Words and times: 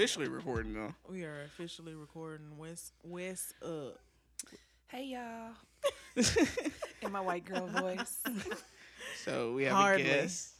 Officially 0.00 0.28
recording 0.30 0.72
though. 0.72 0.94
We 1.10 1.24
are 1.24 1.42
officially 1.44 1.94
recording 1.94 2.56
West 2.56 2.94
West 3.04 3.52
Up. 3.62 3.98
Hey 4.88 5.04
y'all. 5.08 5.52
In 7.02 7.12
my 7.12 7.20
white 7.20 7.44
girl 7.44 7.66
voice. 7.66 8.18
So 9.24 9.52
we 9.54 9.64
have 9.64 9.72
Hardly. 9.74 10.02
a 10.02 10.22
guest 10.22 10.52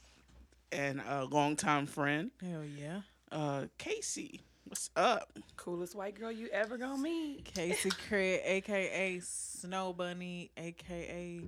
and 0.73 1.01
a 1.09 1.25
longtime 1.25 1.87
friend, 1.87 2.31
Hell 2.43 2.65
yeah. 2.65 3.01
uh, 3.33 3.67
Casey. 3.79 4.43
What's 4.67 4.91
up? 4.97 5.33
Coolest 5.57 5.95
white 5.95 6.19
girl 6.19 6.33
you 6.33 6.49
ever 6.53 6.77
gonna 6.77 6.99
meet. 6.99 7.45
Casey 7.45 7.91
Craig, 8.09 8.41
aka 8.45 9.21
Snow 9.23 9.93
Bunny, 9.95 10.51
aka 10.59 11.41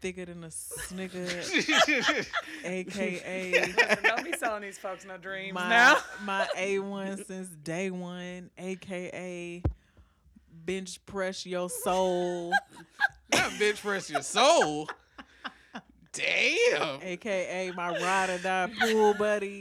thicker 0.00 0.24
than 0.24 0.44
a 0.44 0.50
snicker, 0.50 1.26
aka 2.64 3.72
Don't 4.02 4.24
be 4.24 4.32
selling 4.32 4.62
these 4.62 4.78
folks 4.78 5.04
no 5.04 5.16
dreams 5.18 5.54
my 5.54 5.68
now. 5.68 5.96
my 6.24 6.46
A 6.56 6.78
one 6.78 7.22
since 7.24 7.48
day 7.48 7.90
one, 7.90 8.50
aka 8.58 9.62
bench 10.64 11.04
press 11.06 11.44
your 11.46 11.68
soul, 11.70 12.50
Not 13.32 13.50
bitch 13.52 13.80
press 13.80 14.08
your 14.10 14.22
soul. 14.22 14.88
Damn. 16.12 17.00
aka 17.02 17.72
my 17.76 17.90
ride 18.00 18.30
or 18.30 18.38
die 18.38 18.70
pool 18.80 19.14
buddy. 19.14 19.60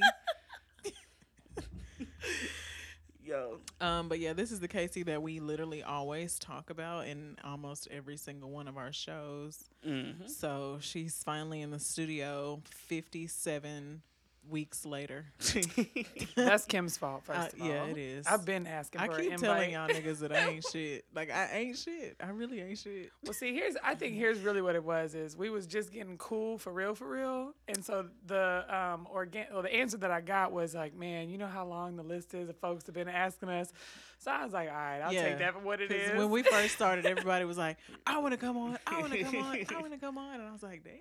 Um, 3.81 4.09
but 4.09 4.19
yeah, 4.19 4.33
this 4.33 4.52
is 4.52 4.59
the 4.59 4.67
Casey 4.67 5.03
that 5.03 5.22
we 5.22 5.39
literally 5.39 5.83
always 5.83 6.38
talk 6.38 6.69
about 6.69 7.08
in 7.08 7.38
almost 7.44 7.88
every 7.89 8.17
single 8.17 8.49
one 8.49 8.67
of 8.67 8.77
our 8.77 8.91
shows. 8.91 9.69
Mm-hmm. 9.88 10.27
So 10.27 10.80
she's 10.81 11.21
finally 11.23 11.61
in 11.61 11.71
the 11.71 11.80
studio 11.80 12.61
57 12.66 14.02
weeks 14.50 14.86
later. 14.86 15.25
That's 16.36 16.66
Kim's 16.66 16.97
fault, 16.97 17.23
first 17.23 17.39
Uh, 17.39 17.55
of 17.55 17.61
all. 17.61 17.67
yeah, 17.67 17.83
it 17.86 17.97
is. 17.97 18.25
I've 18.28 18.45
been 18.45 18.66
asking 18.67 19.02
I 19.02 19.08
for 19.08 19.16
keep 19.19 19.36
telling 19.38 19.72
y'all 19.72 19.88
niggas 19.89 20.19
that 20.19 20.31
I 20.31 20.39
ain't 20.50 20.64
shit. 20.72 21.05
Like 21.14 21.31
I 21.31 21.50
ain't 21.53 21.78
shit. 21.78 22.16
I 22.23 22.30
really 22.30 22.61
ain't 22.61 22.77
shit. 22.77 23.11
Well, 23.23 23.33
see, 23.33 23.53
here's 23.53 23.75
I 23.83 23.95
think 23.95 24.16
here's 24.16 24.39
really 24.39 24.61
what 24.61 24.75
it 24.75 24.83
was 24.83 25.16
is 25.16 25.36
we 25.38 25.50
was 25.50 25.67
just 25.67 25.92
getting 25.92 26.17
cool 26.17 26.58
for 26.58 26.72
real, 26.73 26.95
for 26.95 27.08
real, 27.09 27.53
and 27.67 27.83
so 27.83 28.08
the 28.25 28.66
um 28.70 29.08
organ 29.11 29.45
or 29.53 29.61
the 29.61 29.73
answer 29.73 29.97
that 29.97 30.11
I 30.11 30.22
got 30.22 30.52
was 30.52 30.73
like, 30.75 30.95
man, 30.95 31.30
you 31.30 31.38
know 31.38 31.47
how 31.47 31.66
long 31.66 31.95
the 31.95 32.03
list 32.03 32.33
is 32.33 32.50
of 32.50 32.58
folks 32.58 32.86
have 32.88 32.95
been 32.95 33.08
asking 33.09 33.50
us. 33.50 33.72
So 34.17 34.31
I 34.31 34.44
was 34.44 34.52
like, 34.53 34.67
all 34.70 34.75
right, 34.75 35.00
I'll 35.00 35.14
Yeah, 35.14 35.30
take 35.30 35.38
that 35.39 35.53
for 35.53 35.59
what 35.59 35.80
it 35.81 35.92
is. 35.92 36.17
when 36.17 36.30
we 36.30 36.44
first 36.44 36.75
started, 36.75 37.05
everybody 37.05 37.45
was 37.53 37.58
like, 37.58 37.77
"I 38.05 38.17
want 38.17 38.33
to 38.33 38.38
come 38.38 38.58
on. 38.58 38.77
I 38.86 39.00
want 39.00 39.14
to 39.14 39.23
come 39.23 39.36
on. 39.38 39.44
I 39.70 39.80
want 39.81 39.94
to 39.94 39.97
come 40.00 40.17
on." 40.17 40.39
And 40.39 40.44
I 40.50 40.52
was 40.52 40.64
like, 40.64 40.83
"Damn." 40.83 40.94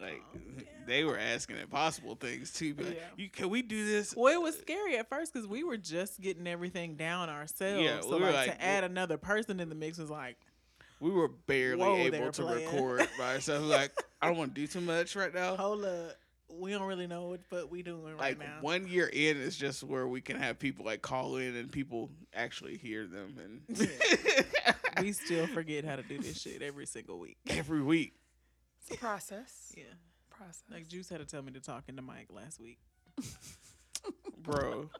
Like 0.00 0.22
Oh, 0.34 0.38
they 0.86 1.04
were 1.04 1.18
asking 1.18 1.56
impossible 1.58 2.16
things 2.16 2.52
too. 2.52 2.74
But 2.74 2.86
like, 2.86 2.96
Yeah. 2.96 3.02
you, 3.16 3.28
can 3.30 3.48
we 3.48 3.62
do 3.62 3.86
this? 3.86 4.14
Well, 4.16 4.32
it 4.34 4.42
was 4.42 4.58
scary 4.58 4.96
at 4.98 5.08
first 5.08 5.32
because 5.32 5.46
we 5.46 5.62
were 5.64 5.76
just 5.76 6.20
getting 6.20 6.46
everything 6.46 6.96
down 6.96 7.28
ourselves. 7.28 7.82
Yeah, 7.84 8.00
so 8.00 8.16
we 8.18 8.24
like, 8.24 8.34
like, 8.34 8.50
to 8.58 8.62
add 8.64 8.84
another 8.84 9.16
person 9.16 9.60
in 9.60 9.68
the 9.68 9.74
mix 9.74 9.98
was 9.98 10.10
like, 10.10 10.36
We 11.00 11.10
were 11.10 11.28
barely 11.28 11.82
Whoa 11.82 11.96
able 11.96 12.32
to 12.32 12.42
player. 12.42 12.56
record 12.66 13.08
by 13.18 13.34
ourselves. 13.34 13.66
Like 13.66 13.92
I 14.20 14.26
don't 14.28 14.36
want 14.36 14.54
to 14.54 14.60
do 14.60 14.66
too 14.66 14.80
much 14.80 15.14
right 15.16 15.32
now. 15.32 15.54
hold 15.56 15.84
up, 15.84 16.16
we 16.48 16.70
don't 16.72 16.82
really 16.86 17.06
know 17.06 17.28
what 17.28 17.40
but 17.50 17.70
we 17.70 17.82
doing 17.82 18.02
right 18.16 18.18
like 18.20 18.38
now. 18.38 18.58
one 18.60 18.86
year 18.86 19.06
in 19.12 19.36
is 19.38 19.56
just 19.56 19.82
where 19.82 20.06
we 20.08 20.20
can 20.20 20.36
have 20.38 20.58
people 20.58 20.84
like 20.84 21.02
call 21.02 21.36
in 21.36 21.56
and 21.56 21.70
people 21.70 22.10
actually 22.34 22.76
hear 22.76 23.06
them 23.06 23.34
and 23.42 23.88
we 25.00 25.12
still 25.12 25.46
forget 25.48 25.84
how 25.84 25.96
to 25.96 26.02
do 26.02 26.18
this 26.18 26.40
shit 26.40 26.62
every 26.62 26.86
single 26.86 27.18
week. 27.18 27.36
every 27.48 27.82
week. 27.82 28.14
It's 28.86 28.96
a 28.96 28.98
process. 29.00 29.72
Yeah, 29.76 29.84
Process. 30.30 30.62
like 30.70 30.88
Juice 30.88 31.08
had 31.08 31.20
to 31.20 31.24
tell 31.26 31.42
me 31.42 31.52
to 31.52 31.60
talk 31.60 31.84
into 31.88 32.02
Mike 32.02 32.28
last 32.30 32.60
week. 32.60 32.78
Bro. 34.42 34.90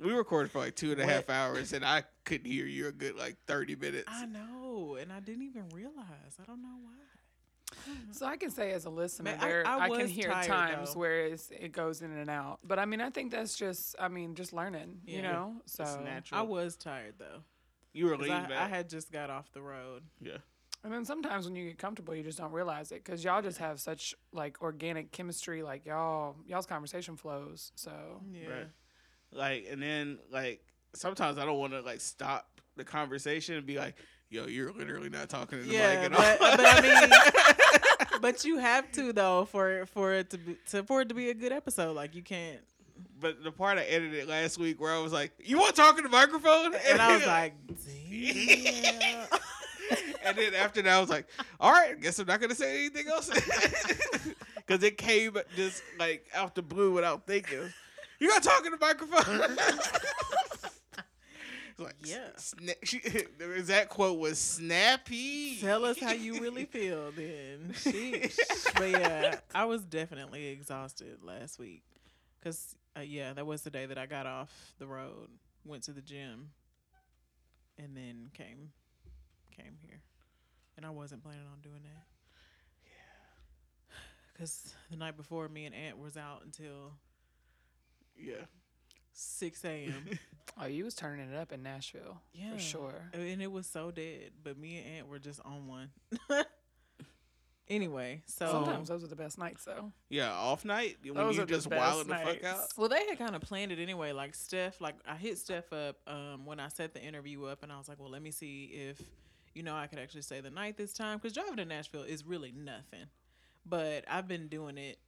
We 0.00 0.12
recorded 0.12 0.50
for 0.50 0.58
like 0.58 0.74
two 0.76 0.92
and 0.92 1.00
a 1.00 1.04
What? 1.04 1.12
half 1.12 1.30
hours 1.30 1.72
and 1.72 1.84
I 1.84 2.02
couldn't 2.24 2.50
hear 2.50 2.66
you 2.66 2.88
a 2.88 2.92
good 2.92 3.16
like 3.16 3.36
thirty 3.46 3.74
minutes. 3.76 4.04
I 4.08 4.26
know, 4.26 4.96
and 5.00 5.12
I 5.12 5.20
didn't 5.20 5.44
even 5.44 5.68
realize. 5.72 6.36
I 6.40 6.44
don't 6.46 6.62
know 6.62 6.76
why. 6.82 6.90
So 8.12 8.26
I 8.26 8.36
can 8.36 8.50
say 8.50 8.72
as 8.72 8.84
a 8.84 8.90
listener, 8.90 9.32
Man, 9.32 9.38
I- 9.40 9.48
there 9.48 9.66
I 9.66 9.78
I, 9.80 9.88
can 9.88 9.98
was 10.02 10.10
hear 10.10 10.30
tired, 10.30 10.46
times 10.46 10.94
though. 10.94 11.00
where 11.00 11.26
it's, 11.26 11.50
it 11.50 11.72
goes 11.72 12.02
in 12.02 12.12
and 12.16 12.30
out. 12.30 12.60
But 12.62 12.78
I 12.78 12.84
mean, 12.84 13.00
I 13.00 13.10
think 13.10 13.32
that's 13.32 13.56
just, 13.56 13.96
I 13.98 14.08
mean, 14.08 14.34
just 14.36 14.52
learning, 14.52 15.00
Yeah. 15.06 15.16
you 15.16 15.22
know. 15.22 15.56
So 15.66 15.82
It's 15.82 15.96
natural. 15.96 16.40
I 16.40 16.42
was 16.44 16.76
tired 16.76 17.14
though. 17.18 17.40
you 17.92 18.06
were 18.06 18.12
'cause 18.12 18.22
leaning 18.22 18.36
I, 18.44 18.48
back. 18.48 18.58
I 18.60 18.68
had 18.68 18.88
just 18.88 19.10
got 19.10 19.28
off 19.30 19.50
the 19.52 19.60
road. 19.62 20.02
yeah. 20.20 20.36
And 20.84 20.92
then 20.92 21.04
sometimes 21.04 21.46
when 21.46 21.56
you 21.56 21.64
get 21.68 21.78
comfortable, 21.78 22.14
you 22.14 22.22
just 22.22 22.38
don't 22.38 22.52
realize 22.52 22.92
it 22.92 23.02
because 23.02 23.24
y'all 23.24 23.40
just 23.42 23.58
have 23.58 23.80
such 23.80 24.14
like 24.32 24.60
organic 24.62 25.10
chemistry. 25.12 25.62
Like 25.62 25.86
y'all, 25.86 26.36
y'all's 26.46 26.66
conversation 26.66 27.16
flows. 27.16 27.72
So 27.74 27.90
Yeah. 28.30 28.48
Right. 28.48 28.68
Like 29.32 29.66
and 29.70 29.82
then 29.82 30.18
like 30.30 30.60
sometimes 30.94 31.38
I 31.38 31.44
don't 31.44 31.58
want 31.58 31.72
to 31.72 31.80
like 31.80 32.00
stop 32.00 32.60
the 32.76 32.84
conversation 32.84 33.56
and 33.56 33.66
be 33.66 33.78
like, 33.78 33.94
"Yo, 34.28 34.46
you're 34.46 34.72
literally 34.72 35.08
not 35.08 35.28
talking 35.28 35.58
to 35.58 35.64
the 35.64 35.72
Yeah, 35.72 35.94
mic 36.02 36.12
at 36.12 36.12
but, 36.12 36.40
all." 36.40 36.56
but 36.56 36.60
I 36.66 36.80
mean, 38.10 38.20
but 38.20 38.44
you 38.44 38.58
have 38.58 38.90
to 38.92 39.12
though 39.12 39.44
for 39.46 39.86
for 39.86 40.12
it 40.12 40.30
to 40.30 40.38
be 40.38 40.56
to, 40.70 40.82
for 40.82 41.00
it 41.00 41.08
to 41.08 41.14
be 41.14 41.30
a 41.30 41.34
good 41.34 41.52
episode. 41.52 41.96
Like 41.96 42.14
you 42.14 42.22
can't. 42.22 42.60
But 43.20 43.42
the 43.42 43.50
part 43.50 43.78
I 43.78 43.84
edited 43.84 44.28
last 44.28 44.58
week 44.58 44.80
where 44.80 44.92
I 44.92 44.98
was 44.98 45.12
like, 45.12 45.32
"You 45.42 45.58
want 45.58 45.74
to 45.74 45.80
talk 45.80 45.96
in 45.98 46.04
the 46.04 46.10
microphone?" 46.10 46.74
And 46.74 47.00
I 47.00 47.16
was 47.16 47.26
like, 47.26 47.54
damn. 47.66 49.26
and 50.24 50.36
then 50.36 50.54
after 50.54 50.82
that, 50.82 50.92
I 50.96 51.00
was 51.00 51.10
like, 51.10 51.26
"All 51.60 51.72
right, 51.72 51.90
I 51.96 52.00
guess 52.00 52.18
I'm 52.18 52.26
not 52.26 52.40
gonna 52.40 52.54
say 52.54 52.80
anything 52.80 53.08
else," 53.08 53.30
because 54.56 54.82
it 54.82 54.98
came 54.98 55.36
just 55.56 55.82
like 55.98 56.26
out 56.34 56.54
the 56.54 56.62
blue 56.62 56.92
without 56.92 57.26
thinking. 57.26 57.72
You 58.20 58.28
gotta 58.28 58.48
talk 58.48 58.64
in 58.64 58.72
the 58.72 58.78
microphone. 58.78 59.56
It's 61.68 61.78
like, 61.78 61.96
Yeah. 62.04 62.28
Sna- 62.36 62.76
she, 62.84 63.00
the 63.00 63.50
exact 63.52 63.90
quote 63.90 64.18
was 64.18 64.38
snappy. 64.38 65.58
Tell 65.60 65.84
us 65.84 65.98
how 66.00 66.12
you 66.12 66.34
really 66.40 66.64
feel 66.64 67.10
then. 67.12 67.72
Sheesh. 67.74 68.36
But 68.76 68.90
yeah, 68.90 69.40
I 69.54 69.64
was 69.64 69.82
definitely 69.82 70.46
exhausted 70.48 71.18
last 71.22 71.58
week. 71.58 71.82
Because, 72.40 72.76
uh, 72.96 73.00
yeah, 73.00 73.32
that 73.32 73.46
was 73.46 73.62
the 73.62 73.70
day 73.70 73.86
that 73.86 73.98
I 73.98 74.06
got 74.06 74.26
off 74.26 74.52
the 74.78 74.86
road, 74.86 75.28
went 75.64 75.82
to 75.84 75.92
the 75.92 76.02
gym, 76.02 76.50
and 77.78 77.96
then 77.96 78.30
came 78.34 78.70
came 79.56 79.76
here. 79.80 80.00
And 80.76 80.84
I 80.84 80.90
wasn't 80.90 81.22
planning 81.22 81.46
on 81.52 81.60
doing 81.62 81.82
that. 81.82 82.04
Yeah. 82.84 83.96
Because 84.32 84.74
the 84.90 84.96
night 84.96 85.16
before, 85.16 85.48
me 85.48 85.64
and 85.66 85.74
Aunt 85.74 85.98
was 85.98 86.16
out 86.16 86.42
until 86.44 86.92
yeah. 88.16 88.46
6 89.12 89.64
a.m. 89.64 90.18
oh, 90.60 90.66
you 90.66 90.84
was 90.84 90.94
turning 90.94 91.30
it 91.30 91.36
up 91.36 91.52
in 91.52 91.62
Nashville 91.62 92.20
Yeah. 92.32 92.54
for 92.54 92.58
sure. 92.60 93.10
and 93.12 93.40
it 93.40 93.50
was 93.50 93.66
so 93.66 93.90
dead. 93.90 94.30
But 94.42 94.58
me 94.58 94.78
and 94.78 94.96
Aunt 94.98 95.08
were 95.08 95.20
just 95.20 95.40
on 95.44 95.68
one. 95.68 95.90
anyway, 97.68 98.22
so. 98.26 98.46
Sometimes 98.50 98.88
those 98.88 99.04
are 99.04 99.08
the 99.08 99.16
best 99.16 99.38
nights, 99.38 99.64
though. 99.64 99.92
Yeah, 100.08 100.32
off 100.32 100.64
night 100.64 100.98
when 101.04 101.14
Those 101.14 101.36
you 101.36 101.42
are 101.42 101.46
the 101.46 101.54
just 101.54 101.68
best 101.70 101.80
wilding 101.80 102.08
the 102.08 102.14
fuck 102.16 102.44
out. 102.44 102.66
Well, 102.76 102.88
they 102.88 103.06
had 103.06 103.18
kind 103.18 103.36
of 103.36 103.42
planned 103.42 103.72
it 103.72 103.78
anyway. 103.78 104.12
Like 104.12 104.34
Steph, 104.34 104.80
like 104.80 104.96
I 105.06 105.14
hit 105.16 105.38
Steph 105.38 105.72
up 105.72 105.96
um, 106.06 106.44
when 106.44 106.60
I 106.60 106.68
set 106.68 106.92
the 106.94 107.02
interview 107.02 107.44
up, 107.44 107.62
and 107.62 107.72
I 107.72 107.78
was 107.78 107.88
like, 107.88 108.00
"Well, 108.00 108.10
let 108.10 108.22
me 108.22 108.30
see 108.30 108.64
if 108.90 109.00
you 109.54 109.62
know 109.62 109.74
I 109.74 109.86
could 109.86 109.98
actually 109.98 110.22
stay 110.22 110.40
the 110.40 110.50
night 110.50 110.76
this 110.76 110.92
time." 110.92 111.18
Because 111.18 111.32
driving 111.32 111.56
to 111.56 111.64
Nashville 111.64 112.02
is 112.02 112.24
really 112.24 112.52
nothing, 112.52 113.06
but 113.64 114.04
I've 114.08 114.28
been 114.28 114.48
doing 114.48 114.78
it 114.78 114.98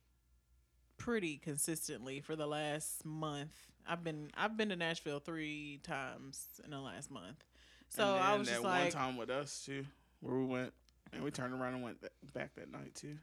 pretty 0.99 1.37
consistently 1.37 2.21
for 2.21 2.37
the 2.37 2.47
last 2.47 3.05
month. 3.05 3.53
I've 3.89 4.03
been 4.03 4.31
I've 4.37 4.57
been 4.57 4.71
to 4.71 4.77
Nashville 4.77 5.21
three 5.21 5.81
times 5.83 6.47
in 6.65 6.71
the 6.71 6.81
last 6.81 7.11
month, 7.11 7.45
so 7.89 8.15
and 8.15 8.25
I 8.25 8.35
was 8.37 8.49
that 8.49 8.55
just 8.55 8.65
one 8.65 8.81
like, 8.85 8.93
time 8.93 9.17
with 9.17 9.31
us 9.31 9.65
too, 9.65 9.85
where 10.21 10.37
we 10.37 10.45
went 10.45 10.73
and 11.13 11.23
we 11.23 11.31
turned 11.31 11.55
around 11.55 11.75
and 11.75 11.83
went 11.83 11.99
back 12.35 12.55
that 12.57 12.71
night 12.71 12.95
too. 12.95 13.17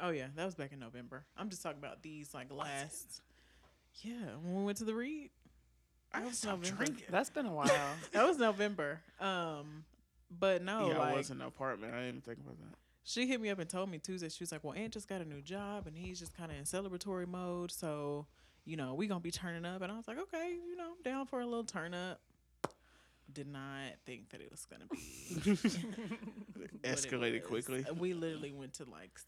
"Oh 0.00 0.10
yeah, 0.10 0.26
that 0.36 0.44
was 0.44 0.54
back 0.54 0.72
in 0.72 0.78
November." 0.78 1.24
I'm 1.36 1.48
just 1.48 1.62
talking 1.62 1.78
about 1.78 2.02
these 2.02 2.34
like 2.34 2.52
last. 2.52 3.22
Yeah, 4.02 4.12
when 4.42 4.56
we 4.56 4.64
went 4.64 4.78
to 4.78 4.84
the 4.84 4.94
Reed. 4.94 5.30
I 6.12 6.24
was 6.24 6.44
November. 6.44 6.84
drinking. 6.84 7.06
That's 7.10 7.30
been 7.30 7.46
a 7.46 7.52
while. 7.52 7.70
That 8.12 8.26
was 8.26 8.38
November. 8.38 9.00
Um, 9.20 9.84
But 10.30 10.62
no, 10.62 10.88
yeah, 10.90 10.98
like 10.98 11.14
I 11.14 11.16
was 11.16 11.30
in 11.30 11.40
an 11.40 11.46
apartment. 11.46 11.92
I 11.94 11.98
didn't 11.98 12.08
even 12.08 12.20
think 12.22 12.38
about 12.40 12.58
that. 12.58 12.76
she 13.04 13.26
hit 13.26 13.40
me 13.40 13.50
up 13.50 13.58
and 13.58 13.68
told 13.68 13.90
me 13.90 13.98
Tuesday. 13.98 14.28
She 14.28 14.42
was 14.42 14.50
like, 14.52 14.64
"Well, 14.64 14.74
Aunt 14.74 14.92
just 14.92 15.08
got 15.08 15.20
a 15.20 15.24
new 15.24 15.40
job, 15.42 15.86
and 15.86 15.96
he's 15.96 16.18
just 16.18 16.36
kind 16.36 16.50
of 16.50 16.56
in 16.58 16.64
celebratory 16.64 17.28
mode. 17.28 17.70
So, 17.70 18.26
you 18.64 18.76
know, 18.76 18.94
we 18.94 19.06
gonna 19.06 19.20
be 19.20 19.30
turning 19.30 19.64
up." 19.64 19.82
And 19.82 19.92
I 19.92 19.96
was 19.96 20.08
like, 20.08 20.18
"Okay, 20.18 20.56
you 20.66 20.76
know, 20.76 20.92
I'm 20.96 21.02
down 21.02 21.26
for 21.26 21.40
a 21.40 21.44
little 21.46 21.64
turn 21.64 21.94
up." 21.94 22.20
Did 23.32 23.46
not 23.48 23.92
think 24.06 24.30
that 24.30 24.40
it 24.40 24.50
was 24.50 24.66
gonna 24.66 24.86
be 24.90 24.98
Escalated 26.82 27.44
quickly. 27.44 27.84
We 27.96 28.12
literally 28.14 28.52
went 28.52 28.74
to 28.74 28.84
like 28.84 29.18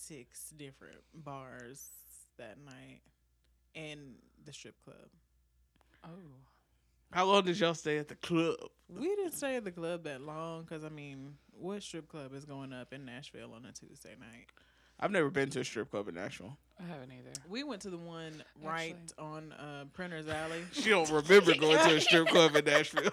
six 0.00 0.50
different 0.50 1.00
bars 1.14 1.90
that 2.38 2.58
night, 2.64 3.00
and 3.74 4.16
the 4.44 4.52
strip 4.52 4.74
club. 4.84 5.08
Oh. 6.04 6.08
How 7.14 7.26
long 7.26 7.44
did 7.44 7.60
y'all 7.60 7.74
stay 7.74 7.98
at 7.98 8.08
the 8.08 8.16
club? 8.16 8.56
We 8.88 9.06
didn't 9.06 9.34
stay 9.34 9.54
at 9.54 9.62
the 9.64 9.70
club 9.70 10.02
that 10.02 10.20
long 10.20 10.62
because 10.62 10.84
I 10.84 10.88
mean, 10.88 11.34
what 11.52 11.80
strip 11.80 12.08
club 12.08 12.34
is 12.34 12.44
going 12.44 12.72
up 12.72 12.92
in 12.92 13.04
Nashville 13.04 13.52
on 13.54 13.64
a 13.64 13.70
Tuesday 13.72 14.16
night? 14.18 14.46
I've 14.98 15.12
never 15.12 15.30
been 15.30 15.48
to 15.50 15.60
a 15.60 15.64
strip 15.64 15.92
club 15.92 16.08
in 16.08 16.16
Nashville. 16.16 16.56
I 16.80 16.82
haven't 16.84 17.12
either. 17.12 17.30
We 17.48 17.62
went 17.62 17.82
to 17.82 17.90
the 17.90 17.98
one 17.98 18.42
right 18.60 18.96
on 19.16 19.52
uh, 19.52 19.84
Printer's 19.92 20.26
Alley. 20.26 20.62
She 20.72 20.90
don't 20.90 21.08
remember 21.08 21.54
going 21.54 21.78
to 21.78 21.96
a 21.96 22.00
strip 22.00 22.26
club 22.26 22.56
in 22.56 22.64
Nashville. 22.64 23.12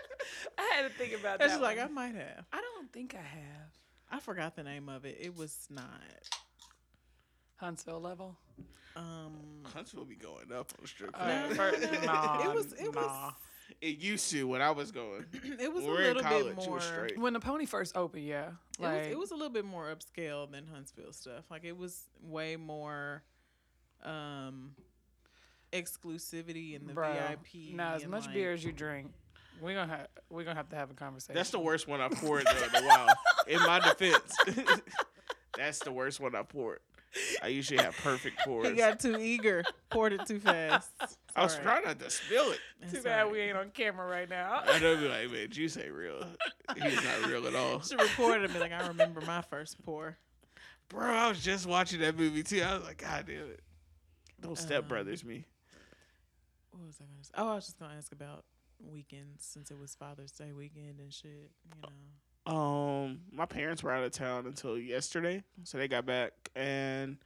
I 0.58 0.62
had 0.74 0.88
to 0.90 0.94
think 0.98 1.12
about 1.20 1.42
And 1.42 1.50
that. 1.50 1.54
she's 1.54 1.60
like, 1.62 1.78
I 1.78 1.88
might 1.88 2.14
have. 2.14 2.46
I 2.54 2.60
don't 2.60 2.90
think 2.90 3.14
I 3.14 3.18
have. 3.22 3.68
I 4.10 4.18
forgot 4.20 4.56
the 4.56 4.62
name 4.62 4.88
of 4.88 5.04
it. 5.04 5.18
It 5.20 5.36
was 5.36 5.66
not. 5.70 5.84
Huntsville 7.62 8.00
level. 8.00 8.36
Um, 8.96 9.32
Huntsville 9.72 10.04
be 10.04 10.16
going 10.16 10.52
up 10.52 10.72
on 10.76 10.82
the 10.82 10.88
strip 10.88 11.10
Uh, 11.14 11.18
club. 11.18 11.48
no, 11.50 11.54
fir- 11.54 11.78
no, 11.80 11.90
no. 12.00 12.04
nah, 12.06 12.50
it 12.50 12.54
was. 12.54 12.72
It 12.72 12.92
nah. 12.94 13.00
was. 13.00 13.32
It 13.80 13.98
used 13.98 14.30
to 14.32 14.46
when 14.48 14.60
I 14.60 14.70
was 14.72 14.90
going. 14.90 15.24
It 15.60 15.72
was 15.72 15.84
When 15.84 15.92
a 15.92 15.96
we 15.96 15.96
were 15.96 16.00
in 16.02 16.06
little 16.16 16.22
college, 16.30 16.56
bit 16.56 16.66
more. 16.68 16.80
straight. 16.80 17.18
When 17.18 17.32
the 17.32 17.40
pony 17.40 17.64
first 17.66 17.96
opened, 17.96 18.26
yeah. 18.26 18.48
It 18.48 18.80
was, 18.80 18.88
Like, 18.90 19.04
it 19.06 19.18
was 19.18 19.30
a 19.30 19.34
little 19.34 19.50
bit 19.50 19.64
more 19.64 19.94
upscale 19.94 20.50
than 20.50 20.66
Huntsville 20.66 21.12
stuff. 21.12 21.44
Like 21.50 21.64
it 21.64 21.76
was 21.76 22.04
way 22.20 22.56
more 22.56 23.22
um 24.04 24.74
exclusivity 25.72 26.74
in 26.74 26.86
the 26.86 26.92
bro, 26.92 27.12
VIP. 27.12 27.74
Now, 27.74 27.94
as 27.94 28.06
much 28.06 28.26
like- 28.26 28.34
beer 28.34 28.52
as 28.52 28.62
you 28.64 28.72
drink, 28.72 29.10
we're 29.60 29.74
gonna 29.74 29.90
have 29.96 30.08
we're 30.28 30.42
gonna 30.44 30.56
have 30.56 30.68
to 30.70 30.76
have 30.76 30.90
a 30.90 30.94
conversation. 30.94 31.34
That's 31.34 31.50
the 31.50 31.60
worst 31.60 31.86
one 31.88 32.00
I 32.00 32.08
poured 32.08 32.44
though 32.46 32.78
in 32.78 32.84
a 32.84 32.86
while. 32.88 33.06
In 33.46 33.58
my 33.60 33.78
defense, 33.78 34.36
that's 35.56 35.78
the 35.78 35.92
worst 35.92 36.20
one 36.20 36.34
I 36.34 36.42
poured. 36.42 36.80
I 37.42 37.48
usually 37.48 37.82
have 37.82 37.96
perfect 37.96 38.38
pours. 38.44 38.68
He 38.70 38.74
got 38.74 38.98
too 39.00 39.18
eager, 39.18 39.62
poured 39.90 40.12
it 40.14 40.26
too 40.26 40.38
fast. 40.40 40.90
I 41.36 41.42
was 41.42 41.52
Sorry. 41.52 41.64
trying 41.64 41.84
not 41.84 41.98
to 41.98 42.10
spill 42.10 42.52
it. 42.52 42.58
It's 42.80 42.92
Too 42.92 43.02
bad 43.02 43.18
alright. 43.20 43.32
we 43.32 43.40
ain't 43.40 43.56
on 43.56 43.70
camera 43.70 44.06
right 44.08 44.28
now. 44.28 44.62
I 44.66 44.78
know, 44.78 44.96
be 44.96 45.08
like, 45.08 45.30
man, 45.30 45.48
juice 45.50 45.76
ain't 45.76 45.92
real. 45.92 46.24
He's 46.74 46.94
not 47.04 47.26
real 47.28 47.46
at 47.46 47.54
all, 47.54 47.80
Should 47.80 48.00
record 48.00 48.40
it 48.40 48.44
and 48.44 48.54
be 48.54 48.60
like, 48.60 48.72
I 48.72 48.86
remember 48.88 49.20
my 49.22 49.42
first 49.42 49.82
pour. 49.84 50.16
bro. 50.88 51.06
I 51.06 51.28
was 51.28 51.42
just 51.42 51.66
watching 51.66 52.00
that 52.00 52.16
movie 52.18 52.42
too. 52.42 52.62
I 52.62 52.74
was 52.74 52.84
like, 52.84 52.98
God 52.98 53.24
damn 53.26 53.36
it, 53.50 53.60
those 54.40 54.62
Um, 54.64 54.70
stepbrothers, 54.82 55.24
me. 55.24 55.44
What 56.70 56.86
was 56.86 56.96
I 57.00 57.04
gonna 57.04 57.24
say? 57.24 57.30
Oh, 57.36 57.48
I 57.50 57.54
was 57.56 57.64
just 57.66 57.78
gonna 57.78 57.94
ask 57.96 58.12
about 58.12 58.44
weekends 58.90 59.44
since 59.44 59.70
it 59.70 59.78
was 59.78 59.94
Father's 59.94 60.32
Day 60.32 60.52
weekend 60.52 60.98
and 61.00 61.12
shit. 61.12 61.50
You 61.64 61.82
know. 61.82 61.88
Um, 62.44 63.20
my 63.32 63.46
parents 63.46 63.82
were 63.82 63.92
out 63.92 64.02
of 64.02 64.10
town 64.12 64.46
until 64.46 64.76
yesterday, 64.76 65.44
so 65.64 65.78
they 65.78 65.86
got 65.86 66.06
back 66.06 66.32
and 66.56 67.16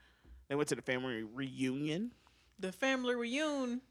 they 0.47 0.55
went 0.55 0.69
to 0.69 0.75
the 0.75 0.81
family 0.81 1.23
reunion. 1.23 2.11
The 2.59 2.71
family 2.71 3.15
reunion. 3.15 3.81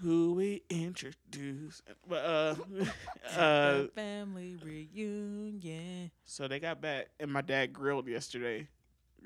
Who 0.00 0.34
we 0.34 0.62
introduced, 0.68 1.82
but 2.08 2.24
uh, 2.24 2.54
uh, 3.36 3.72
the 3.82 3.90
family 3.94 4.56
reunion. 4.60 6.10
so 6.24 6.48
they 6.48 6.58
got 6.58 6.80
back, 6.80 7.10
and 7.20 7.32
my 7.32 7.40
dad 7.40 7.72
grilled 7.72 8.08
yesterday. 8.08 8.66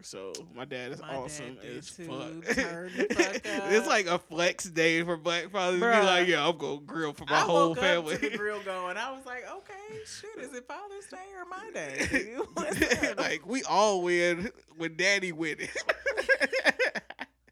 So 0.03 0.33
my 0.55 0.65
dad 0.65 0.93
is 0.93 1.01
My 1.01 1.17
awesome 1.17 1.57
did 1.61 1.79
as 1.79 1.89
fuck. 1.89 2.45
Fuck 2.45 3.41
it's 3.45 3.87
like 3.87 4.07
a 4.07 4.19
flex 4.19 4.65
day 4.65 5.03
for 5.03 5.17
Black 5.17 5.51
Fathers. 5.51 5.81
Be 5.81 5.87
like, 5.87 6.29
yeah, 6.29 6.47
I'm 6.47 6.57
gonna 6.57 6.81
grill 6.81 7.13
for 7.13 7.25
my 7.25 7.37
I 7.37 7.41
whole 7.41 7.75
family. 7.75 8.17
the 8.17 8.31
grill 8.37 8.61
going. 8.63 8.97
I 8.97 9.11
was 9.13 9.27
like, 9.27 9.45
okay, 9.51 9.99
shit, 10.05 10.45
is 10.45 10.55
it 10.55 10.67
Father's 10.69 11.07
Day 11.11 11.17
or 11.37 11.45
my 11.47 11.71
day? 11.73 12.07
dude? 12.11 12.47
What's 12.55 13.03
up? 13.11 13.19
like 13.19 13.47
we 13.47 13.63
all 13.65 14.03
win 14.03 14.51
when 14.77 14.97
Daddy 14.97 15.33
win 15.33 15.57
it. 15.61 15.71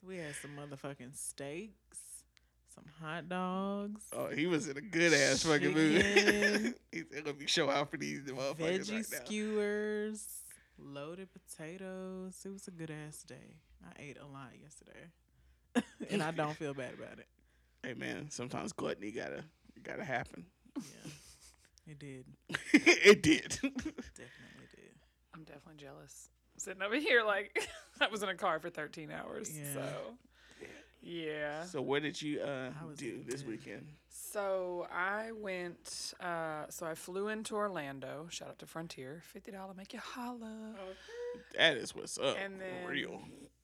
we 0.07 0.19
had 0.19 0.35
some 0.37 0.53
motherfucking 0.57 1.17
steaks, 1.17 1.99
some 2.75 2.85
hot 3.03 3.29
dogs, 3.29 4.03
oh, 4.13 4.29
he 4.29 4.47
was 4.47 4.69
in 4.69 4.77
a 4.77 4.81
good 4.83 5.13
ass 5.13 5.43
fucking 5.43 5.73
mood. 5.73 6.75
He's 6.93 7.05
gonna 7.05 7.33
be 7.33 7.47
show 7.47 7.71
out 7.71 7.91
for 7.91 7.97
these 7.97 8.21
motherfuckers 8.23 8.57
veggie 8.59 8.93
right 8.93 9.07
now. 9.11 9.19
skewers, 9.25 10.27
loaded 10.79 11.29
potatoes. 11.33 12.41
It 12.45 12.53
was 12.53 12.69
a 12.69 12.71
good 12.71 12.91
ass 12.91 13.23
day. 13.23 13.59
I 13.85 14.03
ate 14.03 14.19
a 14.19 14.27
lot 14.27 14.51
yesterday, 14.61 15.85
and 16.11 16.23
I 16.23 16.31
don't 16.31 16.55
feel 16.57 16.75
bad 16.75 16.95
about 16.95 17.19
it. 17.19 17.27
Hey 17.83 17.95
man, 17.95 18.31
sometimes 18.31 18.73
gluttony 18.73 19.11
gotta 19.11 19.45
gotta 19.83 20.05
happen. 20.05 20.47
Yeah, 20.77 21.11
it 21.93 21.99
did. 21.99 22.25
it 22.73 23.23
did. 23.23 23.51
Definitely 23.51 24.69
did. 24.75 24.95
I'm 25.35 25.45
definitely 25.45 25.77
jealous. 25.77 26.29
Sitting 26.57 26.83
over 26.83 26.97
here 26.97 27.23
like 27.25 27.69
I 28.01 28.09
was 28.09 28.23
in 28.23 28.29
a 28.29 28.35
car 28.35 28.59
for 28.59 28.71
13 28.71 29.11
hours. 29.11 29.51
Yeah. 29.55 29.75
So 29.75 29.83
yeah. 31.05 31.65
so 31.65 31.81
what 31.83 32.03
did 32.03 32.21
you 32.21 32.41
uh 32.41 32.71
do 32.97 33.23
this 33.27 33.43
good. 33.43 33.51
weekend? 33.51 33.87
So 34.09 34.87
I 34.93 35.31
went. 35.33 36.15
Uh, 36.21 36.65
so 36.69 36.87
I 36.87 36.95
flew 36.95 37.29
into 37.29 37.55
Orlando. 37.55 38.27
Shout 38.31 38.49
out 38.49 38.59
to 38.61 38.67
Frontier. 38.67 39.23
Fifty 39.25 39.53
dollar 39.53 39.75
make 39.75 39.93
you 39.93 40.01
holla. 40.03 40.75
That 41.57 41.77
is 41.77 41.95
what's 41.95 42.19
up. 42.19 42.37
And 42.43 42.61
then- 42.61 42.87
real. 42.87 43.21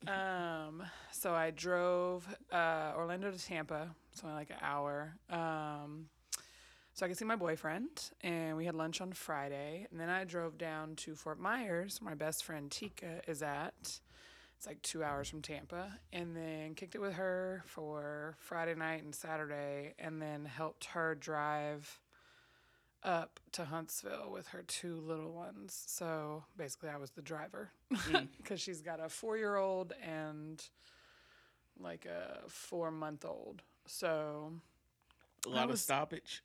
Um, 0.07 0.83
so 1.11 1.33
I 1.33 1.51
drove 1.51 2.25
uh, 2.51 2.93
Orlando 2.95 3.29
to 3.31 3.37
Tampa. 3.37 3.93
It's 4.11 4.23
only 4.23 4.35
like 4.35 4.49
an 4.49 4.57
hour. 4.61 5.13
Um, 5.29 6.07
so 6.93 7.05
I 7.05 7.09
could 7.09 7.17
see 7.17 7.25
my 7.25 7.35
boyfriend, 7.35 7.89
and 8.21 8.57
we 8.57 8.65
had 8.65 8.73
lunch 8.75 8.99
on 8.99 9.11
Friday. 9.13 9.87
And 9.91 9.99
then 9.99 10.09
I 10.09 10.23
drove 10.23 10.57
down 10.57 10.95
to 10.97 11.15
Fort 11.15 11.39
Myers. 11.39 11.99
where 12.01 12.09
My 12.11 12.15
best 12.15 12.43
friend 12.43 12.71
Tika 12.71 13.21
is 13.27 13.43
at. 13.43 13.99
It's 14.61 14.67
like 14.67 14.83
two 14.83 15.03
hours 15.03 15.27
from 15.27 15.41
Tampa, 15.41 15.91
and 16.13 16.37
then 16.37 16.75
kicked 16.75 16.93
it 16.93 17.01
with 17.01 17.13
her 17.13 17.63
for 17.65 18.35
Friday 18.37 18.75
night 18.75 19.01
and 19.01 19.15
Saturday, 19.15 19.95
and 19.97 20.21
then 20.21 20.45
helped 20.45 20.85
her 20.85 21.15
drive 21.15 21.99
up 23.01 23.39
to 23.53 23.65
Huntsville 23.65 24.29
with 24.31 24.49
her 24.49 24.61
two 24.61 24.97
little 24.97 25.31
ones. 25.31 25.83
So 25.87 26.43
basically, 26.55 26.89
I 26.89 26.97
was 26.97 27.09
the 27.09 27.23
driver 27.23 27.71
because 28.37 28.61
she's 28.61 28.83
got 28.83 28.99
a 29.03 29.09
four 29.09 29.35
year 29.35 29.55
old 29.55 29.93
and 29.99 30.63
like 31.79 32.05
a 32.05 32.41
four 32.47 32.91
month 32.91 33.25
old. 33.25 33.63
So 33.87 34.53
A 35.47 35.49
lot 35.49 35.71
of 35.71 35.79
stoppage. 35.79 36.43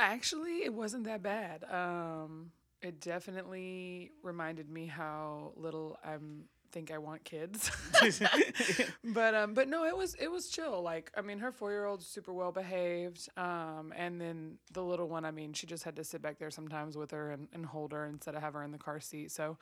actually, 0.00 0.64
it 0.64 0.74
wasn't 0.74 1.04
that 1.04 1.22
bad. 1.22 1.62
Um, 1.70 2.50
it 2.80 2.98
definitely 2.98 4.10
reminded 4.24 4.68
me 4.68 4.86
how 4.86 5.52
little 5.54 5.96
I'm 6.04 6.46
think 6.72 6.90
I 6.90 6.98
want 6.98 7.22
kids. 7.24 7.70
but 9.04 9.34
um 9.34 9.54
but 9.54 9.68
no 9.68 9.84
it 9.84 9.96
was 9.96 10.14
it 10.14 10.30
was 10.30 10.48
chill 10.48 10.82
like 10.82 11.10
i 11.16 11.20
mean 11.20 11.38
her 11.38 11.52
four-year-old's 11.52 12.06
super 12.06 12.32
well 12.32 12.50
behaved 12.52 13.28
um 13.36 13.92
and 13.96 14.20
then 14.20 14.58
the 14.72 14.82
little 14.82 15.08
one 15.08 15.24
i 15.24 15.30
mean 15.30 15.52
she 15.52 15.66
just 15.66 15.84
had 15.84 15.94
to 15.96 16.04
sit 16.04 16.20
back 16.22 16.38
there 16.38 16.50
sometimes 16.50 16.96
with 16.96 17.10
her 17.10 17.30
and, 17.30 17.48
and 17.52 17.66
hold 17.66 17.92
her 17.92 18.06
instead 18.06 18.34
of 18.34 18.42
have 18.42 18.54
her 18.54 18.62
in 18.62 18.72
the 18.72 18.78
car 18.78 18.98
seat 19.00 19.30
so 19.30 19.56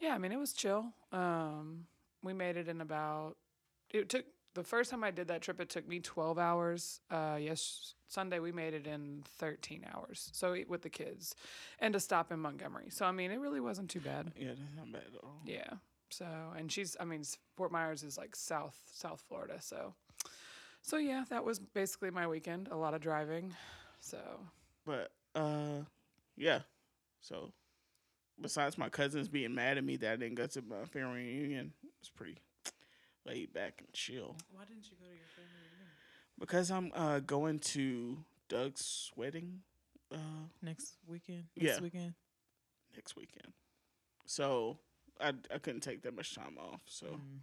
yeah 0.00 0.14
i 0.14 0.18
mean 0.18 0.30
it 0.32 0.38
was 0.38 0.52
chill 0.52 0.86
um 1.12 1.86
we 2.22 2.32
made 2.32 2.56
it 2.56 2.68
in 2.68 2.80
about 2.80 3.36
it 3.90 4.08
took 4.08 4.24
the 4.54 4.62
first 4.62 4.90
time 4.90 5.02
i 5.02 5.10
did 5.10 5.28
that 5.28 5.42
trip 5.42 5.60
it 5.60 5.68
took 5.68 5.88
me 5.88 5.98
12 5.98 6.38
hours 6.38 7.00
uh 7.10 7.36
yes 7.40 7.94
sunday 8.08 8.38
we 8.38 8.52
made 8.52 8.74
it 8.74 8.86
in 8.86 9.22
13 9.38 9.84
hours 9.94 10.30
so 10.32 10.56
with 10.68 10.82
the 10.82 10.90
kids 10.90 11.34
and 11.80 11.94
a 11.96 12.00
stop 12.00 12.30
in 12.30 12.38
montgomery 12.38 12.88
so 12.90 13.04
i 13.04 13.10
mean 13.12 13.30
it 13.30 13.40
really 13.40 13.60
wasn't 13.60 13.88
too 13.90 14.00
bad 14.00 14.32
yeah, 14.36 14.48
that's 14.48 14.76
not 14.76 14.92
bad 14.92 15.02
at 15.14 15.24
all. 15.24 15.40
yeah. 15.44 15.74
So, 16.10 16.26
and 16.56 16.70
she's, 16.70 16.96
I 17.00 17.04
mean, 17.04 17.22
Fort 17.56 17.72
Myers 17.72 18.02
is 18.02 18.18
like 18.18 18.34
South, 18.36 18.76
South 18.92 19.22
Florida. 19.28 19.58
So, 19.60 19.94
so 20.82 20.96
yeah, 20.96 21.24
that 21.30 21.44
was 21.44 21.58
basically 21.58 22.10
my 22.10 22.26
weekend. 22.26 22.68
A 22.70 22.76
lot 22.76 22.94
of 22.94 23.00
driving. 23.00 23.52
So, 24.00 24.18
But 24.84 25.12
uh 25.34 25.84
yeah. 26.36 26.60
So 27.20 27.52
besides 28.40 28.78
my 28.78 28.88
cousins 28.88 29.28
being 29.28 29.54
mad 29.54 29.76
at 29.78 29.84
me 29.84 29.96
that 29.96 30.12
I 30.12 30.16
didn't 30.16 30.36
go 30.36 30.46
to 30.46 30.62
my 30.62 30.84
family 30.86 31.18
reunion, 31.24 31.72
it's 32.00 32.08
pretty 32.08 32.38
laid 33.26 33.52
back 33.52 33.74
and 33.78 33.92
chill. 33.92 34.36
Why 34.52 34.64
didn't 34.64 34.86
you 34.90 34.96
go 34.98 35.06
to 35.06 35.12
your 35.12 35.28
family 35.36 35.60
reunion? 35.70 35.88
Because 36.38 36.70
I'm 36.70 36.90
uh 36.94 37.20
going 37.20 37.58
to 37.60 38.24
Doug's 38.48 39.12
wedding 39.14 39.60
uh 40.10 40.16
Next 40.62 40.94
weekend? 41.06 41.44
Next 41.56 41.76
Yeah. 41.76 41.80
weekend? 41.82 42.14
next 42.96 43.14
weekend. 43.16 43.52
So 44.26 44.78
I 45.20 45.32
I 45.54 45.58
couldn't 45.58 45.80
take 45.82 46.02
that 46.02 46.14
much 46.14 46.34
time 46.34 46.56
off. 46.58 46.82
So 46.86 47.06
Mm. 47.06 47.40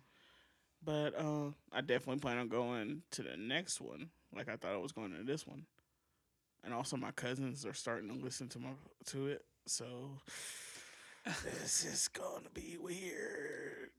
but 0.84 1.15
uh 1.17 1.51
I 1.72 1.81
definitely 1.81 2.19
plan 2.19 2.38
on 2.38 2.48
going 2.50 3.03
to 3.12 3.24
the 3.24 3.38
next 3.38 3.79
one. 3.81 4.10
Like 4.36 4.50
I 4.50 4.55
thought 4.55 4.74
I 4.74 4.77
was 4.77 4.91
going 4.91 5.13
to 5.15 5.24
this 5.24 5.46
one. 5.48 5.65
And 6.63 6.74
also 6.74 6.98
my 6.98 7.12
cousins 7.12 7.65
are 7.65 7.74
starting 7.74 8.10
to 8.10 8.15
listen 8.15 8.50
to 8.50 8.60
my 8.60 8.69
to 9.07 9.27
it. 9.27 9.46
So 9.65 9.86
this 11.43 11.86
is 11.86 12.07
gonna 12.10 12.50
be 12.53 12.77
weird. 12.79 13.91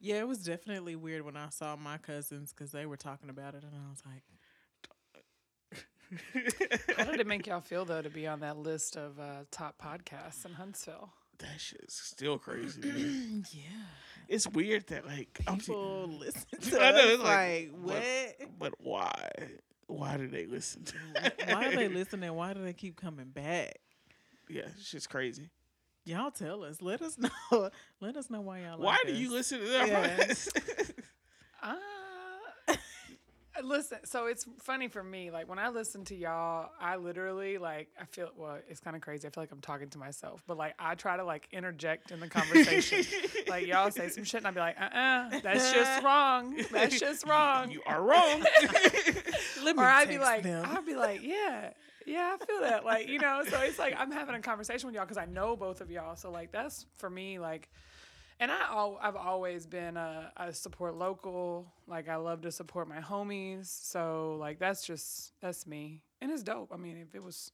Yeah, 0.00 0.16
it 0.20 0.26
was 0.28 0.38
definitely 0.42 0.96
weird 0.96 1.24
when 1.24 1.36
I 1.36 1.48
saw 1.50 1.76
my 1.76 1.96
cousins 1.98 2.52
because 2.52 2.72
they 2.72 2.86
were 2.86 2.96
talking 2.96 3.30
about 3.30 3.54
it, 3.54 3.62
and 3.62 3.72
I 3.72 3.88
was 3.88 4.02
like, 4.04 4.22
How 6.96 7.04
did 7.04 7.20
it 7.20 7.26
make 7.26 7.46
y'all 7.46 7.60
feel 7.60 7.84
though 7.84 8.02
to 8.02 8.10
be 8.10 8.26
on 8.26 8.40
that 8.40 8.56
list 8.58 8.96
of 8.96 9.18
uh, 9.20 9.44
top 9.50 9.80
podcasts 9.80 10.44
in 10.44 10.52
Huntsville? 10.54 11.12
That 11.38 11.60
shit's 11.60 11.94
still 12.00 12.38
crazy. 12.38 12.80
"Yeah, 13.52 13.62
it's 14.28 14.46
weird 14.48 14.86
that 14.88 15.06
like 15.06 15.40
I'm 15.46 15.58
people 15.58 16.08
listen 16.08 16.42
to 16.70 16.80
I 16.84 16.90
know, 16.92 16.98
us." 16.98 17.04
it's 17.04 17.22
like, 17.22 17.28
Like, 17.28 17.70
what- 17.82 17.94
what? 18.38 18.58
but 18.58 18.74
why? 18.78 19.28
Why 19.88 20.16
do 20.16 20.26
they 20.28 20.46
listen 20.46 20.84
to? 20.84 20.94
Why 21.48 21.66
are 21.66 21.76
they 21.76 21.88
listening? 21.88 22.32
Why 22.32 22.54
do 22.54 22.62
they 22.64 22.72
keep 22.72 22.96
coming 22.96 23.26
back? 23.26 23.74
Yeah, 24.48 24.62
it's 24.76 24.90
just 24.90 25.10
crazy. 25.10 25.50
Y'all 26.04 26.30
tell 26.30 26.64
us. 26.64 26.80
Let 26.80 27.02
us 27.02 27.18
know. 27.52 27.70
Let 28.00 28.16
us 28.16 28.30
know 28.30 28.40
why 28.40 28.60
y'all. 28.60 28.78
Why 28.78 28.92
like 29.04 29.06
do 29.06 29.12
you 29.14 29.30
listen 29.30 29.60
to 29.60 29.66
that? 29.66 29.88
Yeah. 29.88 30.34
Uh, 31.62 31.74
listen, 33.62 33.98
so 34.04 34.26
it's 34.26 34.46
funny 34.60 34.88
for 34.88 35.02
me. 35.02 35.30
Like 35.30 35.48
when 35.48 35.58
I 35.58 35.68
listen 35.68 36.04
to 36.06 36.14
y'all, 36.14 36.70
I 36.80 36.96
literally 36.96 37.58
like 37.58 37.88
I 38.00 38.04
feel 38.04 38.30
well. 38.36 38.58
It's 38.68 38.80
kind 38.80 38.96
of 38.96 39.02
crazy. 39.02 39.26
I 39.26 39.30
feel 39.30 39.42
like 39.42 39.52
I'm 39.52 39.60
talking 39.60 39.88
to 39.90 39.98
myself, 39.98 40.42
but 40.46 40.56
like 40.56 40.74
I 40.78 40.94
try 40.94 41.16
to 41.16 41.24
like 41.24 41.48
interject 41.52 42.10
in 42.10 42.20
the 42.20 42.28
conversation. 42.28 43.04
like 43.48 43.66
y'all 43.66 43.90
say 43.90 44.08
some 44.08 44.24
shit, 44.24 44.38
and 44.38 44.46
I'll 44.46 44.54
be 44.54 44.60
like, 44.60 44.80
uh, 44.80 44.84
uh 44.84 45.40
that's 45.40 45.72
just 45.72 46.02
wrong. 46.04 46.62
That's 46.70 46.98
just 46.98 47.26
wrong. 47.26 47.70
you 47.70 47.82
are 47.86 48.02
wrong. 48.02 48.44
Or 49.64 49.84
I'd 49.84 50.08
be 50.08 50.18
like, 50.18 50.42
them. 50.42 50.66
I'd 50.68 50.84
be 50.84 50.96
like, 50.96 51.22
yeah, 51.22 51.70
yeah, 52.04 52.36
I 52.40 52.44
feel 52.44 52.60
that. 52.62 52.84
Like, 52.84 53.08
you 53.08 53.18
know, 53.18 53.42
so 53.48 53.60
it's 53.60 53.78
like 53.78 53.94
I'm 53.96 54.10
having 54.10 54.34
a 54.34 54.40
conversation 54.40 54.88
with 54.88 54.96
y'all 54.96 55.04
because 55.04 55.18
I 55.18 55.26
know 55.26 55.56
both 55.56 55.80
of 55.80 55.90
y'all. 55.90 56.16
So 56.16 56.30
like 56.30 56.50
that's 56.50 56.86
for 56.96 57.08
me, 57.08 57.38
like, 57.38 57.68
and 58.42 58.50
I 58.50 58.60
al- 58.70 58.98
I've 59.00 59.14
always 59.14 59.66
been 59.66 59.96
a, 59.96 60.32
a 60.36 60.52
support 60.52 60.96
local. 60.96 61.72
Like 61.86 62.08
I 62.08 62.16
love 62.16 62.40
to 62.42 62.50
support 62.50 62.88
my 62.88 62.98
homies. 62.98 63.66
So 63.66 64.36
like 64.40 64.58
that's 64.58 64.84
just 64.84 65.32
that's 65.40 65.64
me, 65.64 66.02
and 66.20 66.30
it's 66.32 66.42
dope. 66.42 66.72
I 66.74 66.76
mean, 66.76 66.96
if 66.96 67.14
it 67.14 67.22
was 67.22 67.52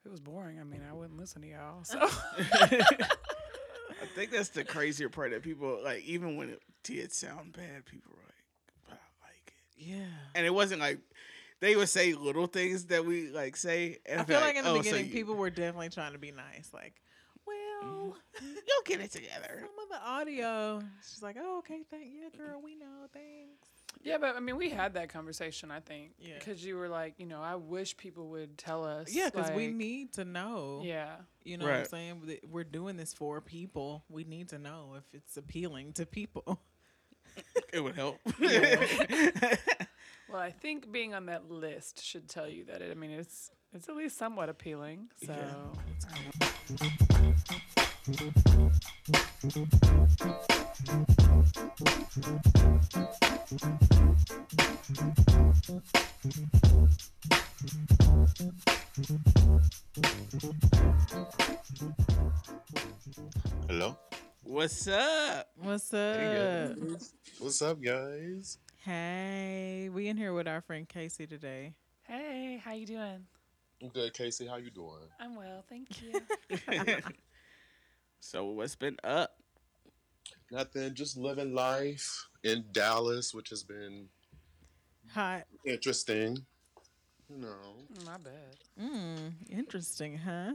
if 0.00 0.06
it 0.06 0.10
was 0.10 0.20
boring, 0.20 0.58
I 0.58 0.64
mean, 0.64 0.80
I 0.88 0.94
wouldn't 0.94 1.18
listen 1.18 1.42
to 1.42 1.48
y'all. 1.48 1.84
So 1.84 1.98
I 4.00 4.06
think 4.14 4.30
that's 4.30 4.48
the 4.48 4.64
crazier 4.64 5.10
part 5.10 5.32
that 5.32 5.42
people 5.42 5.78
like. 5.84 6.02
Even 6.04 6.36
when 6.38 6.48
it 6.48 6.62
did 6.82 7.12
sound 7.12 7.52
bad, 7.52 7.84
people 7.84 8.12
were 8.14 8.22
like, 8.24 8.88
"But 8.88 8.94
I 8.94 9.26
like 9.26 9.54
it," 9.76 9.84
yeah. 9.84 10.06
and 10.34 10.46
it 10.46 10.54
wasn't 10.54 10.80
like 10.80 11.00
they 11.60 11.76
would 11.76 11.90
say 11.90 12.14
little 12.14 12.46
things 12.46 12.86
that 12.86 13.04
we 13.04 13.28
like 13.28 13.56
say. 13.56 13.98
And 14.06 14.22
I 14.22 14.24
feel 14.24 14.40
like 14.40 14.56
in 14.56 14.64
the 14.64 14.70
"Oh, 14.70 14.76
so 14.76 14.82
beginning, 14.82 15.06
you- 15.06 15.12
people 15.12 15.34
were 15.34 15.50
definitely 15.50 15.90
trying 15.90 16.12
to 16.14 16.18
be 16.18 16.32
nice. 16.32 16.70
Like, 16.72 16.94
well, 17.46 18.16
mm-hmm. 18.36 18.44
you'll 18.46 18.84
get 18.86 19.00
it 19.00 19.10
together. 19.12 19.60
some 19.60 19.78
of 19.82 19.88
the 19.90 20.08
audio. 20.08 20.82
She's 21.08 21.22
like, 21.22 21.36
oh, 21.38 21.58
okay, 21.58 21.80
thank 21.90 22.06
yeah, 22.06 22.36
girl, 22.36 22.60
we 22.62 22.74
know, 22.74 23.06
thanks. 23.12 23.68
yeah, 24.02 24.18
but 24.18 24.36
I 24.36 24.40
mean, 24.40 24.56
we 24.56 24.70
had 24.70 24.94
that 24.94 25.08
conversation. 25.08 25.70
I 25.70 25.80
think 25.80 26.12
Yeah. 26.18 26.34
because 26.38 26.64
you 26.64 26.76
were 26.76 26.88
like, 26.88 27.14
you 27.18 27.26
know, 27.26 27.40
I 27.40 27.56
wish 27.56 27.96
people 27.96 28.28
would 28.30 28.56
tell 28.58 28.84
us. 28.84 29.12
Yeah, 29.14 29.30
because 29.30 29.50
we 29.52 29.66
like- 29.66 29.76
need 29.76 30.12
to 30.14 30.24
know. 30.24 30.82
Yeah. 30.84 31.16
You 31.44 31.58
know 31.58 31.64
what 31.66 31.72
I'm 31.74 31.78
Right. 31.80 31.90
saying? 31.90 32.22
That 32.26 32.48
We're 32.50 32.64
doing 32.64 32.96
this 32.96 33.12
for 33.12 33.40
people. 33.40 34.04
We 34.08 34.24
need 34.24 34.48
to 34.50 34.58
know 34.58 34.94
if 34.96 35.04
it's 35.12 35.36
appealing 35.36 35.92
to 35.94 36.06
people. 36.06 36.60
It 37.72 37.80
would 37.80 37.96
help. 37.96 38.20
Well, 40.28 40.42
I 40.42 40.50
think 40.50 40.90
being 40.90 41.14
on 41.14 41.26
that 41.26 41.48
list 41.50 42.02
should 42.02 42.28
tell 42.28 42.48
you 42.48 42.64
that 42.64 42.82
it. 42.82 42.90
I 42.90 42.94
mean, 42.94 43.12
it's 43.12 43.50
it's 43.74 43.88
at 43.88 43.96
least 43.96 44.16
somewhat 44.16 44.48
appealing. 44.48 45.08
So 45.24 45.34
Hello. 63.68 63.98
What's 64.42 64.86
up? 64.88 65.48
What's 65.56 65.92
up? 65.92 66.16
guys. 66.16 67.12
What's 67.38 67.62
up, 67.62 67.82
guys? 67.82 68.58
Hey, 68.84 69.90
we 69.92 70.08
in 70.08 70.16
here 70.16 70.32
with 70.32 70.46
our 70.46 70.60
friend 70.60 70.88
Casey 70.88 71.26
today. 71.26 71.74
hey, 72.02 72.60
how 72.62 72.72
you 72.72 72.86
doing? 72.86 73.26
I'm 73.84 73.90
good, 73.90 74.14
Casey. 74.14 74.46
How 74.46 74.56
you 74.56 74.70
doing? 74.70 75.10
I'm 75.20 75.36
well, 75.36 75.62
thank 75.68 76.00
you. 76.00 76.18
so 78.20 78.46
what's 78.46 78.74
been 78.74 78.96
up? 79.04 79.36
Nothing. 80.50 80.94
Just 80.94 81.18
living 81.18 81.52
life 81.54 82.26
in 82.42 82.64
Dallas, 82.72 83.34
which 83.34 83.50
has 83.50 83.62
been 83.62 84.08
Hot. 85.12 85.42
interesting. 85.66 86.38
You 87.28 87.36
know. 87.36 87.74
My 88.06 88.16
bad. 88.16 88.56
Mm, 88.80 89.32
interesting, 89.50 90.16
huh? 90.16 90.52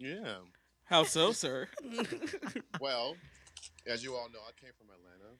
Yeah. 0.00 0.38
How 0.82 1.04
so, 1.04 1.30
sir? 1.30 1.68
Well, 2.80 3.14
as 3.86 4.02
you 4.02 4.16
all 4.16 4.28
know, 4.30 4.40
I 4.40 4.50
came 4.60 4.72
from 4.76 4.88
Atlanta, 4.88 5.36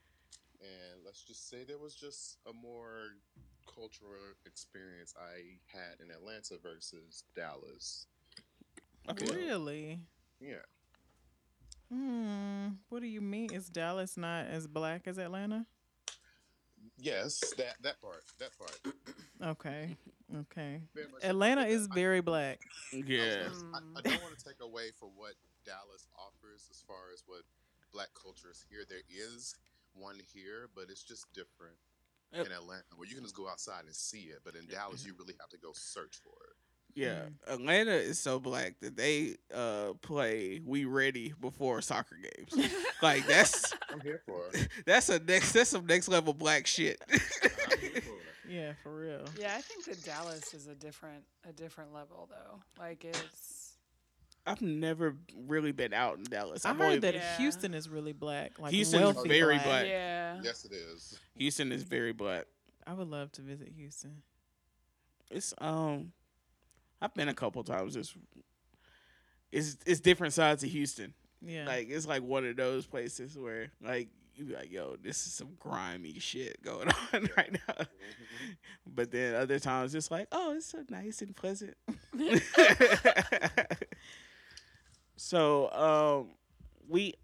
and 0.61 1.05
let's 1.05 1.25
just 1.25 1.51
say 1.51 1.65
there 1.67 1.79
was 1.79 1.97
just 1.97 2.37
a 2.49 2.53
more 2.53 3.07
cultural 3.79 4.35
experience 4.45 5.15
I 5.17 5.59
had 5.67 6.01
in 6.05 6.11
Atlanta 6.11 6.55
versus 6.63 7.25
Dallas. 7.37 8.07
Okay. 9.09 9.27
Really? 9.33 10.01
Yeah. 10.41 10.67
Hmm. 11.91 12.69
What 12.89 13.01
do 13.01 13.07
you 13.07 13.21
mean? 13.21 13.53
Is 13.53 13.69
Dallas 13.69 14.17
not 14.17 14.47
as 14.47 14.67
black 14.67 15.07
as 15.07 15.19
Atlanta? 15.19 15.65
Yes, 16.99 17.41
that 17.57 17.77
that 17.83 18.01
part. 18.01 18.25
That 18.39 18.51
part. 18.59 18.95
Okay. 19.43 19.97
Okay. 20.41 20.83
Atlanta 21.23 21.63
is 21.63 21.87
very 21.87 22.21
black. 22.21 22.61
Yeah. 22.93 23.49
I, 23.73 23.79
I 23.97 24.01
don't 24.03 24.23
want 24.23 24.39
to 24.39 24.45
take 24.45 24.61
away 24.61 24.91
from 24.99 25.11
what 25.17 25.35
Dallas 25.65 26.07
offers 26.19 26.69
as 26.71 26.83
far 26.87 27.13
as 27.15 27.23
what 27.27 27.43
black 27.93 28.09
culture 28.21 28.51
is 28.51 28.65
here. 28.69 28.81
There 28.89 29.07
is 29.09 29.55
one 29.95 30.17
here, 30.35 30.69
but 30.75 30.87
it's 30.91 31.03
just 31.03 31.33
different 31.33 31.77
Yep. 32.33 32.47
in 32.47 32.53
Atlanta, 32.53 32.83
where 32.97 33.09
you 33.09 33.15
can 33.15 33.25
just 33.25 33.35
go 33.37 33.49
outside 33.49 33.85
and 33.87 33.95
see 33.95 34.29
it. 34.31 34.41
But 34.45 34.55
in 34.55 34.67
Dallas, 34.67 35.05
you 35.07 35.15
really 35.19 35.35
have 35.41 35.49
to 35.51 35.59
go 35.59 35.71
search 35.73 36.21
for 36.23 36.33
it. 36.49 36.55
Yeah, 36.95 37.27
Atlanta 37.47 37.93
is 37.93 38.19
so 38.19 38.41
black 38.41 38.75
that 38.81 38.97
they 38.97 39.37
uh 39.55 39.93
play 40.03 40.61
"We 40.65 40.85
Ready" 40.85 41.33
before 41.41 41.81
soccer 41.81 42.17
games. 42.17 42.71
like 43.03 43.27
that's 43.27 43.73
I'm 43.93 44.01
here 44.01 44.21
for 44.27 44.49
it. 44.53 44.69
that's 44.87 45.09
a 45.09 45.21
next 45.21 45.53
that's 45.53 45.71
some 45.71 45.87
next 45.87 46.09
level 46.09 46.35
black 46.35 46.67
shit. 46.67 47.03
For. 47.11 48.51
Yeah, 48.51 48.73
for 48.83 48.97
real. 48.97 49.25
Yeah, 49.39 49.55
I 49.57 49.61
think 49.61 49.85
that 49.85 50.03
Dallas 50.05 50.55
is 50.55 50.67
a 50.69 50.75
different 50.75 51.23
a 51.49 51.53
different 51.53 51.93
level 51.93 52.29
though. 52.31 52.61
Like 52.83 53.05
it's 53.05 53.68
I've 54.49 54.63
never 54.63 55.17
really 55.47 55.73
been 55.73 55.93
out 55.93 56.19
in 56.19 56.25
Dallas. 56.25 56.65
I 56.65 56.71
I've 56.71 56.77
heard 56.79 56.85
only- 56.87 56.99
that 57.01 57.15
Yeah. 57.15 57.37
Houston 57.37 57.75
is 57.75 57.89
really 57.89 58.13
black. 58.13 58.59
Like 58.59 58.73
Houston 58.73 59.03
is 59.03 59.17
very 59.27 59.55
black. 59.57 59.65
black. 59.67 59.87
yeah. 59.87 60.41
Yes, 60.43 60.65
it 60.65 60.73
is. 60.73 61.19
Houston 61.37 61.71
is 61.73 61.83
very 61.83 62.13
black. 62.13 62.47
I 62.87 62.95
would 62.95 63.09
love 63.09 63.31
to 63.33 63.43
visit 63.43 63.69
Houston. 63.77 64.23
It's 65.31 65.53
um, 65.59 66.13
I've 67.03 67.13
been 67.15 67.29
a 67.29 67.35
couple 67.35 67.63
times. 67.63 67.97
It's 67.97 68.15
it's 69.53 69.77
it's 69.87 70.01
different 70.01 70.33
sides 70.35 70.63
of 70.65 70.71
Houston. 70.71 71.13
Yeah. 71.43 71.67
Like 71.67 71.89
it's 71.91 72.07
like 72.07 72.23
one 72.23 72.47
of 72.47 72.57
those 72.57 72.87
places 72.87 73.37
where 73.39 73.71
like 73.83 74.09
you 74.35 74.45
be 74.45 74.55
like, 74.55 74.71
yo, 74.71 74.97
this 75.03 75.27
is 75.27 75.33
some 75.33 75.51
grimy 75.59 76.19
shit 76.21 76.63
going 76.63 76.89
on 77.13 77.29
right 77.37 77.53
now. 77.53 77.75
Mhm. 77.75 78.57
But 78.87 79.11
then 79.11 79.35
other 79.35 79.59
times 79.59 79.95
it's 79.95 80.11
like, 80.11 80.29
oh, 80.33 80.55
it's 80.57 80.67
so 80.67 80.85
nice 80.89 81.21
and 81.23 81.35
pleasant. 81.37 81.77
so 85.19 85.71
um, 85.73 86.31
we 86.89 87.15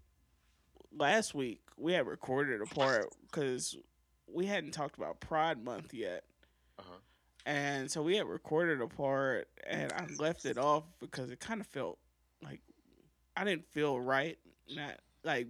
last 0.97 1.33
week 1.33 1.61
we 1.77 1.93
had 1.93 2.05
recorded 2.07 2.61
a 2.61 2.65
part 2.65 3.05
because 3.23 3.75
we 4.27 4.45
hadn't 4.45 4.71
talked 4.71 4.97
about 4.97 5.19
Pride 5.19 5.63
Month 5.63 5.93
yet. 5.93 6.23
Uh-huh. 6.79 6.97
And 7.45 7.89
so 7.89 8.01
we 8.01 8.15
had 8.17 8.25
recorded 8.27 8.81
a 8.81 8.87
part, 8.87 9.47
and 9.67 9.91
I 9.93 10.07
left 10.19 10.45
it 10.45 10.57
off 10.57 10.83
because 10.99 11.29
it 11.31 11.39
kind 11.39 11.61
of 11.61 11.67
felt 11.67 11.97
like 12.43 12.59
I 13.37 13.43
didn't 13.43 13.65
feel 13.71 13.99
right. 13.99 14.37
Not 14.73 14.99
like 15.23 15.47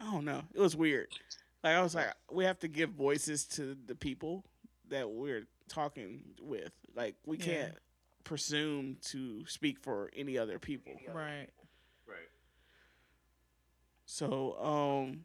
I 0.00 0.04
don't 0.04 0.24
know. 0.24 0.42
It 0.54 0.60
was 0.60 0.76
weird. 0.76 1.08
Like 1.64 1.74
I 1.74 1.82
was 1.82 1.94
like, 1.94 2.12
we 2.30 2.44
have 2.44 2.58
to 2.60 2.68
give 2.68 2.90
voices 2.90 3.44
to 3.46 3.76
the 3.86 3.94
people 3.96 4.44
that 4.88 5.10
we're 5.10 5.46
talking 5.68 6.22
with. 6.40 6.70
Like 6.94 7.16
we 7.26 7.36
Yeah. 7.38 7.44
can't 7.44 7.74
presume 8.28 8.98
to 9.00 9.44
speak 9.46 9.80
for 9.80 10.10
any 10.14 10.36
other 10.36 10.58
people. 10.58 10.92
right. 11.12 11.48
Right. 12.06 12.16
So 14.04 14.56
um, 14.60 15.24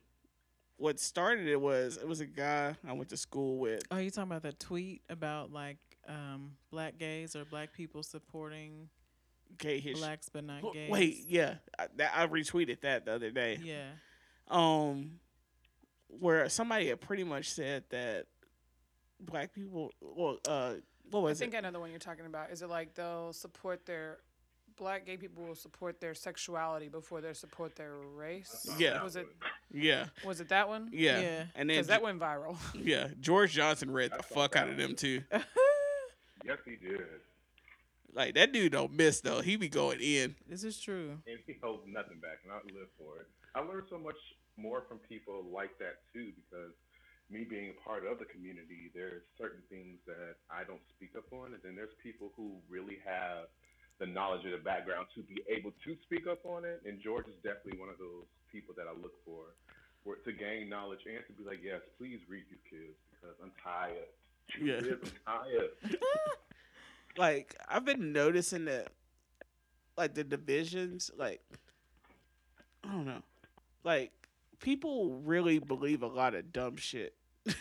what 0.77 1.00
started 1.00 1.48
it 1.48 1.60
was 1.60 1.98
it 1.98 2.07
was 2.07 2.22
a 2.22 2.25
guy 2.25 2.75
I 2.88 2.93
went 2.93 3.10
to 3.10 3.17
school 3.17 3.57
with. 3.57 3.83
Oh, 3.91 3.98
you 3.98 4.10
talking 4.10 4.31
about 4.31 4.43
the 4.43 4.53
tweet 4.53 5.01
about 5.10 5.51
like 5.51 5.77
um 6.07 6.53
black 6.72 6.98
gays 6.98 7.36
or 7.36 7.45
black 7.45 7.74
people 7.74 8.03
supporting 8.03 8.89
gay 9.57 9.79
history. 9.79 10.01
Blacks 10.01 10.29
but 10.29 10.43
not 10.45 10.62
W- 10.62 10.74
gays. 10.74 10.91
Wait, 10.91 11.25
yeah, 11.27 11.55
I, 11.77 11.88
that, 11.98 12.12
I 12.15 12.27
retweeted 12.27 12.81
that 12.81 13.05
the 13.05 13.13
other 13.13 13.31
day. 13.31 13.60
Yeah. 13.63 13.89
Um, 14.48 15.19
where 16.07 16.48
somebody 16.50 16.88
had 16.88 17.01
pretty 17.01 17.24
much 17.24 17.50
said 17.51 17.83
that 17.89 18.25
black 19.19 19.53
people. 19.53 19.91
Well, 20.01 20.38
uh, 20.48 20.75
what 21.12 21.19
I 21.19 21.24
was 21.24 21.39
think 21.39 21.53
it? 21.53 21.57
I 21.57 21.60
know 21.62 21.72
the 21.72 21.79
one 21.79 21.89
you're 21.89 22.00
talking 22.00 22.25
about. 22.25 22.51
Is 22.51 22.62
it 22.62 22.69
like 22.69 22.95
they'll 22.95 23.33
support 23.33 23.86
their 23.86 24.19
black 24.75 25.05
gay 25.05 25.17
people 25.17 25.43
will 25.43 25.53
support 25.55 26.00
their 26.01 26.15
sexuality 26.15 26.89
before 26.89 27.22
they 27.22 27.33
support 27.33 27.75
their 27.75 27.93
race? 28.15 28.67
Yeah. 28.77 29.03
Was 29.03 29.15
it 29.15 29.27
Yeah, 29.72 30.07
was 30.25 30.39
it 30.41 30.50
that 30.50 30.67
one? 30.67 30.89
yeah, 30.91 31.19
Yeah. 31.19 31.43
and 31.55 31.69
then 31.69 31.75
Because 31.77 31.88
that 31.88 32.01
went 32.01 32.19
viral. 32.19 32.57
yeah, 32.74 33.10
George 33.19 33.53
Johnson 33.53 33.91
read 33.91 34.12
the 34.17 34.24
fuck 34.24 34.55
out 34.55 34.69
of 34.69 34.77
them 34.77 34.95
too. 34.95 35.22
Yes, 36.45 36.57
he 36.65 36.75
did. 36.75 37.00
Like 38.13 38.36
that 38.36 38.51
dude 38.51 38.74
don't 38.74 38.91
miss 38.93 39.22
though. 39.22 39.41
He 39.41 39.55
be 39.55 39.69
going 39.69 40.00
in. 40.01 40.36
This 40.48 40.63
is 40.65 40.77
true. 40.79 41.17
And 41.25 41.39
he 41.48 41.55
holds 41.63 41.83
nothing 41.88 42.19
back, 42.19 42.39
and 42.43 42.51
I 42.51 42.57
live 42.77 42.89
for 42.98 43.19
it. 43.22 43.27
I 43.55 43.62
learned 43.62 43.88
so 43.89 43.98
much 43.98 44.17
more 44.57 44.83
from 44.89 44.98
people 45.00 45.45
like 45.53 45.77
that 45.79 46.03
too, 46.13 46.31
because 46.36 46.74
me 47.30 47.46
being 47.48 47.72
a 47.72 47.77
part 47.82 48.06
of 48.06 48.20
the 48.20 48.25
community, 48.25 48.92
there's 48.94 49.24
certain 49.38 49.63
things 49.70 50.00
that 50.06 50.38
I 50.51 50.63
don't 50.63 50.84
speak 50.96 51.15
up 51.18 51.27
on, 51.32 51.53
and 51.53 51.62
then 51.63 51.75
there's 51.75 51.96
people 52.01 52.32
who 52.36 52.60
really 52.70 53.00
have 53.06 53.48
the 54.00 54.06
knowledge 54.06 54.46
of 54.46 54.51
the 54.51 54.63
background 54.63 55.08
to 55.15 55.22
be 55.22 55.42
able 55.48 55.72
to 55.86 55.96
speak 56.03 56.27
up 56.27 56.46
on 56.46 56.65
it. 56.65 56.82
And 56.86 57.00
George 57.01 57.27
is 57.27 57.38
definitely 57.44 57.80
one 57.80 57.89
of 57.89 57.98
those 57.98 58.27
people 58.51 58.74
that 58.77 58.86
I 58.89 58.94
look 58.94 59.13
for, 59.25 59.53
for 60.03 60.18
to 60.18 60.32
gain 60.34 60.70
knowledge 60.70 61.06
and 61.06 61.24
to 61.25 61.34
be 61.34 61.48
like, 61.48 61.62
yes, 61.63 61.82
please 61.98 62.20
read 62.27 62.44
these 62.50 62.63
kids 62.70 62.98
because 63.13 63.36
I'm 63.42 63.53
tired. 63.63 64.12
Yeah. 64.60 64.82
I'm 65.27 65.46
tired. 65.48 65.72
Like 67.18 67.56
I've 67.70 67.86
been 67.86 68.12
noticing 68.12 68.65
that, 68.65 68.88
like 69.98 70.15
the 70.15 70.24
divisions. 70.24 71.12
Like 71.15 71.42
I 72.84 72.92
don't 72.92 73.06
know. 73.06 73.22
Like 73.84 74.12
people 74.63 75.20
really 75.25 75.60
believe 75.60 76.01
a 76.01 76.08
lot 76.08 76.34
of 76.34 76.51
dumb 76.53 76.77
shit. 76.77 77.13
Really, 77.46 77.58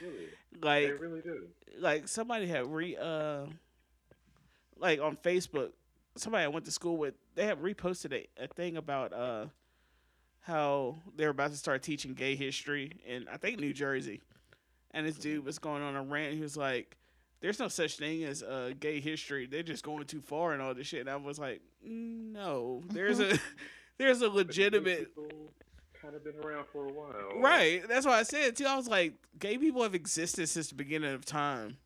like 0.62 0.86
they 0.86 0.92
really 0.92 1.20
do. 1.20 1.46
like 1.78 2.08
somebody 2.08 2.46
had 2.46 2.66
re 2.66 2.96
uh 2.96 3.44
like 4.78 5.00
on 5.00 5.16
Facebook, 5.16 5.70
somebody 6.16 6.44
I 6.44 6.48
went 6.48 6.64
to 6.64 6.72
school 6.72 6.96
with, 6.96 7.14
they 7.34 7.46
had 7.46 7.62
reposted 7.62 8.12
a, 8.12 8.44
a 8.44 8.48
thing 8.48 8.76
about 8.76 9.12
uh 9.12 9.46
how 10.40 10.96
they're 11.14 11.30
about 11.30 11.50
to 11.50 11.56
start 11.56 11.82
teaching 11.82 12.14
gay 12.14 12.34
history 12.34 12.92
in 13.06 13.26
I 13.30 13.36
think 13.36 13.60
New 13.60 13.72
Jersey. 13.72 14.22
And 14.92 15.06
this 15.06 15.16
dude 15.16 15.44
was 15.44 15.58
going 15.58 15.82
on 15.82 15.94
a 15.94 16.02
rant. 16.02 16.34
He 16.34 16.40
was 16.40 16.56
like, 16.56 16.96
"There's 17.40 17.58
no 17.58 17.68
such 17.68 17.98
thing 17.98 18.24
as 18.24 18.42
uh, 18.42 18.70
gay 18.80 18.98
history. 18.98 19.46
They're 19.46 19.62
just 19.62 19.84
going 19.84 20.06
too 20.06 20.22
far 20.22 20.54
and 20.54 20.62
all 20.62 20.72
this 20.72 20.86
shit." 20.86 21.00
And 21.00 21.10
I 21.10 21.16
was 21.16 21.38
like, 21.38 21.60
"No, 21.84 22.82
there's 22.88 23.20
a 23.20 23.38
there's 23.98 24.22
a 24.22 24.30
legitimate 24.30 25.08
kind 26.00 26.14
of 26.14 26.24
been 26.24 26.36
around 26.42 26.66
for 26.72 26.86
a 26.88 26.92
while. 26.92 27.40
Right. 27.40 27.82
That's 27.88 28.06
why 28.06 28.18
I 28.18 28.22
said 28.22 28.56
too. 28.56 28.66
I 28.66 28.76
was 28.76 28.88
like, 28.88 29.14
gay 29.38 29.58
people 29.58 29.82
have 29.82 29.94
existed 29.94 30.48
since 30.48 30.68
the 30.68 30.74
beginning 30.74 31.12
of 31.12 31.24
time. 31.24 31.76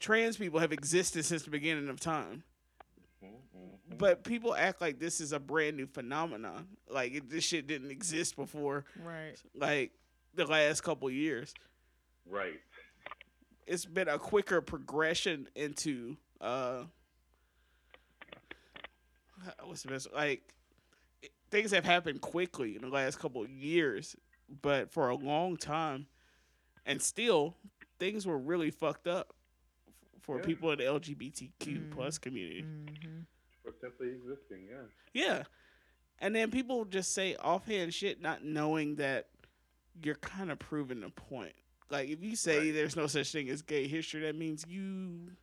Trans 0.00 0.36
people 0.36 0.58
have 0.60 0.72
existed 0.72 1.24
since 1.24 1.42
the 1.44 1.50
beginning 1.50 1.88
of 1.88 2.00
time. 2.00 2.42
Mhm. 3.24 3.98
But 3.98 4.24
people 4.24 4.54
act 4.54 4.80
like 4.80 4.98
this 4.98 5.20
is 5.20 5.32
a 5.32 5.38
brand 5.38 5.76
new 5.76 5.86
phenomenon. 5.86 6.66
Like 6.88 7.14
it, 7.14 7.30
this 7.30 7.44
shit 7.44 7.66
didn't 7.66 7.90
exist 7.90 8.34
before. 8.36 8.84
Right. 9.02 9.34
Like 9.54 9.92
the 10.34 10.46
last 10.46 10.80
couple 10.82 11.08
years, 11.10 11.54
Right. 12.26 12.60
it's 13.66 13.84
been 13.84 14.08
a 14.08 14.18
quicker 14.18 14.60
progression 14.60 15.48
into 15.54 16.16
uh, 16.40 16.84
what's 19.64 19.82
the 19.82 19.88
best? 19.88 20.12
Like 20.12 20.40
it- 20.40 20.44
things 21.52 21.70
have 21.70 21.84
happened 21.84 22.20
quickly 22.20 22.74
in 22.74 22.82
the 22.82 22.88
last 22.88 23.18
couple 23.20 23.42
of 23.44 23.50
years, 23.50 24.16
but 24.62 24.90
for 24.90 25.08
a 25.10 25.14
long 25.14 25.56
time, 25.56 26.06
and 26.84 27.00
still 27.00 27.56
things 28.00 28.26
were 28.26 28.38
really 28.38 28.70
fucked 28.72 29.06
up 29.06 29.34
for 30.22 30.38
Yeah. 30.38 30.44
people 30.46 30.72
in 30.72 30.78
the 30.78 30.84
LGBTQ 30.86 31.50
Mm. 31.78 31.90
plus 31.92 32.18
community. 32.18 32.62
Mm-hmm. 32.62 33.20
For 33.62 33.72
simply 33.80 34.08
existing, 34.08 34.66
yeah. 34.68 34.82
Yeah. 35.12 35.42
And 36.18 36.34
then 36.34 36.50
people 36.50 36.84
just 36.84 37.12
say 37.12 37.36
offhand 37.36 37.92
shit 37.94 38.20
not 38.20 38.42
knowing 38.44 38.96
that 38.96 39.28
you're 40.02 40.14
kind 40.16 40.50
of 40.50 40.58
proving 40.58 41.00
the 41.00 41.10
point. 41.10 41.54
Like 41.90 42.08
if 42.08 42.22
you 42.22 42.34
say 42.34 42.58
Right. 42.58 42.72
there's 42.74 42.96
no 42.96 43.06
such 43.06 43.30
thing 43.30 43.48
as 43.50 43.60
gay 43.62 43.86
history, 43.86 44.22
that 44.22 44.36
means 44.36 44.64
you 44.66 45.36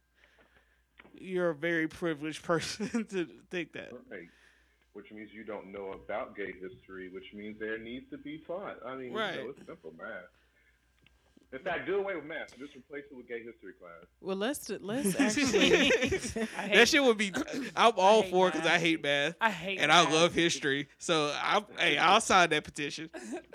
you're 1.13 1.49
a 1.49 1.55
very 1.55 1.87
privileged 1.87 2.43
person 2.43 3.05
to 3.05 3.25
think 3.49 3.73
that. 3.73 3.91
Right. 4.09 4.27
Which 4.99 5.13
means 5.13 5.29
you 5.33 5.45
don't 5.45 5.71
know 5.71 5.93
about 5.93 6.35
gay 6.35 6.51
history, 6.51 7.07
which 7.09 7.23
means 7.33 7.57
there 7.57 7.77
needs 7.77 8.09
to 8.09 8.17
be 8.17 8.43
taught. 8.45 8.85
I 8.85 8.97
mean, 8.97 9.13
Right. 9.13 9.37
you 9.37 9.43
know, 9.45 9.49
it's 9.51 9.65
simple 9.65 9.93
math. 9.97 10.25
In 11.53 11.59
fact, 11.59 11.85
do 11.87 11.95
away 11.99 12.15
with 12.15 12.25
math 12.25 12.49
just 12.59 12.75
replace 12.75 13.05
it 13.09 13.15
with 13.15 13.29
gay 13.29 13.41
history 13.41 13.71
class. 13.79 14.05
Well, 14.19 14.35
let's 14.35 14.69
let's 14.69 15.15
actually. 15.19 15.89
I 16.57 16.67
that 16.75 16.89
shit 16.89 17.01
would 17.01 17.17
be 17.17 17.31
I'm 17.77 17.93
all 17.95 18.23
for 18.23 18.51
because 18.51 18.67
I 18.67 18.77
hate 18.77 19.01
math. 19.01 19.35
I 19.39 19.49
hate 19.51 19.79
and 19.79 19.89
I 19.89 20.01
love 20.11 20.33
history. 20.33 20.89
So 20.97 21.31
I 21.33 21.63
hey, 21.77 21.97
I'll 21.97 22.19
sign 22.19 22.49
that 22.49 22.65
petition. 22.65 23.09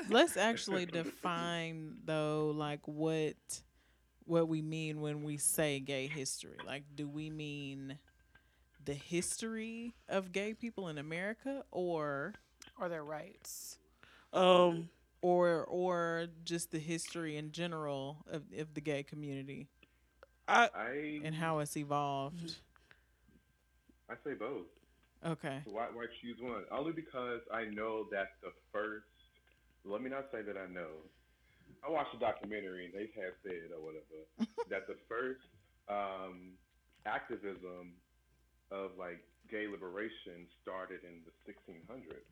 let's 0.08 0.38
actually 0.38 0.86
define 0.86 1.98
though, 2.06 2.54
like 2.56 2.80
what 2.88 3.36
what 4.24 4.48
we 4.48 4.62
mean 4.62 5.02
when 5.02 5.22
we 5.22 5.36
say 5.36 5.78
gay 5.78 6.06
history. 6.06 6.56
Like, 6.66 6.84
do 6.94 7.06
we 7.06 7.28
mean 7.28 7.98
the 8.84 8.94
history 8.94 9.94
of 10.08 10.32
gay 10.32 10.54
people 10.54 10.88
in 10.88 10.98
America, 10.98 11.64
or 11.70 12.34
or 12.80 12.88
their 12.88 13.04
rights. 13.04 13.78
Um 14.32 14.88
or 15.22 15.64
or 15.64 16.26
just 16.44 16.70
the 16.70 16.78
history 16.78 17.36
in 17.38 17.50
general 17.50 18.24
of, 18.30 18.42
of 18.58 18.74
the 18.74 18.80
gay 18.82 19.02
community 19.02 19.68
I 20.46 20.68
I 20.74 21.20
and 21.24 21.34
how 21.34 21.60
it's 21.60 21.76
evolved? 21.76 22.56
I 24.10 24.14
say 24.22 24.34
both. 24.34 24.66
Okay. 25.24 25.62
So 25.64 25.72
why, 25.72 25.86
why 25.92 26.04
choose 26.20 26.36
one? 26.40 26.64
Only 26.70 26.92
because 26.92 27.40
I 27.52 27.64
know 27.64 28.04
that 28.12 28.36
the 28.42 28.52
first. 28.72 29.06
Let 29.86 30.02
me 30.02 30.10
not 30.10 30.26
say 30.32 30.42
that 30.42 30.56
I 30.56 30.70
know. 30.72 31.04
I 31.86 31.90
watched 31.90 32.14
a 32.14 32.18
documentary 32.18 32.86
and 32.86 32.94
they 32.94 33.08
had 33.12 33.32
said 33.42 33.72
or 33.76 33.84
whatever 33.84 34.24
that 34.70 34.86
the 34.86 34.96
first 35.08 35.44
um, 35.88 36.56
activism 37.04 37.92
of 38.70 38.92
like 38.98 39.22
gay 39.50 39.66
liberation 39.66 40.46
started 40.62 41.00
in 41.04 41.20
the 41.24 41.32
1600s. 41.44 42.28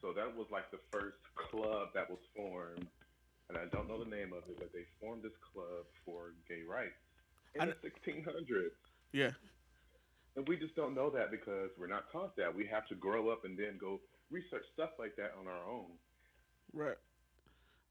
So 0.00 0.12
that 0.12 0.34
was 0.34 0.46
like 0.50 0.70
the 0.70 0.82
first 0.90 1.18
club 1.36 1.88
that 1.94 2.10
was 2.10 2.18
formed, 2.36 2.86
and 3.48 3.56
I 3.56 3.66
don't 3.74 3.88
know 3.88 4.02
the 4.02 4.10
name 4.10 4.32
of 4.32 4.42
it, 4.50 4.58
but 4.58 4.72
they 4.72 4.84
formed 5.00 5.22
this 5.22 5.36
club 5.52 5.86
for 6.04 6.34
gay 6.48 6.62
rights 6.68 6.98
in 7.54 7.62
I 7.62 7.66
the 7.66 7.74
1600s. 7.88 8.70
yeah. 9.12 9.30
And 10.34 10.48
we 10.48 10.56
just 10.56 10.74
don't 10.74 10.94
know 10.94 11.10
that 11.10 11.30
because 11.30 11.70
we're 11.78 11.88
not 11.88 12.10
taught 12.10 12.34
that. 12.36 12.54
We 12.54 12.66
have 12.66 12.86
to 12.88 12.94
grow 12.94 13.28
up 13.28 13.44
and 13.44 13.56
then 13.56 13.76
go 13.78 14.00
research 14.30 14.64
stuff 14.72 14.90
like 14.98 15.14
that 15.16 15.32
on 15.38 15.46
our 15.46 15.70
own. 15.70 15.90
Right. 16.72 16.96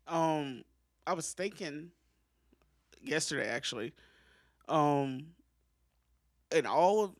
Um, 0.07 0.63
I 1.05 1.13
was 1.13 1.33
thinking 1.33 1.91
yesterday 2.99 3.47
actually. 3.47 3.93
Um, 4.67 5.27
and 6.51 6.65
all 6.65 7.03
of 7.03 7.11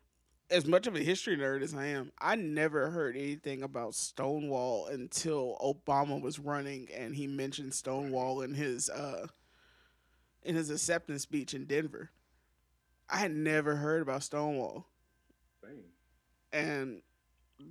as 0.51 0.65
much 0.67 0.87
of 0.87 0.95
a 0.95 0.99
history 0.99 1.37
nerd 1.37 1.61
as 1.63 1.73
I 1.73 1.87
am, 1.87 2.11
I 2.19 2.35
never 2.35 2.89
heard 2.91 3.15
anything 3.15 3.63
about 3.63 3.95
Stonewall 3.95 4.87
until 4.87 5.57
Obama 5.61 6.21
was 6.21 6.39
running 6.39 6.89
and 6.93 7.15
he 7.15 7.27
mentioned 7.27 7.73
Stonewall 7.73 8.41
in 8.41 8.53
his 8.53 8.89
uh 8.89 9.27
in 10.43 10.55
his 10.55 10.69
acceptance 10.69 11.21
speech 11.23 11.53
in 11.53 11.65
Denver. 11.65 12.11
I 13.09 13.17
had 13.17 13.31
never 13.31 13.75
heard 13.75 14.01
about 14.01 14.23
Stonewall. 14.23 14.87
And 16.53 17.01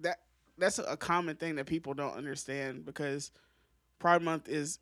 that 0.02 0.20
that's 0.58 0.78
a 0.78 0.96
common 0.96 1.36
thing 1.36 1.56
that 1.56 1.66
people 1.66 1.94
don't 1.94 2.14
understand 2.16 2.84
because 2.84 3.30
Pride 3.98 4.22
Month 4.22 4.48
is 4.48 4.78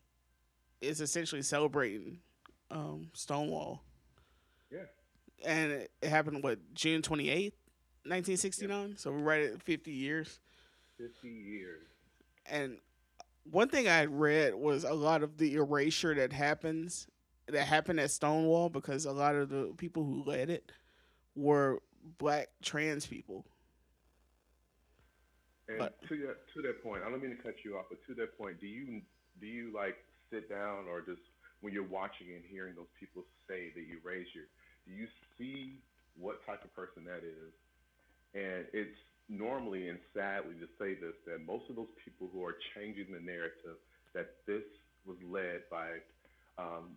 is 0.81 1.01
essentially 1.01 1.43
celebrating 1.43 2.21
um, 2.71 3.11
Stonewall, 3.15 3.83
Yeah. 4.71 4.85
and 5.45 5.73
it, 5.73 5.93
it 6.03 6.09
happened 6.11 6.43
what 6.45 6.59
June 6.75 7.03
twenty 7.03 7.31
eighth, 7.31 7.58
nineteen 8.09 8.37
sixty 8.37 8.67
nine. 8.67 8.97
So 8.97 9.11
we're 9.13 9.19
right 9.19 9.43
at 9.43 9.63
fifty 9.63 9.93
years. 9.93 10.41
50 10.99 11.29
years. 11.29 11.87
And 12.47 12.79
one 13.49 13.69
thing 13.69 13.87
I 13.87 14.07
read 14.07 14.55
was 14.57 14.83
a 14.83 14.93
lot 14.93 15.23
of 15.23 15.39
the 15.39 15.55
erasure 15.55 16.13
that 16.17 16.33
happens 16.33 17.07
that 17.47 17.67
happened 17.67 18.01
at 18.01 18.11
Stonewall 18.11 18.69
because 18.69 19.05
a 19.07 19.13
lot 19.13 19.37
of 19.37 19.49
the 19.49 19.73
people 19.77 20.05
who 20.05 20.25
led 20.25 20.51
it 20.51 20.73
were 21.37 21.81
black 22.19 22.49
trans 22.63 23.07
people. 23.07 23.47
And 25.69 25.79
But- 25.79 26.03
to 26.09 26.17
that 26.27 26.49
to 26.55 26.63
that 26.63 26.83
point, 26.83 27.05
I 27.05 27.11
don't 27.11 27.23
mean 27.23 27.37
to 27.37 27.43
cut 27.43 27.55
you 27.65 27.79
off, 27.79 27.87
but 27.89 28.05
to 28.07 28.15
that 28.15 28.37
point, 28.37 28.61
do 28.61 28.67
you 28.67 29.03
do 29.41 29.47
you 29.47 29.71
like 29.73 29.97
sit 30.31 30.49
down 30.49 30.87
or 30.89 31.01
just 31.01 31.21
when 31.61 31.73
you're 31.73 31.85
watching 31.85 32.29
and 32.35 32.45
hearing 32.45 32.75
those 32.75 32.91
people 32.99 33.25
say 33.49 33.71
that 33.75 33.83
you 33.83 33.99
raise 34.03 34.27
your, 34.35 34.45
do 34.87 34.93
you 34.93 35.07
see 35.37 35.81
what 36.17 36.45
type 36.47 36.65
of 36.65 36.75
person 36.75 37.05
that 37.05 37.23
is? 37.25 37.53
And 38.35 38.67
it's 38.73 38.97
normally 39.29 39.89
and 39.89 39.99
sadly 40.15 40.55
to 40.61 40.69
say 40.79 40.95
this 40.95 41.15
that 41.27 41.45
most 41.45 41.69
of 41.69 41.77
those 41.77 41.93
people 42.05 42.29
who 42.33 42.45
are 42.45 42.57
changing 42.75 43.13
the 43.13 43.21
narrative 43.21 43.77
that 44.15 44.37
this 44.47 44.65
was 45.07 45.17
led 45.25 45.63
by 45.71 46.01
um, 46.59 46.97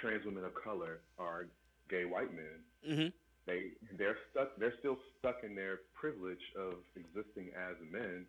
trans 0.00 0.24
women 0.24 0.44
of 0.44 0.52
color 0.54 1.00
are 1.18 1.46
gay 1.88 2.04
white 2.04 2.32
men. 2.34 2.58
hmm 2.84 3.08
They 3.46 3.72
they're 3.98 4.18
stuck. 4.30 4.56
They're 4.58 4.74
still 4.78 4.98
stuck 5.18 5.44
in 5.44 5.54
their 5.54 5.80
privilege 5.94 6.42
of 6.58 6.74
existing 6.96 7.50
as 7.54 7.76
men, 7.90 8.26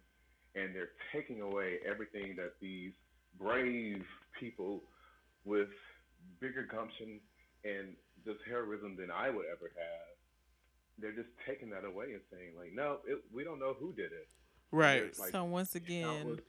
and 0.56 0.76
they're 0.76 0.94
taking 1.14 1.42
away 1.42 1.80
everything 1.88 2.36
that 2.38 2.54
these 2.62 2.94
brave 3.40 4.04
people 4.40 4.82
with 5.46 5.70
bigger 6.40 6.64
gumption 6.64 7.20
and 7.64 7.96
just 8.26 8.40
heroism 8.48 8.96
than 8.98 9.12
I 9.12 9.30
would 9.30 9.46
ever 9.46 9.72
have. 9.76 10.15
They're 11.00 11.12
just 11.14 11.30
taking 11.46 11.70
that 11.72 11.84
away 11.86 12.14
and 12.14 12.22
saying 12.32 12.52
like, 12.58 12.72
no, 12.74 12.98
it, 13.08 13.20
we 13.34 13.44
don't 13.44 13.60
know 13.60 13.74
who 13.80 13.94
did 13.94 14.12
it. 14.12 14.28
Right. 14.72 15.14
Like, 15.20 15.32
so 15.32 15.44
once 15.44 15.76
again, 15.76 16.40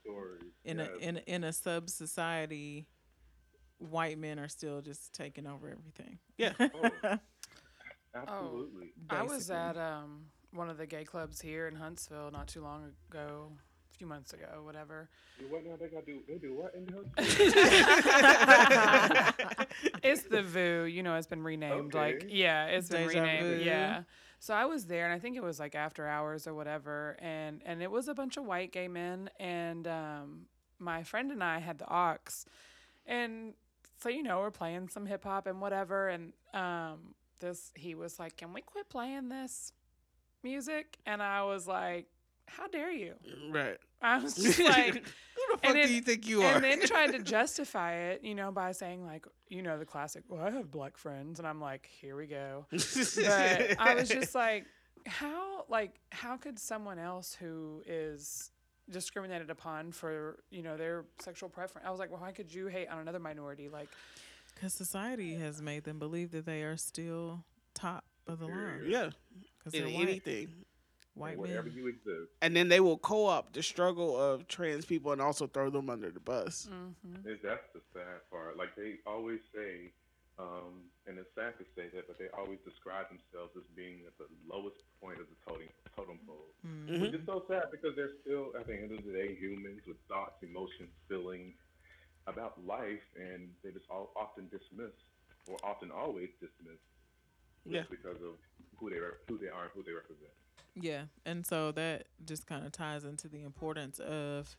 in 0.65 0.79
Yes. 0.79 0.89
a 0.89 1.09
in 1.09 1.17
a, 1.17 1.21
in 1.27 1.45
a 1.45 1.53
sub 1.53 1.91
society, 1.91 2.87
white 3.79 4.19
men 4.19 4.39
are 4.39 4.49
still 4.49 4.81
just 4.81 5.13
taking 5.13 5.47
over 5.47 5.69
everything. 5.71 6.19
Yeah. 6.39 6.53
Oh. 8.15 8.23
Absolutely. 8.23 8.93
I 9.11 9.23
was 9.25 9.51
at 9.51 9.77
um, 9.77 10.25
one 10.55 10.71
of 10.71 10.79
the 10.79 10.87
gay 10.87 11.05
clubs 11.05 11.39
here 11.39 11.69
in 11.69 11.75
Huntsville 11.75 12.31
not 12.33 12.49
too 12.49 12.63
long 12.63 12.91
ago, 13.11 13.53
a 13.93 13.99
few 13.99 14.07
months 14.07 14.33
ago, 14.33 14.63
whatever. 14.63 15.11
What 15.51 15.67
now? 15.67 15.77
They 15.79 15.89
gotta 15.89 16.07
do. 16.07 16.21
They 16.27 16.39
do 16.39 16.55
what 16.55 16.75
in 16.75 16.87
the 16.87 17.05
it's 20.03 20.23
the 20.23 20.43
VU, 20.43 20.85
you 20.85 21.03
know, 21.03 21.17
it's 21.17 21.27
been 21.27 21.43
renamed. 21.43 21.93
Like, 21.93 22.25
yeah, 22.29 22.67
it's 22.67 22.89
been 22.89 23.07
renamed. 23.07 23.59
vu. 23.59 23.63
Yeah. 23.65 24.03
So 24.47 24.55
I 24.55 24.65
was 24.65 24.85
there, 24.85 25.07
and 25.07 25.13
I 25.13 25.19
think 25.19 25.37
it 25.37 25.43
was 25.43 25.59
like 25.59 25.75
after 25.75 26.07
hours 26.07 26.47
or 26.47 26.55
whatever, 26.55 27.17
and 27.19 27.61
and 27.67 27.83
it 27.83 27.91
was 27.91 28.07
a 28.07 28.15
bunch 28.15 28.37
of 28.37 28.45
white 28.45 28.71
gay 28.71 28.87
men, 28.87 29.29
and 29.41 29.89
um, 29.89 30.47
my 30.79 31.03
friend 31.03 31.33
and 31.33 31.43
I 31.43 31.59
had 31.59 31.79
the 31.79 31.93
aux, 31.93 32.19
and 33.09 33.55
so 34.01 34.09
you 34.09 34.23
know 34.23 34.39
we're 34.39 34.53
playing 34.53 34.89
some 34.89 35.05
hip 35.05 35.25
hop 35.25 35.49
and 35.49 35.61
whatever, 35.61 36.11
and 36.11 36.33
um, 36.55 37.17
this 37.41 37.73
he 37.75 37.97
was 37.97 38.21
like, 38.21 38.37
"Can 38.37 38.53
we 38.53 38.61
quit 38.61 38.89
playing 38.89 39.31
this 39.31 39.73
music?" 40.45 40.99
And 41.07 41.21
I 41.25 41.43
was 41.43 41.67
like, 41.67 42.07
"How 42.47 42.69
dare 42.69 42.93
you?" 42.93 43.15
Right. 43.51 43.79
I 44.03 44.19
was 44.19 44.35
just 44.43 44.59
like. 44.61 44.95
Who 44.95 45.53
the 45.53 45.59
fuck 45.59 45.65
And 45.65 45.75
do 45.75 45.81
it- 45.81 45.91
you 45.91 46.01
think 46.01 46.27
you 46.27 46.43
are? 46.43 46.55
and 46.55 46.65
then 46.65 46.81
tried 46.87 47.13
to 47.13 47.19
justify 47.23 47.93
it, 47.95 48.25
you 48.25 48.35
know, 48.35 48.51
by 48.51 48.73
saying 48.73 49.05
like, 49.05 49.27
you 49.49 49.61
know, 49.63 49.79
the 49.79 49.85
classic, 49.85 50.25
"Well, 50.29 50.43
I 50.43 50.51
have 50.51 50.71
black 50.71 50.97
friends," 50.97 51.39
and 51.39 51.47
I'm 51.47 51.61
like, 51.61 51.87
"Here 52.01 52.17
we 52.17 52.27
go." 52.27 52.65
But 52.71 53.77
I 53.79 53.95
was 53.95 54.09
just 54.09 54.35
like, 54.35 54.65
how, 55.07 55.65
like, 55.69 56.01
how 56.11 56.37
could 56.39 56.59
someone 56.59 56.99
else 56.99 57.35
who 57.39 57.83
is 57.87 58.51
discriminated 58.91 59.51
upon 59.51 59.93
for, 59.93 60.39
you 60.51 60.63
know, 60.63 60.77
their 60.79 61.05
sexual 61.21 61.49
preference? 61.51 61.87
I 61.87 61.91
was 61.91 62.01
like, 62.01 62.11
well, 62.11 62.21
why 62.21 62.33
could 62.33 62.53
you 62.53 62.69
hate 62.69 62.89
on 62.89 62.99
another 62.99 63.19
minority? 63.21 63.69
Like, 63.69 63.89
Because 64.55 64.73
society 64.73 65.35
has 65.35 65.61
made 65.61 65.85
them 65.85 65.99
believe 65.99 66.31
that 66.33 66.47
they 66.47 66.63
are 66.63 66.77
still 66.77 67.45
top 67.75 68.05
of 68.27 68.39
the 68.39 68.47
line. 68.47 68.85
yeah. 68.87 69.11
Because 69.59 69.75
In 69.75 69.85
they're 69.85 69.95
white, 69.95 70.09
anything. 70.09 70.49
White 71.17 71.39
wherever 71.39 71.69
men. 71.69 71.77
you 71.77 71.89
exist. 71.89 72.31
And 72.43 72.55
then 72.55 72.69
they 72.69 72.81
will 72.81 72.99
co-op 72.99 73.53
the 73.53 73.63
struggle 73.63 74.17
of 74.17 74.47
trans 74.49 74.85
people 74.85 75.13
and 75.13 75.21
also 75.21 75.47
throw 75.47 75.71
them 75.71 75.89
under 75.91 76.11
the 76.11 76.21
bus. 76.21 76.69
mm-hmm. 76.71 77.25
That's 77.43 77.67
the 77.75 77.81
sad 77.93 78.21
part. 78.31 78.57
Like 78.57 78.77
they 78.77 78.97
always 79.07 79.41
say, 79.55 79.91
um, 80.39 80.85
and 81.09 81.17
it's 81.19 81.33
sad 81.35 81.57
to 81.59 81.65
say 81.75 81.89
that, 81.97 82.07
but 82.07 82.19
they 82.19 82.29
always 82.37 82.59
describe 82.65 83.09
themselves 83.09 83.57
as 83.57 83.65
being 83.75 84.05
at 84.07 84.13
the 84.21 84.29
lowest 84.47 84.77
point 85.01 85.19
of 85.19 85.27
the 85.33 85.39
totem 85.49 85.69
totem 85.97 86.19
pole, 86.27 86.53
Mm. 86.67 87.01
which 87.01 87.15
is 87.15 87.25
so 87.25 87.45
sad 87.49 87.71
because 87.71 87.97
they're 87.97 88.17
still, 88.21 88.53
at 88.59 88.67
the 88.67 88.75
end 88.77 88.93
of 88.93 89.01
the 89.05 89.13
day, 89.13 89.35
humans 89.41 89.81
with 89.87 89.97
thoughts, 90.09 90.37
emotions, 90.43 90.91
feelings 91.09 91.55
about 92.27 92.59
life, 92.67 93.07
and 93.17 93.49
they 93.65 93.71
just 93.71 93.87
all 93.89 94.13
often 94.17 94.49
dismiss, 94.53 94.93
or 95.49 95.57
often 95.65 95.91
always 95.91 96.29
dismiss, 96.41 96.77
just 97.65 97.73
Yeah. 97.73 97.83
because 97.89 98.21
of 98.21 98.35
who 98.77 98.91
they 98.91 98.97
are, 99.01 99.21
who 99.29 99.39
they 99.39 99.49
are, 99.49 99.65
and 99.65 99.73
who 99.73 99.83
they 99.85 99.93
represent. 99.93 100.35
Yeah, 100.79 101.05
and 101.25 101.47
so 101.47 101.73
that 101.73 102.05
just 102.25 102.47
kind 102.47 102.67
of 102.67 102.73
ties 102.73 103.05
into 103.05 103.29
the 103.29 103.43
importance 103.43 103.99
of 103.99 104.57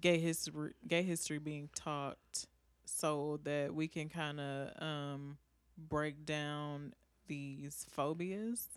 gay 0.00 0.18
history, 0.18 0.72
gay 0.86 1.02
history 1.02 1.38
being 1.38 1.68
taught, 1.74 2.46
so 2.84 3.40
that 3.44 3.74
we 3.74 3.88
can 3.88 4.08
kind 4.08 4.40
of 4.40 4.82
um, 4.82 5.38
break 5.76 6.24
down 6.24 6.94
these 7.26 7.84
phobias 7.90 8.68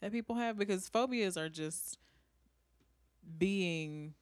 that 0.00 0.12
people 0.12 0.36
have, 0.36 0.56
because 0.58 0.88
phobias 0.88 1.36
are 1.36 1.48
just 1.50 1.98
being 3.38 4.14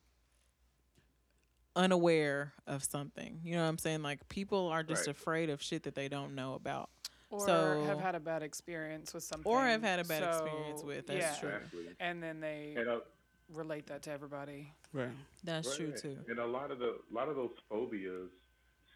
unaware 1.74 2.52
of 2.66 2.84
something. 2.84 3.40
You 3.44 3.54
know 3.56 3.62
what 3.62 3.68
I'm 3.68 3.78
saying? 3.78 4.02
Like 4.02 4.28
people 4.28 4.68
are 4.68 4.82
just 4.82 5.06
Right. 5.06 5.16
afraid 5.16 5.50
of 5.50 5.62
shit 5.62 5.84
that 5.84 5.94
they 5.94 6.08
don't 6.08 6.34
know 6.34 6.54
about, 6.54 6.90
or 7.32 7.46
So- 7.46 7.84
have 7.84 8.00
had 8.00 8.14
a 8.14 8.20
bad 8.20 8.42
experience 8.42 9.14
with 9.14 9.22
something, 9.24 9.50
or 9.50 9.60
have 9.64 9.82
had 9.82 9.98
a 9.98 10.04
bad 10.04 10.22
experience 10.22 10.82
with. 10.84 11.06
That's 11.06 11.18
yeah. 11.20 11.40
true. 11.40 11.56
Exactly. 11.56 11.86
And 11.98 12.22
then 12.22 12.40
they 12.40 12.74
And 12.76 12.88
uh, 12.88 13.00
relate 13.48 13.86
that 13.86 14.02
to 14.02 14.10
everybody. 14.12 14.72
Right. 14.92 15.08
That's 15.42 15.68
Right, 15.68 15.76
true 15.78 15.92
too. 15.92 16.18
And 16.28 16.38
a 16.38 16.46
lot 16.46 16.70
of 16.70 16.78
the 16.78 16.98
a 17.10 17.14
lot 17.14 17.28
of 17.28 17.36
those 17.36 17.52
phobias 17.68 18.30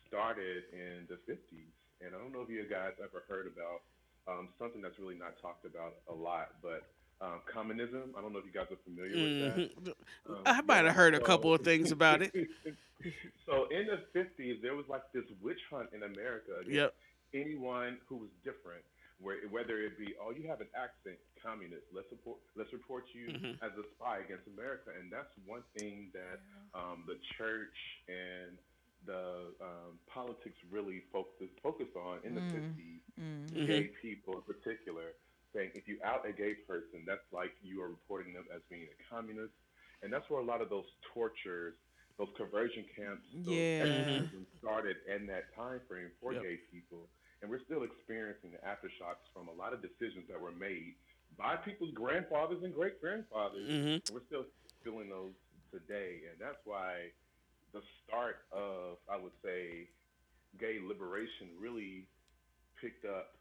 started 0.07 0.65
in 0.73 1.07
the 1.09 1.17
fifties. 1.27 1.73
And 2.01 2.15
I 2.15 2.19
don't 2.19 2.33
know 2.33 2.43
if 2.43 2.51
you 2.51 2.63
guys 2.69 2.93
ever 3.03 3.25
heard 3.29 3.47
about 3.47 3.81
um, 4.29 4.49
something 4.59 4.83
that's 4.83 4.99
really 4.99 5.15
not 5.15 5.41
talked 5.41 5.65
about 5.65 5.95
a 6.11 6.15
lot, 6.15 6.53
but 6.63 6.85
um, 7.23 7.41
communism. 7.51 8.15
I 8.19 8.21
don't 8.21 8.33
know 8.35 8.39
if 8.41 8.45
you 8.45 8.53
guys 8.53 8.67
are 8.71 8.77
familiar 8.85 9.17
with 9.17 9.57
that. 9.57 9.85
Mhm. 9.85 9.95
Um, 10.29 10.43
I 10.45 10.61
might 10.61 10.85
have 10.85 10.95
heard 10.95 11.15
a 11.15 11.21
couple 11.21 11.55
of 11.55 11.63
things 11.63 11.91
about 11.91 12.21
it. 12.21 12.33
so 13.47 13.67
in 13.71 13.87
the 13.87 14.03
fifties, 14.13 14.59
there 14.63 14.75
was 14.75 14.85
like 14.89 15.03
this 15.15 15.25
witch 15.41 15.61
hunt 15.71 15.89
in 15.95 16.03
America 16.03 16.53
against 16.61 16.71
Yep. 16.75 16.95
Anyone 17.41 17.99
who 18.09 18.17
was 18.17 18.31
different, 18.45 18.85
where 19.21 19.39
whether 19.49 19.79
it 19.83 19.99
be, 19.99 20.15
oh, 20.21 20.31
you 20.31 20.49
have 20.49 20.61
an 20.61 20.69
accent, 20.75 21.19
communist. 21.43 21.87
Let's 21.93 22.09
support, 22.11 22.39
let's 22.57 22.73
report 22.73 23.05
you 23.15 23.33
Mhm. 23.33 23.59
as 23.63 23.73
a 23.79 23.85
spy 23.95 24.19
against 24.19 24.47
America, 24.49 24.91
and 24.99 25.11
that's 25.13 25.33
one 25.47 25.63
thing 25.75 26.11
that 26.13 26.41
um, 26.75 27.05
the 27.07 27.19
church 27.39 27.77
and 28.09 28.59
the 29.07 29.55
um, 29.61 29.99
politics 30.07 30.59
really 30.71 31.01
focus 31.13 31.49
focus 31.63 31.89
on 31.97 32.21
in 32.25 32.35
the 32.35 32.41
Mm. 32.41 32.53
fifties. 32.53 33.01
Mm. 33.19 33.51
Mhm. 33.53 33.67
Gay 33.67 33.87
people 34.03 34.35
in 34.37 34.43
particular, 34.43 35.15
saying 35.55 35.71
if 35.75 35.89
you 35.89 35.99
out 36.05 36.27
a 36.27 36.33
gay 36.33 36.55
person, 36.55 37.05
that's 37.07 37.25
like 37.33 37.53
you 37.63 37.83
are 37.83 37.89
reporting 37.89 38.33
them 38.35 38.47
as 38.55 38.61
being 38.69 38.89
a 38.89 38.97
communist, 39.09 39.55
and 40.03 40.13
that's 40.13 40.29
where 40.29 40.41
a 40.41 40.45
lot 40.45 40.61
of 40.61 40.69
those 40.69 40.87
tortures, 41.15 41.75
those 42.19 42.29
conversion 42.37 42.85
camps, 42.97 43.25
those 43.45 43.57
Yeah. 43.57 44.23
started 44.59 44.97
in 45.07 45.27
that 45.27 45.55
time 45.55 45.81
frame 45.89 46.11
for 46.21 46.35
Yep. 46.35 46.43
gay 46.43 46.57
people, 46.71 47.09
and 47.43 47.51
we're 47.51 47.63
still 47.65 47.83
experiencing 47.83 48.51
the 48.53 48.59
aftershocks 48.67 49.25
from 49.33 49.49
a 49.49 49.53
lot 49.53 49.73
of 49.73 49.83
decisions 49.83 50.25
that 50.29 50.41
were 50.41 50.53
made 50.53 50.95
by 51.37 51.57
people's 51.57 51.93
grandfathers 51.93 52.63
and 52.63 52.73
great 52.75 53.01
grandfathers. 53.01 53.69
Mhm. 53.69 54.11
We're 54.13 54.25
still 54.27 54.47
feeling 54.83 55.09
those 55.11 55.35
today, 55.71 56.25
and 56.31 56.39
that's 56.39 56.65
why 56.65 57.13
the 57.73 57.83
start 58.05 58.47
of, 58.53 58.99
I 59.09 59.17
would 59.17 59.35
say, 59.43 59.89
gay 60.59 60.79
liberation 60.81 61.51
really 61.59 62.07
picked 62.81 63.05
up. 63.05 63.37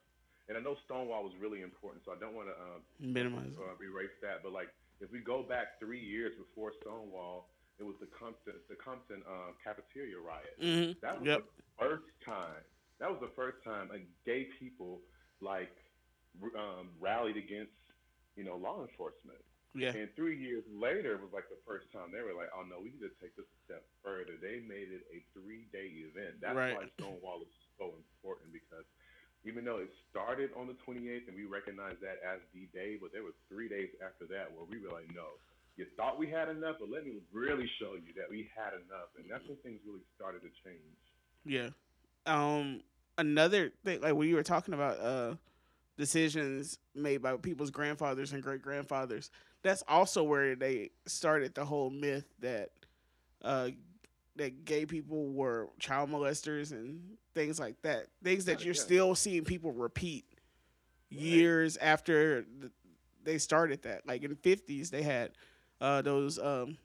And 0.49 0.57
I 0.57 0.61
know 0.61 0.75
Stonewall 0.85 1.23
was 1.23 1.33
really 1.37 1.61
important, 1.61 2.03
so 2.05 2.11
I 2.11 2.15
don't 2.19 2.33
want 2.35 2.49
to 2.49 2.61
um, 2.61 2.81
Minimize. 2.99 3.53
uh, 3.57 3.75
erase 3.81 4.11
that. 4.21 4.43
But 4.43 4.51
like, 4.51 4.69
if 4.99 5.09
we 5.11 5.19
go 5.19 5.41
back 5.41 5.79
three 5.79 5.99
years 6.03 6.35
before 6.37 6.73
Stonewall, 6.81 7.49
it 7.79 7.83
was 7.83 7.95
the 7.99 8.07
Compton, 8.07 8.53
the 8.69 8.75
Compton 8.75 9.23
uh, 9.27 9.53
cafeteria 9.63 10.19
riot. 10.19 10.59
Mhm. 10.59 10.99
That 10.99 11.19
was 11.19 11.25
Yep. 11.27 11.39
the 11.57 11.63
first 11.79 12.21
time. 12.25 12.63
That 12.99 13.11
was 13.11 13.19
the 13.19 13.31
first 13.35 13.57
time 13.63 13.89
a 13.91 13.99
gay 14.25 14.47
people 14.59 15.01
like 15.41 15.75
um, 16.55 16.89
rallied 16.99 17.37
against, 17.37 17.75
you 18.35 18.43
know, 18.43 18.55
law 18.55 18.81
enforcement. 18.81 19.39
Yeah. 19.75 19.91
And 19.91 20.07
three 20.15 20.39
years 20.39 20.63
later 20.71 21.19
was 21.19 21.35
like 21.35 21.51
the 21.51 21.59
first 21.67 21.91
time 21.91 22.07
they 22.15 22.23
were 22.23 22.31
like, 22.31 22.47
oh 22.55 22.63
no, 22.63 22.79
we 22.79 22.95
need 22.95 23.03
to 23.03 23.11
take 23.19 23.35
this 23.35 23.43
a 23.43 23.59
step 23.67 23.83
further. 23.99 24.39
They 24.39 24.63
made 24.63 24.87
it 24.87 25.03
a 25.11 25.19
three 25.35 25.67
day 25.75 25.91
event. 26.07 26.39
That's 26.39 26.55
Right. 26.55 26.75
why 26.79 26.87
Stonewall 26.95 27.43
is 27.43 27.51
so 27.75 27.91
important 27.99 28.55
because 28.55 28.87
even 29.43 29.67
though 29.67 29.83
it 29.83 29.91
started 30.09 30.49
on 30.55 30.65
the 30.71 30.79
28th 30.87 31.27
and 31.27 31.35
we 31.35 31.43
recognize 31.43 31.99
that 31.99 32.23
as 32.23 32.39
the 32.55 32.71
day, 32.71 32.95
but 32.95 33.11
there 33.11 33.21
was 33.27 33.35
three 33.51 33.67
days 33.67 33.91
after 33.99 34.25
that 34.31 34.47
where 34.55 34.63
we 34.65 34.79
were 34.79 34.89
like, 34.95 35.11
no, 35.13 35.35
you 35.75 35.85
thought 35.99 36.17
we 36.17 36.31
had 36.31 36.47
enough, 36.47 36.79
but 36.79 36.89
let 36.89 37.03
me 37.03 37.19
really 37.35 37.67
show 37.77 37.99
you 37.99 38.15
that 38.15 38.31
we 38.31 38.47
had 38.55 38.71
enough. 38.73 39.11
And 39.19 39.27
that's 39.27 39.43
when 39.45 39.59
things 39.59 39.83
really 39.85 40.07
started 40.15 40.41
to 40.47 40.51
change. 40.63 41.03
Yeah. 41.43 41.69
Um. 42.25 42.81
Another 43.17 43.71
thing, 43.85 44.01
like 44.01 44.13
when 44.13 44.27
you 44.27 44.35
were 44.35 44.43
talking 44.43 44.73
about 44.73 44.99
uh, 44.99 45.35
decisions 45.97 46.79
made 46.93 47.21
by 47.21 47.37
people's 47.37 47.71
grandfathers 47.71 48.33
and 48.33 48.43
great 48.43 48.61
grandfathers, 48.61 49.31
that's 49.63 49.85
also 49.87 50.21
where 50.21 50.53
they 50.53 50.89
started 51.05 51.55
the 51.55 51.63
whole 51.63 51.89
myth 51.89 52.25
that 52.41 52.71
uh, 53.41 53.69
that 54.35 54.65
gay 54.65 54.85
people 54.85 55.29
were 55.29 55.69
child 55.79 56.09
molesters 56.09 56.71
and 56.73 57.15
things 57.33 57.57
like 57.57 57.81
that. 57.83 58.07
Things 58.21 58.43
that 58.45 58.65
you're 58.65 58.73
still 58.73 59.15
seeing 59.15 59.45
people 59.45 59.71
repeat 59.71 60.25
years 61.09 61.77
after 61.77 62.45
they 63.23 63.37
started 63.37 63.81
that. 63.83 64.05
Like 64.05 64.23
in 64.23 64.31
the 64.31 64.35
fifties, 64.35 64.89
they 64.89 65.03
had 65.03 65.31
uh, 65.79 66.01
those 66.01 66.37
um, 66.37 66.77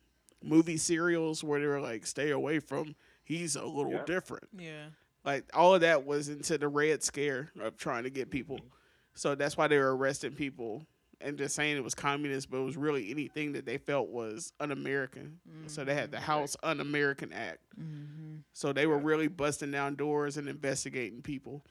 movie 0.44 0.76
serials 0.76 1.42
where 1.42 1.58
they 1.58 1.66
were 1.66 1.80
like, 1.80 2.06
"Stay 2.06 2.30
away 2.30 2.60
from." 2.60 2.94
He's 3.24 3.56
a 3.56 3.64
little 3.64 3.94
Yeah. 3.94 4.04
different. 4.04 4.44
Yeah. 4.56 4.86
Like 5.24 5.44
all 5.52 5.74
of 5.74 5.82
that 5.82 6.06
was 6.06 6.28
into 6.28 6.56
the 6.58 6.68
red 6.68 7.02
scare 7.02 7.50
of 7.60 7.76
trying 7.76 8.04
to 8.04 8.10
get 8.10 8.30
people. 8.30 8.56
Mm-hmm. 8.56 8.66
So 9.14 9.34
that's 9.34 9.56
why 9.56 9.68
they 9.68 9.78
were 9.78 9.96
arresting 9.96 10.32
people 10.32 10.86
and 11.20 11.36
just 11.36 11.54
saying 11.54 11.76
it 11.76 11.84
was 11.84 11.94
communist, 11.94 12.50
but 12.50 12.58
it 12.58 12.64
was 12.64 12.78
really 12.78 13.10
anything 13.10 13.52
that 13.52 13.66
they 13.66 13.76
felt 13.76 14.08
was 14.08 14.54
un-American. 14.60 15.38
So 15.66 15.84
they 15.84 15.94
had 15.94 16.10
the 16.10 16.20
House 16.20 16.56
Un-American 16.62 17.32
Act. 17.32 17.58
Mm-hmm. 17.78 18.36
So 18.54 18.72
they 18.72 18.86
were 18.86 18.96
really 18.96 19.28
busting 19.28 19.70
down 19.70 19.96
doors 19.96 20.38
and 20.38 20.48
investigating 20.48 21.20
people 21.20 21.62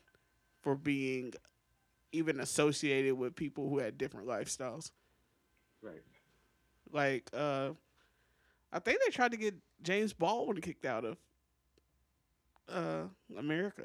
for 0.62 0.76
being 0.76 1.34
even 2.12 2.40
associated 2.40 3.18
with 3.18 3.36
people 3.36 3.70
who 3.70 3.80
had 3.80 3.98
different 3.98 4.28
lifestyles. 4.28 4.92
Right. 5.82 6.04
Like, 6.92 7.30
uh, 7.34 7.70
I 8.72 8.80
think 8.80 9.00
they 9.04 9.12
tried 9.12 9.32
to 9.32 9.38
get 9.38 9.56
James 9.82 10.14
Baldwin 10.14 10.62
kicked 10.62 10.86
out 10.86 11.06
of 11.06 11.18
uh, 12.72 13.04
America, 13.38 13.84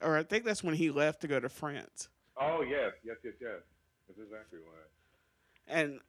or 0.00 0.16
I 0.16 0.22
think 0.22 0.44
that's 0.44 0.62
when 0.64 0.74
he 0.74 0.90
left 0.90 1.20
to 1.22 1.28
go 1.28 1.40
to 1.40 1.48
France. 1.48 2.08
Oh 2.40 2.62
yes, 2.62 2.92
yes, 3.04 3.16
yes, 3.24 3.34
yes. 3.40 3.60
That's 4.08 4.20
exactly 4.20 4.58
why. 4.64 5.74
and 5.74 6.00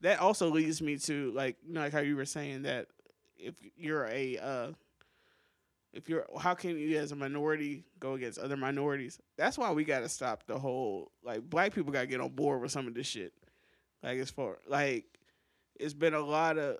that 0.00 0.20
also 0.20 0.48
leads 0.50 0.80
me 0.82 0.96
to 0.98 1.32
like 1.32 1.56
you 1.66 1.74
know, 1.74 1.80
like 1.80 1.92
how 1.92 2.00
you 2.00 2.16
were 2.16 2.24
saying 2.24 2.62
that 2.62 2.86
if 3.38 3.54
you're 3.76 4.06
a 4.06 4.38
uh 4.38 4.72
if 5.92 6.08
you're 6.08 6.26
how 6.40 6.54
can 6.54 6.78
you 6.78 6.98
as 6.98 7.12
a 7.12 7.16
minority 7.16 7.84
go 7.98 8.12
against 8.14 8.38
other 8.38 8.56
minorities 8.56 9.18
that's 9.36 9.56
why 9.56 9.70
we 9.72 9.84
got 9.84 10.00
to 10.00 10.08
stop 10.08 10.46
the 10.46 10.58
whole 10.58 11.10
like 11.24 11.42
black 11.48 11.74
people 11.74 11.92
got 11.92 12.02
to 12.02 12.06
get 12.06 12.20
on 12.20 12.30
board 12.30 12.60
with 12.60 12.70
some 12.70 12.86
of 12.86 12.94
this 12.94 13.06
shit 13.06 13.32
like 14.02 14.18
as 14.18 14.30
far 14.30 14.58
like 14.68 15.04
it's 15.80 15.94
been 15.94 16.14
a 16.14 16.20
lot 16.20 16.58
of 16.58 16.78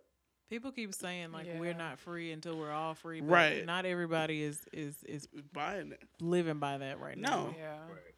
People 0.48 0.70
keep 0.70 0.94
saying 0.94 1.32
like 1.32 1.48
we're 1.58 1.74
not 1.74 1.98
free 1.98 2.30
until 2.32 2.56
we're 2.56 2.70
all 2.72 2.94
free, 2.94 3.20
but 3.20 3.30
Right. 3.30 3.66
not 3.66 3.84
everybody 3.84 4.42
is 4.42 4.60
is 4.72 5.02
is 5.04 5.26
buying 5.52 5.92
it 5.92 6.02
living 6.20 6.58
by 6.60 6.78
that 6.78 7.00
right 7.00 7.18
now. 7.18 7.46
No. 7.48 7.54
Yeah. 7.58 7.78
Right. 7.80 8.14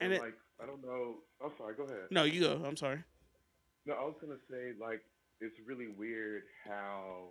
and 0.00 0.12
it 0.12 0.20
like 0.20 0.34
I 0.60 0.66
don't 0.66 0.82
know. 0.82 1.18
I'm 1.44 1.52
sorry. 1.56 1.74
Go 1.76 1.84
ahead. 1.84 2.08
no 2.10 2.24
you 2.24 2.40
go 2.40 2.60
i'm 2.66 2.76
sorry 2.76 3.04
No, 3.86 3.94
I 3.94 4.02
was 4.02 4.16
gonna 4.20 4.38
say 4.50 4.72
like 4.80 5.02
it's 5.40 5.56
really 5.66 5.86
weird 5.86 6.42
how 6.66 7.28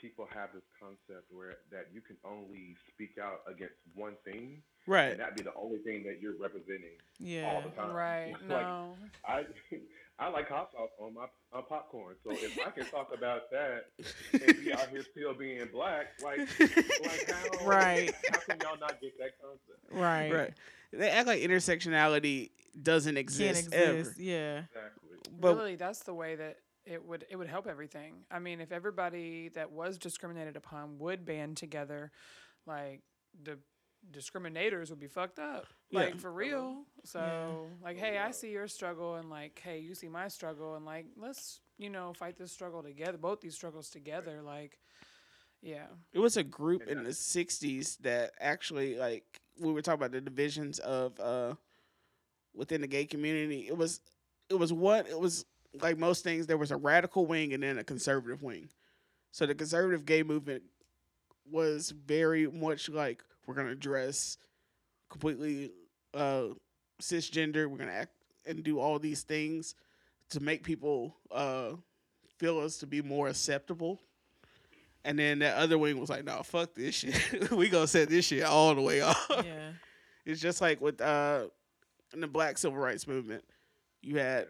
people 0.00 0.26
have 0.34 0.50
this 0.54 0.62
concept 0.80 1.26
where 1.30 1.56
that 1.70 1.86
you 1.92 2.00
can 2.00 2.16
only 2.24 2.76
speak 2.92 3.16
out 3.22 3.40
against 3.52 3.74
one 3.94 4.14
thing 4.24 4.62
right 4.86 5.12
and 5.12 5.20
that 5.20 5.36
be 5.36 5.42
the 5.42 5.52
only 5.54 5.78
thing 5.78 6.02
that 6.04 6.20
you're 6.20 6.36
representing 6.40 6.96
yeah, 7.18 7.50
all 7.52 7.62
the 7.62 7.68
time. 7.70 7.92
Right. 7.92 8.32
Like, 8.48 8.48
No. 8.66 8.94
I 9.28 9.44
I 10.18 10.28
like 10.28 10.48
hot 10.48 10.70
sauce 10.72 10.90
on 11.00 11.14
my 11.14 11.26
on 11.52 11.64
popcorn. 11.68 12.14
So 12.24 12.30
if 12.32 12.58
I 12.66 12.70
can 12.70 12.84
talk 12.86 13.10
about 13.16 13.50
that 13.50 13.84
and 14.32 14.64
be 14.64 14.72
out 14.72 14.88
here 14.90 15.02
still 15.10 15.32
being 15.34 15.66
black, 15.72 16.06
like 16.22 16.40
like 16.58 17.30
how 17.30 17.64
Right. 17.66 18.10
how 18.30 18.38
can 18.40 18.58
y'all 18.62 18.78
not 18.78 19.00
get 19.00 19.18
that 19.18 19.32
concept? 19.40 19.80
Right. 19.92 20.32
right 20.32 20.54
they 20.92 21.08
act 21.10 21.26
like 21.26 21.40
intersectionality 21.42 22.50
doesn't 22.82 23.16
exist, 23.16 23.70
Can't 23.70 23.74
exist, 23.74 23.98
exist. 23.98 24.20
ever 24.20 24.22
Yeah. 24.22 24.58
Exactly. 24.58 25.18
but 25.40 25.56
really, 25.56 25.76
that's 25.76 26.00
the 26.00 26.14
way 26.14 26.36
that 26.36 26.56
it 26.90 27.06
would 27.06 27.24
it 27.30 27.36
would 27.36 27.48
help 27.48 27.66
everything. 27.66 28.24
I 28.30 28.38
mean, 28.40 28.60
if 28.60 28.72
everybody 28.72 29.48
that 29.54 29.70
was 29.70 29.96
discriminated 29.96 30.56
upon 30.56 30.98
would 30.98 31.24
band 31.24 31.56
together, 31.56 32.10
like 32.66 33.02
the 33.42 33.58
discriminators 34.12 34.90
would 34.90 34.98
be 34.98 35.06
fucked 35.06 35.38
up. 35.38 35.66
Yeah. 35.90 36.00
Like 36.00 36.18
for 36.18 36.32
real. 36.32 36.84
So 37.04 37.68
like, 37.82 37.96
hey, 37.96 38.18
I 38.18 38.32
see 38.32 38.50
your 38.50 38.66
struggle 38.66 39.16
and 39.16 39.30
like, 39.30 39.60
hey, 39.62 39.78
you 39.78 39.94
see 39.94 40.08
my 40.08 40.28
struggle 40.28 40.74
and 40.74 40.84
like 40.84 41.06
let's, 41.16 41.60
you 41.78 41.90
know, 41.90 42.12
fight 42.12 42.36
this 42.36 42.50
struggle 42.50 42.82
together, 42.82 43.18
both 43.18 43.40
these 43.40 43.54
struggles 43.54 43.88
together. 43.88 44.42
Like 44.42 44.78
yeah. 45.62 45.86
It 46.12 46.18
was 46.18 46.36
a 46.36 46.42
group 46.42 46.88
in 46.88 47.04
the 47.04 47.10
'60s 47.10 47.98
that 47.98 48.32
actually, 48.40 48.96
like, 48.96 49.24
we 49.60 49.72
were 49.72 49.82
talking 49.82 50.00
about 50.00 50.12
the 50.12 50.20
divisions 50.22 50.78
of 50.78 51.20
uh 51.20 51.54
within 52.54 52.80
the 52.80 52.86
gay 52.88 53.04
community. 53.04 53.66
It 53.68 53.76
was, 53.76 54.00
it 54.48 54.54
was 54.54 54.72
what 54.72 55.06
it 55.06 55.20
was 55.20 55.44
like 55.80 55.98
most 55.98 56.24
things. 56.24 56.46
There 56.46 56.56
was 56.58 56.70
a 56.70 56.76
radical 56.76 57.26
wing 57.26 57.52
and 57.52 57.62
then 57.62 57.78
a 57.78 57.84
conservative 57.84 58.42
wing. 58.42 58.68
So 59.32 59.46
the 59.46 59.54
conservative 59.54 60.04
gay 60.04 60.22
movement 60.22 60.62
was 61.50 61.90
very 61.90 62.46
much 62.46 62.88
like 62.88 63.22
we're 63.46 63.54
gonna 63.54 63.74
dress 63.74 64.38
completely 65.08 65.70
uh 66.14 66.48
cisgender. 67.00 67.66
We're 67.66 67.78
gonna 67.78 67.92
act 67.92 68.12
and 68.46 68.62
do 68.62 68.78
all 68.78 68.98
these 68.98 69.22
things 69.22 69.74
to 70.30 70.40
make 70.40 70.62
people 70.62 71.16
uh 71.30 71.72
feel 72.38 72.58
us 72.58 72.78
to 72.78 72.86
be 72.86 73.02
more 73.02 73.28
acceptable. 73.28 74.00
And 75.04 75.18
then 75.18 75.38
that 75.38 75.56
other 75.56 75.78
wing 75.78 75.98
was 75.98 76.10
like, 76.10 76.24
"No, 76.24 76.42
fuck 76.42 76.74
this 76.74 76.94
shit. 76.96 77.50
we 77.52 77.68
gonna 77.68 77.86
set 77.86 78.08
this 78.08 78.26
shit 78.26 78.42
all 78.42 78.74
the 78.74 78.82
way 78.82 79.00
off." 79.02 79.26
Yeah. 79.30 79.70
It's 80.26 80.40
just 80.40 80.60
like 80.60 80.80
with 80.80 81.00
uh, 81.00 81.46
in 82.12 82.20
the 82.20 82.26
Black 82.26 82.58
Civil 82.58 82.78
Rights 82.78 83.06
Movement, 83.06 83.44
you 84.02 84.18
had 84.18 84.48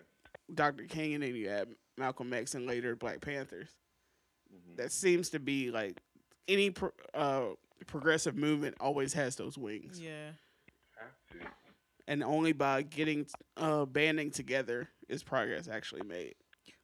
Dr. 0.54 0.84
King 0.84 1.14
and 1.14 1.22
then 1.22 1.34
you 1.34 1.48
had 1.48 1.68
Malcolm 1.96 2.32
X 2.32 2.54
and 2.54 2.66
later 2.66 2.96
Black 2.96 3.20
Panthers. 3.20 3.68
Mhm. 4.52 4.76
That 4.76 4.92
seems 4.92 5.30
to 5.30 5.38
be 5.40 5.70
like 5.70 6.00
any 6.48 6.70
pro- 6.70 6.92
uh, 7.14 7.54
progressive 7.86 8.36
movement 8.36 8.76
always 8.80 9.12
has 9.12 9.36
those 9.36 9.56
wings, 9.56 10.00
Yeah. 10.00 10.32
Have 10.98 11.26
to. 11.40 11.46
and 12.08 12.22
only 12.24 12.52
by 12.52 12.82
getting 12.82 13.26
uh, 13.56 13.84
banding 13.86 14.30
together 14.30 14.88
is 15.08 15.22
progress 15.22 15.68
actually 15.68 16.02
made. 16.02 16.34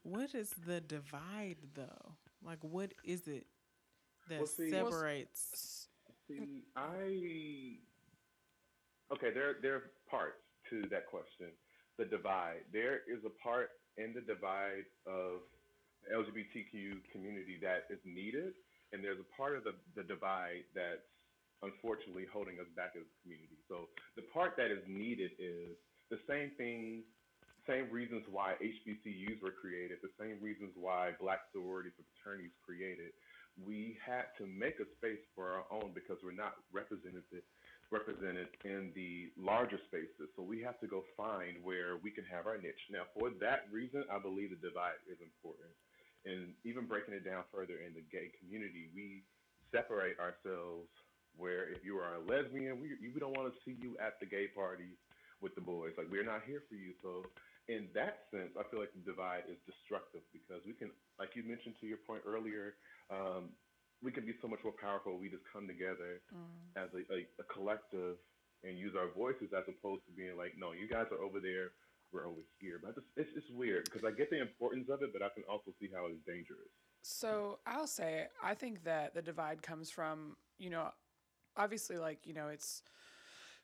What 0.03 0.35
is 0.35 0.51
the 0.51 0.81
divide 0.81 1.59
though? 1.75 2.17
Like 2.43 2.63
what 2.63 2.95
is 3.03 3.27
it 3.27 3.47
that 4.29 4.39
Well, 4.39 4.47
see- 4.47 4.71
separates? 4.71 5.89
See, 6.29 6.65
I 6.77 7.79
okay. 9.13 9.31
There, 9.33 9.55
there 9.63 9.75
are 9.75 9.91
parts 10.09 10.39
to 10.71 10.83
that 10.91 11.07
question. 11.07 11.51
The 11.99 12.05
divide. 12.05 12.69
There 12.73 13.01
is 13.09 13.25
a 13.25 13.33
part 13.43 13.71
in 13.97 14.13
the 14.13 14.21
divide 14.21 14.85
of 15.07 15.41
LGBTQ 16.13 17.09
community 17.13 17.59
that 17.63 17.89
is 17.91 17.99
needed, 18.05 18.53
and 18.93 19.03
there's 19.03 19.19
a 19.21 19.31
part 19.37 19.57
of 19.57 19.65
the, 19.65 19.73
the 19.97 20.05
divide 20.05 20.69
that's 20.75 21.05
unfortunately 21.63 22.29
holding 22.31 22.61
us 22.61 22.69
back 22.77 22.93
as 22.97 23.03
a 23.03 23.17
community. 23.25 23.57
So 23.69 23.89
the 24.15 24.29
part 24.33 24.55
that 24.61 24.71
is 24.71 24.85
needed 24.87 25.33
is 25.41 25.75
the 26.13 26.21
same 26.29 26.53
thing, 26.61 27.03
same 27.67 27.89
reasons 27.91 28.29
why 28.29 28.55
HBCUs 28.61 29.41
were 29.43 29.57
created, 29.57 29.99
the 30.05 30.13
same 30.21 30.37
reasons 30.45 30.77
why 30.77 31.17
black 31.19 31.49
sororities 31.53 31.97
and 31.97 32.07
fraternities 32.13 32.53
created 32.63 33.17
we 33.65 33.97
had 34.05 34.29
to 34.37 34.45
make 34.47 34.77
a 34.81 34.89
space 35.01 35.23
for 35.35 35.49
our 35.57 35.65
own 35.73 35.93
because 35.95 36.19
we're 36.23 36.37
not 36.37 36.61
represented 36.73 37.25
represented 37.91 38.49
in 38.65 38.93
the 38.95 39.31
larger 39.39 39.79
spaces. 39.87 40.29
So 40.35 40.43
we 40.43 40.63
have 40.63 40.79
to 40.81 40.87
go 40.87 41.05
find 41.17 41.63
where 41.63 41.97
we 42.03 42.11
can 42.11 42.25
have 42.27 42.47
our 42.47 42.59
niche. 42.59 42.91
Now, 42.91 43.07
for 43.15 43.31
that 43.41 43.67
reason, 43.71 44.05
I 44.11 44.19
believe 44.19 44.51
the 44.51 44.61
divide 44.61 44.99
is 45.07 45.19
important. 45.23 45.71
And 46.27 46.55
even 46.65 46.87
breaking 46.87 47.15
it 47.15 47.25
down 47.25 47.45
further 47.53 47.79
in 47.87 47.95
the 47.95 48.03
gay 48.11 48.35
community, 48.43 48.91
we 48.95 49.23
separate 49.71 50.19
ourselves. 50.19 50.91
Where 51.37 51.69
if 51.69 51.85
you 51.85 52.01
are 52.01 52.17
a 52.17 52.25
lesbian, 52.25 52.81
we 52.81 52.97
we 53.13 53.21
don't 53.21 53.37
want 53.37 53.53
to 53.53 53.61
see 53.61 53.77
you 53.77 53.93
at 54.01 54.17
the 54.21 54.27
gay 54.27 54.49
party 54.49 54.97
with 55.45 55.55
the 55.55 55.61
boys. 55.61 55.93
Like 55.99 56.09
we're 56.11 56.25
not 56.25 56.49
here 56.49 56.65
for 56.67 56.75
you. 56.81 56.97
So 57.03 57.29
in 57.69 57.89
that 57.95 58.31
sense, 58.31 58.55
I 58.55 58.63
feel 58.71 58.81
like 58.81 58.95
the 58.95 59.05
divide 59.05 59.51
is 59.51 59.59
destructive 59.67 60.23
because 60.33 60.63
we 60.65 60.73
can, 60.73 60.91
like 61.19 61.35
you 61.35 61.43
mentioned 61.43 61.75
to 61.83 61.87
your 61.87 61.99
point 62.07 62.23
earlier, 62.25 62.79
um, 63.11 63.51
we 64.03 64.13
can 64.13 64.25
be 64.25 64.35
so 64.41 64.49
much 64.49 64.61
more 64.65 64.75
powerful. 64.77 65.15
if 65.15 65.21
We 65.21 65.29
just 65.29 65.45
come 65.53 65.67
together 65.67 66.21
mm. 66.33 66.77
as 66.77 66.91
a, 66.95 67.03
a, 67.13 67.19
a 67.41 67.45
collective 67.53 68.17
and 68.65 68.79
use 68.79 68.95
our 68.97 69.09
voices 69.13 69.53
as 69.57 69.65
opposed 69.69 70.05
to 70.07 70.13
being 70.13 70.37
like, 70.37 70.55
no, 70.59 70.73
you 70.73 70.89
guys 70.89 71.07
are 71.13 71.23
over 71.23 71.41
there, 71.41 71.73
we're 72.13 72.27
over 72.27 72.41
here. 72.61 72.81
But 72.83 72.95
it's, 72.97 73.07
it's, 73.17 73.31
it's 73.37 73.51
weird 73.51 73.85
because 73.85 74.05
I 74.05 74.11
get 74.11 74.31
the 74.31 74.41
importance 74.41 74.89
of 74.91 75.03
it, 75.03 75.11
but 75.13 75.23
I 75.23 75.29
can 75.35 75.45
also 75.49 75.73
see 75.81 75.89
how 75.93 76.07
it's 76.07 76.21
dangerous. 76.27 76.71
So 77.03 77.59
I'll 77.67 77.87
say 77.87 78.27
I 78.43 78.55
think 78.55 78.85
that 78.85 79.15
the 79.15 79.23
divide 79.23 79.63
comes 79.63 79.91
from 79.91 80.37
you 80.59 80.71
know, 80.71 80.89
obviously 81.57 81.97
like 81.97 82.27
you 82.27 82.35
know 82.35 82.49
it's 82.49 82.83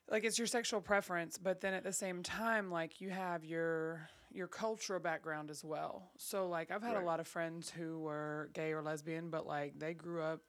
like 0.09 0.23
it's 0.23 0.37
your 0.37 0.47
sexual 0.47 0.81
preference, 0.81 1.37
but 1.37 1.61
then 1.61 1.73
at 1.73 1.83
the 1.83 1.93
same 1.93 2.23
time 2.23 2.71
like 2.71 3.01
you 3.01 3.09
have 3.09 3.43
your 3.43 4.09
your 4.33 4.47
cultural 4.47 4.99
background 4.99 5.49
as 5.51 5.63
well. 5.63 6.11
So 6.17 6.47
like 6.47 6.71
I've 6.71 6.83
had 6.83 6.95
Right. 6.95 7.03
a 7.03 7.05
lot 7.05 7.19
of 7.19 7.27
friends 7.27 7.69
who 7.69 7.99
were 7.99 8.49
gay 8.53 8.73
or 8.73 8.81
lesbian, 8.81 9.29
but 9.29 9.47
like 9.47 9.79
they 9.79 9.93
grew 9.93 10.21
up 10.21 10.41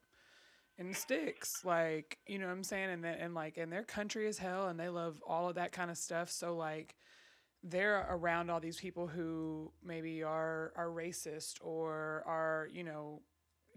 in 0.77 0.93
sticks, 0.93 1.63
like 1.65 2.17
you 2.27 2.39
know 2.39 2.47
what 2.47 2.53
I'm 2.53 2.63
saying, 2.63 2.89
and 2.91 3.03
then 3.03 3.17
and 3.19 3.33
like 3.35 3.57
and 3.57 3.71
their 3.71 3.83
country 3.83 4.27
is 4.27 4.37
hell, 4.37 4.67
and 4.67 4.79
they 4.79 4.89
love 4.89 5.21
all 5.27 5.49
of 5.49 5.55
that 5.55 5.71
kind 5.71 5.91
of 5.91 5.97
stuff. 5.97 6.29
So 6.31 6.55
like 6.55 6.95
they're 7.63 8.05
around 8.09 8.49
all 8.49 8.59
these 8.59 8.77
people 8.79 9.07
who 9.07 9.71
maybe 9.83 10.23
are 10.23 10.73
are 10.75 10.87
racist 10.87 11.55
or 11.61 12.23
are 12.25 12.69
you 12.71 12.83
know 12.83 13.21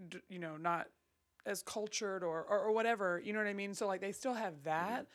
d- 0.09 0.21
you 0.29 0.39
know 0.39 0.57
not 0.57 0.87
as 1.47 1.63
cultured 1.63 2.23
or, 2.23 2.43
or 2.45 2.59
or 2.61 2.73
whatever 2.73 3.21
you 3.25 3.33
know 3.33 3.39
what 3.39 3.49
i 3.49 3.53
mean 3.55 3.75
so 3.75 3.87
like 3.87 4.01
they 4.01 4.13
still 4.13 4.35
have 4.35 4.63
that 4.65 5.07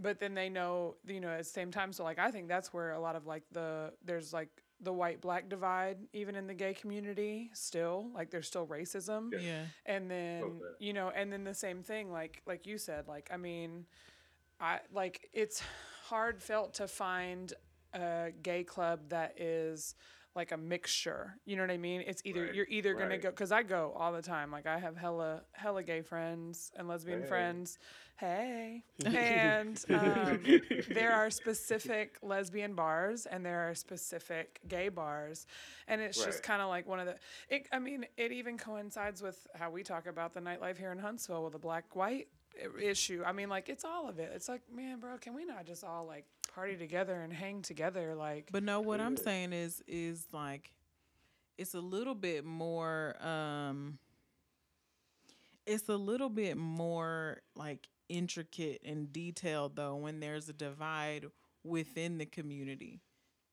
but 0.00 0.18
then 0.18 0.34
they 0.34 0.48
know 0.48 0.96
you 1.06 1.20
know 1.20 1.28
at 1.28 1.38
the 1.38 1.44
same 1.44 1.70
time 1.70 1.92
so 1.92 2.04
like 2.04 2.18
i 2.18 2.30
think 2.30 2.48
that's 2.48 2.72
where 2.72 2.92
a 2.92 3.00
lot 3.00 3.16
of 3.16 3.26
like 3.26 3.42
the 3.52 3.92
there's 4.04 4.32
like 4.32 4.48
the 4.82 4.92
white 4.92 5.20
black 5.20 5.48
divide 5.48 5.98
even 6.12 6.34
in 6.34 6.46
the 6.46 6.54
gay 6.54 6.72
community 6.74 7.50
still 7.52 8.08
like 8.14 8.30
there's 8.30 8.46
still 8.46 8.66
racism 8.66 9.30
Yeah. 9.32 9.38
Yeah. 9.40 9.64
and 9.86 10.10
then 10.10 10.42
Okay. 10.42 10.64
you 10.78 10.92
know 10.92 11.10
and 11.10 11.32
then 11.32 11.44
the 11.44 11.54
same 11.54 11.82
thing 11.82 12.10
like 12.10 12.42
like 12.46 12.66
you 12.66 12.78
said 12.78 13.06
like 13.08 13.28
i 13.32 13.36
mean 13.36 13.84
i 14.60 14.80
like 14.92 15.28
it's 15.32 15.62
hard 16.04 16.42
felt 16.42 16.74
to 16.74 16.88
find 16.88 17.52
a 17.94 18.30
gay 18.42 18.64
club 18.64 19.00
that 19.08 19.38
is 19.40 19.94
like 20.36 20.52
a 20.52 20.56
mixture 20.56 21.36
you 21.44 21.56
know 21.56 21.62
what 21.62 21.70
i 21.70 21.76
mean? 21.76 22.02
It's 22.06 22.22
either 22.24 22.44
Right, 22.44 22.54
you're 22.54 22.66
either 22.68 22.94
gonna 22.94 23.10
right. 23.10 23.22
go 23.22 23.30
because 23.30 23.50
i 23.52 23.62
go 23.62 23.92
all 23.96 24.12
the 24.12 24.22
time 24.22 24.50
like 24.52 24.66
i 24.66 24.78
have 24.78 24.96
hella 24.96 25.42
hella 25.52 25.82
gay 25.82 26.02
friends 26.02 26.70
and 26.76 26.88
lesbian 26.88 27.20
Hey. 27.22 27.28
friends. 27.28 27.78
Hey 28.16 28.84
and 29.06 29.84
um, 29.92 30.40
there 30.90 31.12
are 31.12 31.30
specific 31.30 32.18
lesbian 32.22 32.74
bars 32.74 33.26
and 33.26 33.44
there 33.44 33.68
are 33.68 33.74
specific 33.74 34.60
gay 34.68 34.88
bars 34.90 35.46
and 35.88 36.00
it's 36.00 36.22
just 36.22 36.42
kind 36.42 36.60
of 36.62 36.68
like 36.68 36.86
one 36.86 37.00
of 37.00 37.06
the 37.06 37.16
it, 37.48 37.66
i 37.72 37.78
mean 37.78 38.04
it 38.18 38.30
even 38.30 38.58
coincides 38.58 39.22
with 39.22 39.46
how 39.54 39.70
we 39.70 39.82
talk 39.82 40.06
about 40.06 40.34
the 40.34 40.40
nightlife 40.40 40.76
here 40.76 40.92
in 40.92 40.98
huntsville 40.98 41.42
with 41.44 41.52
the 41.54 41.58
black 41.58 41.96
white 41.96 42.28
issue. 42.82 43.22
I 43.24 43.32
mean 43.32 43.48
like 43.48 43.68
it's 43.68 43.84
all 43.84 44.08
of 44.08 44.18
it. 44.18 44.32
It's 44.34 44.48
like 44.48 44.60
man 44.74 45.00
bro 45.00 45.16
can 45.18 45.34
we 45.34 45.44
not 45.46 45.64
just 45.66 45.82
all 45.84 46.04
like 46.06 46.26
party 46.54 46.76
together 46.76 47.14
and 47.22 47.32
hang 47.32 47.62
together 47.62 48.14
like 48.14 48.48
But 48.52 48.62
no, 48.62 48.80
what 48.80 49.00
I'm 49.00 49.16
saying 49.16 49.52
is 49.52 49.82
is 49.86 50.26
like 50.32 50.72
it's 51.58 51.74
a 51.74 51.80
little 51.80 52.14
bit 52.14 52.44
more 52.44 53.16
um 53.24 53.98
it's 55.66 55.88
a 55.88 55.96
little 55.96 56.28
bit 56.30 56.56
more 56.56 57.42
like 57.54 57.88
intricate 58.08 58.80
and 58.84 59.12
detailed 59.12 59.76
though 59.76 59.96
when 59.96 60.20
there's 60.20 60.48
a 60.48 60.52
divide 60.52 61.26
within 61.62 62.18
the 62.18 62.26
community. 62.26 63.00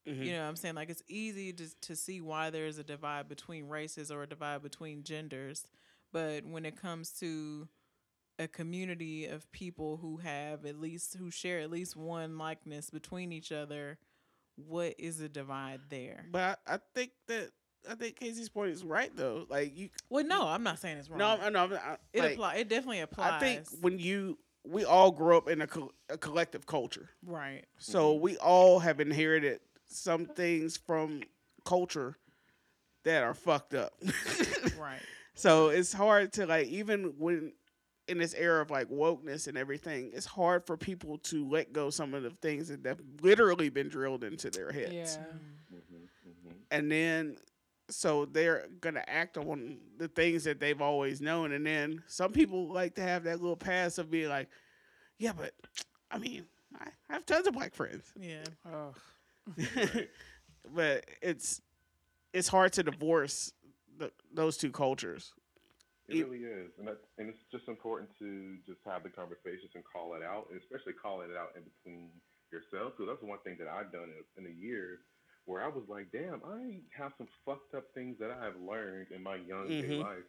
Mhm. 0.08 0.26
You 0.26 0.32
know 0.32 0.44
what 0.44 0.50
I'm 0.50 0.56
saying? 0.56 0.76
Like 0.76 0.90
it's 0.90 1.04
easy 1.08 1.54
to 1.54 1.68
to 1.82 1.96
see 1.96 2.22
why 2.22 2.50
there's 2.50 2.78
a 2.78 2.84
divide 2.84 3.28
between 3.28 3.68
races 3.68 4.10
or 4.10 4.24
a 4.24 4.28
divide 4.28 4.62
between 4.64 5.04
genders. 5.04 5.66
But 6.14 6.46
when 6.46 6.66
it 6.66 6.78
comes 6.78 7.12
to 7.20 7.68
a 8.39 8.47
community 8.47 9.26
of 9.26 9.52
people 9.52 9.97
who 9.97 10.17
have 10.17 10.65
at 10.65 10.80
least 10.80 11.15
who 11.17 11.32
share 11.32 11.60
at 11.60 11.71
least 11.71 11.95
one 11.95 12.38
likeness 12.38 12.89
between 12.89 13.32
each 13.32 13.52
other, 13.52 13.97
what 14.56 14.95
is 14.97 15.17
the 15.17 15.30
divide 15.30 15.82
there? 15.89 16.26
But 16.32 16.60
I, 16.67 16.76
I 16.76 16.80
think 16.93 17.12
that 17.28 17.50
I 17.89 17.95
think 17.95 18.17
Casey's 18.19 18.50
point 18.50 18.71
is 18.71 18.84
right 18.84 19.12
though. 19.15 19.45
Like 19.50 19.78
you, 19.78 19.89
Well, 20.10 20.23
no, 20.26 20.47
I'm 20.47 20.63
not 20.63 20.80
saying 20.80 20.97
it's 20.97 21.10
wrong. 21.10 21.19
no, 21.19 21.38
I 21.41 21.50
know. 21.50 21.69
I, 21.76 21.97
it 22.13 22.21
like, 22.21 22.34
apply. 22.34 22.56
It 22.58 22.69
definitely 22.69 23.00
applies. 23.02 23.34
I 23.34 23.39
think 23.39 23.65
when 23.82 23.97
you 24.00 24.38
we 24.65 24.84
all 24.84 25.12
grow 25.12 25.38
up 25.38 25.47
in 25.47 25.62
a, 25.62 25.67
co- 25.67 25.93
a 26.10 26.17
collective 26.17 26.65
culture, 26.65 27.10
right. 27.26 27.63
so 27.78 28.13
Mm-hmm. 28.13 28.21
we 28.21 28.38
all 28.38 28.80
have 28.80 29.00
inherited 29.00 29.62
some 29.88 30.26
things 30.26 30.76
from 30.76 31.21
culture 31.63 32.17
that 33.06 33.23
are 33.23 33.34
fucked 33.34 33.73
up. 33.73 33.93
Right. 34.78 35.00
So 35.36 35.69
it's 35.69 35.93
hard 35.93 36.34
to 36.34 36.45
like 36.45 36.67
even 36.67 37.13
when 37.17 37.54
in 38.08 38.17
this 38.17 38.34
era 38.34 38.62
of 38.62 38.70
like 38.72 38.89
wokeness 38.89 39.48
and 39.48 39.58
everything, 39.58 40.12
it's 40.13 40.26
hard 40.26 40.65
for 40.65 40.78
people 40.78 41.17
to 41.20 41.48
let 41.48 41.74
go 41.74 41.89
some 41.89 42.13
of 42.13 42.24
the 42.24 42.30
things 42.30 42.70
that 42.70 42.86
have 42.86 43.00
literally 43.22 43.70
been 43.70 43.89
drilled 43.89 44.24
into 44.24 44.50
their 44.50 44.72
heads. 44.72 45.17
yeah 45.20 45.26
Mm-hmm, 45.74 46.52
And 46.72 46.91
then 46.91 47.38
so 47.89 48.26
they're 48.26 48.67
gonna 48.82 49.04
act 49.08 49.38
on 49.38 49.78
the 49.98 50.08
things 50.08 50.43
that 50.46 50.60
they've 50.60 50.82
always 50.82 51.22
known. 51.22 51.52
And 51.52 51.65
then 51.65 52.04
some 52.08 52.32
people 52.32 52.67
like 52.70 52.96
to 52.96 53.02
have 53.02 53.24
that 53.26 53.41
little 53.41 53.56
pass 53.58 53.98
of 53.98 54.10
being 54.10 54.30
like, 54.30 54.50
Yeah, 55.17 55.34
but 55.38 55.52
I 56.12 56.17
mean, 56.17 56.46
I 56.80 56.88
I 57.10 57.13
have 57.13 57.26
tons 57.26 57.48
of 57.48 57.54
black 57.54 57.74
friends. 57.76 58.12
Yeah. 58.20 58.43
oh 58.65 58.93
but 60.74 61.06
it's 61.22 61.62
it's 62.34 62.48
hard 62.48 62.74
to 62.74 62.84
divorce 62.84 63.52
the, 63.98 64.12
those 64.34 64.58
two 64.58 64.72
cultures. 64.72 65.34
It 66.08 66.15
It- 66.17 66.24
really 66.26 66.43
is, 66.46 66.72
and 66.78 66.88
that, 66.88 67.00
and 67.17 67.30
it's 67.30 67.43
just 67.52 67.67
important 67.67 68.10
to 68.20 68.58
just 68.65 68.82
have 68.86 69.04
the 69.04 69.10
conversations 69.10 69.72
and 69.76 69.84
call 69.86 70.15
it 70.15 70.24
out, 70.24 70.50
and 70.50 70.62
especially 70.62 70.93
calling 70.93 71.30
it 71.32 71.38
out 71.38 71.56
in 71.56 71.63
between 71.63 72.22
yourselves. 72.52 72.96
So 72.98 73.06
that's 73.06 73.22
one 73.24 73.39
thing 73.43 73.58
that 73.58 73.67
I've 73.67 73.91
done 73.91 74.10
in, 74.12 74.24
in 74.38 74.48
a 74.52 74.56
year, 74.56 75.00
where 75.46 75.63
I 75.63 75.67
was 75.67 75.88
like, 75.89 76.12
damn, 76.12 76.43
I 76.46 76.84
have 76.96 77.13
some 77.17 77.28
fucked 77.46 77.74
up 77.74 77.93
things 77.93 78.17
that 78.20 78.32
I 78.32 78.43
have 78.43 78.56
learned 78.60 79.12
in 79.12 79.22
my 79.24 79.36
young 79.36 79.67
Mhm. 79.70 80.00
life. 80.00 80.26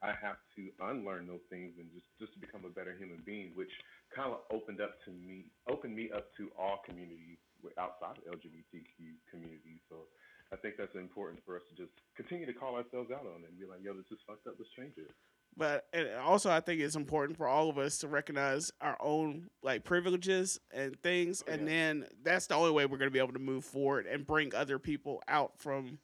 I 0.00 0.12
have 0.12 0.38
to 0.56 0.72
unlearn 0.80 1.26
those 1.26 1.42
things 1.50 1.76
and 1.78 1.90
just 1.92 2.06
just 2.20 2.32
to 2.34 2.38
become 2.38 2.64
a 2.64 2.70
better 2.70 2.94
human 2.96 3.22
being, 3.24 3.54
which 3.56 3.72
kind 4.14 4.32
of 4.32 4.44
opened 4.50 4.80
up 4.80 5.00
to 5.04 5.10
me, 5.10 5.50
opened 5.66 5.96
me 5.96 6.10
up 6.12 6.32
to 6.36 6.50
all 6.56 6.78
communities 6.86 7.38
outside 7.76 8.18
of 8.18 8.24
LGBTQ 8.24 9.18
communities. 9.28 9.80
So 9.88 10.08
I 10.52 10.56
think 10.56 10.76
that's 10.78 10.94
important 10.94 11.44
for 11.44 11.56
us 11.56 11.62
to 11.70 11.74
just 11.76 11.92
continue 12.16 12.46
to 12.46 12.52
call 12.52 12.76
ourselves 12.76 13.10
out 13.10 13.20
on 13.20 13.42
it 13.42 13.50
and 13.50 13.58
be 13.58 13.66
like, 13.66 13.80
yo, 13.82 13.92
this 13.92 14.06
is 14.10 14.18
fucked 14.26 14.46
up. 14.46 14.54
Let's 14.58 14.70
change 14.76 14.92
it. 14.96 15.10
But 15.56 15.86
and 15.92 16.08
also, 16.24 16.50
I 16.50 16.60
think 16.60 16.80
it's 16.80 16.94
important 16.96 17.36
for 17.36 17.48
all 17.48 17.68
of 17.68 17.78
us 17.78 17.98
to 17.98 18.08
recognize 18.08 18.70
our 18.80 18.96
own 19.00 19.48
like 19.62 19.84
privileges 19.84 20.60
and 20.72 20.98
things, 21.02 21.42
Oh, 21.46 21.52
and 21.52 21.62
yeah. 21.62 21.68
then 21.68 22.06
that's 22.22 22.46
the 22.46 22.54
only 22.54 22.70
way 22.70 22.86
we're 22.86 22.98
going 22.98 23.10
to 23.10 23.12
be 23.12 23.18
able 23.18 23.32
to 23.32 23.38
move 23.40 23.64
forward 23.64 24.06
and 24.06 24.26
bring 24.26 24.54
other 24.54 24.78
people 24.78 25.22
out 25.26 25.58
from 25.58 25.98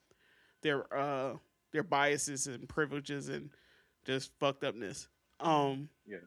their 0.62 0.92
uh 0.92 1.34
their 1.72 1.82
biases 1.84 2.46
and 2.46 2.68
privileges 2.68 3.28
and 3.28 3.50
just 4.04 4.32
fucked 4.40 4.64
upness. 4.64 5.08
Um, 5.40 5.88
Yeah. 6.06 6.18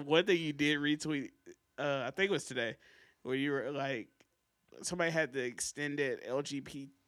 one 0.04 0.24
thing 0.26 0.38
you 0.38 0.52
did 0.52 0.78
retweet, 0.78 1.30
uh, 1.78 2.04
I 2.06 2.10
think 2.10 2.30
it 2.30 2.32
was 2.32 2.44
today, 2.44 2.76
where 3.22 3.34
you 3.36 3.52
were 3.52 3.70
like, 3.70 4.08
somebody 4.82 5.10
had 5.10 5.32
the 5.32 5.44
extended 5.44 6.20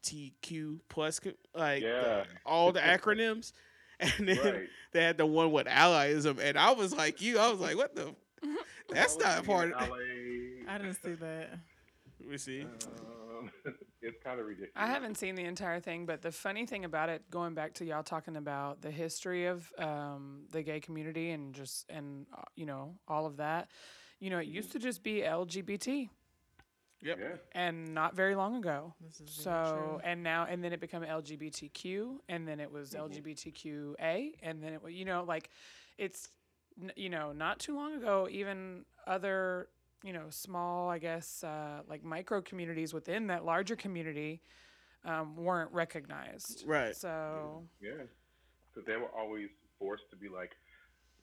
LGBTQ 0.04 0.80
plus, 0.88 1.20
co- 1.20 1.32
like 1.54 1.82
the- 1.82 2.26
all 2.44 2.72
the 2.72 2.80
acronyms, 2.80 3.52
and 4.00 4.28
then 4.28 4.38
Right. 4.38 4.68
they 4.92 5.02
had 5.02 5.18
the 5.18 5.26
one 5.26 5.52
with 5.52 5.66
allyism, 5.66 6.38
and 6.40 6.58
I 6.58 6.72
was 6.72 6.94
like 6.94 7.20
you, 7.20 7.38
I 7.38 7.50
was 7.50 7.60
like, 7.60 7.76
what 7.76 7.94
the? 7.94 8.14
That's 8.90 9.16
not 9.18 9.44
part 9.44 9.72
of. 9.72 9.88
LA. 9.88 9.96
I 10.68 10.78
didn't 10.78 10.94
see 11.02 11.12
that. 11.14 11.58
We 12.28 12.36
see. 12.38 12.62
Um, 12.62 13.50
it's 14.02 14.22
kind 14.22 14.38
of 14.40 14.46
ridiculous. 14.46 14.72
I 14.76 14.86
haven't 14.86 15.16
seen 15.16 15.34
the 15.34 15.44
entire 15.44 15.80
thing, 15.80 16.04
but 16.06 16.20
the 16.22 16.30
funny 16.32 16.66
thing 16.66 16.84
about 16.84 17.08
it, 17.08 17.22
going 17.30 17.54
back 17.54 17.72
to 17.74 17.84
y'all 17.84 18.02
talking 18.02 18.36
about 18.36 18.82
the 18.82 18.90
history 18.90 19.46
of 19.46 19.70
um, 19.78 20.42
the 20.52 20.62
gay 20.62 20.80
community 20.80 21.30
and 21.30 21.54
just 21.54 21.86
and 21.90 22.26
uh, 22.36 22.42
you 22.56 22.66
know 22.66 22.94
all 23.08 23.24
of 23.26 23.38
that, 23.38 23.68
you 24.20 24.28
know, 24.30 24.38
it 24.38 24.46
used 24.46 24.72
to 24.72 24.78
just 24.78 25.02
be 25.02 25.22
LGBT, 25.22 26.08
Yep. 27.04 27.18
Yeah. 27.20 27.36
and 27.52 27.94
not 27.94 28.16
very 28.16 28.34
long 28.34 28.56
ago. 28.56 28.94
This 29.00 29.20
is 29.20 29.30
So 29.30 29.50
true. 30.00 30.00
and 30.10 30.22
now 30.22 30.46
and 30.48 30.64
then 30.64 30.72
it 30.72 30.80
became 30.80 31.02
LGBTQ, 31.02 32.18
and 32.28 32.48
then 32.48 32.58
it 32.60 32.70
was 32.72 32.94
LGBTQA, 32.94 34.32
and 34.42 34.62
then 34.62 34.72
it 34.72 34.82
wa- 34.82 34.88
you 34.88 35.04
know 35.04 35.24
like 35.24 35.50
it's 35.98 36.28
you 36.96 37.08
know 37.10 37.32
not 37.32 37.58
too 37.60 37.76
long 37.76 37.94
ago 37.94 38.26
even 38.30 38.84
other 39.06 39.68
you 40.02 40.12
know 40.12 40.24
small 40.30 40.88
I 40.90 40.98
guess 40.98 41.44
uh, 41.44 41.82
like 41.88 42.02
micro 42.02 42.40
communities 42.42 42.92
within 42.94 43.26
that 43.28 43.44
larger 43.44 43.76
community 43.76 44.40
um, 45.04 45.36
weren't 45.36 45.70
recognized. 45.72 46.64
Right. 46.66 46.96
So 46.96 47.62
Yeah. 47.80 47.90
Because 48.72 48.86
they 48.86 48.96
were 48.96 49.10
always 49.16 49.50
forced 49.78 50.08
to 50.10 50.16
be 50.16 50.28
like, 50.28 50.52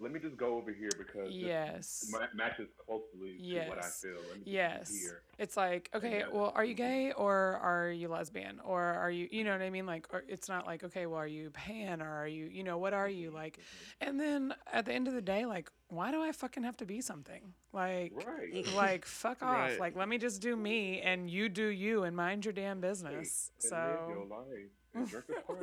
let 0.02 0.12
me 0.12 0.20
just 0.20 0.36
go 0.38 0.56
over 0.58 0.72
here 0.72 0.90
because 0.98 1.32
yes. 1.32 2.08
ma- 2.12 2.20
matches 2.34 2.68
closely 2.86 3.38
to 3.38 3.70
what 3.70 3.78
I 3.78 3.88
feel. 3.88 4.18
Let 4.30 4.38
me 4.40 4.44
Yes. 4.46 4.92
Here. 4.94 5.22
It's 5.38 5.56
like, 5.56 5.90
okay, 5.94 6.20
Yeah. 6.20 6.30
well, 6.32 6.52
are 6.56 6.66
you 6.66 6.74
gay 6.74 7.12
or 7.14 7.60
are 7.62 7.90
you 7.90 8.08
lesbian 8.08 8.60
or 8.62 8.82
are 8.82 9.12
you, 9.12 9.28
you 9.32 9.44
know 9.44 9.52
what 9.52 9.62
I 9.62 9.70
mean? 9.70 9.86
Like, 9.86 10.08
or 10.12 10.24
it's 10.28 10.50
not 10.50 10.66
like, 10.66 10.84
okay, 10.84 11.06
well, 11.06 11.20
are 11.20 11.28
you 11.28 11.52
pan 11.52 12.02
or 12.02 12.10
are 12.10 12.28
you, 12.28 12.46
you 12.46 12.64
know, 12.64 12.78
what 12.78 12.94
are 12.94 13.10
you 13.10 13.32
like? 13.32 13.60
And 14.00 14.20
then 14.20 14.54
at 14.72 14.86
the 14.86 14.94
end 14.94 15.08
of 15.08 15.14
the 15.14 15.22
day, 15.22 15.46
like, 15.46 15.72
why 15.90 16.12
do 16.12 16.22
I 16.22 16.32
fucking 16.32 16.64
have 16.64 16.78
to 16.78 16.86
be 16.86 17.02
something? 17.02 17.54
Like, 17.72 18.14
Right. 18.26 18.66
like, 18.76 19.06
fuck 19.06 19.42
off. 19.44 19.50
Right. 19.58 19.80
Like, 19.80 19.96
let 19.96 20.10
me 20.10 20.18
just 20.18 20.42
do 20.42 20.56
me 20.56 21.02
and 21.02 21.30
you 21.30 21.48
do 21.50 21.66
you 21.68 22.04
and 22.04 22.16
mind 22.16 22.46
your 22.46 22.54
damn 22.54 22.82
business. 22.82 23.52
And 23.64 23.72
live 23.72 24.10
your 24.10 24.28
So, 24.30 24.36
life 24.36 24.70
drink 24.94 25.26
a 25.48 25.54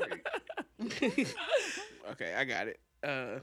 okay, 2.13 2.35
I 2.35 2.45
got 2.45 2.69
it. 2.69 2.81
Uh, 3.03 3.41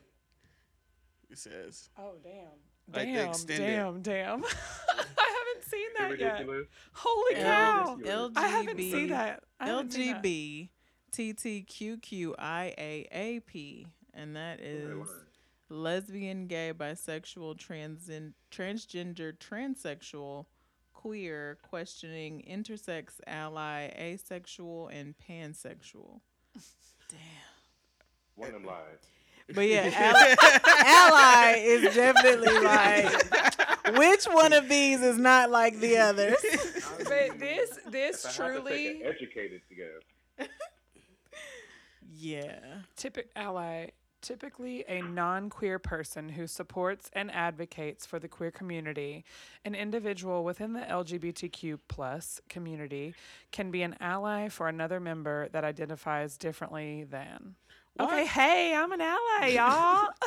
it 1.35 1.39
says 1.39 1.89
oh, 1.99 2.13
damn. 2.23 2.33
Like 2.93 3.07
the 3.07 3.13
Damn, 3.13 3.29
extended- 3.29 3.65
damn, 3.65 4.01
damn. 4.01 4.43
I 5.17 5.33
haven't 5.37 5.63
seen 5.69 5.81
Is 5.81 6.11
it 6.13 6.19
that 6.19 6.19
yet. 6.19 6.47
Holy 6.93 7.35
Yeah, 7.35 7.43
cow. 7.83 7.95
ridiculous. 7.95 8.31
I 8.37 8.47
haven't 8.47 8.77
seen 8.77 9.09
that. 9.09 9.43
I 9.59 9.67
haven't 9.67 9.91
seen 9.91 10.13
that. 10.13 10.23
LGB 10.23 10.69
TTQQIAAP, 12.75 13.85
and 14.13 14.35
that 14.35 14.59
Okay, 14.59 14.67
is 14.69 14.97
line. 14.97 15.07
lesbian, 15.69 16.47
gay, 16.47 16.73
bisexual, 16.77 17.57
trans 17.57 18.09
transgender, 18.51 19.33
transsexual, 19.37 20.45
queer, 20.93 21.57
questioning, 21.63 22.43
intersex, 22.49 23.19
ally, 23.27 23.89
asexual, 23.97 24.87
and 24.89 25.15
pansexual. 25.27 26.19
Damn. 27.09 27.19
One 28.35 28.47
of 28.49 28.53
them 28.53 28.65
lies. 28.65 29.07
But 29.53 29.67
yeah, 29.67 29.91
ally, 29.93 30.35
ally 30.85 31.57
is 31.59 31.93
definitely 31.93 32.59
like 32.59 33.97
Which 33.97 34.25
one 34.25 34.53
of 34.53 34.67
these 34.67 35.01
is 35.01 35.17
not 35.17 35.51
like 35.51 35.79
the 35.79 35.97
others? 35.97 36.35
But 36.97 37.39
this 37.39 37.79
this 37.87 38.25
If 38.25 38.39
I 38.39 38.45
have 38.45 38.53
to 38.55 38.61
take 38.61 38.63
truly 38.63 39.01
an 39.01 39.07
educated 39.07 39.61
together. 39.69 40.49
yeah. 42.17 42.59
typic 42.95 43.29
ally 43.35 43.89
typically 44.21 44.83
a 44.87 45.03
non-queer 45.03 45.77
person 45.77 46.29
who 46.29 46.47
supports 46.47 47.11
and 47.13 47.29
advocates 47.29 48.07
for 48.07 48.17
the 48.17 48.27
queer 48.27 48.49
community 48.49 49.23
an 49.63 49.75
individual 49.75 50.43
within 50.43 50.73
the 50.73 50.79
lgbtq 50.79 51.77
plus 51.87 52.41
community 52.49 53.13
can 53.51 53.69
be 53.69 53.83
an 53.83 53.95
ally 53.99 54.49
for 54.49 54.67
another 54.67 54.99
member 54.99 55.47
that 55.49 55.63
identifies 55.63 56.37
differently 56.37 57.03
than 57.03 57.53
okay 57.99 58.25
hey 58.25 58.73
i'm 58.75 58.91
an 58.91 59.01
ally 59.01 59.47
y'all 59.47 60.07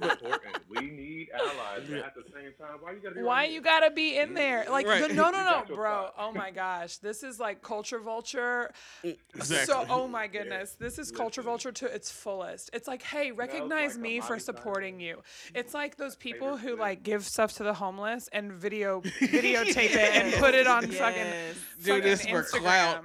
Important. 0.00 0.56
We 0.68 0.80
need 0.90 1.28
allies, 1.34 1.86
but 1.88 1.98
at 1.98 2.14
the 2.14 2.22
same 2.32 2.52
time, 2.58 2.78
why 2.80 2.92
you 2.92 3.00
gotta 3.02 3.14
be 3.14 3.22
why 3.22 3.44
you 3.44 3.60
gotta 3.60 3.90
be 3.90 4.16
in 4.16 4.34
there 4.34 4.64
mm, 4.64 4.70
like 4.70 4.86
Right. 4.86 5.06
the- 5.06 5.14
no 5.14 5.30
no 5.30 5.38
You 5.38 5.44
no 5.68 5.76
bro 5.76 5.90
spot. 6.06 6.14
oh 6.18 6.32
my 6.32 6.50
gosh 6.50 6.96
this 6.96 7.22
is 7.22 7.38
like 7.38 7.62
culture 7.62 7.98
vulture 8.00 8.72
mm, 9.04 9.16
Exactly. 9.34 9.66
So, 9.66 9.84
oh 9.90 10.08
my 10.08 10.26
goodness, 10.36 10.76
this 10.78 10.98
is 10.98 11.10
culture 11.12 11.42
vulture 11.42 11.70
to 11.72 11.86
its 11.86 12.10
fullest. 12.10 12.70
It's 12.72 12.88
like, 12.88 13.02
hey, 13.02 13.32
recognize 13.32 13.92
like 13.94 14.00
me 14.02 14.20
for 14.20 14.30
Miley 14.34 14.40
supporting 14.40 15.00
you. 15.00 15.22
It's 15.54 15.74
like 15.74 15.96
those 15.96 16.16
people 16.16 16.56
who 16.56 16.70
thing. 16.70 16.78
like 16.78 17.02
give 17.02 17.24
stuff 17.24 17.52
to 17.54 17.62
the 17.64 17.74
homeless 17.74 18.28
and 18.32 18.52
video 18.52 19.00
videotape 19.02 19.94
it 19.94 19.96
and 20.16 20.32
put 20.34 20.54
it 20.54 20.66
on 20.66 20.82
fucking, 20.86 21.16
Yes. 21.18 21.54
Do 21.82 21.90
fucking 21.94 22.02
this 22.02 22.26
for 22.26 22.42
clout. 22.42 23.04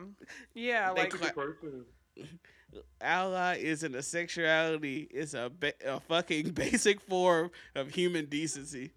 Yeah, 0.53 0.93
They 0.93 1.01
like 1.01 1.12
cla- 1.12 1.28
The 1.28 1.34
person 1.34 1.86
ally 3.01 3.57
isn't 3.57 3.95
a 3.95 4.01
sexuality; 4.01 5.07
it's 5.11 5.34
a 5.34 5.51
ba- 5.57 5.74
a 5.86 5.99
fucking 5.99 6.51
basic 6.53 7.01
form 7.01 7.51
of 7.76 7.89
human 7.89 8.26
decency. 8.26 8.91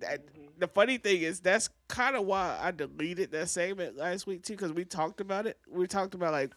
That 0.00 0.26
mm-hmm. 0.26 0.46
the 0.58 0.68
funny 0.68 0.98
thing 0.98 1.22
is 1.22 1.40
that's 1.40 1.68
kind 1.88 2.16
of 2.16 2.24
why 2.24 2.58
I 2.60 2.70
deleted 2.70 3.30
that 3.32 3.48
segment 3.48 3.96
last 3.96 4.26
week 4.26 4.42
too, 4.42 4.54
because 4.54 4.72
we 4.72 4.84
talked 4.84 5.20
about 5.20 5.46
it. 5.46 5.58
We 5.70 5.86
talked 5.86 6.14
about 6.14 6.32
like 6.32 6.52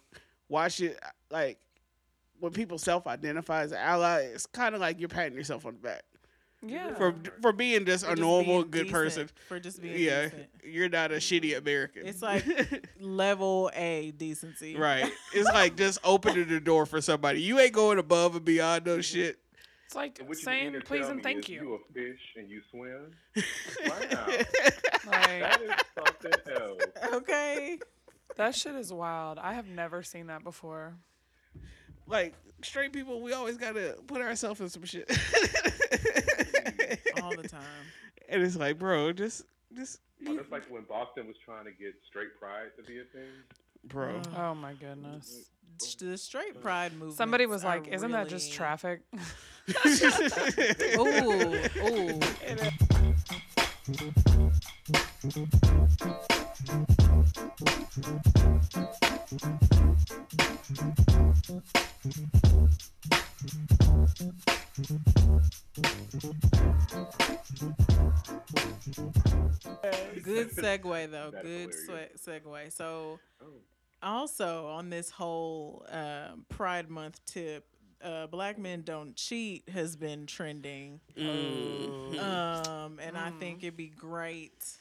why 0.47 0.67
should 0.67 0.97
like 1.29 1.59
when 2.39 2.53
people 2.53 2.77
self-identify 2.77 3.63
as 3.63 3.71
an 3.71 3.79
ally, 3.79 4.21
it's 4.21 4.45
kind 4.45 4.73
of 4.73 4.81
like 4.81 4.99
you're 4.99 5.09
patting 5.09 5.37
yourself 5.37 5.65
on 5.65 5.73
the 5.73 5.79
back 5.79 6.03
yeah. 6.65 6.93
for 6.95 7.15
for 7.41 7.51
being 7.51 7.85
just 7.85 8.05
For 8.05 8.11
a 8.11 8.15
just 8.15 8.21
normal 8.21 8.63
good 8.63 8.83
decent, 8.83 8.91
person. 8.91 9.29
For 9.47 9.59
just 9.59 9.81
being 9.81 9.99
Yeah, 9.99 10.25
decent. 10.25 10.49
you're 10.63 10.89
not 10.89 11.11
a 11.11 11.15
mm-hmm. 11.15 11.47
shitty 11.47 11.57
American. 11.57 12.05
It's 12.07 12.21
like 12.21 12.45
level 12.99 13.71
A 13.73 14.11
decency. 14.11 14.75
right. 14.75 15.11
It's 15.33 15.49
like 15.49 15.75
just 15.75 15.99
opening 16.03 16.47
the 16.47 16.59
door 16.59 16.85
for 16.85 17.01
somebody. 17.01 17.41
You 17.41 17.59
ain't 17.59 17.73
going 17.73 17.99
above 17.99 18.35
and 18.35 18.45
beyond 18.45 18.85
no 18.85 18.93
mm-hmm. 18.93 19.01
shit. 19.01 19.39
It's 19.85 19.95
like 19.95 20.21
saying 20.33 20.75
please 20.85 21.07
and 21.07 21.23
thank 21.23 21.49
you. 21.49 21.61
You 21.61 21.73
a 21.73 21.93
fish 21.93 22.19
and 22.35 22.49
you 22.49 22.61
swim. 22.69 23.11
Wow, 23.87 24.27
Like 25.07 25.41
that 25.41 25.61
is 25.61 25.71
something 25.95 26.53
else. 26.55 27.13
Okay. 27.13 27.79
that 28.35 28.53
shit 28.55 28.75
is 28.75 28.93
wild. 28.93 29.39
I 29.39 29.53
have 29.53 29.67
never 29.67 30.03
seen 30.03 30.27
that 30.27 30.43
before. 30.43 30.93
Like 32.09 32.33
straight 32.63 32.91
people, 32.91 33.21
we 33.21 33.33
always 33.33 33.57
gotta 33.57 33.95
put 34.07 34.21
ourselves 34.21 34.59
in 34.61 34.69
some 34.69 34.83
shit. 34.83 35.07
Mm-hmm. 35.07 37.23
All 37.23 37.35
the 37.35 37.47
time. 37.47 37.61
and 38.27 38.41
it's 38.43 38.55
like, 38.55 38.77
bro, 38.79 39.13
just, 39.13 39.43
just, 39.75 39.99
Oh, 40.27 40.35
that's 40.35 40.51
like 40.51 40.63
when 40.69 40.83
Boston 40.83 41.27
was 41.27 41.37
trying 41.45 41.63
to 41.65 41.71
get 41.71 41.93
straight 42.05 42.37
pride 42.39 42.71
to 42.77 42.83
be 42.83 42.99
a 42.99 43.03
thing. 43.05 43.29
bro. 43.85 44.19
Oh 44.35 44.53
my 44.53 44.73
goodness. 44.73 45.49
The 45.97 46.17
straight 46.17 46.59
pride 46.61 46.91
movement. 46.91 47.13
Somebody 47.15 47.45
was 47.45 47.63
like, 47.63 47.87
"Isn't 47.87 48.11
that 48.11 48.27
just 48.27 48.51
traffic?" 48.51 48.99
Ooh, 50.97 51.55
ooh. 51.77 52.19
Uh, 56.01 56.28
Good 70.23 70.51
segue 70.55 71.11
though. 71.11 71.31
That's 71.31 71.43
Good 71.45 71.73
hilarious. 71.87 72.21
segue. 72.25 72.71
So, 72.71 73.19
Oh. 73.41 73.45
also 74.01 74.67
on 74.67 74.89
this 74.89 75.09
whole 75.09 75.85
um, 75.89 76.45
Pride 76.49 76.89
Month 76.89 77.19
tip, 77.25 77.65
uh, 78.03 78.27
"Black 78.27 78.57
Men 78.57 78.81
Don't 78.83 79.15
Cheat" 79.15 79.67
has 79.69 79.95
been 79.95 80.25
trending, 80.25 80.99
Mm. 81.17 82.19
um, 82.19 82.99
and 82.99 83.17
I 83.17 83.31
Mm. 83.31 83.39
think 83.39 83.63
it'd 83.63 83.77
be 83.77 83.87
great 83.89 84.77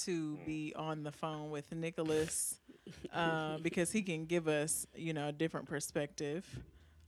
to 0.00 0.38
be 0.46 0.72
on 0.76 1.02
the 1.02 1.12
phone 1.12 1.50
with 1.50 1.72
Nicholas 1.72 2.56
uh, 3.12 3.58
because 3.58 3.90
he 3.92 4.02
can 4.02 4.26
give 4.26 4.48
us, 4.48 4.86
you 4.94 5.12
know, 5.12 5.28
a 5.28 5.32
different 5.32 5.68
perspective 5.68 6.46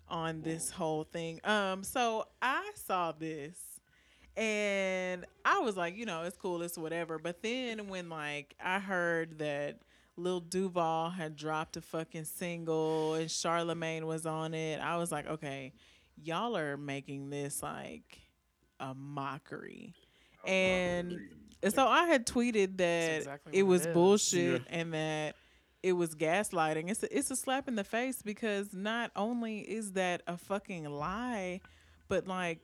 on 0.09 0.43
this 0.43 0.70
whole 0.70 1.05
thing. 1.05 1.41
Um, 1.45 1.82
so 1.82 2.26
I 2.43 2.70
saw 2.74 3.12
this 3.12 3.59
and 4.37 5.24
I 5.45 5.61
was 5.61 5.76
like, 5.76 5.97
you 5.97 6.07
know, 6.07 6.22
it's 6.22 6.37
cool, 6.37 6.62
it's 6.62 6.76
whatever. 6.76 7.18
But 7.18 7.43
then 7.43 7.89
when 7.89 8.09
like 8.09 8.55
I 8.62 8.78
heard 8.78 9.39
that 9.39 9.80
Lil 10.16 10.41
Duval 10.41 11.11
had 11.11 11.37
dropped 11.37 11.76
a 11.76 11.80
fucking 11.80 12.24
single 12.24 13.14
and 13.14 13.28
Charlamagne 13.28 14.05
was 14.05 14.26
on 14.26 14.55
it, 14.55 14.80
I 14.80 14.97
was 14.97 15.11
like, 15.11 15.26
okay, 15.26 15.72
y'all 16.22 16.57
are 16.57 16.76
making 16.76 17.30
this 17.30 17.62
like 17.62 18.18
a 18.80 18.95
mockery. 18.95 19.95
And 20.47 21.18
so 21.73 21.87
I 21.87 22.05
had 22.05 22.27
tweeted 22.27 22.77
that 22.79 23.19
exactly 23.19 23.53
it 23.57 23.62
was 23.62 23.87
it 23.87 23.91
is. 23.91 23.95
bullshit 23.95 24.62
and 24.69 24.93
that 24.95 25.37
it 25.83 25.93
was 25.93 26.15
gaslighting. 26.15 26.91
It's 26.91 27.03
a, 27.03 27.17
it's 27.17 27.31
a 27.31 27.37
slap 27.37 27.69
in 27.69 27.75
the 27.75 27.85
face 27.85 28.23
because 28.23 28.73
not 28.73 29.11
only 29.15 29.59
is 29.59 29.93
that 29.93 30.23
a 30.27 30.39
fucking 30.39 30.87
lie, 30.87 31.61
but 32.09 32.27
like 32.27 32.61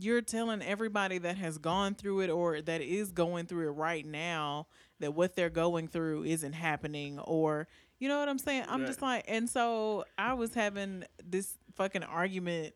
you're 0.00 0.22
telling 0.22 0.62
everybody 0.62 1.18
that 1.18 1.36
has 1.36 1.58
gone 1.58 1.94
through 1.94 2.20
it 2.20 2.30
or 2.30 2.62
that 2.62 2.80
is 2.80 3.10
going 3.12 3.46
through 3.46 3.68
it 3.68 3.72
right 3.72 4.06
now 4.06 4.66
that 5.00 5.14
what 5.14 5.36
they're 5.36 5.50
going 5.50 5.88
through 5.88 6.24
isn't 6.24 6.54
happening 6.54 7.18
or 7.20 7.68
you 7.98 8.08
know 8.08 8.18
what 8.18 8.28
I'm 8.28 8.38
saying? 8.38 8.64
I'm 8.68 8.86
just 8.86 9.02
like 9.02 9.24
and 9.28 9.48
so 9.50 10.04
I 10.16 10.34
was 10.34 10.54
having 10.54 11.04
this 11.22 11.54
fucking 11.74 12.04
argument 12.04 12.74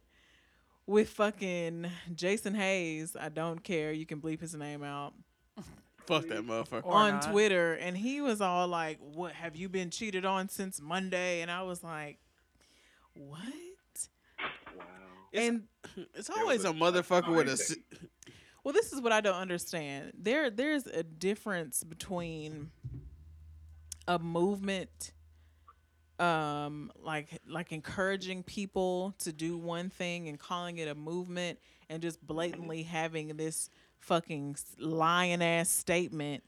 with 0.86 1.08
fucking 1.10 1.90
Jason 2.14 2.54
Hayes. 2.54 3.16
I 3.18 3.30
don't 3.30 3.62
care. 3.62 3.92
You 3.92 4.04
can 4.04 4.20
bleep 4.20 4.40
his 4.40 4.54
name 4.54 4.82
out 4.82 5.14
Fuck 6.06 6.28
that 6.28 6.42
motherfucker. 6.46 6.84
Or 6.84 6.94
on 6.94 7.12
not. 7.14 7.30
Twitter, 7.30 7.74
and 7.74 7.96
he 7.96 8.20
was 8.20 8.40
all 8.40 8.66
like, 8.68 8.98
"What 9.00 9.32
have 9.32 9.54
you 9.56 9.68
been 9.68 9.90
cheated 9.90 10.24
on 10.24 10.48
since 10.48 10.80
Monday?" 10.80 11.42
And 11.42 11.50
I 11.50 11.62
was 11.62 11.82
like, 11.82 12.18
"What?" 13.14 13.38
Wow. 14.76 14.84
and 15.32 15.62
It's 16.14 16.30
always 16.30 16.64
a 16.64 16.70
a- 16.70 16.74
motherfucker 16.74 17.34
with 17.34 17.48
a. 17.48 17.56
si- 17.56 17.82
well, 18.64 18.72
this 18.72 18.92
is 18.92 19.00
what 19.00 19.12
I 19.12 19.20
don't 19.20 19.34
understand. 19.36 20.12
There, 20.16 20.48
there's 20.50 20.86
a 20.86 21.02
difference 21.02 21.82
between 21.82 22.70
a 24.08 24.18
movement, 24.18 25.12
um, 26.18 26.90
like 27.02 27.40
like 27.48 27.72
encouraging 27.72 28.42
people 28.44 29.14
to 29.20 29.32
do 29.32 29.56
one 29.56 29.90
thing 29.90 30.28
and 30.28 30.38
calling 30.38 30.78
it 30.78 30.88
a 30.88 30.94
movement, 30.94 31.58
and 31.88 32.02
just 32.02 32.24
blatantly 32.26 32.82
having 32.84 33.36
this 33.36 33.68
fucking 34.02 34.56
lying 34.78 35.42
ass 35.42 35.70
statement 35.70 36.42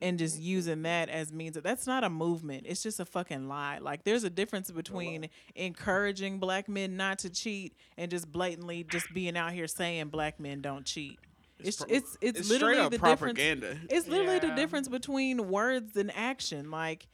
and 0.00 0.18
just 0.18 0.36
mm-hmm. 0.36 0.44
using 0.44 0.82
that 0.82 1.08
as 1.08 1.32
means 1.32 1.54
that 1.54 1.64
that's 1.64 1.86
not 1.86 2.04
a 2.04 2.10
movement. 2.10 2.64
It's 2.66 2.82
just 2.82 3.00
a 3.00 3.04
fucking 3.04 3.48
lie. 3.48 3.78
Like 3.78 4.04
there's 4.04 4.24
a 4.24 4.30
difference 4.30 4.70
between 4.70 5.28
encouraging 5.54 6.38
black 6.38 6.68
men 6.68 6.96
not 6.96 7.20
to 7.20 7.30
cheat 7.30 7.74
and 7.96 8.10
just 8.10 8.30
blatantly 8.30 8.84
just 8.84 9.12
being 9.12 9.36
out 9.36 9.52
here 9.52 9.66
saying 9.66 10.08
black 10.08 10.38
men 10.38 10.60
don't 10.60 10.84
cheat. 10.84 11.18
It's 11.58 11.78
pro- 11.78 11.86
it's 11.88 12.16
it's, 12.20 12.40
It's 12.40 12.50
literally 12.50 12.74
straight 12.74 12.84
up 12.84 12.90
the 12.92 12.98
difference. 12.98 13.20
propaganda. 13.20 13.76
It's 13.90 14.06
literally 14.06 14.38
the 14.38 14.54
difference 14.54 14.88
between 14.88 15.48
words 15.48 15.96
and 15.96 16.12
action. 16.14 16.70
Like 16.70 17.08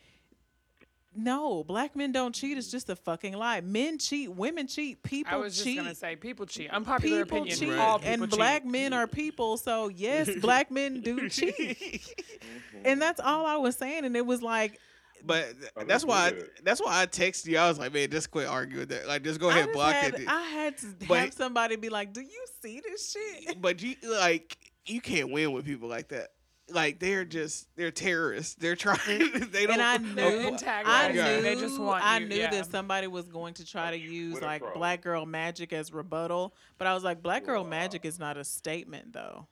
no, 1.16 1.64
black 1.64 1.94
men 1.96 2.12
don't 2.12 2.34
cheat. 2.34 2.58
It's 2.58 2.70
just 2.70 2.90
a 2.90 2.96
fucking 2.96 3.34
lie. 3.34 3.60
Men 3.60 3.98
cheat, 3.98 4.30
women 4.30 4.66
cheat, 4.66 5.02
people 5.02 5.30
cheat. 5.30 5.32
I 5.32 5.36
was 5.36 5.54
just 5.54 5.64
cheat 5.64 5.76
gonna 5.78 5.94
say 5.94 6.16
people 6.16 6.46
cheat. 6.46 6.70
Unpopular 6.70 7.24
people 7.24 7.38
opinion. 7.38 7.58
cheat 7.58 7.72
All 7.78 7.98
people 7.98 8.12
and 8.12 8.22
cheat. 8.22 8.30
black 8.38 8.64
men 8.64 8.92
are 8.92 9.06
people 9.06 9.56
so 9.56 9.88
yes 9.88 10.28
black 10.40 10.70
men 10.70 11.00
do 11.00 11.28
cheat 11.28 11.54
mm-hmm. 11.56 12.78
and 12.84 13.00
that's 13.00 13.20
all 13.20 13.46
i 13.46 13.56
was 13.56 13.76
saying 13.76 14.04
and 14.04 14.16
it 14.16 14.24
was 14.26 14.42
like 14.42 14.78
But 15.24 15.54
Oh, 15.76 15.84
that's 15.84 15.88
that's 15.88 16.04
why 16.04 16.26
I, 16.26 16.30
good. 16.32 16.50
that's 16.64 16.80
why 16.82 17.00
I 17.02 17.06
texted 17.06 17.46
you. 17.46 17.58
I 17.58 17.68
was 17.68 17.78
like, 17.78 17.94
man, 17.94 18.10
just 18.10 18.30
quit 18.30 18.46
arguing 18.46 18.86
that. 18.88 19.08
Like, 19.08 19.22
just 19.24 19.40
go 19.40 19.48
ahead 19.48 19.62
I, 19.62 19.64
and 19.64 19.72
block 19.72 19.94
had, 19.94 20.14
it. 20.14 20.28
I 20.28 20.42
had 20.42 20.76
to 20.78 20.86
But- 21.08 21.18
have 21.18 21.32
somebody 21.34 21.76
be 21.76 21.88
like 21.88 22.12
do 22.12 22.20
you 22.20 22.44
see 22.62 22.80
this 22.80 23.12
shit 23.12 23.60
But 23.60 23.82
you 23.82 23.94
like 24.02 24.56
you 24.86 25.00
can't 25.00 25.30
win 25.32 25.52
with 25.52 25.64
people 25.64 25.88
like 25.88 26.08
that. 26.08 26.28
Like 26.70 26.98
they're 26.98 27.24
just 27.26 27.68
they're 27.76 27.90
terrorists. 27.90 28.54
They're 28.54 28.76
trying. 28.76 28.98
they 29.52 29.66
don't. 29.66 29.72
and 29.74 29.82
I 29.82 29.98
They're 29.98 30.30
knew, 30.30 30.44
I 30.44 30.46
antagonizing. 30.48 31.16
Yeah. 31.16 31.36
knew, 31.36 31.42
They 31.42 31.54
just 31.56 31.78
want 31.78 32.02
I 32.02 32.18
you, 32.18 32.28
knew 32.28 32.36
yeah. 32.36 32.50
that 32.50 32.66
somebody 32.70 33.06
was 33.06 33.26
going 33.28 33.54
to 33.54 33.66
try 33.66 33.90
to 33.90 33.98
use 33.98 34.40
like 34.40 34.62
troll. 34.62 34.72
black 34.74 35.02
girl 35.02 35.26
magic 35.26 35.72
as 35.74 35.92
rebuttal, 35.92 36.54
but 36.78 36.86
I 36.86 36.94
was 36.94 37.04
like, 37.04 37.22
black 37.22 37.44
girl 37.44 37.64
magic 37.64 38.04
is 38.06 38.18
not 38.18 38.36
a 38.38 38.44
statement 38.44 39.12
though. 39.12 39.46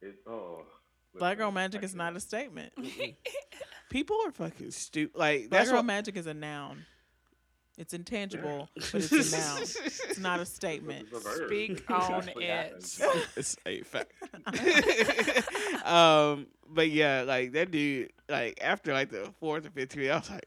It's 0.00 0.18
oh. 0.28 0.62
Black 1.18 1.38
girl 1.38 1.50
magic 1.50 1.82
is 1.82 1.94
not 1.94 2.14
a 2.14 2.20
statement. 2.20 2.72
People 3.90 4.18
are 4.26 4.30
fucking 4.32 4.70
stupid. 4.70 5.18
Like 5.18 5.48
Black 5.48 5.60
that's 5.60 5.70
girl 5.70 5.78
what. 5.78 5.86
magic 5.86 6.16
is 6.16 6.26
a 6.26 6.34
noun. 6.34 6.84
It's 7.78 7.92
intangible, 7.92 8.70
but 8.74 8.94
it's 8.94 9.12
a 9.34 9.36
noun. 9.38 9.62
It's 9.62 10.18
not 10.18 10.40
a 10.40 10.46
statement. 10.46 11.08
A. 11.12 11.20
Speak 11.46 11.84
on 11.90 12.28
it. 12.36 12.36
it's 13.36 13.56
a 13.66 13.82
fact. 13.82 14.12
um, 15.84 16.46
but 16.68 16.90
yeah, 16.90 17.22
like 17.26 17.52
that 17.52 17.70
dude, 17.70 18.12
like 18.28 18.58
after 18.62 18.92
like 18.92 19.10
the 19.10 19.32
fourth 19.40 19.66
or 19.66 19.70
fifth 19.70 19.90
tweet, 19.94 20.10
I 20.10 20.16
was 20.18 20.30
like, 20.30 20.46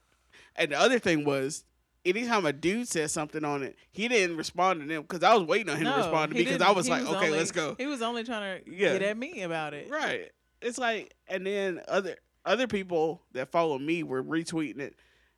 and 0.55 0.71
the 0.71 0.79
other 0.79 0.99
thing 0.99 1.23
was, 1.23 1.63
anytime 2.05 2.45
a 2.45 2.53
dude 2.53 2.87
said 2.87 3.11
something 3.11 3.43
on 3.45 3.63
it, 3.63 3.77
he 3.91 4.07
didn't 4.07 4.37
respond 4.37 4.81
to 4.81 4.87
them 4.87 5.03
because 5.03 5.23
I 5.23 5.33
was 5.35 5.43
waiting 5.47 5.69
on 5.69 5.77
him 5.77 5.85
to 5.85 5.95
respond 5.97 6.31
to 6.31 6.37
me 6.37 6.43
because 6.45 6.61
I 6.61 6.65
didn't. 6.65 6.77
was 6.77 6.85
He 6.87 6.91
like, 6.91 7.03
okay, 7.03 7.25
only- 7.27 7.37
let's 7.37 7.51
go. 7.51 7.75
He 7.77 7.85
was 7.85 8.01
only 8.01 8.23
trying 8.23 8.63
to 8.63 8.69
Yeah. 8.71 8.93
get 8.93 9.01
at 9.03 9.17
me 9.17 9.41
about 9.43 9.73
it. 9.73 9.89
Right. 9.89 10.31
It's 10.61 10.77
like, 10.77 11.13
and 11.27 11.45
then 11.45 11.81
other 11.87 12.17
other 12.45 12.67
people 12.67 13.21
that 13.33 13.49
follow 13.49 13.77
me 13.77 14.01
were 14.03 14.23
retweeting 14.23 14.79
it, 14.79 14.95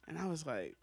and 0.08 0.18
I 0.18 0.26
was 0.28 0.46
like, 0.46 0.76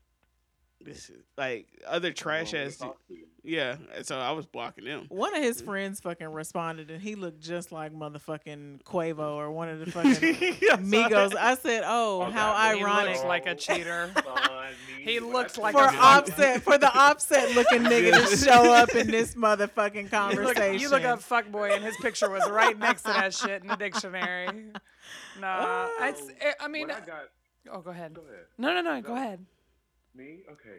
this 0.81 1.11
is 1.11 1.25
like 1.37 1.67
other 1.87 2.13
trash 2.13 2.55
ass. 2.55 2.77
talk 2.77 2.99
to 3.09 3.15
you. 3.15 3.27
Yeah, 3.45 3.77
so 4.03 4.19
I 4.19 4.33
was 4.33 4.47
blocking 4.47 4.85
them. 4.85 5.07
One 5.09 5.35
of 5.35 5.43
his 5.43 5.63
mm. 5.63 5.65
friends 5.65 6.01
fucking 6.01 6.29
responded, 6.29 6.91
and 6.91 7.01
he 7.01 7.15
looked 7.15 7.41
just 7.41 7.73
like 7.73 7.95
motherfucking 7.95 8.83
Quavo 8.83 9.19
or 9.37 9.51
one 9.51 9.69
of 9.69 9.81
the 9.81 9.87
fucking 9.91 10.13
Migos. 10.13 11.35
I 11.35 11.55
said, 11.55 11.83
"Oh, 11.87 12.23
Oh, 12.23 12.31
how 12.31 12.53
that 12.53 12.77
He 12.77 12.83
ironic!" 12.83 13.17
looks 13.17 13.25
like 13.25 13.47
a 13.47 13.55
cheater. 13.55 14.11
He 15.01 15.21
looks 15.21 15.57
like 15.57 15.75
for 15.75 15.87
a 15.87 15.97
offset 15.97 16.61
for 16.61 16.77
the 16.77 16.95
offset 16.95 17.55
looking 17.55 17.83
nigga 17.83 18.29
to 18.29 18.37
show 18.37 18.75
up 18.75 18.95
in 18.95 19.11
this 19.11 19.35
motherfucking 19.37 19.95
You 19.95 20.03
look, 20.03 20.11
conversation. 20.11 20.81
you 20.81 20.91
look 20.91 21.05
up 21.05 21.21
fuckboy 21.21 21.75
and 21.75 21.83
his 21.83 21.97
picture 22.03 22.29
was 22.29 22.47
right 22.51 22.79
next 22.79 23.03
to 23.03 23.09
that 23.09 23.33
shit 23.33 23.63
in 23.63 23.69
the 23.69 23.77
dictionary. 23.77 24.49
Nah, 25.41 25.47
I, 26.01 26.15
oh. 26.15 26.53
I 26.61 26.69
mean, 26.69 26.91
I 26.91 27.01
got. 27.01 27.23
oh, 27.73 27.81
go 27.81 27.91
ahead. 27.91 28.13
Go 28.13 28.23
ahead. 28.23 28.45
No, 28.59 28.75
no, 28.75 28.83
no, 28.83 29.01
go 29.01 29.15
ahead. 29.15 29.47
Me? 30.19 30.41
Okay. 30.51 30.79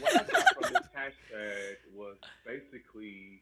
what 0.00 0.12
I 0.20 0.24
got 0.30 0.54
from 0.54 0.72
this 0.74 0.88
hashtag 0.94 1.76
was 1.94 2.16
basically 2.44 3.40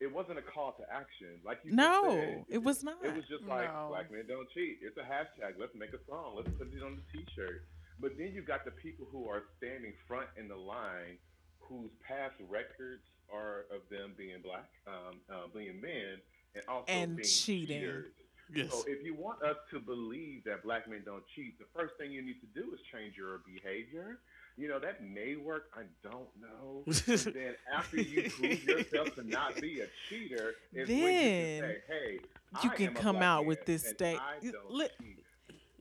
it 0.00 0.10
wasn't 0.10 0.38
a 0.38 0.42
call 0.42 0.72
to 0.72 0.84
action. 0.90 1.36
Like 1.44 1.58
you 1.64 1.72
No, 1.72 2.04
said. 2.08 2.44
it 2.48 2.62
was 2.62 2.82
not. 2.82 2.96
It 3.04 3.14
was 3.14 3.26
just 3.28 3.44
like 3.44 3.68
No. 3.70 3.88
black 3.90 4.10
men 4.10 4.24
don't 4.26 4.48
cheat. 4.50 4.78
It's 4.80 4.96
a 4.96 5.02
hashtag. 5.02 5.58
Let's 5.60 5.74
make 5.74 5.92
a 5.92 5.98
song. 6.08 6.34
Let's 6.36 6.48
put 6.56 6.72
it 6.72 6.82
on 6.82 6.96
the 6.96 7.02
t-shirt. 7.18 7.62
But 8.00 8.16
then 8.16 8.32
you 8.32 8.40
got 8.42 8.64
the 8.64 8.70
people 8.70 9.06
who 9.12 9.28
are 9.28 9.42
standing 9.58 9.92
front 10.06 10.28
in 10.38 10.48
the 10.48 10.56
line, 10.56 11.18
whose 11.60 11.90
past 12.06 12.34
records 12.48 13.02
are 13.30 13.66
of 13.74 13.82
them 13.90 14.14
being 14.16 14.40
black, 14.42 14.70
um, 14.86 15.20
uh, 15.30 15.48
being 15.52 15.78
men, 15.82 16.22
and 16.54 16.64
also 16.68 16.84
And 16.90 17.16
being 17.16 17.28
cheating. 17.28 17.80
cheaters. 17.80 18.12
Yes. 18.54 18.70
So 18.70 18.84
if 18.86 19.04
you 19.04 19.12
want 19.14 19.42
us 19.42 19.56
to 19.72 19.78
believe 19.80 20.44
that 20.44 20.62
black 20.62 20.88
men 20.88 21.02
don't 21.04 21.24
cheat, 21.34 21.58
the 21.58 21.66
first 21.78 21.96
thing 21.98 22.12
you 22.12 22.22
need 22.22 22.40
to 22.40 22.46
do 22.54 22.72
is 22.72 22.80
change 22.90 23.14
your 23.16 23.38
behavior. 23.44 24.20
You 24.58 24.66
know, 24.68 24.80
that 24.80 25.04
may 25.04 25.36
work. 25.36 25.70
I 25.76 25.82
don't 26.02 26.28
know. 26.40 26.82
and 26.86 27.34
then 27.34 27.54
after 27.72 27.96
you 28.00 28.28
prove 28.28 28.64
yourself 28.64 29.14
to 29.14 29.22
not 29.22 29.60
be 29.60 29.80
a 29.82 29.86
cheater, 30.08 30.54
is 30.74 30.88
when 30.88 30.98
you 30.98 31.04
Then 31.04 31.60
can 31.60 31.70
say, 31.70 31.76
hey, 31.86 32.18
you 32.64 32.70
I 32.70 32.74
can 32.74 32.94
come 32.94 33.16
out 33.18 33.46
with 33.46 33.64
this 33.66 33.86
state- 33.88 34.18
I 34.18 34.34
you- 34.42 34.52
don't 34.52 34.90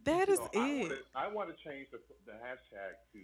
that 0.04 0.30
is 0.30 0.38
So 0.38 0.50
I 0.56 0.68
it. 0.70 0.82
wanna- 0.84 0.96
I 1.16 1.28
want 1.28 1.50
to 1.50 1.64
change 1.70 1.88
the, 1.92 2.00
the 2.26 2.32
hashtag 2.34 2.94
to 3.14 3.20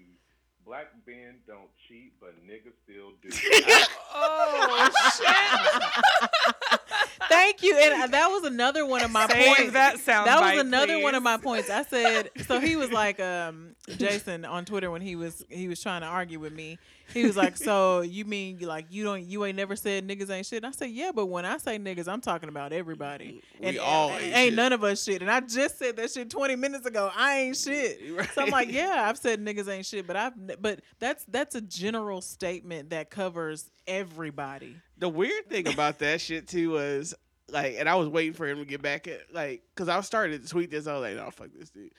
black 0.66 0.88
men 1.08 1.36
don't 1.48 1.70
cheat, 1.88 2.14
but 2.20 2.34
niggas 2.46 2.74
still 2.84 3.12
do. 3.22 3.30
Oh 4.16 4.90
shit! 5.18 6.56
Thank 7.30 7.64
you. 7.64 7.76
And 7.78 8.04
uh, 8.04 8.08
that 8.08 8.28
was 8.28 8.44
another 8.44 8.86
one 8.86 9.04
of 9.04 9.12
my 9.12 9.28
Save 9.28 9.56
points. 9.56 9.74
that 9.74 10.00
sound 10.00 10.28
that 10.28 10.40
bite, 10.40 10.56
was 10.56 10.66
another 10.66 11.00
one 11.00 11.16
of 11.16 11.24
my 11.24 11.38
points. 11.38 11.70
I 11.70 11.84
said 11.84 12.30
so 12.48 12.60
he 12.60 12.76
was 12.76 12.92
like 12.92 13.20
um 13.20 13.76
Jason 13.98 14.46
on 14.46 14.66
Twitter 14.66 14.92
when 14.92 15.02
he 15.02 15.16
was 15.16 15.44
he 15.50 15.68
was 15.68 15.82
trying 15.82 16.02
to 16.02 16.08
argue 16.08 16.40
with 16.40 16.54
me. 16.54 16.78
He 17.14 17.26
was 17.26 17.36
like, 17.36 17.58
"So 17.58 18.02
you 18.02 18.26
mean 18.26 18.60
you 18.60 18.68
like 18.68 18.88
you 18.90 19.04
don't 19.04 19.24
you 19.24 19.46
ain't 19.46 19.58
never 19.58 19.76
said 19.76 20.08
niggas 20.08 20.30
ain't 20.30 20.46
shit?" 20.46 20.64
And 20.64 20.66
I 20.66 20.72
said, 20.72 20.90
"Yeah, 20.90 21.12
but 21.14 21.28
when 21.28 21.46
I 21.46 21.58
say 21.58 21.78
niggas, 21.78 22.08
I'm 22.08 22.22
talking 22.22 22.50
about 22.50 22.74
everybody. 22.74 23.42
We 23.60 23.68
and 23.68 23.80
all 23.80 24.12
ain't 24.12 24.24
ain't 24.24 24.36
shit. 24.36 24.54
none 24.54 24.74
of 24.74 24.84
us 24.84 25.04
shit." 25.04 25.22
And 25.22 25.30
I 25.30 25.42
just 25.42 25.78
said 25.78 25.98
that 25.98 26.12
shit 26.12 26.30
20 26.30 26.56
minutes 26.56 26.86
ago. 26.86 27.12
I 27.16 27.40
ain't 27.40 27.58
shit. 27.58 28.02
So 28.34 28.42
I'm 28.42 28.50
like, 28.50 28.72
"Yeah, 28.72 29.06
I've 29.08 29.18
said 29.18 29.44
niggas 29.44 29.68
ain't 29.68 29.86
shit, 29.86 30.08
but 30.08 30.16
I've 30.16 30.34
but 30.62 30.80
that's 31.00 31.26
that's 31.26 31.56
a 31.56 31.62
general 31.62 32.22
statement 32.22 32.90
that 32.92 33.10
covers 33.10 33.70
everybody." 33.86 34.78
The 34.98 35.10
weird 35.10 35.50
thing 35.50 35.68
about 35.68 36.00
that 36.00 36.22
shit 36.22 36.48
too 36.48 36.72
was 36.72 37.14
like, 37.50 37.76
and 37.78 37.90
I 37.90 37.96
was 37.96 38.08
waiting 38.08 38.34
for 38.34 38.48
him 38.48 38.60
to 38.60 38.66
get 38.66 38.82
back 38.82 39.08
at 39.08 39.34
like, 39.34 39.64
cause 39.76 39.90
I 39.90 40.00
started 40.02 40.44
to 40.44 40.50
tweet 40.50 40.72
this. 40.72 40.88
I 40.88 40.94
was 40.94 41.02
like, 41.02 41.16
no, 41.16 41.30
fuck 41.32 41.50
this 41.58 41.70
dude. 41.70 41.92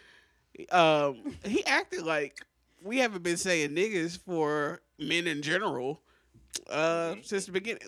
Um, 0.72 1.36
he 1.44 1.64
acted 1.66 2.04
like 2.04 2.40
we 2.82 2.98
haven't 2.98 3.22
been 3.22 3.36
saying 3.36 3.70
niggas 3.70 4.18
for 4.18 4.80
men 4.98 5.26
in 5.26 5.42
general 5.42 6.00
uh 6.70 7.16
since 7.22 7.46
the 7.46 7.52
beginning. 7.52 7.82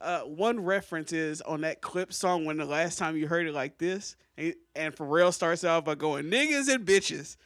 Uh, 0.00 0.20
one 0.20 0.60
reference 0.60 1.12
is 1.12 1.40
on 1.42 1.62
that 1.62 1.80
Clipse 1.80 2.16
song 2.16 2.44
when 2.44 2.58
the 2.58 2.64
last 2.66 2.98
time 2.98 3.16
you 3.16 3.26
heard 3.26 3.46
it 3.46 3.54
like 3.54 3.78
this, 3.78 4.14
and, 4.36 4.54
and 4.74 4.94
Pharrell 4.94 5.32
starts 5.32 5.64
out 5.64 5.86
by 5.86 5.94
going 5.94 6.26
niggas 6.26 6.68
and 6.72 6.84
bitches. 6.84 7.36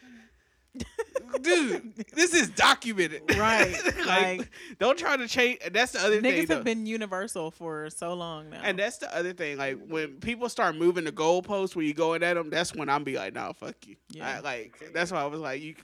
Dude, 1.42 1.94
this 2.14 2.34
is 2.34 2.50
documented, 2.50 3.22
Right, 3.36 3.76
like, 4.06 4.06
like- 4.06 4.50
don't 4.78 4.98
try 4.98 5.16
to 5.16 5.26
change. 5.28 5.58
That's 5.72 5.92
the 5.92 6.00
other 6.00 6.20
thing. 6.20 6.44
Niggas 6.44 6.48
have 6.48 6.64
been 6.64 6.86
universal 6.86 7.50
for 7.50 7.88
so 7.90 8.14
long 8.14 8.50
now. 8.50 8.60
And 8.62 8.78
that's 8.78 8.98
the 8.98 9.14
other 9.16 9.32
thing. 9.32 9.56
Like 9.56 9.78
when 9.88 10.14
people 10.14 10.48
start 10.48 10.76
moving 10.76 11.04
the 11.04 11.12
goalposts 11.12 11.74
when 11.76 11.86
you 11.86 11.94
going 11.94 12.22
at 12.22 12.34
them, 12.34 12.50
that's 12.50 12.74
when 12.74 12.88
I'm 12.88 13.04
be 13.04 13.16
like, 13.16 13.34
nah, 13.34 13.52
fuck 13.52 13.76
you. 13.86 13.96
Yeah. 14.10 14.38
I, 14.38 14.40
like 14.40 14.90
that's 14.92 15.12
why 15.12 15.22
I 15.22 15.26
was 15.26 15.40
like, 15.40 15.62
you. 15.62 15.74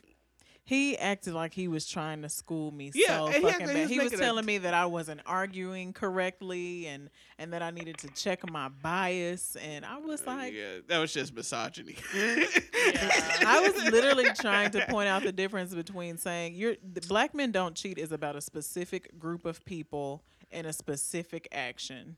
He 0.68 0.98
acted 0.98 1.32
like 1.32 1.54
he 1.54 1.68
was 1.68 1.86
trying 1.86 2.22
to 2.22 2.28
school 2.28 2.72
me 2.72 2.90
Yeah, 2.92 3.06
so 3.18 3.26
and 3.28 3.36
he 3.36 3.40
bad. 3.42 3.60
he 3.68 3.80
was 3.82 3.88
He 3.90 3.98
was 4.00 4.12
a- 4.14 4.16
telling 4.16 4.44
me 4.44 4.58
that 4.58 4.74
I 4.74 4.84
wasn't 4.86 5.20
arguing 5.24 5.92
correctly 5.92 6.86
and 6.88 7.08
and 7.38 7.52
that 7.52 7.62
I 7.62 7.70
needed 7.70 7.98
to 7.98 8.08
check 8.08 8.50
my 8.50 8.68
bias 8.68 9.56
and 9.56 9.84
I 9.86 9.98
was 9.98 10.26
like 10.26 10.52
yeah, 10.52 10.78
that 10.88 10.98
was 10.98 11.12
just 11.12 11.32
misogyny. 11.34 11.94
I 12.14 13.60
was 13.72 13.92
literally 13.92 14.28
trying 14.34 14.70
to 14.72 14.84
point 14.86 15.08
out 15.08 15.22
the 15.22 15.32
difference 15.32 15.74
between 15.74 16.16
saying 16.18 16.54
you're 16.54 16.74
the 16.92 17.00
black 17.02 17.34
men 17.34 17.52
don't 17.52 17.74
cheat 17.74 17.98
is 17.98 18.12
about 18.12 18.36
a 18.36 18.40
specific 18.40 19.18
group 19.18 19.44
of 19.46 19.64
people 19.64 20.22
and 20.50 20.66
a 20.66 20.72
specific 20.72 21.48
action. 21.52 22.16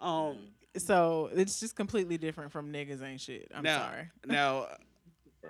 um. 0.00 0.38
So 0.76 1.30
it's 1.34 1.58
just 1.58 1.74
completely 1.74 2.16
different 2.16 2.52
from 2.52 2.72
niggas 2.72 3.02
ain't 3.02 3.20
shit. 3.20 3.50
I'm 3.52 3.64
now, 3.64 3.78
sorry. 3.80 4.08
now, 4.24 4.66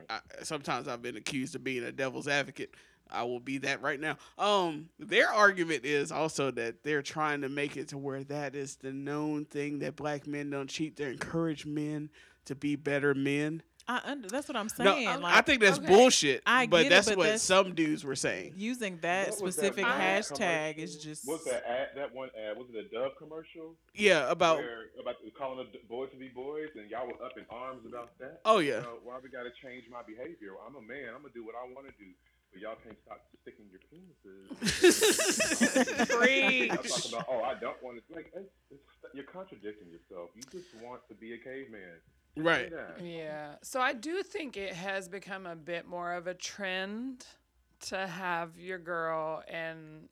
I, 0.08 0.20
sometimes 0.42 0.88
I've 0.88 1.02
been 1.02 1.16
accused 1.16 1.54
of 1.54 1.64
being 1.64 1.84
a 1.84 1.92
devil's 1.92 2.28
advocate. 2.28 2.74
I 3.10 3.24
will 3.24 3.40
be 3.40 3.58
that 3.58 3.82
right 3.82 3.98
now. 3.98 4.16
Um, 4.38 4.88
their 4.98 5.28
argument 5.28 5.84
is 5.84 6.12
also 6.12 6.50
that 6.52 6.82
they're 6.84 7.02
trying 7.02 7.40
to 7.40 7.48
make 7.48 7.76
it 7.76 7.88
to 7.88 7.98
where 7.98 8.22
that 8.24 8.54
is 8.54 8.76
the 8.76 8.92
known 8.92 9.44
thing 9.44 9.80
that 9.80 9.96
black 9.96 10.26
men 10.26 10.50
don't 10.50 10.68
cheat. 10.70 10.96
They 10.96 11.10
encourage 11.10 11.66
men 11.66 12.10
to 12.44 12.54
be 12.54 12.76
better 12.76 13.14
men. 13.14 13.62
I 13.90 14.00
under, 14.04 14.28
that's 14.28 14.46
what 14.46 14.56
I'm 14.56 14.68
saying. 14.68 15.08
I, 15.08 15.16
like, 15.16 15.34
I 15.34 15.40
think 15.40 15.60
that's 15.60 15.78
okay. 15.78 15.88
bullshit. 15.88 16.42
I 16.46 16.66
but 16.66 16.84
get 16.84 16.86
it, 16.86 16.90
that's 16.90 17.08
but 17.08 17.18
what 17.18 17.24
that's- 17.24 17.42
some 17.42 17.74
dudes 17.74 18.04
were 18.04 18.14
saying. 18.14 18.54
using 18.56 18.98
that 19.02 19.34
specific 19.34 19.84
ad 19.84 20.22
hashtag 20.22 20.78
is 20.78 20.94
just 20.96 21.26
What's 21.26 21.42
that 21.44 21.66
ad? 21.68 21.88
That 21.96 22.14
one 22.14 22.30
ad 22.38 22.56
was 22.56 22.68
it 22.70 22.86
a 22.86 22.88
Dove 22.88 23.18
commercial? 23.18 23.74
Yeah, 23.94 24.30
about 24.30 24.58
where, 24.58 24.94
about 25.00 25.16
calling 25.36 25.66
the 25.72 25.78
boys 25.88 26.10
to 26.12 26.16
be 26.16 26.28
boys, 26.28 26.68
and 26.76 26.88
y'all 26.88 27.08
were 27.08 27.18
up 27.18 27.34
in 27.36 27.44
arms 27.50 27.82
about 27.84 28.16
that. 28.20 28.40
oh 28.44 28.60
yeah. 28.60 28.76
You 28.76 28.82
know, 28.82 28.98
why 29.02 29.18
we 29.20 29.28
got 29.28 29.42
to 29.42 29.50
change 29.60 29.84
my 29.90 30.06
behavior? 30.06 30.54
I'm 30.64 30.76
a 30.76 30.82
man. 30.82 31.10
I'm 31.10 31.22
gonna 31.22 31.34
do 31.34 31.44
what 31.44 31.56
I 31.58 31.66
want 31.66 31.88
to 31.90 31.94
do. 31.98 32.14
But 32.52 32.62
y'all 32.62 32.78
can't 32.82 32.98
stop 33.06 33.22
sticking 33.42 33.66
your 33.70 33.82
penises. 33.90 34.50
Preach. 36.18 36.68
Y'all 36.68 36.82
talking 36.82 37.12
about, 37.14 37.26
oh, 37.30 37.42
I 37.42 37.54
don't 37.54 37.80
want 37.82 37.98
to. 37.98 38.14
Like, 38.14 38.30
it's, 38.34 38.50
it's, 38.70 38.82
you're 39.14 39.24
contradicting 39.30 39.86
yourself. 39.90 40.30
You 40.34 40.42
just 40.50 40.74
want 40.82 41.02
to 41.08 41.14
be 41.14 41.34
a 41.34 41.38
caveman. 41.38 41.98
Say 42.36 42.42
right. 42.42 42.70
that. 42.70 43.04
Yeah. 43.04 43.54
So 43.62 43.80
I 43.80 43.92
do 43.92 44.22
think 44.22 44.56
it 44.56 44.72
has 44.74 45.08
become 45.08 45.46
a 45.46 45.56
bit 45.56 45.86
more 45.86 46.12
of 46.12 46.26
a 46.26 46.34
trend 46.34 47.26
to 47.86 48.06
have 48.06 48.58
your 48.58 48.78
girl 48.78 49.42
and 49.48 50.08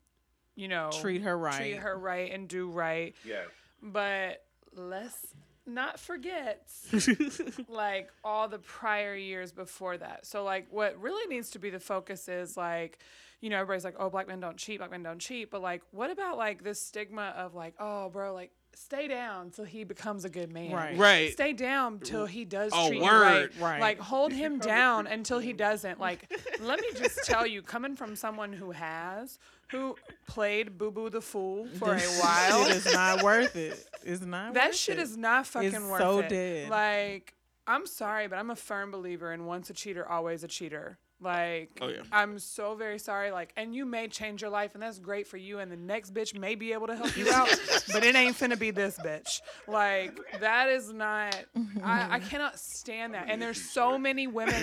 you 0.55 0.67
know 0.67 0.89
treat 1.01 1.21
her 1.21 1.37
right. 1.37 1.55
treat 1.55 1.77
her 1.77 1.97
right 1.97 2.31
and 2.31 2.47
do 2.47 2.69
right. 2.69 3.15
Yeah. 3.23 3.43
But 3.81 4.43
let's 4.73 5.33
not 5.65 5.99
forget 5.99 6.67
like 7.69 8.09
all 8.23 8.47
the 8.47 8.59
prior 8.59 9.15
years 9.15 9.51
before 9.51 9.97
that. 9.97 10.25
So 10.25 10.43
like 10.43 10.67
what 10.71 10.99
really 10.99 11.27
needs 11.33 11.51
to 11.51 11.59
be 11.59 11.69
the 11.69 11.79
focus 11.79 12.27
is 12.27 12.57
like, 12.57 12.99
you 13.39 13.49
know, 13.49 13.57
everybody's 13.57 13.85
like, 13.85 13.95
oh, 13.99 14.09
black 14.09 14.27
men 14.27 14.39
don't 14.39 14.57
cheat, 14.57 14.79
black 14.79 14.91
men 14.91 15.03
don't 15.03 15.19
cheat. 15.19 15.49
But 15.51 15.61
like, 15.61 15.83
what 15.91 16.09
about 16.09 16.37
like 16.37 16.63
this 16.63 16.81
stigma 16.81 17.33
of 17.37 17.53
like, 17.53 17.75
oh, 17.79 18.09
bro, 18.09 18.33
like 18.33 18.51
stay 18.75 19.07
down 19.07 19.51
till 19.51 19.65
he 19.65 19.83
becomes 19.83 20.25
a 20.25 20.29
good 20.29 20.51
man. 20.51 20.71
Right. 20.71 20.97
Right. 20.97 21.31
Stay 21.33 21.53
down 21.53 21.99
till 21.99 22.25
he 22.25 22.45
does 22.45 22.71
Oh, 22.75 22.87
treat 22.87 23.01
word. 23.01 23.07
you 23.07 23.19
right. 23.21 23.49
Right. 23.59 23.81
Like 23.81 23.99
hold 23.99 24.31
him 24.33 24.57
down 24.75 25.07
until 25.07 25.39
he 25.39 25.53
doesn't. 25.53 25.99
Like 25.99 26.31
let 26.61 26.79
me 26.81 26.87
just 26.95 27.23
tell 27.25 27.45
you, 27.45 27.61
coming 27.61 27.95
from 27.95 28.15
someone 28.15 28.53
who 28.53 28.71
has, 28.71 29.37
who 29.71 29.95
played 30.27 30.77
Boo 30.77 30.91
Boo 30.91 31.09
the 31.09 31.21
Fool 31.21 31.67
for 31.77 31.93
a 31.93 31.99
while, 31.99 32.65
it 32.69 32.75
is 32.77 32.93
not 32.93 33.21
worth 33.23 33.55
it. 33.55 33.85
It's 34.03 34.21
not. 34.21 34.53
that 34.53 34.67
worth 34.69 34.75
shit 34.75 34.97
it. 34.97 35.01
is 35.01 35.17
not 35.17 35.45
fucking 35.47 35.69
It's 35.69 35.79
worth 35.79 35.99
so 36.01 36.19
it. 36.19 36.29
dead. 36.29 36.69
Like, 36.69 37.33
I'm 37.67 37.85
sorry, 37.85 38.27
but 38.27 38.39
I'm 38.39 38.49
a 38.49 38.55
firm 38.55 38.89
believer 38.91 39.31
in 39.33 39.45
once 39.45 39.69
a 39.69 39.73
cheater, 39.73 40.07
always 40.07 40.43
a 40.43 40.47
cheater. 40.47 40.97
Like, 41.21 41.77
Oh, 41.81 41.87
yeah. 41.89 42.01
I'm 42.11 42.39
so 42.39 42.75
very 42.75 42.97
sorry. 42.97 43.31
Like, 43.31 43.51
and 43.57 43.75
you 43.75 43.85
may 43.85 44.07
change 44.07 44.41
your 44.41 44.51
life, 44.51 44.71
and 44.73 44.81
that's 44.81 44.99
great 44.99 45.27
for 45.27 45.37
you. 45.37 45.59
And 45.59 45.71
the 45.71 45.75
next 45.77 46.13
bitch 46.13 46.37
may 46.37 46.55
be 46.55 46.71
able 46.73 46.87
to 46.87 46.95
help 46.95 47.15
you 47.17 47.29
out, 47.31 47.49
but 47.93 48.03
it 48.05 48.15
ain't 48.15 48.37
finna 48.37 48.57
be 48.57 48.71
this 48.71 48.97
bitch. 48.97 49.41
Like, 49.67 50.17
that 50.39 50.69
is 50.69 50.93
not. 50.93 51.35
I, 51.83 52.15
I 52.15 52.19
cannot 52.19 52.57
stand 52.59 53.13
that. 53.15 53.25
And 53.29 53.41
there's 53.41 53.61
so 53.61 53.97
many 53.97 54.27
women. 54.27 54.55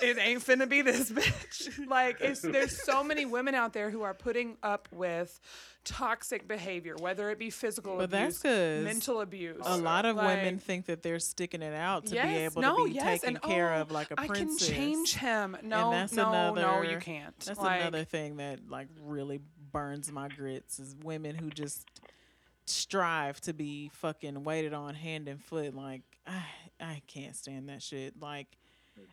It 0.00 0.18
ain't 0.18 0.44
finna 0.44 0.68
be 0.68 0.82
this 0.82 1.10
bitch. 1.10 1.72
Like, 1.88 2.20
it's 2.20 2.40
there's 2.40 2.82
so 2.82 3.02
many 3.04 3.24
women 3.24 3.54
out 3.54 3.72
there 3.72 3.90
who 3.90 4.02
are 4.02 4.14
putting 4.14 4.56
up 4.62 4.88
with 4.92 5.38
toxic 5.84 6.48
behavior, 6.48 6.96
whether 6.98 7.30
it 7.30 7.38
be 7.38 7.48
physical 7.48 7.96
But 7.96 8.04
abuse, 8.06 8.40
that's 8.40 8.42
'cause 8.42 8.84
mental 8.84 9.20
abuse. 9.20 9.62
A 9.64 9.76
lot 9.76 10.04
of 10.04 10.16
women 10.16 10.58
think 10.58 10.86
that 10.86 11.02
they're 11.02 11.20
sticking 11.20 11.62
it 11.62 11.72
out 11.72 12.06
to 12.06 12.12
be 12.12 12.18
able 12.18 12.60
no, 12.60 12.76
to 12.78 12.84
be 12.86 12.96
yes, 12.96 13.20
taken 13.20 13.36
and, 13.36 13.42
care 13.42 13.72
oh, 13.74 13.82
of 13.82 13.90
like 13.92 14.10
a 14.10 14.16
princess. 14.16 14.68
I 14.68 14.72
can 14.72 14.74
change 14.74 15.14
him. 15.14 15.56
No, 15.62 15.85
and 15.86 16.02
that's 16.02 16.12
no, 16.12 16.28
another, 16.28 16.60
no, 16.60 16.82
you 16.82 16.98
can't. 16.98 17.38
That's 17.40 17.58
Like, 17.58 17.80
another 17.80 18.04
thing 18.04 18.36
that 18.36 18.68
like 18.68 18.88
really 19.00 19.40
burns 19.72 20.10
my 20.10 20.28
grits 20.28 20.78
is 20.78 20.94
women 21.02 21.34
who 21.34 21.50
just 21.50 21.86
strive 22.66 23.40
to 23.42 23.52
be 23.52 23.90
fucking 23.94 24.44
waited 24.44 24.74
on 24.74 24.94
hand 24.94 25.28
and 25.28 25.42
foot. 25.42 25.74
Like 25.74 26.02
I, 26.26 26.42
I 26.80 27.02
can't 27.06 27.34
stand 27.36 27.68
that 27.68 27.82
shit. 27.82 28.20
Like. 28.20 28.48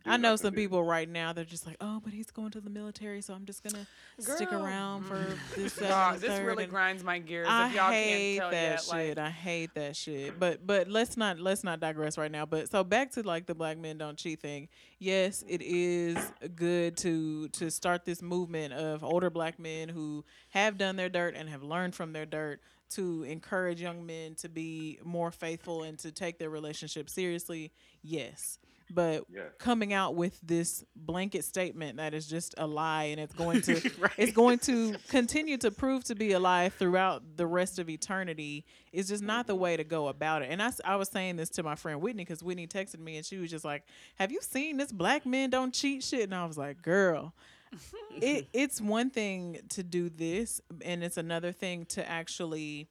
I 0.06 0.18
know 0.18 0.36
some 0.36 0.54
people 0.54 0.84
right 0.84 1.08
now. 1.08 1.32
They're 1.34 1.46
just 1.46 1.66
like, 1.66 1.78
"Oh, 1.80 2.02
but 2.04 2.12
he's 2.14 2.30
going 2.30 2.52
to 2.52 2.62
the 2.62 2.70
military, 2.70 3.22
so 3.22 3.34
I'm 3.34 3.46
just 3.46 3.64
gonna 3.64 3.88
stick 4.20 4.52
around 4.52 5.04
for 5.04 5.26
this." 5.56 5.74
that, 5.76 5.90
God, 5.90 6.20
this 6.20 6.30
third," 6.30 6.46
really 6.46 6.64
and- 6.64 6.72
grinds 6.72 7.04
my 7.04 7.20
gears. 7.20 7.48
I 7.50 7.68
if 7.70 7.76
y'all 7.76 7.92
hate 7.92 8.38
can't 8.38 8.40
tell 8.40 8.52
that 8.52 8.70
yet, 8.72 8.82
shit. 8.82 9.18
like, 9.18 9.18
I 9.18 9.30
hate 9.30 9.74
that 9.76 9.96
shit. 9.96 10.40
But 10.40 10.66
but 10.68 10.90
let's 10.90 11.16
not 11.16 11.40
let's 11.40 11.64
not 11.64 11.80
digress 11.80 12.18
right 12.18 12.32
now. 12.32 12.46
But 12.46 12.70
so 12.70 12.84
back 12.84 13.12
to 13.12 13.24
like 13.24 13.46
the 13.46 13.56
black 13.56 13.78
men 13.78 13.98
don't 13.98 14.18
cheat 14.18 14.42
thing. 14.42 14.68
Yes, 15.00 15.44
it 15.48 15.62
is 15.62 16.18
good 16.56 16.98
to 16.98 17.48
to 17.50 17.70
start 17.72 18.04
this 18.06 18.22
movement 18.22 18.74
of 18.74 19.04
older 19.04 19.30
black 19.30 19.58
men 19.60 19.90
who 19.90 20.26
have 20.50 20.78
done 20.78 20.96
their 20.98 21.10
dirt 21.10 21.36
and 21.36 21.50
have 21.50 21.64
learned 21.64 21.96
from 21.96 22.14
their 22.14 22.26
dirt 22.26 22.60
to 22.92 23.24
encourage 23.24 23.82
young 23.82 24.06
men 24.06 24.36
to 24.36 24.48
be 24.50 25.00
more 25.04 25.32
faithful 25.32 25.84
and 25.84 25.98
to 26.00 26.12
take 26.12 26.38
their 26.38 26.50
relationship 26.50 27.10
seriously. 27.10 27.72
Yes. 28.02 28.60
But 28.90 29.24
coming 29.60 29.94
out 29.94 30.16
with 30.16 30.40
this 30.42 30.84
blanket 30.96 31.46
statement 31.46 31.98
that 31.98 32.14
is 32.14 32.28
just 32.28 32.56
a 32.58 32.68
lie 32.68 33.06
and 33.06 33.20
it's 33.20 33.34
going 33.34 33.62
to 33.64 33.82
it's 34.18 34.34
going 34.34 34.60
to 34.60 34.96
continue 35.10 35.58
to 35.58 35.72
prove 35.72 36.04
to 36.06 36.16
be 36.16 36.34
a 36.34 36.40
lie 36.40 36.70
throughout 36.70 37.24
the 37.36 37.48
rest 37.48 37.80
of 37.80 37.90
eternity 37.90 38.66
is 38.92 39.08
just 39.08 39.24
not 39.24 39.48
the 39.48 39.54
mm-hmm. 39.54 39.64
way 39.64 39.78
to 39.78 39.84
go 39.84 40.08
about 40.08 40.42
it. 40.42 40.50
And 40.52 40.62
I, 40.62 40.72
I 40.86 40.96
was 40.96 41.10
saying 41.10 41.38
this 41.38 41.50
to 41.52 41.64
my 41.64 41.76
friend 41.76 42.02
Whitney 42.02 42.24
because 42.24 42.44
Whitney 42.44 42.68
texted 42.68 43.00
me 43.00 43.18
and 43.18 43.26
she 43.26 43.38
was 43.38 43.50
just 43.50 43.66
like, 43.66 43.84
"Have 44.16 44.32
you 44.32 44.42
seen 44.42 44.78
this 44.78 44.92
black 44.92 45.26
men 45.26 45.50
don't 45.50 45.74
cheat 45.74 46.04
shit?" 46.04 46.24
And 46.24 46.36
I 46.36 46.46
was 46.46 46.58
like, 46.58 46.82
"Girl." 46.82 47.34
it 48.22 48.48
it's 48.54 48.80
one 48.80 49.10
thing 49.10 49.58
to 49.70 49.82
do 49.82 50.08
this 50.08 50.62
and 50.86 51.04
it's 51.04 51.18
another 51.18 51.52
thing 51.52 51.86
to 51.86 52.08
actually 52.08 52.88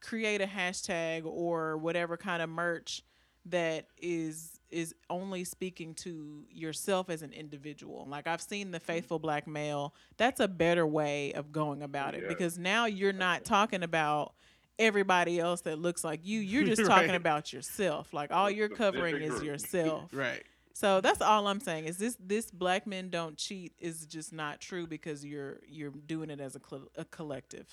create 0.00 0.40
a 0.40 0.46
hashtag 0.46 1.24
or 1.24 1.76
whatever 1.76 2.16
kind 2.16 2.42
of 2.42 2.48
merch 2.48 3.02
that 3.46 3.86
is 4.00 4.58
is 4.72 4.94
only 5.10 5.44
speaking 5.44 5.94
to 5.94 6.44
yourself 6.50 7.10
as 7.10 7.22
an 7.22 7.32
individual. 7.32 8.06
Like 8.08 8.26
I've 8.26 8.40
seen 8.40 8.70
the 8.70 8.80
faithful 8.80 9.18
black 9.18 9.46
male. 9.46 9.94
That's 10.16 10.40
a 10.40 10.48
better 10.48 10.86
way 10.86 11.32
of 11.34 11.52
going 11.52 11.82
about 11.82 12.14
it 12.14 12.22
Yeah. 12.22 12.28
because 12.28 12.58
now 12.58 12.86
you're 12.86 13.12
not 13.12 13.44
talking 13.44 13.82
about 13.82 14.32
everybody 14.78 15.38
else 15.38 15.60
that 15.62 15.78
looks 15.78 16.02
like 16.02 16.20
you. 16.24 16.40
You're 16.40 16.64
just 16.64 16.84
talking 16.86 17.08
Right. 17.10 17.16
about 17.16 17.52
yourself. 17.52 18.12
Like 18.14 18.32
all 18.32 18.50
you're 18.50 18.68
covering 18.68 19.16
is 19.22 19.42
yourself. 19.42 20.08
Right. 20.12 20.42
So 20.74 21.02
that's 21.02 21.20
all 21.20 21.46
I'm 21.48 21.60
saying 21.60 21.84
is 21.84 21.98
this 21.98 22.16
this 22.18 22.50
black 22.50 22.86
men 22.86 23.10
don't 23.10 23.36
cheat 23.36 23.74
is 23.78 24.06
just 24.06 24.32
not 24.32 24.58
true 24.60 24.86
because 24.86 25.22
you're 25.24 25.60
you're 25.68 25.90
doing 26.06 26.30
it 26.30 26.40
as 26.40 26.56
a, 26.56 26.60
cl- 26.66 26.88
a 26.96 27.04
collective. 27.04 27.68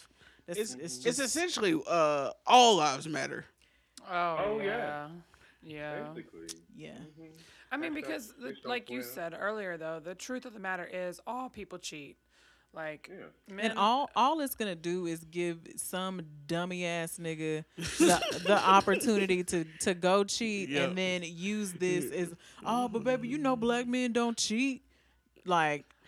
That's, 0.45 0.59
It's 0.59 0.73
it's, 0.73 0.83
it's, 0.83 0.97
just, 1.05 1.19
essentially 1.21 1.81
uh, 1.87 2.31
all 2.45 2.75
lives 2.75 3.07
matter. 3.07 3.45
oh, 4.09 4.37
Oh, 4.45 4.59
yeah. 4.59 4.65
yeah. 4.65 5.07
Yeah. 5.61 6.03
Basically. 6.13 6.59
yeah. 6.75 6.89
Mm-hmm. 6.91 7.23
I 7.71 7.77
mean, 7.77 7.91
Hashtag 7.91 7.95
because, 7.95 8.33
the, 8.39 8.55
like 8.65 8.89
you 8.89 9.01
swim. 9.03 9.13
said 9.13 9.37
earlier, 9.39 9.77
though, 9.77 9.99
the 10.03 10.15
truth 10.15 10.45
of 10.45 10.53
the 10.53 10.59
matter 10.59 10.85
is 10.91 11.19
all 11.27 11.49
people 11.49 11.77
cheat. 11.77 12.17
Like, 12.73 13.09
Yeah. 13.11 13.55
men. 13.55 13.71
And 13.71 13.79
all 13.79 14.09
all 14.15 14.41
it's 14.41 14.53
gonna 14.55 14.75
do 14.75 15.07
is 15.07 15.19
give 15.31 15.57
some 15.77 16.21
dummy 16.45 16.85
ass 16.85 17.17
nigga 17.19 17.65
the, 17.75 18.41
the 18.45 18.57
opportunity 18.63 19.43
to 19.45 19.65
to 19.81 19.93
go 19.95 20.23
cheat 20.23 20.69
Yep. 20.69 20.89
and 20.89 20.97
then 20.97 21.23
use 21.25 21.73
this 21.73 22.11
as 22.13 22.31
oh 22.63 22.87
but 22.87 23.03
baby 23.03 23.27
you 23.27 23.39
know 23.39 23.55
black 23.55 23.87
men 23.87 24.13
don't 24.13 24.37
cheat 24.37 24.83
like 25.45 25.81
And 25.81 25.98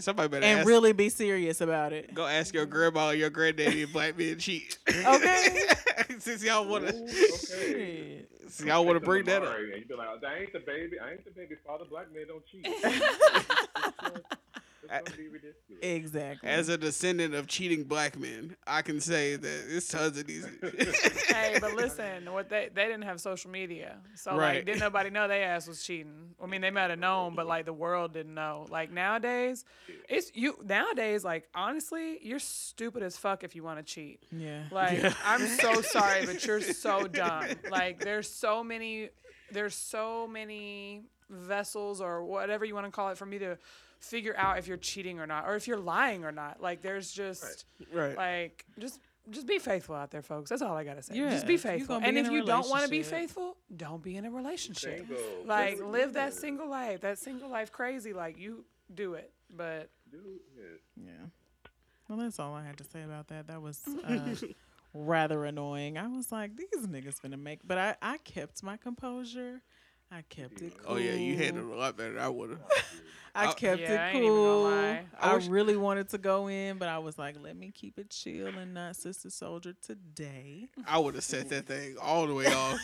somebody 0.00 0.28
better 0.28 0.44
and 0.46 0.60
ask, 0.60 0.68
really 0.68 0.92
be 0.92 1.08
serious 1.08 1.60
about 1.60 1.92
it. 1.92 2.12
go 2.14 2.26
ask 2.26 2.54
your 2.54 2.66
grandma 2.66 3.08
or 3.08 3.14
your 3.14 3.30
granddaddy 3.30 3.82
if 3.82 3.92
black 3.92 4.16
men 4.18 4.38
cheat. 4.38 4.78
Okay. 4.88 5.62
Since 6.18 6.44
y'all 6.44 6.66
wanna, 6.66 6.92
Ooh, 6.94 7.04
okay. 7.06 8.24
Since 8.48 8.66
y'all 8.66 8.84
wanna 8.84 9.00
bring 9.00 9.24
that 9.24 9.42
up. 9.42 9.54
tomorrow, 9.54 9.72
And 9.72 9.82
you 9.82 9.86
be 9.88 9.94
like, 9.94 10.20
that 10.20 10.38
ain't 10.38 10.52
the 10.52 10.60
baby. 10.60 10.98
I 10.98 11.12
ain't 11.12 11.24
the 11.24 11.30
baby's 11.30 11.58
father. 11.66 11.84
Black 11.90 12.06
men 12.14 12.26
don't 12.28 12.44
cheat. 12.46 12.66
it's 14.90 15.10
gonna 15.10 15.22
be 15.22 15.28
ridiculous. 15.28 15.54
Exactly. 15.82 16.48
As 16.48 16.68
a 16.68 16.76
descendant 16.78 17.34
of 17.34 17.46
cheating 17.46 17.84
black 17.84 18.18
men, 18.18 18.56
I 18.66 18.82
can 18.82 19.00
say 19.00 19.36
that 19.36 19.64
it's 19.68 19.88
tons 19.88 20.18
of 20.18 20.26
these. 20.26 20.46
hey, 21.28 21.58
but 21.60 21.74
listen, 21.76 22.32
what 22.32 22.48
they 22.48 22.68
they 22.72 22.84
didn't 22.84 23.02
have 23.04 23.20
social 23.20 23.50
media, 23.50 23.98
so 24.14 24.32
Right. 24.36 24.56
like 24.56 24.66
didn't 24.66 24.80
nobody 24.80 25.10
know 25.10 25.28
they 25.28 25.42
ass 25.42 25.66
was 25.68 25.82
cheating. 25.82 26.34
I 26.42 26.46
mean, 26.46 26.60
they 26.60 26.70
might 26.70 26.90
have 26.90 26.98
known, 26.98 27.34
but 27.34 27.46
like 27.46 27.64
the 27.66 27.72
world 27.72 28.12
didn't 28.12 28.34
know. 28.34 28.66
Like 28.70 28.90
nowadays, 28.92 29.64
it's 30.08 30.30
you 30.34 30.56
nowadays. 30.64 31.24
Like 31.24 31.48
honestly, 31.54 32.18
you're 32.22 32.38
stupid 32.38 33.02
as 33.02 33.16
fuck 33.16 33.44
if 33.44 33.54
you 33.54 33.62
want 33.62 33.78
to 33.78 33.82
cheat. 33.84 34.22
yeah. 34.30 34.64
Like 34.70 35.02
I'm 35.24 35.46
so 35.46 35.80
sorry, 35.82 36.24
but 36.26 36.44
you're 36.46 36.60
so 36.60 37.06
dumb. 37.06 37.44
Like 37.70 38.00
there's 38.00 38.28
so 38.30 38.62
many, 38.64 39.10
there's 39.50 39.74
so 39.74 40.26
many 40.26 41.02
vessels 41.28 42.00
or 42.00 42.24
whatever 42.24 42.64
you 42.64 42.74
want 42.74 42.86
to 42.86 42.92
call 42.92 43.08
it 43.10 43.18
for 43.18 43.26
me 43.26 43.38
to 43.38 43.58
figure 44.06 44.34
out 44.36 44.58
if 44.58 44.66
you're 44.66 44.76
cheating 44.76 45.20
or 45.20 45.26
not, 45.26 45.46
or 45.46 45.56
if 45.56 45.66
you're 45.66 45.78
lying 45.78 46.24
or 46.24 46.32
not. 46.32 46.60
Like 46.60 46.82
there's 46.82 47.10
just 47.10 47.64
right. 47.92 48.16
like 48.16 48.64
just 48.78 49.00
just 49.30 49.46
be 49.46 49.58
faithful 49.58 49.94
out 49.94 50.10
there, 50.10 50.22
folks. 50.22 50.50
That's 50.50 50.62
all 50.62 50.76
I 50.76 50.84
gotta 50.84 51.02
say. 51.02 51.16
Yeah, 51.16 51.30
just 51.30 51.46
be 51.46 51.56
faithful. 51.56 52.00
be 52.00 52.06
and 52.06 52.16
if 52.16 52.30
you 52.30 52.44
don't 52.44 52.68
want 52.68 52.84
to 52.84 52.90
be 52.90 53.02
faithful, 53.02 53.56
don't 53.76 54.02
be 54.02 54.16
in 54.16 54.24
a 54.24 54.30
relationship. 54.30 54.98
Single. 54.98 55.16
Like 55.44 55.76
Single. 55.76 55.90
live 55.90 56.12
that 56.14 56.34
single 56.34 56.68
life, 56.68 57.00
that 57.00 57.18
single 57.18 57.50
life 57.50 57.72
crazy. 57.72 58.12
Like 58.12 58.38
you 58.38 58.64
do 58.94 59.14
it, 59.14 59.32
but 59.54 59.90
Dude, 60.10 60.22
yeah. 60.56 61.04
Yeah. 61.04 61.26
Well, 62.08 62.18
that's 62.18 62.38
all 62.38 62.54
I 62.54 62.64
had 62.64 62.78
to 62.78 62.84
say 62.84 63.02
about 63.02 63.28
that. 63.28 63.48
That 63.48 63.60
was 63.60 63.82
uh, 64.06 64.34
rather 64.94 65.44
annoying. 65.44 65.98
I 65.98 66.06
was 66.06 66.30
like, 66.30 66.52
these 66.56 66.86
niggas 66.86 67.20
gonna 67.20 67.36
make, 67.36 67.60
but 67.64 67.78
I, 67.78 67.96
I 68.00 68.18
kept 68.18 68.62
my 68.62 68.76
composure. 68.76 69.62
I 70.10 70.22
kept 70.28 70.62
it 70.62 70.72
cool. 70.82 70.94
Oh 70.94 70.96
yeah, 70.98 71.12
you 71.14 71.36
handled 71.36 71.70
it 71.70 71.74
a 71.74 71.78
lot 71.78 71.96
better. 71.96 72.18
I 72.18 72.28
would 72.28 72.50
have. 72.50 72.60
I 73.34 73.48
I- 73.48 73.52
kept 73.52 73.80
Yeah, 73.82 74.06
it 74.06 74.08
ain't 74.14 74.16
even 74.24 74.28
gonna 74.28 74.38
cool. 74.40 74.62
lie. 74.62 75.04
I, 75.20 75.30
I 75.32 75.34
wish- 75.34 75.46
really 75.48 75.76
wanted 75.76 76.08
to 76.10 76.18
go 76.18 76.48
in, 76.48 76.78
but 76.78 76.88
I 76.88 76.98
was 76.98 77.18
like, 77.18 77.36
let 77.42 77.56
me 77.56 77.70
keep 77.74 77.98
it 77.98 78.10
chill 78.10 78.46
and 78.48 78.72
not 78.74 78.96
Sister 78.96 79.28
Souljah 79.28 79.74
today. 79.82 80.68
I 80.86 80.98
would 80.98 81.14
have 81.16 81.24
set 81.24 81.48
that 81.50 81.66
thing 81.66 81.96
all 82.00 82.26
the 82.26 82.34
way 82.34 82.46
off. 82.46 82.78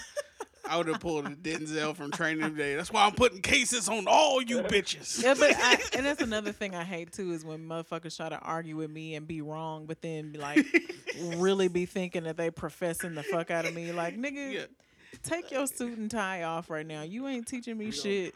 I 0.69 0.77
would 0.77 0.87
have 0.87 1.01
pulled 1.01 1.27
a 1.27 1.31
Denzel 1.31 1.95
from 1.97 2.13
Training 2.13 2.55
Day. 2.55 2.77
That's 2.77 2.91
why 2.93 3.05
I'm 3.05 3.13
putting 3.13 3.43
cases 3.43 3.89
on 3.89 4.07
all 4.07 4.41
you 4.41 4.59
bitches. 4.63 5.23
Yeah, 5.23 5.35
but 5.39 5.53
I, 5.57 5.79
and 5.97 6.07
that's 6.07 6.23
another 6.23 6.53
thing 6.53 6.75
I 6.75 6.85
hate 6.85 7.13
too 7.13 7.33
is 7.33 7.45
when 7.45 7.67
motherfuckers 7.67 8.17
try 8.17 8.29
to 8.29 8.39
argue 8.39 8.77
with 8.77 8.91
me 8.91 9.15
and 9.17 9.27
be 9.27 9.43
wrong, 9.43 9.87
but 9.87 10.01
then 10.03 10.33
be 10.33 10.39
like 10.39 10.65
really 11.37 11.69
be 11.69 11.85
thinking 11.87 12.25
that 12.25 12.37
they 12.37 12.51
professing 12.51 13.15
the 13.15 13.23
fuck 13.25 13.51
out 13.51 13.65
of 13.67 13.75
me. 13.75 13.91
Like, 13.93 14.17
nigga, 14.17 14.53
Yeah. 14.53 14.65
Take 15.23 15.51
your 15.51 15.67
suit 15.67 15.99
and 15.99 16.11
tie 16.11 16.43
off 16.43 16.71
right 16.71 16.87
now. 16.87 17.03
You 17.03 17.27
ain't 17.29 17.47
teaching 17.47 17.77
me 17.79 17.91
shit. 17.91 18.35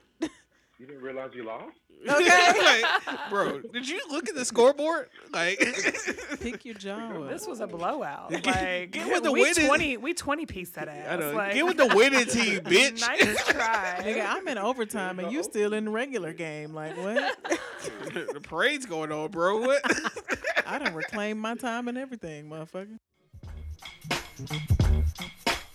You 0.79 0.87
didn't 0.87 1.01
realize 1.03 1.31
you 1.35 1.43
lost? 1.45 1.75
like, 2.07 2.85
bro, 3.31 3.61
did 3.73 3.89
you 3.89 3.99
look 4.11 4.29
at 4.29 4.35
the 4.35 4.45
scoreboard? 4.45 5.09
Like, 5.33 5.59
Pick 6.41 6.67
your 6.67 6.75
jaw 6.75 7.23
up. 7.23 7.31
this 7.31 7.47
was 7.47 7.61
a 7.61 7.67
blowout. 7.67 8.31
Like 8.31 8.91
get 8.91 9.11
with 9.11 9.23
the 9.23 9.33
we 9.33 9.41
winning- 9.41 9.67
twenty, 9.67 9.97
we 9.97 10.13
twenty 10.13 10.45
piece 10.45 10.69
that 10.73 10.87
ass. 10.89 11.07
I 11.13 11.17
know. 11.17 11.33
Like, 11.33 11.55
Get 11.55 11.65
with 11.65 11.79
the 11.79 11.87
winning 11.97 12.27
team, 12.27 12.61
bitch. 12.65 13.01
nice 13.01 13.47
try. 13.47 14.03
Nigga, 14.05 14.27
I'm 14.29 14.47
in 14.47 14.59
overtime 14.59 15.19
and 15.19 15.33
you 15.33 15.43
still 15.43 15.73
in 15.73 15.87
the 15.87 15.91
regular 15.91 16.35
game. 16.35 16.75
Like 16.75 16.95
what? 16.99 17.35
the 18.13 18.41
parade's 18.43 18.85
going 18.85 19.11
on, 19.11 19.31
bro. 19.31 19.61
What? 19.61 19.83
I 20.67 20.79
done 20.79 20.95
reclaimed 20.95 21.41
my 21.41 21.55
time 21.55 21.89
and 21.89 21.97
everything, 21.97 22.51
motherfucker. 22.51 22.99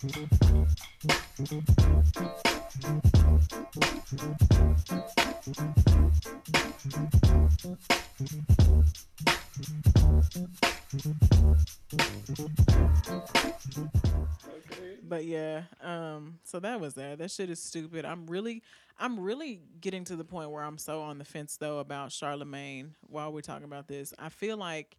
But 0.02 0.10
yeah, 15.24 15.62
um, 15.80 16.40
so 16.42 16.58
that 16.58 16.80
was 16.80 16.94
that. 16.94 17.18
That 17.18 17.30
shit 17.30 17.48
is 17.48 17.62
stupid. 17.62 18.04
I'm 18.04 18.26
really, 18.26 18.64
I'm 18.98 19.20
really 19.20 19.60
getting 19.80 20.02
to 20.06 20.16
the 20.16 20.24
point 20.24 20.50
where 20.50 20.64
I'm 20.64 20.78
so 20.78 21.02
on 21.02 21.18
the 21.18 21.24
fence 21.24 21.58
though 21.58 21.78
about 21.78 22.10
Charlamagne. 22.10 22.90
While 23.02 23.32
we're 23.32 23.40
talking 23.40 23.66
about 23.66 23.86
this, 23.86 24.12
I 24.18 24.30
feel 24.30 24.56
like, 24.56 24.96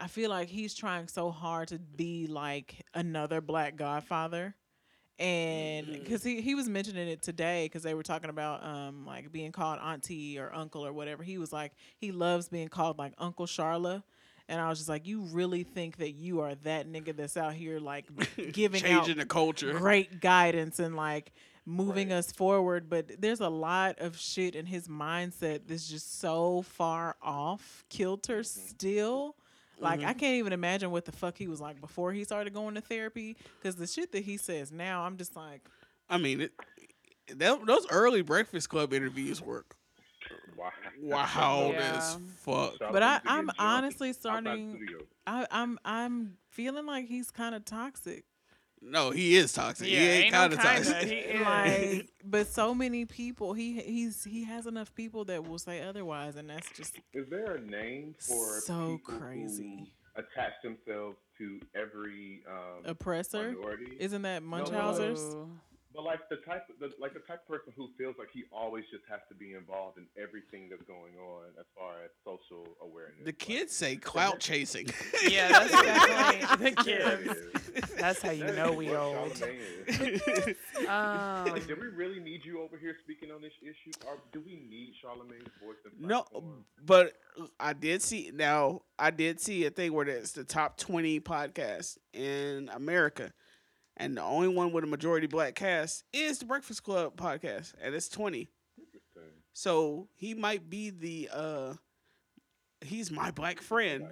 I 0.00 0.06
feel 0.06 0.30
like 0.30 0.48
he's 0.48 0.74
trying 0.74 1.08
so 1.08 1.30
hard 1.30 1.68
to 1.68 1.78
be 1.78 2.26
like 2.26 2.84
another 2.94 3.40
Black 3.40 3.76
Godfather, 3.76 4.54
and 5.18 5.86
because 5.92 6.22
he 6.24 6.40
he 6.40 6.54
was 6.54 6.68
mentioning 6.68 7.06
it 7.08 7.22
today 7.22 7.66
because 7.66 7.82
they 7.82 7.94
were 7.94 8.02
talking 8.02 8.30
about 8.30 8.64
um 8.64 9.04
like 9.06 9.30
being 9.30 9.52
called 9.52 9.78
auntie 9.78 10.38
or 10.38 10.52
uncle 10.54 10.86
or 10.86 10.92
whatever. 10.92 11.22
He 11.22 11.36
was 11.38 11.52
like 11.52 11.72
he 11.98 12.12
loves 12.12 12.48
being 12.48 12.68
called 12.68 12.98
like 12.98 13.12
Uncle 13.18 13.46
Charla. 13.46 14.02
And 14.48 14.60
I 14.60 14.68
was 14.68 14.78
just 14.78 14.88
like, 14.88 15.06
you 15.06 15.20
really 15.20 15.62
think 15.62 15.98
that 15.98 16.10
you 16.10 16.40
are 16.40 16.56
that 16.64 16.90
nigga 16.90 17.14
that's 17.14 17.36
out 17.36 17.52
here 17.54 17.78
like 17.78 18.06
giving 18.52 18.84
out 18.84 19.04
Changing 19.04 19.18
the 19.18 19.24
culture. 19.26 19.72
great 19.74 20.20
guidance 20.20 20.80
and 20.80 20.96
like 20.96 21.32
moving 21.66 22.10
us 22.10 22.32
forward 22.32 22.88
but 22.90 23.20
there's 23.20 23.40
a 23.40 23.48
lot 23.48 23.96
of 24.00 24.18
shit 24.18 24.56
in 24.56 24.66
his 24.66 24.88
mindset 24.88 25.60
that's 25.68 25.86
just 25.86 26.18
so 26.18 26.62
far 26.62 27.14
off 27.22 27.84
kilter 27.90 28.42
still 28.42 29.36
like 29.80 30.00
i 30.00 30.04
mm-hmm. 30.04 30.18
can't 30.18 30.34
even 30.34 30.52
imagine 30.52 30.90
what 30.90 31.04
the 31.04 31.12
fuck 31.12 31.36
he 31.36 31.48
was 31.48 31.60
like 31.60 31.80
before 31.80 32.12
he 32.12 32.24
started 32.24 32.52
going 32.52 32.74
to 32.74 32.80
therapy 32.80 33.36
because 33.58 33.76
the 33.76 33.86
shit 33.86 34.12
that 34.12 34.24
he 34.24 34.36
says 34.36 34.70
now 34.70 35.02
i'm 35.02 35.16
just 35.16 35.36
like 35.36 35.62
I 36.12 36.18
mean, 36.18 36.40
it, 36.40 36.52
that, 37.36 37.64
those 37.64 37.86
early 37.88 38.22
Breakfast 38.22 38.68
Club 38.68 38.92
interviews 38.92 39.40
work 39.40 39.76
Wow. 40.58 41.26
wild 41.34 41.74
Yeah. 41.74 41.96
as 41.96 42.18
fuck. 42.38 42.74
But 42.78 43.02
I, 43.02 43.20
I'm 43.24 43.50
honestly 43.58 44.12
starting- 44.12 44.86
I, 45.26 45.46
i'm 45.50 45.78
i'm 45.84 46.36
feeling 46.48 46.86
like 46.86 47.06
he's 47.06 47.30
kind 47.30 47.54
of 47.54 47.64
toxic 47.64 48.24
No, 48.82 49.10
he 49.10 49.36
is 49.36 49.52
toxic. 49.52 49.86
he 49.88 49.94
Yeah, 49.94 50.00
ain't, 50.00 50.24
ain't 50.24 50.32
no 50.32 50.38
kind 50.38 50.52
of 50.54 50.58
kinda. 50.60 50.90
toxic. 50.92 51.08
He 51.08 51.14
is. 51.18 51.40
like 51.98 52.08
but 52.24 52.46
so 52.46 52.74
many 52.74 53.04
people 53.04 53.52
he 53.52 53.80
he's 53.80 54.24
he 54.24 54.44
has 54.44 54.66
enough 54.66 54.94
people 54.94 55.24
that 55.26 55.46
will 55.46 55.58
say 55.58 55.82
otherwise 55.82 56.36
and 56.36 56.48
that's 56.48 56.70
just 56.72 56.96
Is 57.12 57.28
there 57.28 57.56
a 57.56 57.60
name 57.60 58.14
for 58.18 58.60
So 58.60 59.00
crazy. 59.04 59.92
who 60.16 60.22
attach 60.22 60.52
themselves 60.62 61.16
to 61.38 61.60
every 61.74 62.42
um, 62.48 62.84
oppressor 62.84 63.52
minority? 63.52 63.96
isn't 63.98 64.22
that 64.22 64.42
no, 64.42 64.64
no. 64.64 65.50
Munchausen's 65.94 65.96
Ooh. 65.96 65.96
But 65.96 66.04
like 66.04 66.28
the 66.28 66.36
type, 66.36 66.66
the, 66.78 66.90
like 67.00 67.14
the 67.14 67.20
type 67.20 67.40
of 67.42 67.48
person 67.48 67.72
who 67.76 67.88
feels 67.98 68.16
like 68.18 68.28
he 68.32 68.44
always 68.52 68.84
just 68.90 69.04
has 69.10 69.20
to 69.28 69.34
be 69.34 69.54
involved 69.54 69.98
in 69.98 70.06
everything 70.20 70.68
that's 70.70 70.82
going 70.82 71.14
on 71.18 71.46
as 71.58 71.66
far 71.76 71.94
as 72.04 72.10
social 72.24 72.66
awareness. 72.82 73.24
The 73.24 73.32
kids 73.32 73.72
say 73.74 73.96
clout 73.96 74.40
chasing. 74.40 74.88
Yeah, 75.28 75.48
that's 75.52 75.70
definitely 75.70 76.70
the 76.70 76.82
kids. 76.84 77.90
That's 77.98 78.22
how 78.22 78.30
you 78.30 78.44
that 78.44 78.50
is 78.50 78.56
know 78.56 78.72
we 78.72 78.94
old. 78.94 79.32
Charlamagne. 79.34 80.56
Um, 80.88 81.52
Like, 81.52 81.66
do 81.66 81.76
we 81.80 81.88
really 81.88 82.20
need 82.20 82.44
you 82.44 82.60
over 82.62 82.76
here 82.76 82.96
speaking 83.04 83.30
on 83.30 83.40
this 83.42 83.52
issue, 83.62 83.92
or 84.06 84.18
do 84.32 84.40
we 84.44 84.62
need 84.68 84.94
Charlamagne's 85.02 85.50
voice 85.62 85.76
no, 85.98 86.24
but 86.84 87.14
I 87.58 87.72
did 87.72 88.02
see 88.02 88.30
now. 88.34 88.82
I 88.98 89.10
did 89.10 89.40
see 89.40 89.64
a 89.64 89.70
thing 89.70 89.92
where 89.92 90.08
it's 90.08 90.32
the 90.32 90.44
top 90.44 90.76
twenty 90.76 91.20
podcasts 91.20 91.98
in 92.12 92.70
America, 92.72 93.32
and 93.96 94.16
the 94.16 94.22
only 94.22 94.48
one 94.48 94.72
with 94.72 94.84
a 94.84 94.86
majority 94.86 95.26
black 95.26 95.54
cast 95.54 96.04
is 96.12 96.38
the 96.38 96.44
Breakfast 96.46 96.82
Club 96.82 97.16
podcast, 97.16 97.74
and 97.82 97.94
it's 97.94 98.08
twenty. 98.08 98.50
So 99.52 100.08
he 100.14 100.34
might 100.34 100.70
be 100.70 100.90
the 100.90 101.28
uh, 101.32 101.74
he's 102.80 103.10
my 103.10 103.30
black 103.30 103.60
friend. 103.60 104.06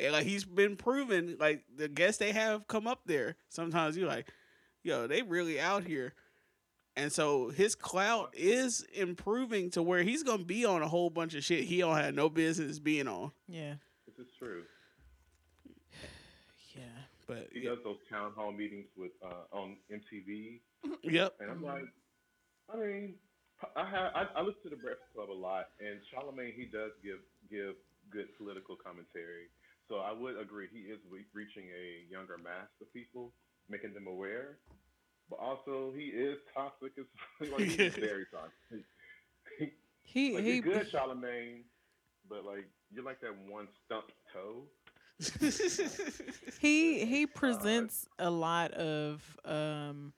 And 0.00 0.12
like 0.12 0.26
he's 0.26 0.44
been 0.44 0.76
proven, 0.76 1.36
like 1.38 1.62
the 1.76 1.88
guests 1.88 2.18
they 2.18 2.32
have 2.32 2.66
come 2.66 2.86
up 2.86 3.00
there. 3.06 3.36
Sometimes 3.48 3.96
you're 3.96 4.08
like, 4.08 4.26
yo, 4.82 5.06
they 5.06 5.22
really 5.22 5.60
out 5.60 5.84
here. 5.84 6.14
And 6.96 7.10
so 7.12 7.48
his 7.50 7.74
clout 7.74 8.34
is 8.36 8.84
improving 8.94 9.70
to 9.70 9.82
where 9.82 10.02
he's 10.02 10.22
gonna 10.24 10.44
be 10.44 10.64
on 10.64 10.82
a 10.82 10.88
whole 10.88 11.08
bunch 11.08 11.34
of 11.34 11.44
shit 11.44 11.64
he 11.64 11.78
don't 11.78 11.96
have 11.96 12.14
no 12.14 12.28
business 12.28 12.78
being 12.78 13.06
on. 13.08 13.30
yeah 13.48 13.74
This 14.06 14.26
is 14.26 14.32
true. 14.36 14.64
Yeah 17.28 17.36
But 17.36 17.48
He 17.52 17.60
yeah, 17.60 17.70
does 17.70 17.78
those 17.84 17.98
town 18.10 18.32
hall 18.34 18.52
meetings 18.52 18.86
with 18.96 19.12
uh, 19.24 19.44
on 19.56 19.76
MTV, 19.90 20.60
yep, 21.02 21.34
and 21.40 21.50
I'm 21.50 21.62
like, 21.62 21.88
I 22.72 22.76
mean, 22.76 23.14
I 23.76 23.84
have 23.88 24.12
I, 24.14 24.26
I 24.36 24.40
listen 24.42 24.62
to 24.64 24.70
the 24.70 24.76
Breakfast 24.76 25.12
Club 25.14 25.30
a 25.30 25.32
lot, 25.34 25.70
and 25.80 26.00
Charlamagne 26.10 26.54
he 26.54 26.64
does 26.66 26.92
give 27.02 27.20
give 27.50 27.74
good 28.10 28.28
political 28.36 28.76
commentary. 28.76 29.48
So 29.88 29.98
I 29.98 30.12
would 30.12 30.38
agree 30.38 30.68
he 30.72 30.90
is 30.90 31.00
re- 31.10 31.26
reaching 31.34 31.68
a 31.70 32.10
younger 32.10 32.38
mass 32.38 32.68
of 32.80 32.92
people, 32.92 33.32
making 33.68 33.94
them 33.94 34.06
aware. 34.06 34.58
But 35.28 35.38
also 35.40 35.92
he 35.96 36.06
is 36.06 36.38
toxic 36.54 36.92
as 36.98 37.06
like 37.52 37.66
he's 37.66 37.94
very 38.00 38.26
toxic. 38.32 38.84
he 40.02 40.32
like 40.32 40.44
he 40.44 40.50
you're 40.50 40.58
good, 40.58 40.86
Charlamagne, 40.92 41.62
but 42.28 42.44
like 42.44 42.66
you're 42.90 43.04
like 43.04 43.20
that 43.20 43.36
one 43.48 43.68
stumped 43.86 44.12
toe. 44.32 44.64
he 46.60 47.04
he 47.04 47.26
presents 47.26 48.06
a 48.18 48.30
lot 48.30 48.72
of 48.72 49.22
um 49.44 50.12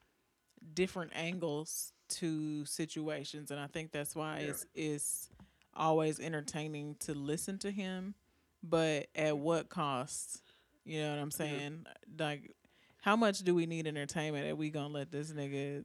different 0.75 1.13
angles 1.15 1.93
to 2.09 2.65
situations 2.65 3.51
and 3.51 3.61
i 3.61 3.67
think 3.67 3.93
that's 3.93 4.15
why 4.15 4.41
Yeah. 4.41 4.49
it's 4.51 4.67
it's 4.75 5.31
always 5.75 6.21
entertaining 6.21 6.97
to 7.01 7.15
listen 7.15 7.59
to 7.59 7.71
him 7.71 8.15
but 8.63 9.09
at 9.15 9.37
what 9.37 9.69
cost 9.69 10.43
you 10.85 11.01
know 11.01 11.11
what 11.11 11.19
i'm 11.19 11.31
saying 11.31 11.85
like 12.19 12.55
how 13.03 13.17
much 13.17 13.41
do 13.41 13.55
we 13.55 13.67
need 13.67 13.87
entertainment 13.87 14.47
that 14.47 14.57
we 14.57 14.71
gonna 14.71 14.89
let 14.95 15.11
this 15.11 15.33
nigga 15.33 15.85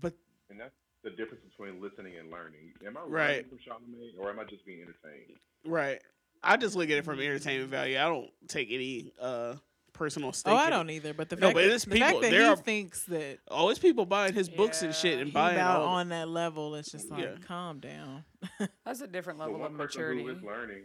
but 0.00 0.14
And 0.50 0.58
that's 0.58 0.74
the 1.02 1.10
difference 1.10 1.44
between 1.44 1.80
listening 1.82 2.16
and 2.16 2.30
learning. 2.30 2.72
Am 2.86 2.96
I 2.96 3.02
Right. 3.02 3.44
learning 3.44 3.50
from 3.50 3.58
Charlamagne, 3.58 4.18
or 4.18 4.30
am 4.30 4.38
I 4.40 4.44
just 4.44 4.64
being 4.64 4.80
entertained? 4.80 5.38
right. 5.66 6.00
I 6.44 6.56
just 6.56 6.76
look 6.76 6.90
at 6.90 6.96
it 6.98 7.04
from 7.04 7.20
entertainment 7.20 7.70
value. 7.70 7.98
I 7.98 8.04
don't 8.04 8.30
take 8.48 8.70
any 8.70 9.12
uh 9.20 9.54
personal 9.92 10.32
stake. 10.32 10.52
oh 10.52 10.56
i 10.56 10.68
don't 10.70 10.90
either 10.90 11.14
but 11.14 11.28
the 11.28 11.36
No, 11.36 11.46
fact, 11.46 11.54
but 11.54 11.60
that, 11.62 11.72
it's 11.72 11.84
the 11.84 12.00
fact 12.00 12.20
that 12.20 12.30
there 12.32 12.40
he 12.40 12.46
are- 12.48 12.56
thinks 12.56 13.04
that 13.04 13.38
Oh, 13.48 13.68
it's 13.68 13.78
people 13.78 14.04
buying 14.04 14.34
his 14.34 14.48
books 14.48 14.82
and 14.82 14.92
shit 14.92 15.20
and 15.20 15.32
buying 15.32 15.54
about 15.54 15.82
all. 15.82 15.86
on 15.86 16.08
that 16.08 16.28
level 16.28 16.74
it's 16.74 16.90
just 16.90 17.08
like 17.12 17.22
Yeah. 17.22 17.36
calm 17.46 17.78
down 17.78 18.24
that's 18.84 19.00
a 19.02 19.06
different 19.06 19.38
But 19.38 19.44
level 19.50 19.54
of 19.64 19.70
one 19.70 19.76
person 19.78 20.00
maturity. 20.00 20.22
who 20.24 20.30
is 20.30 20.42
learning, 20.42 20.82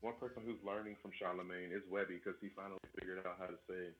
one 0.00 0.14
person 0.18 0.42
who's 0.46 0.56
learning 0.64 0.96
from 1.02 1.10
Charlemagne 1.12 1.70
is 1.70 1.82
Webby 1.90 2.14
because 2.14 2.40
he 2.40 2.48
finally 2.56 2.78
figured 2.98 3.18
out 3.26 3.36
how 3.38 3.44
to 3.44 3.58
say 3.68 3.92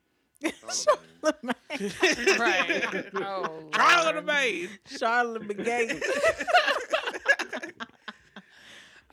Charlamagne. 0.71 2.39
right. 2.41 3.05
Oh, 3.17 3.69
Trial 3.73 4.09
of 5.37 5.45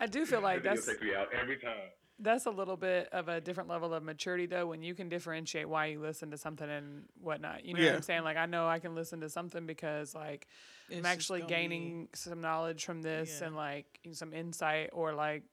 I 0.01 0.07
do 0.07 0.25
feel 0.25 0.41
like 0.41 0.63
that's 0.63 0.85
take 0.85 1.01
me 1.01 1.15
out 1.15 1.27
every 1.33 1.57
time. 1.57 1.77
that's 2.19 2.45
a 2.45 2.51
little 2.51 2.75
bit 2.77 3.07
of 3.13 3.27
a 3.29 3.39
different 3.39 3.69
level 3.69 3.93
of 3.93 4.03
maturity 4.03 4.45
though 4.47 4.67
when 4.67 4.81
you 4.83 4.93
can 4.95 5.07
differentiate 5.09 5.69
why 5.69 5.85
you 5.87 5.99
listen 6.01 6.31
to 6.31 6.37
something 6.37 6.69
and 6.69 7.03
whatnot. 7.21 7.63
You 7.65 7.73
know 7.75 7.85
what 7.85 7.95
i'm 7.95 8.01
saying? 8.01 8.23
Like 8.23 8.37
i 8.37 8.45
know 8.47 8.67
i 8.67 8.79
can 8.79 8.93
listen 8.95 9.21
to 9.21 9.29
something 9.29 9.65
because 9.65 10.13
like 10.13 10.47
It's 10.89 10.97
i'm 10.99 11.05
actually 11.05 11.39
gonna 11.41 11.47
be- 11.49 11.53
gaining 11.55 12.07
some 12.13 12.41
knowledge 12.41 12.83
from 12.85 13.01
this 13.01 13.37
Yeah. 13.39 13.47
and 13.47 13.55
like 13.55 13.85
some 14.11 14.33
insight 14.33 14.89
or 14.93 15.13
like 15.13 15.43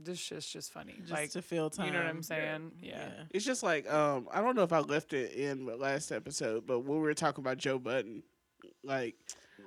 this 0.00 0.18
shit's 0.18 0.46
just 0.46 0.72
funny. 0.72 0.94
Just 1.00 1.10
like 1.12 1.30
to 1.32 1.42
feel 1.42 1.68
time 1.70 1.86
you 1.86 1.92
know 1.92 1.98
what 1.98 2.06
i'm 2.08 2.22
saying? 2.22 2.70
Yeah, 2.80 3.08
It's 3.30 3.44
just 3.44 3.62
like 3.64 3.90
um, 3.92 4.28
I 4.32 4.40
don't 4.40 4.54
know 4.54 4.62
if 4.62 4.72
I 4.72 4.78
left 4.80 5.12
it 5.12 5.32
in 5.32 5.64
the 5.66 5.76
last 5.76 6.12
episode, 6.12 6.66
but 6.66 6.80
when 6.80 6.98
we 6.98 7.02
were 7.02 7.14
talking 7.14 7.42
about 7.42 7.58
Joe 7.58 7.78
Budden, 7.80 8.22
like 8.84 9.16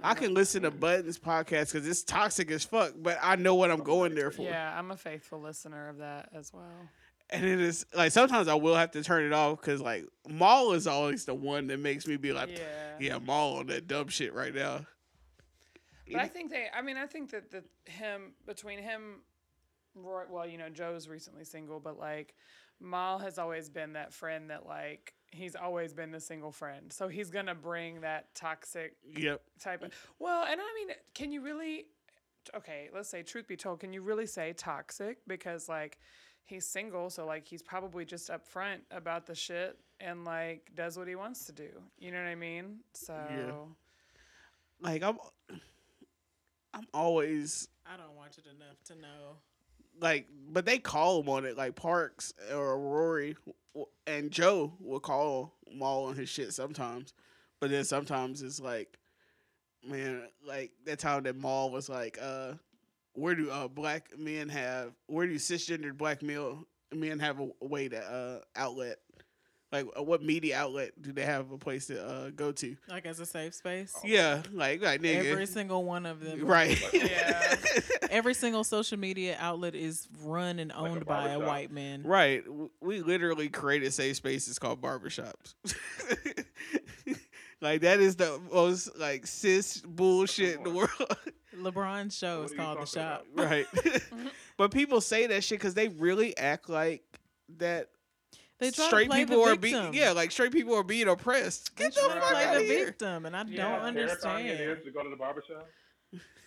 I 0.06 0.14
can 0.14 0.34
listen 0.34 0.64
to 0.64 0.72
Budden's 0.72 1.20
podcast 1.20 1.74
because 1.74 1.88
it's 1.88 2.04
toxic 2.04 2.52
as 2.52 2.64
fuck, 2.64 2.94
but 2.98 3.18
I 3.22 3.36
know 3.36 3.56
what 3.56 3.72
I'm 3.72 3.84
going 3.84 4.16
there 4.16 4.32
for. 4.32 4.44
yeah 4.44 4.78
i'm 4.78 4.92
a 4.92 4.98
faithful 4.98 5.42
listener 5.42 5.90
of 5.90 5.98
that 5.98 6.30
as 6.34 6.54
well 6.54 6.90
And 7.32 7.44
it 7.44 7.60
is 7.60 7.86
like 7.96 8.12
sometimes 8.12 8.48
I 8.48 8.54
will 8.54 8.76
have 8.76 8.92
to 8.92 9.04
turn 9.04 9.24
it 9.24 9.34
off 9.34 9.60
because 9.60 9.82
like 9.82 10.06
Mal 10.30 10.74
is 10.74 10.86
always 10.86 11.26
the 11.26 11.34
one 11.34 11.68
that 11.68 11.80
makes 11.80 12.06
me 12.06 12.18
be 12.18 12.32
like, 12.32 12.50
yeah 12.52 12.98
yeah, 13.00 13.18
Mal 13.20 13.56
on 13.56 13.68
that 13.68 13.88
dumb 13.88 14.08
shit 14.10 14.34
right 14.34 14.54
now. 14.54 14.86
But 16.12 16.22
I 16.22 16.28
think 16.28 16.52
they. 16.52 16.68
I 16.74 16.82
mean, 16.84 16.98
I 16.98 17.08
think 17.08 17.32
that 17.32 17.50
the 17.52 17.64
him 17.92 18.34
between 18.46 18.78
him, 18.80 19.22
Roy. 19.96 20.24
Well, 20.30 20.48
you 20.48 20.58
know, 20.60 20.70
Joe's 20.70 21.08
recently 21.10 21.44
single, 21.46 21.80
but 21.80 21.98
like, 21.98 22.36
Mal 22.80 23.20
has 23.20 23.38
always 23.38 23.70
been 23.70 23.94
that 23.94 24.14
friend 24.14 24.50
that 24.50 24.66
like 24.66 25.14
he's 25.32 25.56
always 25.56 25.94
been 25.94 26.12
the 26.12 26.20
single 26.20 26.52
friend. 26.52 26.92
So 26.94 27.08
he's 27.08 27.30
gonna 27.30 27.56
bring 27.56 28.02
that 28.02 28.34
toxic 28.36 28.96
Yep. 29.18 29.42
type 29.60 29.84
of. 29.84 29.92
Well, 30.20 30.46
and 30.46 30.60
I 30.62 30.74
mean, 30.76 30.96
can 31.14 31.32
you 31.32 31.42
really? 31.42 31.86
Okay, 32.56 32.90
let's 32.94 33.10
say 33.10 33.24
truth 33.24 33.48
be 33.48 33.58
told, 33.58 33.80
can 33.80 33.92
you 33.94 34.02
really 34.02 34.28
say 34.28 34.54
toxic? 34.54 35.18
Because 35.28 35.68
like. 35.70 35.98
he's 36.48 36.68
single, 36.68 37.10
so 37.10 37.26
like 37.26 37.48
he's 37.48 37.64
probably 37.64 38.06
just 38.06 38.30
upfront 38.30 38.78
about 38.92 39.26
the 39.26 39.34
shit 39.34 39.80
and 40.00 40.26
like 40.26 40.70
does 40.76 40.96
what 40.96 41.08
he 41.08 41.16
wants 41.16 41.46
to 41.48 41.52
do. 41.52 41.70
You 41.98 42.12
know 42.12 42.20
what 42.22 42.30
I 42.30 42.36
mean? 42.36 42.82
So 42.94 43.70
Like 44.80 45.02
I'm, 45.02 45.18
I'm 46.72 46.86
always 46.94 47.68
I 47.92 47.98
don't 47.98 48.16
watch 48.16 48.38
it 48.38 48.46
enough 48.46 48.78
to 48.90 48.94
know. 48.96 49.38
Like, 50.00 50.28
but 50.50 50.66
they 50.66 50.78
call 50.78 51.22
him 51.22 51.30
on 51.30 51.46
it. 51.46 51.58
Like 51.58 51.76
Parks 51.76 52.34
or 52.54 52.80
Rory 52.80 53.36
and 54.08 54.32
Joe 54.32 54.74
will 54.80 55.00
call 55.00 55.54
Mal 55.74 56.06
on 56.06 56.16
his 56.16 56.30
shit 56.30 56.54
sometimes, 56.54 57.14
but 57.60 57.70
then 57.70 57.84
sometimes 57.84 58.42
it's 58.42 58.60
like, 58.60 58.98
man, 59.88 60.24
like 60.46 60.72
that 60.86 61.00
time 61.00 61.24
that 61.24 61.36
Mal 61.36 61.70
was 61.70 61.90
like, 61.90 62.18
uh, 62.22 62.54
where 63.14 63.36
do 63.36 63.50
uh 63.50 63.68
black 63.68 64.18
men 64.18 64.50
have? 64.50 64.92
Where 65.08 65.26
do 65.28 65.36
cisgendered 65.36 65.98
black 65.98 66.22
male 66.22 66.66
men 66.94 67.20
have 67.20 67.40
a, 67.40 67.50
a 67.62 67.66
way 67.66 67.88
to 67.90 67.98
uh 67.98 68.40
outlet? 68.56 68.98
Like, 69.76 69.88
uh, 70.00 70.04
what 70.04 70.24
media 70.24 70.58
outlet 70.58 70.92
do 71.02 71.12
they 71.12 71.26
have 71.26 71.52
a 71.52 71.58
place 71.58 71.88
to 71.88 72.02
uh 72.06 72.30
go 72.30 72.52
to? 72.54 72.78
Like 72.88 73.06
as 73.06 73.20
a 73.20 73.26
safe 73.26 73.54
space. 73.54 73.94
Yeah, 74.04 74.42
like 74.54 74.82
like 74.82 75.02
nigga, 75.02 75.26
Every 75.26 75.46
single 75.46 75.84
one 75.84 76.06
of 76.06 76.20
them. 76.22 76.46
right? 76.46 76.82
Yeah. 76.94 77.56
Every 78.10 78.34
single 78.34 78.64
social 78.64 78.98
media 78.98 79.36
outlet 79.40 79.76
is 79.76 80.08
run 80.24 80.60
and 80.60 80.72
a 80.72 80.78
owned 80.78 81.06
by 81.06 81.30
a 81.32 81.40
white 81.40 81.72
man. 81.72 82.04
Right. 82.04 82.44
We 82.80 83.02
literally 83.02 83.50
created 83.50 83.92
safe 83.94 84.16
spaces 84.16 84.58
called 84.60 84.82
barbershops. 84.82 85.56
like 87.62 87.82
that 87.82 88.00
is 88.00 88.16
the 88.16 88.40
most 88.52 88.98
like 88.98 89.28
cis 89.28 89.82
bullshit 89.82 90.58
in 90.58 90.64
the 90.64 90.70
world. 90.72 91.18
LeBron's 91.58 92.18
show 92.18 92.42
What 92.42 92.52
is 92.52 92.58
called 92.58 92.80
The 92.82 92.86
Shop. 92.86 93.26
about? 93.34 93.50
right. 93.50 93.66
but 94.58 94.72
people 94.72 95.00
say 95.02 95.28
that 95.28 95.44
shit 95.44 95.60
because 95.60 95.74
they 95.74 95.88
really 95.88 96.36
act 96.38 96.70
like 96.70 97.02
that 97.58 97.64
They 97.64 97.80
try 97.86 97.95
straight 98.72 99.12
people 99.12 99.44
are 99.44 99.56
being 99.56 99.94
yeah, 99.94 100.12
like 100.12 100.32
straight 100.32 100.52
people 100.52 100.74
are 100.76 100.84
being 100.84 101.08
oppressed. 101.08 101.76
They 101.76 101.86
Get 101.86 101.96
the 101.96 102.02
fuck 102.02 102.22
play 102.24 102.44
out 102.46 102.54
the 102.56 102.60
of 102.62 102.66
here. 102.66 102.86
victim, 102.86 103.26
and 103.26 103.36
I 103.36 103.44
Yeah. 103.44 103.58
don't 103.64 103.82
How 103.82 103.92
terrifying 103.92 104.46
it 104.48 104.52
understand. 104.52 104.78
is 104.80 104.86
to 104.86 104.92
go 104.92 105.04
to 105.04 105.10
the 105.10 105.16
barbershop. 105.16 105.68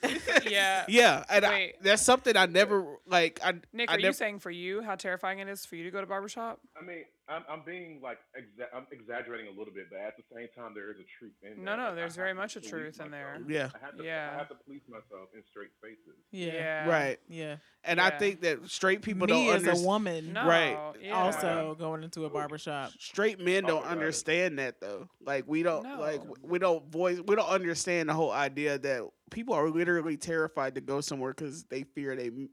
yeah. 0.49 0.85
Yeah, 0.89 1.25
and 1.29 1.45
I, 1.45 1.73
that's 1.83 2.03
something 2.03 2.37
I 2.37 2.47
never 2.47 2.99
like. 3.07 3.41
I 3.43 3.55
Nick, 3.73 3.91
I 3.91 3.95
are 3.97 4.01
you 4.01 4.13
saying 4.13 4.39
for 4.39 4.51
you 4.51 4.81
how 4.83 4.95
terrifying 4.95 5.41
it 5.41 5.49
is 5.49 5.67
for 5.67 5.77
you 5.77 5.85
to 5.85 5.91
go 5.91 6.01
to 6.01 6.07
barbershop? 6.07 6.61
I 6.81 6.85
mean, 6.85 7.05
I'm, 7.29 7.43
I'm 7.51 7.63
being 7.67 8.01
like 8.03 8.19
exa- 8.39 8.69
I'm 8.75 8.87
exaggerating 8.91 9.47
a 9.49 9.51
little 9.59 9.73
bit, 9.75 9.87
but 9.91 10.01
at 10.01 10.15
the 10.17 10.23
same 10.35 10.49
time, 10.57 10.73
there 10.75 10.91
is 10.91 10.97
a 10.97 11.05
truth 11.19 11.33
in 11.43 11.57
there. 11.57 11.65
No, 11.65 11.71
that. 11.73 11.77
no, 11.77 11.85
Like, 11.89 11.95
there's 11.97 12.13
have 12.13 12.23
very 12.25 12.35
much 12.35 12.57
a 12.57 12.61
police 12.61 12.71
truth 12.71 13.01
in 13.01 13.11
there. 13.11 13.39
yeah, 13.49 13.69
I 13.75 13.85
have 13.87 13.97
to, 13.99 14.05
Yeah. 14.05 14.31
I 14.33 14.39
have 14.39 14.49
to 14.49 14.55
police 14.65 14.83
myself 14.89 15.29
in 15.35 15.43
straight 15.51 15.69
spaces. 15.79 16.19
Yeah. 16.31 16.89
right. 16.89 17.19
Yeah. 17.29 17.57
And 17.85 18.01
I 18.01 18.11
think 18.11 18.41
that 18.43 18.69
straight 18.71 19.03
people 19.03 19.27
Me 19.27 19.33
don't 19.33 19.49
as 19.49 19.63
understand. 19.63 19.85
a 19.85 19.87
woman, 19.87 20.33
No, 20.33 20.47
Right. 20.47 20.93
yeah. 21.03 21.13
also 21.13 21.77
going 21.79 22.03
into 22.03 22.25
a 22.25 22.31
barbershop. 22.31 22.93
straight 22.99 23.39
men 23.41 23.65
don't 23.65 23.79
about 23.81 23.89
it. 23.91 23.93
understand 23.93 24.59
that 24.59 24.81
though. 24.81 25.09
Like 25.21 25.45
we 25.47 25.63
don't 25.63 25.85
like 25.99 26.23
we 26.43 26.59
don't 26.59 26.91
voice 26.91 27.21
we 27.27 27.37
don't 27.37 27.49
understand 27.49 28.09
the 28.09 28.15
whole 28.15 28.33
idea 28.33 28.79
that 28.79 29.03
people 29.31 29.55
are 29.55 29.69
literally 29.69 30.17
terrified 30.17 30.75
to 30.77 30.81
go 30.81 31.01
somewhere 31.03 31.33
because 31.35 31.65
they 31.65 31.83
fear 31.83 32.17
they 32.17 32.29
m- 32.29 32.49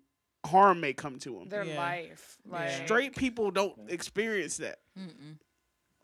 harm 0.45 0.79
may 0.81 0.93
come 0.93 1.17
to 1.19 1.39
them. 1.39 1.49
their 1.49 1.63
Yeah. 1.63 1.77
life. 1.77 2.37
Like 2.47 2.71
Straight 2.85 3.15
people 3.15 3.51
don't 3.51 3.89
experience 3.89 4.57
that 4.57 4.79
Mm-mm. 4.97 5.37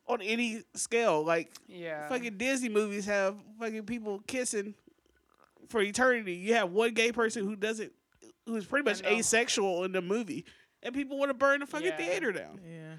on 0.07 0.21
any 0.21 0.63
scale. 0.75 1.23
Like 1.23 1.51
Yeah. 1.67 2.07
fucking 2.09 2.37
Disney 2.37 2.69
movies 2.69 3.05
have 3.05 3.37
fucking 3.59 3.85
people 3.85 4.19
kissing 4.27 4.75
for 5.69 5.81
eternity. 5.81 6.33
You 6.33 6.55
have 6.55 6.71
one 6.71 6.93
gay 6.93 7.11
person 7.11 7.45
who 7.45 7.55
doesn't 7.55 7.93
who's 8.45 8.65
pretty 8.65 8.83
much 8.83 9.03
asexual 9.03 9.83
in 9.83 9.91
the 9.91 10.01
movie, 10.01 10.45
and 10.83 10.93
people 10.95 11.17
want 11.19 11.29
to 11.29 11.33
burn 11.35 11.59
the 11.59 11.67
fucking 11.67 11.87
Yeah. 11.87 11.97
theater 11.97 12.31
down. 12.31 12.59
Yeah. 12.65 12.95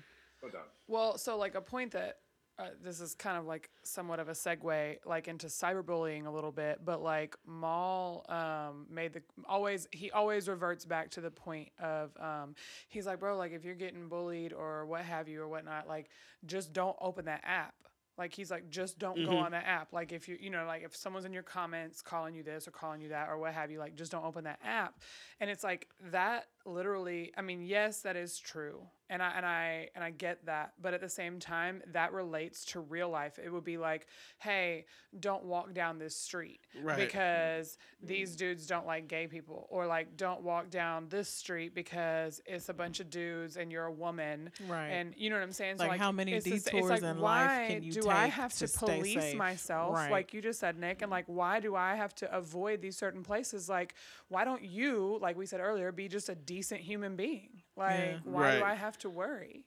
Well, 0.87 1.19
so 1.19 1.37
like 1.37 1.55
a 1.55 1.61
point 1.61 1.93
that 1.93 2.19
uh, 2.59 2.69
this 2.83 3.01
is 3.01 3.15
kind 3.15 3.37
of 3.39 3.47
like 3.47 3.71
somewhat 3.83 4.21
of 4.21 4.29
a 4.29 4.33
segue, 4.33 4.97
like 5.07 5.27
into 5.29 5.47
cyberbullying 5.47 6.27
a 6.27 6.31
little 6.31 6.53
bit, 6.53 6.81
but 6.85 7.03
like 7.03 7.35
Mal 7.47 8.25
um, 8.29 8.87
made 8.91 9.13
the 9.15 9.23
always 9.49 9.89
he 9.93 10.11
always 10.11 10.49
reverts 10.49 10.85
back 10.85 11.11
to 11.13 11.21
the 11.21 11.31
point 11.31 11.71
of 11.81 12.11
um, 12.21 12.55
he's 12.89 13.07
like, 13.07 13.19
bro, 13.21 13.37
like 13.37 13.53
if 13.53 13.65
you're 13.65 13.75
getting 13.75 14.09
bullied 14.09 14.53
or 14.53 14.87
what 14.87 15.03
have 15.03 15.29
you 15.29 15.41
or 15.43 15.49
whatnot, 15.49 15.89
like 15.89 16.11
just 16.45 16.73
don't 16.73 16.97
open 17.01 17.25
that 17.25 17.43
app. 17.45 17.75
Like 18.19 18.35
he's 18.35 18.51
like, 18.51 18.69
just 18.69 18.99
don't 18.99 19.23
go 19.25 19.33
Mhm. 19.33 19.45
on 19.47 19.51
that 19.53 19.65
app. 19.67 19.93
Like 19.93 20.13
if 20.13 20.29
you, 20.29 20.37
you 20.39 20.51
know, 20.51 20.67
like 20.67 20.83
if 20.83 20.95
someone's 20.95 21.25
in 21.25 21.33
your 21.33 21.43
comments 21.43 22.03
calling 22.03 22.35
you 22.35 22.43
this 22.43 22.69
or 22.69 22.71
calling 22.71 23.01
you 23.01 23.09
that 23.09 23.29
or 23.31 23.39
what 23.39 23.55
have 23.55 23.71
you, 23.71 23.79
like 23.79 23.95
just 23.97 24.13
don't 24.13 24.25
open 24.25 24.45
that 24.45 24.61
app. 24.63 25.01
And 25.41 25.49
it's 25.49 25.65
like 25.65 25.89
that 26.11 26.47
literally. 26.65 27.33
I 27.37 27.43
mean, 27.43 27.63
yes, 27.63 28.03
that 28.03 28.17
is 28.17 28.39
true, 28.39 28.87
and 29.11 29.23
I 29.23 29.33
and 29.37 29.47
I 29.47 29.89
and 29.95 30.05
I 30.05 30.11
get 30.11 30.47
that. 30.47 30.73
But 30.81 30.95
at 30.95 31.01
the 31.01 31.09
same 31.09 31.39
time, 31.39 31.83
that 31.93 32.13
relates 32.13 32.65
to 32.67 32.81
real 32.81 33.09
life. 33.11 33.39
It 33.43 33.53
would 33.53 33.65
be 33.65 33.79
like, 33.79 34.07
hey, 34.39 34.87
don't 35.19 35.45
walk 35.45 35.75
down 35.75 35.99
this 35.99 36.17
street 36.17 36.61
Right. 36.83 36.97
because 36.97 37.69
mm-hmm. 37.69 38.07
these 38.07 38.37
dudes 38.37 38.67
don't 38.67 38.87
like 38.87 39.09
gay 39.09 39.27
people, 39.27 39.67
or 39.71 39.87
like 39.87 40.17
don't 40.17 40.43
walk 40.43 40.71
down 40.71 41.09
this 41.09 41.29
street 41.29 41.75
because 41.75 42.41
it's 42.47 42.69
a 42.69 42.75
bunch 42.75 43.01
of 43.01 43.11
dudes 43.11 43.57
and 43.57 43.71
you're 43.71 43.85
a 43.85 43.93
woman. 43.93 44.51
Right. 44.69 44.89
And 44.89 45.15
you 45.17 45.31
know 45.31 45.37
what 45.37 45.43
I'm 45.43 45.53
saying? 45.53 45.79
Like, 45.79 45.99
how 45.99 46.13
many 46.13 46.33
it's 46.33 46.45
detours 46.45 46.91
it's 46.91 47.03
like, 47.03 47.03
in 47.03 47.21
life 47.21 47.69
can 47.69 47.83
you 47.83 47.93
do 47.93 48.09
I 48.09 48.27
have 48.27 48.53
to 48.55 48.67
to, 48.67 48.79
police 48.79 49.35
myself, 49.35 49.95
Right. 49.95 50.11
like 50.11 50.33
you 50.33 50.41
just 50.41 50.61
said, 50.61 50.79
Nick? 50.79 51.03
And 51.03 51.11
like, 51.11 51.25
why 51.27 51.61
do 51.61 51.75
I 51.77 51.95
have 51.95 52.15
to 52.17 52.35
avoid 52.35 52.81
these 52.81 52.97
certain 52.97 53.23
places? 53.23 53.69
Like, 53.69 53.95
why 54.29 54.45
don't 54.45 54.63
you, 54.63 55.19
like 55.21 55.37
we 55.37 55.47
said 55.47 55.61
earlier, 55.61 55.93
be 55.93 56.09
just 56.09 56.29
a 56.29 56.35
decent 56.53 56.81
human 56.83 57.17
being? 57.17 57.63
Like, 57.77 57.99
Yeah. 57.99 58.19
why 58.25 58.59
do 58.59 58.65
I 58.65 58.75
have 58.75 58.99
to 58.99 59.09
worry? 59.11 59.65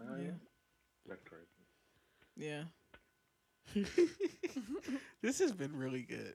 Oh, 0.00 0.16
Yeah. 0.16 0.30
That's 1.08 1.22
crazy. 1.22 1.46
Yeah. 2.36 2.64
this 5.22 5.38
has 5.38 5.52
been 5.52 5.76
really 5.76 6.02
good. 6.02 6.34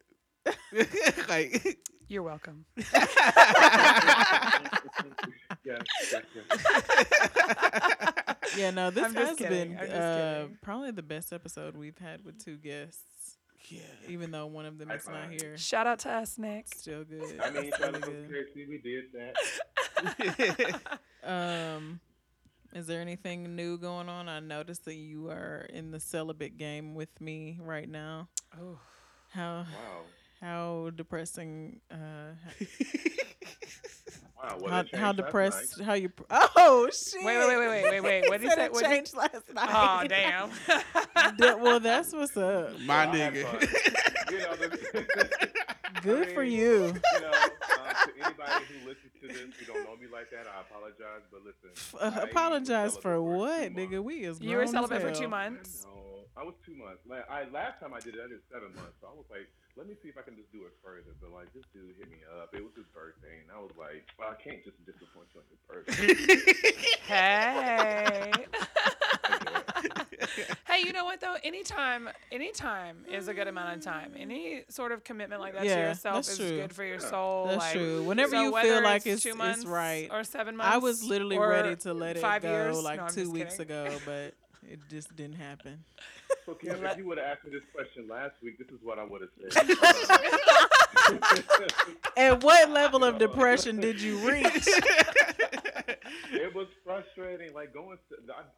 like 1.29 1.77
You're 2.07 2.23
welcome. 2.23 2.65
Yes, 5.63 5.81
yes, 6.11 6.23
yes. 6.35 6.61
Yeah, 8.57 8.71
no, 8.71 8.89
this 8.89 9.05
I'm 9.05 9.13
has 9.15 9.37
been 9.37 9.77
uh, 9.77 10.47
probably 10.61 10.91
the 10.91 11.03
best 11.03 11.31
episode 11.31 11.75
we've 11.77 11.97
had 11.97 12.25
with 12.25 12.43
two 12.43 12.57
guests, 12.57 13.01
yeah. 13.69 13.79
even 14.07 14.31
though 14.31 14.45
one 14.47 14.65
of 14.65 14.77
them 14.77 14.89
High 14.89 14.95
is 14.95 15.07
not 15.07 15.29
here. 15.31 15.57
Shout 15.57 15.87
out 15.87 15.99
to 15.99 16.09
us, 16.11 16.37
Nick. 16.37 16.67
Still 16.73 17.03
good. 17.03 17.39
I 17.41 17.49
mean, 17.51 17.71
Still 17.73 17.85
shout 17.87 17.95
out 17.95 18.03
to 18.03 18.11
good. 18.11 18.29
Casey, 18.53 18.65
we 18.67 18.77
did 18.79 19.11
that. 19.13 20.79
Um, 21.23 21.99
is 22.73 22.87
there 22.87 22.99
anything 22.99 23.55
new 23.55 23.77
going 23.77 24.09
on? 24.09 24.27
I 24.27 24.39
noticed 24.39 24.85
that 24.85 24.95
you 24.95 25.29
are 25.29 25.67
in 25.71 25.91
the 25.91 25.99
celibate 25.99 26.57
game 26.57 26.95
with 26.95 27.21
me 27.21 27.59
right 27.61 27.87
now. 27.87 28.27
Oh, 28.59 28.79
How 29.29 29.65
Wow. 29.71 30.01
how 30.41 30.89
depressing? 30.95 31.79
Uh, 31.91 32.33
Wow. 34.43 34.57
How 34.69 34.83
how 34.97 35.11
depressed? 35.11 35.77
night. 35.79 35.85
How 35.85 35.93
you? 35.93 36.11
Oh 36.31 36.89
shit! 36.91 37.23
Wait, 37.23 37.37
wait, 37.37 37.47
wait, 37.47 37.57
wait, 37.69 37.83
wait, 37.83 38.01
wait. 38.01 38.29
What 38.29 38.41
did 38.41 38.43
he 38.43 38.49
said 38.49 38.55
say? 38.57 38.65
It 38.65 38.71
What 38.73 38.81
did 38.83 38.89
he- 38.91 38.95
changed 38.97 39.15
last 39.15 39.53
night. 39.53 39.69
oh 39.71 40.07
damn. 40.07 40.49
Da- 41.37 41.55
well, 41.57 41.79
that's 41.79 42.11
what's 42.13 42.35
up. 42.37 42.79
My 42.81 43.05
Well, 43.05 43.15
nigga. 43.15 44.31
you 44.31 44.37
know, 44.39 44.55
the, 44.55 45.49
Good 46.01 46.31
for 46.31 46.41
mean, 46.43 46.51
you. 46.53 46.73
you 46.87 47.21
know, 47.21 47.31
uh, 47.31 47.93
to 47.93 48.25
anybody 48.25 48.65
who 48.65 48.87
listens 48.87 49.11
to 49.21 49.27
this 49.27 49.37
who 49.59 49.65
don't 49.73 49.83
know 49.85 49.95
me 49.97 50.07
like 50.11 50.31
that, 50.31 50.47
I 50.47 50.61
apologize. 50.61 51.21
But 51.31 51.41
listen, 51.45 51.69
F- 51.75 51.95
I 52.01 52.21
uh, 52.21 52.23
apologize 52.23 52.97
for 52.97 53.21
what, 53.21 53.73
nigga? 53.75 54.01
We 54.03 54.23
is 54.23 54.39
You 54.41 54.57
were 54.57 54.63
grown 54.63 54.73
celibate 54.73 55.01
for 55.01 55.09
hell. 55.09 55.15
two 55.19 55.25
I 55.25 55.49
months. 55.49 55.85
know. 55.85 56.23
I 56.35 56.43
was 56.43 56.55
two 56.65 56.75
months. 56.75 57.01
Like, 57.05 57.29
I 57.29 57.43
last 57.51 57.79
time 57.81 57.93
I 57.93 57.99
did 57.99 58.15
it, 58.15 58.21
I 58.25 58.29
did 58.29 58.39
seven 58.51 58.73
months. 58.73 58.97
So 59.01 59.07
I 59.07 59.13
was 59.13 59.25
like, 59.29 59.47
let 59.77 59.87
me 59.87 59.95
see 60.01 60.09
if 60.09 60.17
I 60.17 60.21
can 60.21 60.35
just 60.35 60.51
do 60.51 60.65
it 60.65 60.73
further. 60.83 61.13
But 61.21 61.31
like, 61.31 61.53
this 61.53 61.63
dude 61.73 61.95
hit 61.97 62.09
me 62.09 62.17
up. 62.41 62.53
It 62.53 62.63
was 62.63 62.73
his 62.75 62.85
birthday, 62.93 63.39
and 63.41 63.49
I 63.51 63.59
was 63.59 63.71
like, 63.79 64.05
well, 64.19 64.29
I 64.29 64.35
can't 64.41 64.63
just 64.63 64.77
disappoint 64.85 65.27
you 65.33 65.41
on 65.41 65.45
his 65.49 65.59
birthday. 65.67 66.71
Hey. 67.11 68.31
hey, 70.67 70.83
you 70.85 70.93
know 70.93 71.03
what 71.03 71.19
though? 71.19 71.35
Anytime, 71.43 72.09
anytime 72.31 72.97
is 73.11 73.27
a 73.27 73.33
good 73.33 73.47
amount 73.47 73.77
of 73.77 73.83
time. 73.83 74.13
Any 74.17 74.63
sort 74.69 74.91
of 74.91 75.03
commitment 75.03 75.41
like 75.41 75.53
that 75.55 75.65
Yeah, 75.65 75.75
to 75.75 75.81
yourself 75.89 76.15
that's 76.17 76.29
is 76.29 76.37
true. 76.37 76.61
good 76.61 76.73
for 76.73 76.83
your 76.85 76.99
soul. 76.99 77.47
That's 77.47 77.57
like, 77.57 77.73
true. 77.73 78.03
Whenever 78.03 78.31
so 78.31 78.41
you 78.43 78.51
whether 78.51 78.69
feel 78.69 78.83
like 78.83 79.05
it's 79.05 79.15
it's 79.15 79.23
two 79.23 79.35
months 79.35 79.65
months 79.65 79.67
right. 79.69 80.07
or 80.11 80.23
seven 80.23 80.55
months. 80.55 80.73
I 80.73 80.77
was 80.77 81.03
literally 81.03 81.37
ready 81.37 81.75
to 81.77 81.93
let 81.93 82.17
it 82.17 82.21
five 82.21 82.43
go 82.43 82.51
years. 82.51 82.81
like 82.81 82.99
No, 82.99 83.07
two 83.07 83.31
weeks 83.31 83.57
kidding. 83.57 83.75
ago, 83.75 83.97
but 84.05 84.33
it 84.69 84.79
just 84.89 85.13
didn't 85.15 85.35
happen. 85.37 85.83
So 86.45 86.57
Let- 86.63 86.93
if 86.93 86.97
you 86.97 87.05
would 87.07 87.17
have 87.17 87.27
asked 87.27 87.45
me 87.45 87.51
this 87.51 87.63
question 87.73 88.07
last 88.07 88.33
week, 88.41 88.57
this 88.57 88.67
is 88.69 88.79
what 88.83 88.99
I 88.99 89.03
would 89.03 89.21
have 89.21 89.29
said. 89.51 89.77
At 92.17 92.43
what 92.43 92.69
level 92.69 93.03
of 93.03 93.17
depression 93.17 93.79
did 93.79 94.01
you 94.01 94.17
reach? 94.29 94.45
it 96.31 96.53
was 96.53 96.67
frustrating. 96.83 97.53
Like 97.53 97.73
going, 97.73 97.97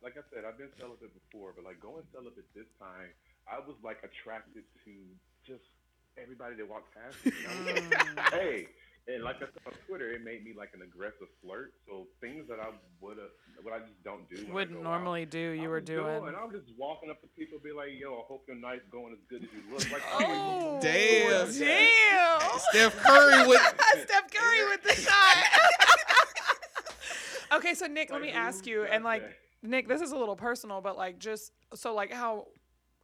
like 0.04 0.18
I 0.18 0.22
said, 0.34 0.44
I've 0.48 0.58
been 0.58 0.72
celibate 0.80 1.14
before, 1.14 1.54
but 1.56 1.64
like 1.66 1.80
going 1.80 2.04
celibate 2.14 2.46
this 2.56 2.68
time, 2.80 3.10
I 3.48 3.60
was 3.60 3.76
like 3.84 3.98
attracted 4.04 4.64
to 4.86 4.92
just 5.46 5.64
everybody 6.18 6.56
that 6.56 6.68
walked 6.70 6.94
past 6.94 7.18
me. 7.26 7.32
I 7.48 7.58
was 7.58 7.66
like, 7.66 7.84
mm. 7.84 8.32
hey, 8.32 8.68
and 9.08 9.24
like 9.24 9.38
I 9.38 9.40
said 9.52 9.64
on 9.68 9.74
Twitter, 9.88 10.12
it 10.12 10.24
made 10.24 10.44
me 10.46 10.54
like 10.58 10.70
an 10.74 10.82
aggressive 10.82 11.28
flirt. 11.44 11.74
So 11.88 12.08
things 12.22 12.48
that 12.48 12.60
I 12.60 12.70
would 13.02 13.18
have, 13.18 13.32
what 13.62 13.74
I 13.74 13.80
just 13.80 14.02
don't 14.04 14.28
do. 14.30 14.48
Wouldn't 14.54 14.82
normally 14.82 15.24
out, 15.24 15.30
do, 15.32 15.40
you 15.40 15.64
I 15.66 15.68
were 15.68 15.74
would 15.76 15.86
go 15.86 16.04
doing. 16.04 16.28
and 16.28 16.36
I 16.38 16.44
was 16.46 16.56
just 16.56 16.72
walking 16.78 17.10
up 17.10 17.20
to 17.22 17.28
people, 17.38 17.60
be 17.64 17.72
like, 17.74 17.90
"Yo, 18.00 18.14
I 18.16 18.24
hope 18.28 18.44
your 18.48 18.56
night's 18.58 18.86
going 18.92 19.14
as 19.14 19.20
good 19.30 19.44
as 19.44 19.50
you 19.52 19.62
look." 19.74 19.92
Like, 19.92 20.04
Oh, 20.14 20.80
Damn. 20.82 21.52
damn. 21.52 22.60
Steph 22.72 22.96
Curry 23.04 23.48
with 23.48 23.62
Steph 24.04 24.32
Curry 24.32 24.66
with 24.70 24.84
the 24.84 24.96
shot. 24.96 25.38
okay, 27.58 27.74
so 27.74 27.88
Nick, 27.88 28.12
let 28.12 28.22
me 28.22 28.30
ask 28.32 28.66
you, 28.66 28.84
and 28.84 29.04
like 29.04 29.22
that? 29.24 29.34
Nick, 29.70 29.88
this 29.88 30.02
is 30.02 30.12
a 30.12 30.18
little 30.18 30.36
personal, 30.36 30.82
but 30.82 30.98
like 30.98 31.20
just 31.20 31.52
so 31.74 31.94
like 31.94 32.12
how 32.12 32.48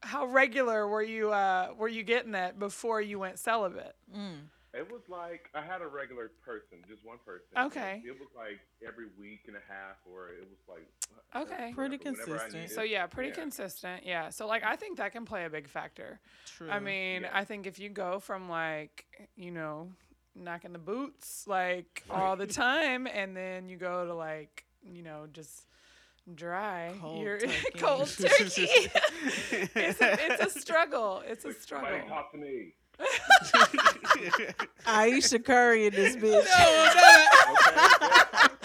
how 0.01 0.25
regular 0.25 0.87
were 0.87 1.03
you 1.03 1.31
uh 1.31 1.69
were 1.77 1.87
you 1.89 2.03
getting 2.03 2.31
that 2.31 2.57
before 2.59 3.01
you 3.01 3.19
went 3.19 3.37
celibate? 3.39 3.95
Mm. 4.15 4.39
It 4.73 4.91
was 4.91 5.01
like 5.09 5.49
I 5.55 5.61
had 5.61 5.81
a 5.81 5.87
regular 5.87 6.29
person, 6.45 6.77
just 6.87 7.03
one 7.03 7.17
person. 7.25 7.47
Okay. 7.57 8.03
It 8.05 8.11
was 8.19 8.29
like 8.37 8.59
every 8.87 9.05
week 9.19 9.41
and 9.47 9.55
a 9.55 9.61
half, 9.67 9.95
or 10.11 10.29
it 10.29 10.47
was 10.47 10.59
like 10.69 10.85
uh, 11.33 11.41
Okay. 11.41 11.71
Pretty 11.73 11.97
consistent. 11.97 12.69
So 12.69 12.83
yeah, 12.83 13.07
pretty 13.07 13.29
Yeah. 13.29 13.35
consistent. 13.35 14.05
Yeah. 14.05 14.29
So 14.29 14.45
like 14.47 14.63
I 14.63 14.75
think 14.75 14.97
that 14.97 15.11
can 15.11 15.25
play 15.25 15.45
a 15.45 15.49
big 15.49 15.67
factor. 15.67 16.19
True. 16.45 16.69
I 16.69 16.79
mean, 16.79 17.23
Yeah. 17.23 17.29
I 17.33 17.45
think 17.45 17.65
if 17.65 17.79
you 17.79 17.89
go 17.89 18.19
from 18.19 18.47
like, 18.47 19.05
you 19.35 19.49
know, 19.51 19.89
knocking 20.35 20.71
the 20.73 20.79
boots 20.79 21.45
like 21.47 22.03
all 22.09 22.35
the 22.35 22.47
time 22.65 23.07
and 23.07 23.35
then 23.35 23.69
you 23.69 23.77
go 23.77 24.05
to 24.05 24.13
like, 24.13 24.65
you 24.83 25.01
know, 25.01 25.25
just 25.33 25.65
dry, 26.35 26.93
Cold 27.01 27.23
you're 27.23 27.39
turkey. 27.39 27.55
cold 27.79 28.07
turkey. 28.19 28.67
it's, 29.51 29.99
a, 29.99 30.13
it's 30.31 30.55
a 30.55 30.59
struggle. 30.59 31.23
It's 31.25 31.43
a 31.43 31.53
struggle. 31.55 31.89
Somebody 31.89 32.07
talk 32.07 32.31
to 32.33 32.37
me. 32.37 32.73
Ayesha 34.85 35.39
Curry 35.39 35.87
in 35.87 35.93
this 35.93 36.15
bitch. 36.15 36.45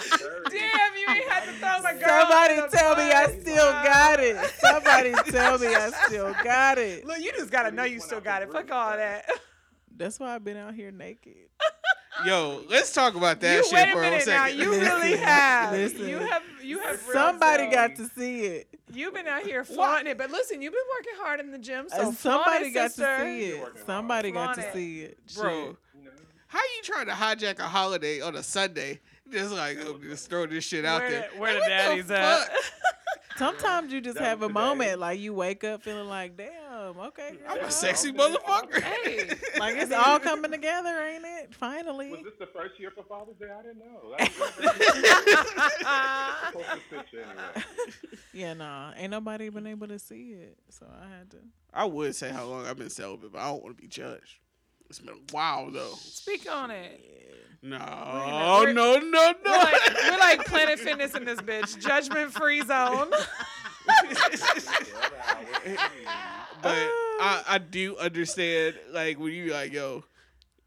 Damn, 0.49 0.95
you 0.95 1.05
ain't 1.09 1.29
had 1.29 1.45
to 1.45 1.51
throw 1.53 1.81
my 1.81 1.93
girl. 1.93 2.07
Somebody 2.07 2.77
tell 2.77 2.95
me 2.95 3.11
I 3.11 3.27
bus. 3.27 3.41
still 3.41 3.71
got 3.71 4.19
it. 4.19 4.37
Somebody 4.59 5.13
tell 5.31 5.59
me 5.59 5.67
I 5.67 5.89
still 6.05 6.33
got 6.43 6.77
it. 6.77 7.05
Look, 7.05 7.19
you 7.19 7.31
just 7.33 7.51
gotta 7.51 7.71
know 7.71 7.83
you 7.83 7.99
still 7.99 8.21
got 8.21 8.41
it. 8.41 8.51
Fuck 8.51 8.71
all 8.71 8.91
that. 8.95 9.29
That's 9.97 10.19
why 10.19 10.35
I've 10.35 10.43
been 10.43 10.57
out 10.57 10.73
here 10.73 10.91
naked. 10.91 11.33
Yo, 12.25 12.61
let's 12.69 12.93
talk 12.93 13.15
about 13.15 13.41
that 13.41 13.57
you 13.57 13.63
shit 13.63 13.73
wait 13.73 13.89
a 13.89 13.93
for 13.93 13.99
a 13.99 14.09
minute 14.09 14.27
now. 14.27 14.45
second. 14.45 14.59
You 14.59 14.71
really 14.71 15.17
have. 15.17 15.71
listen. 15.73 16.07
You 16.07 16.19
have. 16.19 16.43
You 16.63 16.79
have. 16.79 16.99
Somebody 16.99 17.63
self. 17.63 17.73
got 17.73 17.95
to 17.97 18.07
see 18.09 18.41
it. 18.45 18.74
You've 18.93 19.13
been 19.13 19.27
out 19.27 19.41
here 19.43 19.63
flaunting 19.63 20.07
it, 20.11 20.17
but 20.17 20.29
listen, 20.31 20.61
you've 20.61 20.73
been 20.73 20.81
working 20.97 21.13
hard 21.17 21.39
in 21.39 21.51
the 21.51 21.57
gym, 21.57 21.87
so 21.89 22.09
Uh, 22.09 22.11
somebody 22.13 22.71
got 22.71 22.91
sister. 22.91 23.17
to 23.17 23.23
see 23.23 23.45
it. 23.45 23.63
Somebody 23.85 24.31
got 24.31 24.55
to 24.55 24.61
it. 24.61 24.73
see 24.73 25.01
it. 25.01 25.17
Bro, 25.35 25.49
Shit. 25.49 25.75
You 26.03 26.09
how 26.47 26.59
you 26.59 26.83
trying 26.83 27.07
to 27.07 27.11
hijack 27.13 27.59
a 27.59 27.63
holiday 27.63 28.21
on 28.21 28.35
a 28.35 28.43
Sunday? 28.43 29.01
Just 29.31 29.51
like 29.51 29.79
oh, 29.85 29.97
just 29.97 30.29
throw 30.29 30.45
this 30.45 30.63
shit 30.63 30.85
out 30.85 31.01
Where 31.01 31.09
there. 31.09 31.29
the, 31.33 31.39
where 31.39 31.53
the 31.53 31.59
Like, 31.61 31.69
what 31.69 31.69
daddy's 31.69 32.07
the 32.07 32.19
at? 32.19 32.49
Sometimes 33.37 33.91
you 33.91 33.99
just 33.99 34.17
That 34.17 34.23
have 34.23 34.43
a 34.43 34.49
moment 34.49 34.99
like 34.99 35.19
you 35.19 35.33
wake 35.33 35.63
up 35.63 35.81
feeling 35.83 36.07
like, 36.07 36.37
damn, 36.37 36.51
okay, 36.87 37.31
I'm 37.47 37.59
a 37.65 37.71
sexy 37.71 38.09
Okay. 38.09 38.17
motherfucker. 38.17 38.81
Hey, 38.81 39.29
Like 39.59 39.75
it's 39.77 39.91
all 39.91 40.19
coming 40.19 40.51
together, 40.51 40.99
ain't 41.01 41.23
it? 41.25 41.53
Finally. 41.55 42.11
Was 42.11 42.23
this 42.23 42.33
the 42.39 42.47
first 42.47 42.79
year 42.79 42.91
for 42.95 43.03
Father's 43.03 43.35
Day? 43.37 43.47
I 43.57 43.61
didn't 43.61 43.79
know. 43.79 44.15
That 44.17 44.31
was 46.53 46.55
the 46.55 46.63
closest 46.63 46.89
picture 46.89 47.21
anyway. 47.21 47.63
Yeah, 48.33 48.53
nah. 48.53 48.91
Ain't 48.97 49.11
nobody 49.11 49.47
been 49.49 49.67
able 49.67 49.87
to 49.87 49.97
see 49.99 50.31
it. 50.33 50.57
So 50.69 50.85
I 50.91 51.07
had 51.17 51.31
to. 51.31 51.37
I 51.73 51.85
would 51.85 52.15
say 52.15 52.29
how 52.31 52.45
long 52.45 52.65
I've 52.67 52.77
been 52.77 52.89
celibate, 52.89 53.31
but 53.31 53.39
I 53.39 53.47
don't 53.49 53.63
want 53.63 53.77
to 53.77 53.81
be 53.81 53.87
judged. 53.87 54.39
It's 54.89 54.99
been 54.99 55.15
a 55.15 55.33
while 55.33 55.71
though. 55.71 55.93
Speak 55.97 56.45
on 56.51 56.69
it. 56.71 57.01
No, 57.63 57.77
We're- 58.61 58.73
no, 58.73 58.97
no, 58.99 59.33
We're 59.43 59.51
no. 59.51 59.57
like, 59.57 59.81
we're 60.03 60.17
like 60.19 60.45
Planet 60.45 60.77
Fitness 60.79 61.15
in 61.15 61.23
this 61.25 61.39
bitch. 61.39 61.79
Judgment 61.81 62.31
free 62.33 62.61
zone. 62.61 63.09
But 66.61 66.75
I, 67.19 67.43
I 67.47 67.57
do 67.57 67.97
understand 67.97 68.75
like 68.91 69.19
when 69.19 69.31
you 69.33 69.51
like 69.51 69.71
yo, 69.73 70.03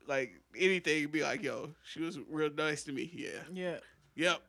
like 0.06 0.32
anything 0.56 1.08
be 1.08 1.22
like 1.22 1.42
yo, 1.42 1.70
she 1.84 2.00
was 2.00 2.18
real 2.30 2.50
nice 2.56 2.84
to 2.84 2.92
me. 2.92 3.10
Yeah, 3.14 3.28
Yeah. 3.52 3.76
yep, 4.14 4.40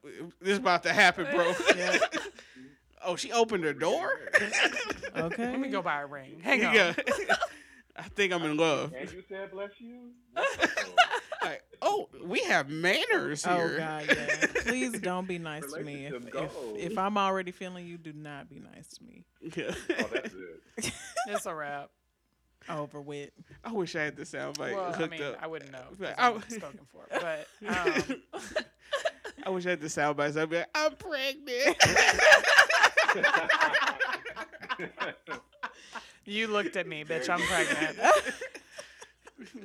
this 0.41 0.53
is 0.53 0.57
about 0.59 0.84
to 0.84 0.93
happen, 0.93 1.28
bro. 1.34 1.53
Yeah. 1.76 1.97
oh, 3.03 3.15
she 3.15 3.32
opened 3.32 3.63
her 3.63 3.74
door. 3.74 4.11
Okay. 5.17 5.49
Let 5.49 5.59
me 5.59 5.70
go 5.70 5.82
buy 5.82 6.01
a 6.01 6.05
ring. 6.05 6.39
Hang 6.41 6.63
on. 6.63 6.74
Yeah. 6.74 6.93
I 7.97 8.03
think 8.03 8.32
I'm 8.32 8.43
in 8.43 8.55
love. 8.55 8.93
And 8.97 9.11
you 9.11 9.24
said 9.28 9.51
bless 9.51 9.72
you. 9.80 10.11
Like, 11.42 11.64
oh, 11.82 12.10
we 12.24 12.40
have 12.42 12.70
manners 12.70 13.46
here. 13.46 13.54
Oh 13.54 13.68
here. 13.68 13.78
God, 13.78 14.06
yeah. 14.08 14.62
Please 14.64 15.00
don't 15.02 15.28
be 15.28 15.38
nice 15.38 15.72
to 15.72 15.82
me. 15.84 16.06
If, 16.06 16.36
if 16.36 16.52
if 16.76 16.98
I'm 16.98 17.18
already 17.18 17.52
feeling 17.52 17.86
you, 17.88 17.98
do 17.98 18.12
not 18.14 18.50
be 18.50 18.60
nice 18.60 18.88
to 18.98 19.04
me. 19.04 19.26
Yeah. 19.56 19.74
Oh, 20.00 20.10
that's 20.14 20.34
it. 20.34 20.94
It's 21.28 21.46
a 21.46 21.54
wrap. 21.54 21.90
Over 22.68 23.02
with. 23.02 23.30
I 23.64 23.72
wish 23.72 23.96
I 23.96 24.04
had 24.04 24.16
the 24.16 24.26
sound 24.26 24.58
bite 24.58 24.76
well, 24.76 24.86
I 24.86 24.96
hooked 24.96 25.12
mean, 25.12 25.22
up. 25.24 25.38
I 25.42 25.48
wouldn't 25.48 25.72
know. 25.72 25.84
Like, 25.98 26.16
I'm 26.18 26.38
I- 26.38 26.54
spoken 26.54 26.80
for. 26.92 27.06
But 27.10 27.48
um, 27.68 28.22
I 29.46 29.50
wish 29.50 29.66
I 29.66 29.72
had 29.72 29.82
the 29.82 29.90
sound 29.90 30.18
bites. 30.18 30.36
I'd 30.38 30.50
be 30.50 30.58
like, 30.58 30.68
I'm 30.76 30.96
pregnant. 30.96 31.78
you 36.26 36.48
looked 36.48 36.76
at 36.76 36.88
me, 36.88 37.04
bitch. 37.04 37.30
I'm 37.30 37.40
pregnant. 37.42 37.98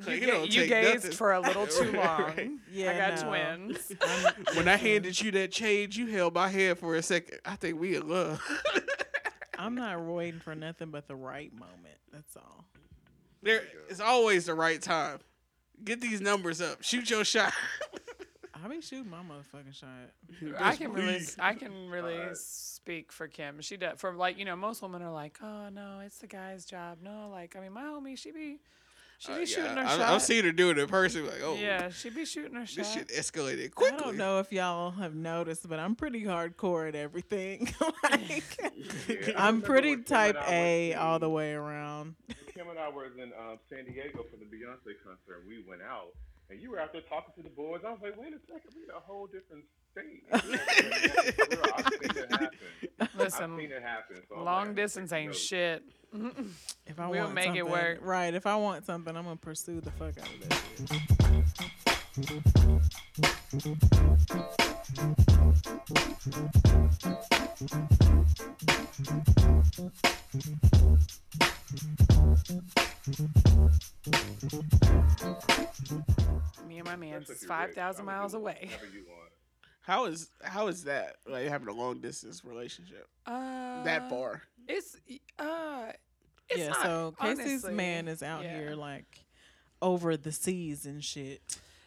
Like, 0.06 0.20
You, 0.20 0.28
it 0.28 0.30
ga- 0.30 0.44
you 0.60 0.66
gazed 0.66 0.94
nothing. 1.04 1.12
for 1.12 1.32
a 1.32 1.40
little 1.40 1.66
too 1.66 1.92
long. 1.96 2.22
Right. 2.22 2.50
Yeah. 2.72 2.90
I 2.92 2.96
got 2.98 3.22
no. 3.22 3.28
twins. 3.28 3.92
When 4.56 4.68
I 4.68 4.76
handed 4.76 5.20
you 5.20 5.30
that 5.32 5.50
change, 5.52 5.96
you 5.96 6.06
held 6.06 6.34
my 6.34 6.48
hand 6.48 6.78
for 6.78 6.94
a 6.96 7.02
second. 7.02 7.38
I 7.44 7.56
think 7.56 7.80
we 7.80 7.96
in 7.96 8.08
love. 8.08 8.40
I'm 9.58 9.74
not 9.74 10.00
waiting 10.00 10.40
for 10.40 10.54
nothing 10.54 10.90
but 10.90 11.06
the 11.08 11.16
right 11.16 11.52
moment. 11.52 11.98
That's 12.12 12.36
all. 12.36 12.64
there, 13.42 13.62
it's 13.88 14.00
always 14.00 14.46
the 14.46 14.54
right 14.54 14.80
time. 14.80 15.18
Get 15.84 16.00
these 16.00 16.20
numbers 16.20 16.60
up. 16.60 16.82
Shoot 16.82 17.10
your 17.10 17.24
shot. 17.24 17.52
I 18.54 18.68
be 18.68 18.80
shooting 18.80 19.10
my 19.10 19.18
motherfucking 19.18 19.74
shot. 19.74 19.88
I 20.58 20.72
Bitch, 20.74 20.78
can 20.78 20.92
really. 20.92 21.20
I 21.38 21.54
can 21.54 21.90
really 21.90 22.16
Alright. 22.16 22.36
speak 22.36 23.12
for 23.12 23.28
Kim. 23.28 23.60
She 23.60 23.76
does 23.76 23.98
for 24.00 24.14
like 24.14 24.38
you 24.38 24.44
know 24.46 24.56
most 24.56 24.80
women 24.80 25.02
are 25.02 25.12
like, 25.12 25.38
oh 25.42 25.68
no, 25.68 26.00
it's 26.04 26.18
the 26.18 26.26
guy's 26.26 26.64
job. 26.64 26.98
No, 27.02 27.28
like 27.30 27.56
I 27.56 27.60
mean 27.60 27.72
my 27.72 27.82
homie, 27.82 28.16
she 28.16 28.30
be, 28.32 28.60
she 29.18 29.32
be 29.32 29.42
Uh, 29.42 29.46
shooting 29.46 29.64
yeah, 29.64 29.74
her 29.74 29.80
I, 29.86 29.96
shot. 29.96 30.00
I've 30.14 30.22
seen 30.22 30.44
her 30.44 30.52
do 30.52 30.70
it 30.70 30.78
in 30.78 30.86
person. 30.88 31.26
Like, 31.26 31.40
oh, 31.42 31.54
yeah, 31.56 31.90
she 31.90 32.10
be 32.10 32.24
shooting 32.24 32.54
her 32.54 32.66
shot. 32.66 32.76
this 32.76 32.92
shit 32.92 33.08
escalated 33.08 33.74
quickly. 33.74 33.98
I 33.98 34.00
don't 34.00 34.16
know 34.16 34.38
if 34.40 34.52
y'all 34.52 34.90
have 34.92 35.14
noticed, 35.14 35.68
but 35.68 35.78
I'm 35.78 35.94
pretty 35.94 36.22
hardcore 36.24 36.88
at 36.88 36.94
everything. 36.94 37.72
like, 38.02 38.58
Yeah, 39.08 39.32
I 39.36 39.48
I'm 39.48 39.62
pretty 39.62 39.96
type 39.98 40.36
A 40.36 40.40
I 40.40 40.54
A 40.54 40.94
all 40.94 41.18
the 41.18 41.30
way 41.30 41.52
around. 41.54 42.14
Kim 42.54 42.68
and 42.68 42.78
I 42.78 42.88
was 42.88 43.10
in 43.16 43.32
um, 43.38 43.58
San 43.68 43.84
Diego 43.84 44.24
for 44.30 44.36
the 44.36 44.44
Beyonce 44.44 44.94
concert. 45.04 45.40
and 45.40 45.48
We 45.48 45.64
went 45.68 45.82
out, 45.82 46.14
and 46.50 46.60
you 46.60 46.70
were 46.70 46.78
out 46.80 46.92
there 46.92 47.02
talking 47.02 47.34
to 47.36 47.42
the 47.42 47.54
boys. 47.54 47.80
I 47.86 47.90
was 47.90 48.00
like, 48.02 48.16
wait 48.16 48.32
a 48.32 48.38
second, 48.46 48.70
we 48.76 48.84
in 48.84 48.90
a 48.90 49.00
whole 49.00 49.26
different 49.26 49.64
state. 49.90 50.22
I've 50.32 50.42
seen 51.92 52.10
it 52.16 52.30
happen. 52.30 52.48
Listen, 53.16 53.52
I've 53.54 53.58
seen 53.58 53.72
it 53.72 53.82
happen. 53.82 54.16
So 54.28 54.42
long 54.42 54.68
like, 54.68 54.76
distance 54.76 55.12
ain't 55.12 55.28
notes. 55.30 55.40
Shit. 56.14 56.46
If 56.86 57.00
I 57.00 57.08
We'll 57.08 57.22
want 57.24 57.34
make 57.34 57.54
it 57.56 57.66
work. 57.68 57.98
Right. 58.02 58.32
If 58.34 58.46
I 58.46 58.56
want 58.56 58.84
something, 58.86 59.16
I'm 59.16 59.24
gonna 59.24 59.36
pursue 59.36 59.80
the 59.80 59.90
fuck 59.92 60.18
out 60.18 60.28
of 60.28 60.48
that. 60.48 61.64
Me 76.66 76.78
and 76.78 76.84
my 76.86 76.96
man's 76.96 77.28
Especially 77.30 77.34
if 77.34 77.42
you're 77.42 77.48
five 77.48 77.66
rich. 77.68 77.76
thousand 77.76 78.08
I 78.08 78.12
would 78.12 78.18
miles 78.18 78.34
away. 78.34 78.58
whatever 78.70 78.86
you 78.86 79.04
want. 79.08 79.30
How 79.82 80.06
is 80.06 80.30
how 80.42 80.68
is 80.68 80.84
that 80.84 81.16
like 81.28 81.46
having 81.48 81.68
a 81.68 81.72
long 81.72 82.00
distance 82.00 82.42
relationship 82.44 83.06
Uh, 83.26 83.82
that 83.84 84.08
far? 84.08 84.42
It's 84.68 84.96
uh, 85.38 85.92
it's 86.48 86.60
yeah. 86.60 86.68
not, 86.68 86.82
so 86.82 87.14
Casey's 87.20 87.64
honestly. 87.64 87.74
man 87.74 88.08
is 88.08 88.22
out 88.22 88.44
Yeah. 88.44 88.58
here 88.58 88.74
like 88.74 89.24
over 89.82 90.16
the 90.16 90.32
seas 90.32 90.86
and 90.86 91.02
shit. 91.04 91.40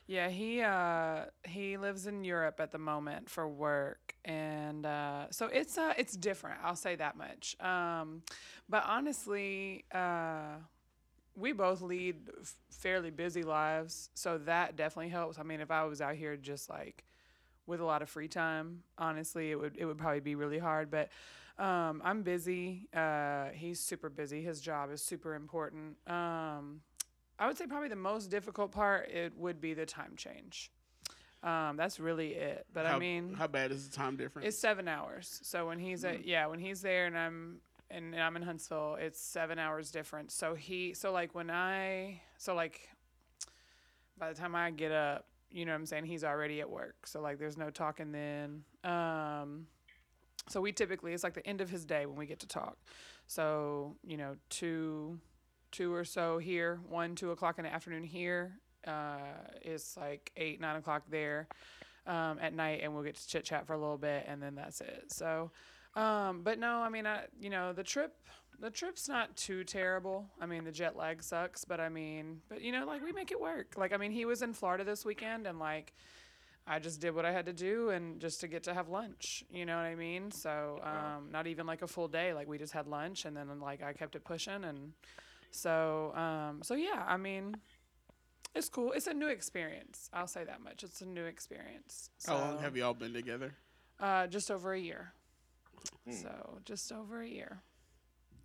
Yeah, 0.07 0.29
he 0.29 0.61
uh 0.61 1.25
he 1.43 1.75
lives 1.77 2.07
in 2.07 2.23
Europe 2.23 2.59
at 2.59 2.71
the 2.71 2.77
moment 2.77 3.29
for 3.29 3.47
work, 3.47 4.15
and 4.23 4.85
uh, 4.85 5.25
so 5.31 5.47
it's 5.47 5.77
uh 5.77 5.93
it's 5.97 6.15
different. 6.15 6.59
I'll 6.63 6.77
say 6.77 6.95
that 6.95 7.17
much. 7.17 7.57
Um, 7.59 8.21
but 8.69 8.83
honestly, 8.87 9.83
uh, 9.93 10.59
we 11.35 11.51
both 11.51 11.81
lead 11.81 12.29
f- 12.39 12.55
fairly 12.71 13.09
busy 13.11 13.43
lives, 13.43 14.09
so 14.13 14.37
that 14.39 14.77
definitely 14.77 15.09
helps. 15.09 15.37
I 15.39 15.43
mean, 15.43 15.59
if 15.59 15.71
I 15.71 15.83
was 15.83 15.99
out 16.01 16.15
here 16.15 16.37
just 16.37 16.69
like 16.69 17.03
with 17.65 17.81
a 17.81 17.85
lot 17.85 18.01
of 18.01 18.09
free 18.09 18.29
time, 18.29 18.83
honestly, 18.97 19.51
it 19.51 19.59
would 19.59 19.75
it 19.77 19.85
would 19.85 19.97
probably 19.97 20.21
be 20.21 20.35
really 20.35 20.59
hard. 20.59 20.89
But 20.89 21.09
um, 21.59 22.01
I'm 22.05 22.21
busy. 22.23 22.87
Uh, 22.93 23.45
he's 23.53 23.79
super 23.79 24.09
busy. 24.09 24.41
His 24.41 24.61
job 24.61 24.91
is 24.91 25.01
super 25.01 25.33
important. 25.35 25.97
Um, 26.07 26.81
I 27.39 27.47
would 27.47 27.57
say 27.57 27.65
probably 27.67 27.89
the 27.89 27.95
most 27.95 28.29
difficult 28.29 28.71
part 28.71 29.09
it 29.09 29.33
would 29.37 29.59
be 29.61 29.73
the 29.73 29.85
time 29.85 30.13
change. 30.15 30.71
Um, 31.43 31.77
that's 31.77 31.99
really 31.99 32.33
it. 32.33 32.65
But 32.73 32.85
how, 32.87 32.95
I 32.95 32.99
mean, 32.99 33.33
how 33.35 33.47
bad 33.47 33.71
is 33.71 33.87
the 33.87 33.95
time 33.95 34.17
difference? 34.17 34.47
it's 34.47 34.57
seven 34.57 34.87
hours. 34.87 35.39
So 35.43 35.67
when 35.67 35.79
he's 35.79 36.03
Mm. 36.03 36.15
at 36.15 36.25
yeah, 36.25 36.47
when 36.47 36.59
he's 36.59 36.81
there 36.81 37.05
and 37.05 37.17
I'm 37.17 37.61
and 37.91 38.15
I'm 38.15 38.35
in 38.35 38.41
Huntsville, 38.41 38.97
it's 38.99 39.19
seven 39.21 39.59
hours 39.59 39.91
different. 39.91 40.31
So 40.31 40.55
he 40.55 40.93
so 40.93 41.11
like 41.11 41.35
when 41.35 41.49
I 41.51 42.21
so 42.37 42.55
like 42.55 42.89
by 44.17 44.29
the 44.33 44.35
time 44.39 44.55
I 44.55 44.71
get 44.71 44.91
up, 44.91 45.27
you 45.51 45.65
know 45.65 45.71
what 45.73 45.77
I'm 45.79 45.85
saying, 45.85 46.05
he's 46.05 46.23
already 46.23 46.59
at 46.59 46.69
work. 46.69 47.05
So 47.05 47.21
like 47.21 47.37
there's 47.37 47.55
no 47.57 47.69
talking 47.69 48.11
then. 48.11 48.63
Um 48.83 49.67
so 50.49 50.61
we 50.61 50.71
typically 50.71 51.13
it's 51.13 51.23
like 51.23 51.33
the 51.33 51.45
end 51.47 51.61
of 51.61 51.69
his 51.69 51.85
day 51.85 52.05
when 52.05 52.15
we 52.15 52.25
get 52.25 52.39
to 52.39 52.47
talk. 52.47 52.77
So, 53.27 53.95
you 54.03 54.17
know, 54.17 54.35
two 54.49 55.19
two 55.71 55.93
or 55.93 56.05
so 56.05 56.37
here, 56.37 56.79
one, 56.87 57.15
two 57.15 57.31
o'clock 57.31 57.57
in 57.57 57.65
the 57.65 57.73
afternoon 57.73 58.03
here. 58.03 58.59
Uh 58.85 59.17
it's 59.61 59.97
like 59.97 60.31
eight, 60.37 60.61
nine 60.61 60.77
o'clock 60.77 61.03
there 61.09 61.47
um, 62.07 62.39
at 62.41 62.53
night, 62.53 62.79
and 62.81 62.93
we'll 62.93 63.03
get 63.03 63.15
to 63.15 63.27
chit 63.27 63.43
chat 63.43 63.67
for 63.67 63.73
a 63.73 63.77
little 63.77 63.97
bit, 63.97 64.25
and 64.27 64.41
then 64.41 64.55
that's 64.55 64.81
it. 64.81 65.05
So, 65.09 65.51
um, 65.95 66.41
but 66.41 66.57
no, 66.57 66.77
I 66.79 66.89
mean, 66.89 67.05
I 67.05 67.25
you 67.39 67.49
know 67.49 67.73
the 67.73 67.83
trip, 67.83 68.13
the 68.59 68.69
trip's 68.71 69.09
not 69.09 69.35
too 69.35 69.63
terrible. 69.63 70.25
I 70.39 70.45
mean, 70.45 70.63
the 70.63 70.71
jet 70.71 70.95
lag 70.95 71.21
sucks, 71.21 71.65
but 71.65 71.79
I 71.79 71.89
mean, 71.89 72.41
but 72.49 72.61
you 72.61 72.71
know, 72.71 72.85
like 72.85 73.03
we 73.03 73.11
make 73.11 73.31
it 73.31 73.39
work. 73.39 73.75
Like 73.77 73.93
I 73.93 73.97
mean, 73.97 74.11
he 74.11 74.25
was 74.25 74.41
in 74.41 74.53
Florida 74.53 74.83
this 74.83 75.05
weekend, 75.05 75.45
and 75.45 75.59
like. 75.59 75.93
I 76.67 76.79
just 76.79 76.99
did 76.99 77.15
what 77.15 77.25
I 77.25 77.31
had 77.31 77.45
to 77.45 77.53
do 77.53 77.89
and 77.89 78.19
just 78.19 78.41
to 78.41 78.47
get 78.47 78.63
to 78.63 78.73
have 78.73 78.89
lunch, 78.89 79.43
you 79.49 79.65
know 79.65 79.77
what 79.77 79.85
I 79.85 79.95
mean? 79.95 80.31
So, 80.31 80.81
um, 80.83 81.29
not 81.31 81.47
even 81.47 81.65
like 81.65 81.81
a 81.81 81.87
full 81.87 82.09
day. 82.09 82.33
Like 82.33 82.47
we 82.47 82.57
just 82.57 82.73
had 82.73 82.87
lunch 82.87 83.23
and 83.25 83.37
then 83.37 83.59
like 83.61 83.81
I 83.81 83.93
kept 83.93 84.15
it 84.15 84.25
pushing 84.25 84.65
and 84.65 84.91
so, 85.51 86.13
um, 86.15 86.59
so 86.63 86.75
yeah, 86.75 87.05
I 87.07 87.17
mean, 87.17 87.55
it's 88.53 88.69
cool. 88.69 88.91
It's 88.91 89.07
a 89.07 89.13
new 89.13 89.27
experience. 89.27 90.09
I'll 90.13 90.27
say 90.27 90.43
that 90.43 90.61
much. 90.61 90.83
It's 90.83 91.01
a 91.01 91.05
new 91.05 91.25
experience. 91.25 92.09
how 92.25 92.37
long 92.37 92.59
have 92.59 92.75
y'all 92.75 92.93
been 92.93 93.13
together? 93.13 93.55
Uh, 93.99 94.27
just 94.27 94.51
over 94.51 94.73
a 94.73 94.79
year. 94.79 95.13
Hmm. 96.05 96.13
So 96.13 96.59
just 96.65 96.91
over 96.91 97.21
a 97.21 97.27
year. 97.27 97.61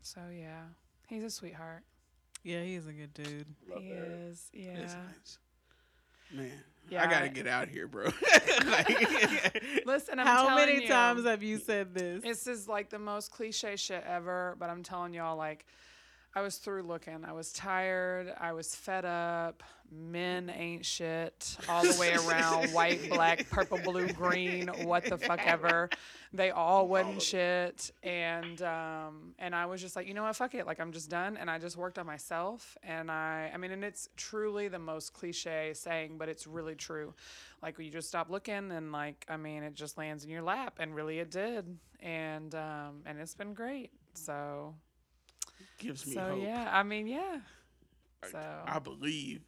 So 0.03 0.21
yeah, 0.33 0.63
he's 1.09 1.25
a 1.25 1.31
sweetheart. 1.31 1.83
Yeah, 2.45 2.63
he's 2.63 2.87
a 2.87 2.93
good 2.93 3.15
dude. 3.15 3.47
Love 3.69 3.83
he 3.83 3.91
that. 3.91 3.99
is. 3.99 4.51
Yeah. 4.53 4.75
Nice. 4.75 5.39
Man, 6.33 6.51
Yeah, 6.91 7.05
I 7.05 7.11
gotta 7.11 7.29
get 7.29 7.47
out 7.47 7.69
here, 7.69 7.87
bro. 7.87 8.05
Like- 8.67 9.63
Listen, 9.87 10.19
I'm 10.19 10.27
How 10.27 10.47
telling 10.49 10.67
many 10.67 10.83
you, 10.83 10.89
times 10.89 11.25
have 11.25 11.43
you 11.43 11.59
said 11.59 11.95
this? 11.95 12.23
This 12.23 12.47
is 12.47 12.69
like 12.69 12.91
the 12.91 12.99
most 12.99 13.31
cliche 13.31 13.77
shit 13.77 14.05
ever, 14.07 14.57
but 14.59 14.69
I'm 14.71 14.83
telling 14.83 15.15
y'all, 15.15 15.37
like, 15.37 15.65
I 16.35 16.41
was 16.41 16.57
through 16.57 16.85
looking. 16.85 17.25
I 17.27 17.33
was 17.33 17.53
tired. 17.53 18.33
I 18.41 18.53
was 18.53 18.75
fed 18.75 19.05
up. 19.05 19.63
Men 19.95 20.49
ain't 20.49 20.87
shit 20.87 21.59
all 21.69 21.83
the 21.83 21.95
way 22.01 22.15
around. 22.15 22.69
White, 22.73 23.11
black, 23.11 23.51
purple, 23.51 23.77
blue, 23.77 24.09
green, 24.09 24.69
what 24.85 25.05
the 25.05 25.19
fuck 25.19 25.47
ever. 25.47 25.91
They 26.33 26.51
all 26.51 26.89
wasn't 26.89 27.21
shit. 27.21 27.91
And 28.03 28.63
um, 28.63 29.35
and 29.39 29.55
I 29.55 29.67
was 29.67 29.83
just 29.83 29.95
like, 29.95 30.09
you 30.09 30.15
know 30.15 30.23
what, 30.23 30.35
fuck 30.35 30.55
it. 30.55 30.67
Like 30.67 30.81
I'm 30.81 30.93
just 30.93 31.11
done. 31.11 31.37
And 31.37 31.51
I 31.51 31.59
just 31.59 31.77
worked 31.77 31.99
on 31.99 32.07
myself. 32.07 32.79
And 32.83 33.11
I 33.11 33.51
I 33.53 33.59
mean, 33.59 33.71
and 33.71 33.85
it's 33.85 34.09
truly 34.17 34.69
the 34.69 34.79
most 34.79 35.13
cliche 35.13 35.73
saying, 35.75 36.17
but 36.17 36.31
it's 36.31 36.47
really 36.47 36.75
true. 36.75 37.13
Like 37.63 37.79
you 37.79 37.91
just 37.91 38.09
stop 38.09 38.31
looking 38.31 38.73
and 38.73 38.93
like 38.93 39.27
I 39.29 39.37
mean, 39.37 39.63
it 39.63 39.75
just 39.75 39.99
lands 39.99 40.25
in 40.25 40.31
your 40.31 40.43
lap. 40.43 40.79
And 40.81 40.95
really 40.95 41.19
it 41.19 41.31
did. 41.31 41.77
And 42.01 42.55
um, 42.55 43.03
and 43.05 43.21
it's 43.21 43.35
been 43.35 43.53
great. 43.53 43.91
So 44.15 44.75
Gives 45.79 46.07
me 46.07 46.15
so 46.15 46.21
hope. 46.21 46.43
yeah, 46.43 46.71
I 46.73 46.83
mean 46.83 47.07
yeah. 47.07 47.41
So 48.31 48.41
I 48.67 48.79
believe 48.79 49.41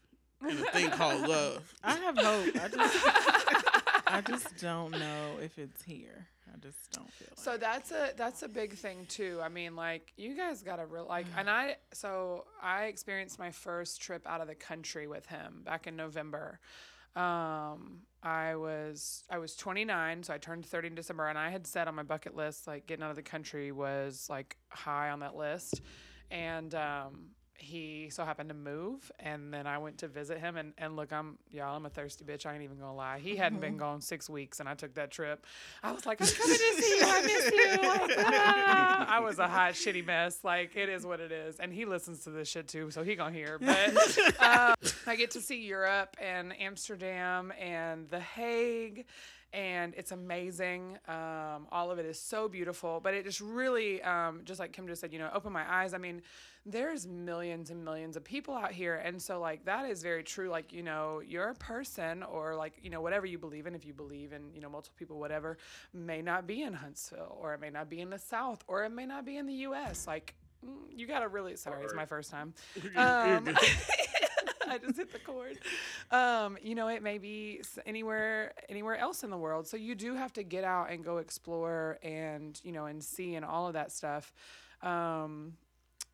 in 0.43 0.59
a 0.59 0.65
thing 0.73 0.91
called 0.91 1.29
love. 1.29 1.75
I 1.83 1.97
have 1.97 2.19
hope. 2.19 2.57
I 2.57 2.69
just, 2.69 4.07
I 4.09 4.21
just 4.21 4.59
don't 4.59 4.91
know 4.93 5.37
if 5.41 5.59
it's 5.59 5.83
here. 5.83 6.27
I 6.53 6.59
just 6.59 6.91
don't 6.93 7.11
feel 7.13 7.29
like. 7.31 7.39
So 7.39 7.57
that's 7.57 7.91
a 7.93 8.11
that's 8.17 8.43
a 8.43 8.49
big 8.49 8.75
thing 8.75 9.07
too. 9.09 9.41
I 9.43 9.49
mean, 9.49 9.77
like 9.77 10.13
you 10.17 10.37
guys 10.37 10.63
got 10.63 10.77
to 10.77 10.87
real 10.87 11.07
like, 11.09 11.27
and 11.37 11.49
I 11.49 11.77
so 11.93 12.45
I 12.63 12.85
experienced 12.85 13.39
my 13.39 13.51
first 13.51 14.01
trip 14.03 14.23
out 14.27 14.41
of 14.41 14.49
the 14.49 14.55
country 14.55 15.07
with 15.07 15.27
him 15.27 15.63
back 15.65 15.87
in 15.87 15.97
November. 15.97 16.59
Um, 17.17 18.01
I 18.25 18.57
was 18.57 19.23
I 19.31 19.39
was 19.39 19.55
29, 19.55 20.25
so 20.25 20.35
I 20.35 20.39
turned 20.39 20.67
30 20.67 20.89
in 20.89 20.95
December, 20.97 21.29
and 21.29 21.39
I 21.39 21.51
had 21.51 21.67
said 21.67 21.87
on 21.89 21.95
my 21.95 22.03
bucket 22.03 22.35
list 22.35 22.67
like 22.67 22.87
getting 22.87 23.05
out 23.05 23.11
of 23.11 23.17
the 23.17 23.23
country 23.23 23.71
was 23.71 24.27
like 24.29 24.57
high 24.69 25.11
on 25.11 25.21
that 25.21 25.37
list, 25.37 25.81
and 26.31 26.75
um, 26.75 27.31
he 27.57 28.09
so 28.11 28.25
happened 28.25 28.49
to 28.49 28.55
move 28.55 29.11
and 29.21 29.53
then 29.53 29.67
I 29.67 29.79
went 29.79 29.99
to 29.99 30.09
visit 30.09 30.39
him 30.39 30.57
and, 30.57 30.73
and 30.77 30.97
look 30.97 31.13
I'm 31.13 31.39
y'all 31.51 31.77
I'm 31.77 31.87
a 31.87 31.91
thirsty 31.91 32.25
bitch 32.25 32.47
I 32.47 32.55
ain't 32.55 32.63
even 32.63 32.79
gonna 32.79 32.95
lie. 32.95 33.19
He 33.19 33.37
hadn't 33.37 33.61
been 33.61 33.77
gone 33.77 34.01
six 34.01 34.29
weeks 34.29 34.61
and 34.61 34.69
I 34.69 34.75
took 34.75 34.95
that 34.95 35.11
trip. 35.11 35.47
I 35.83 35.93
was 35.93 36.05
like 36.05 36.21
I'm 36.21 36.27
coming 36.27 36.57
to 36.57 36.83
see 36.83 36.97
you 36.97 37.03
I 37.05 37.23
miss 37.23 37.51
you 37.53 37.89
like, 37.89 38.19
ah. 38.27 39.07
I 39.09 39.21
was 39.21 39.39
a 39.39 39.49
hot 39.49 39.75
shitty 39.75 40.05
mess 40.05 40.41
like 40.43 40.77
it 40.77 40.89
is 40.89 41.07
what 41.07 41.21
it 41.21 41.33
is. 41.33 41.57
And 41.57 41.73
he 41.73 41.85
listens 41.85 42.25
to 42.25 42.31
this 42.31 42.49
shit 42.49 42.69
too 42.69 42.91
so 42.91 43.03
he 43.03 43.15
gonna 43.15 43.35
hear. 43.35 43.59
But 43.59 44.19
uh, 44.41 44.75
I 45.07 45.17
get 45.17 45.31
to 45.33 45.41
see 45.41 45.65
Europe 45.65 46.17
and 46.21 46.59
Amsterdam 46.61 47.53
and 47.59 48.09
The 48.09 48.21
Hague 48.21 49.07
and 49.55 49.95
it's 49.97 50.11
amazing. 50.11 50.99
Um, 51.09 51.69
all 51.71 51.93
of 51.93 51.99
it 52.01 52.07
is 52.07 52.19
so 52.19 52.49
beautiful, 52.49 53.01
but 53.01 53.15
it 53.15 53.25
just 53.25 53.41
really, 53.41 54.03
um, 54.03 54.41
just 54.45 54.59
like 54.59 54.73
Kim 54.73 54.89
just 54.89 55.01
said, 55.01 55.13
you 55.13 55.21
know, 55.21 55.31
open 55.33 55.53
my 55.53 55.65
eyes. 55.73 55.95
I 55.95 55.99
mean, 55.99 56.23
there's 56.67 57.07
millions 57.07 57.71
and 57.71 57.85
millions 57.85 58.17
of 58.17 58.25
people 58.25 58.55
out 58.55 58.73
here, 58.73 58.97
and 58.97 59.23
so 59.23 59.39
like 59.39 59.65
that 59.67 59.89
is 59.89 60.03
very 60.03 60.25
true. 60.25 60.49
Like 60.49 60.73
you 60.73 60.83
know, 60.83 61.23
you're 61.25 61.51
a 61.51 61.55
person, 61.55 62.25
or 62.25 62.57
like 62.57 62.73
you 62.83 62.91
know, 62.91 63.01
whatever 63.01 63.27
you 63.27 63.39
believe 63.39 63.67
in. 63.67 63.75
If 63.75 63.87
you 63.87 63.93
believe 63.93 64.33
in 64.33 64.53
you 64.53 64.61
know 64.61 64.69
multiple 64.69 64.97
people, 64.99 65.21
whatever, 65.21 65.57
may 65.93 66.21
not 66.21 66.47
be 66.47 66.63
in 66.63 66.75
Huntsville, 66.75 67.39
or 67.41 67.55
it 67.55 67.61
may 67.61 67.71
not 67.71 67.89
be 67.89 68.01
in 68.01 68.11
the 68.11 68.19
South, 68.19 68.65
or 68.67 68.85
it 68.85 68.91
may 68.91 69.07
not 69.07 69.25
be 69.25 69.37
in 69.37 69.47
the 69.47 69.55
U.S. 69.55 70.09
Like 70.09 70.35
mm, 70.67 70.71
you 70.91 71.07
gotta 71.07 71.29
really. 71.29 71.55
Sorry, 71.57 71.85
it's 71.85 71.95
my 71.95 72.07
first 72.07 72.31
time. 72.31 72.55
Um, 72.97 73.49
I 74.75 74.79
just 74.79 74.97
hit 74.97 75.13
the 75.13 75.19
chord. 75.19 75.59
Um, 76.11 76.59
you 76.63 76.75
know, 76.75 76.89
it 76.89 77.03
may 77.03 77.19
be 77.19 77.63
anywhere 77.87 78.53
anywhere 78.69 78.97
else 78.97 79.23
in 79.23 79.31
the 79.31 79.39
world. 79.39 79.67
So 79.67 79.77
you 79.77 79.95
do 79.95 80.15
have 80.15 80.33
to 80.35 80.43
get 80.43 80.65
out 80.65 80.91
and 80.91 81.05
go 81.05 81.19
explore 81.19 81.99
and 82.03 82.61
you 82.65 82.73
know 82.73 82.87
and 82.87 83.03
see 83.03 83.35
and 83.37 83.45
all 83.45 83.67
of 83.67 83.75
that 83.75 83.93
stuff. 83.93 84.33
Um, 84.83 85.55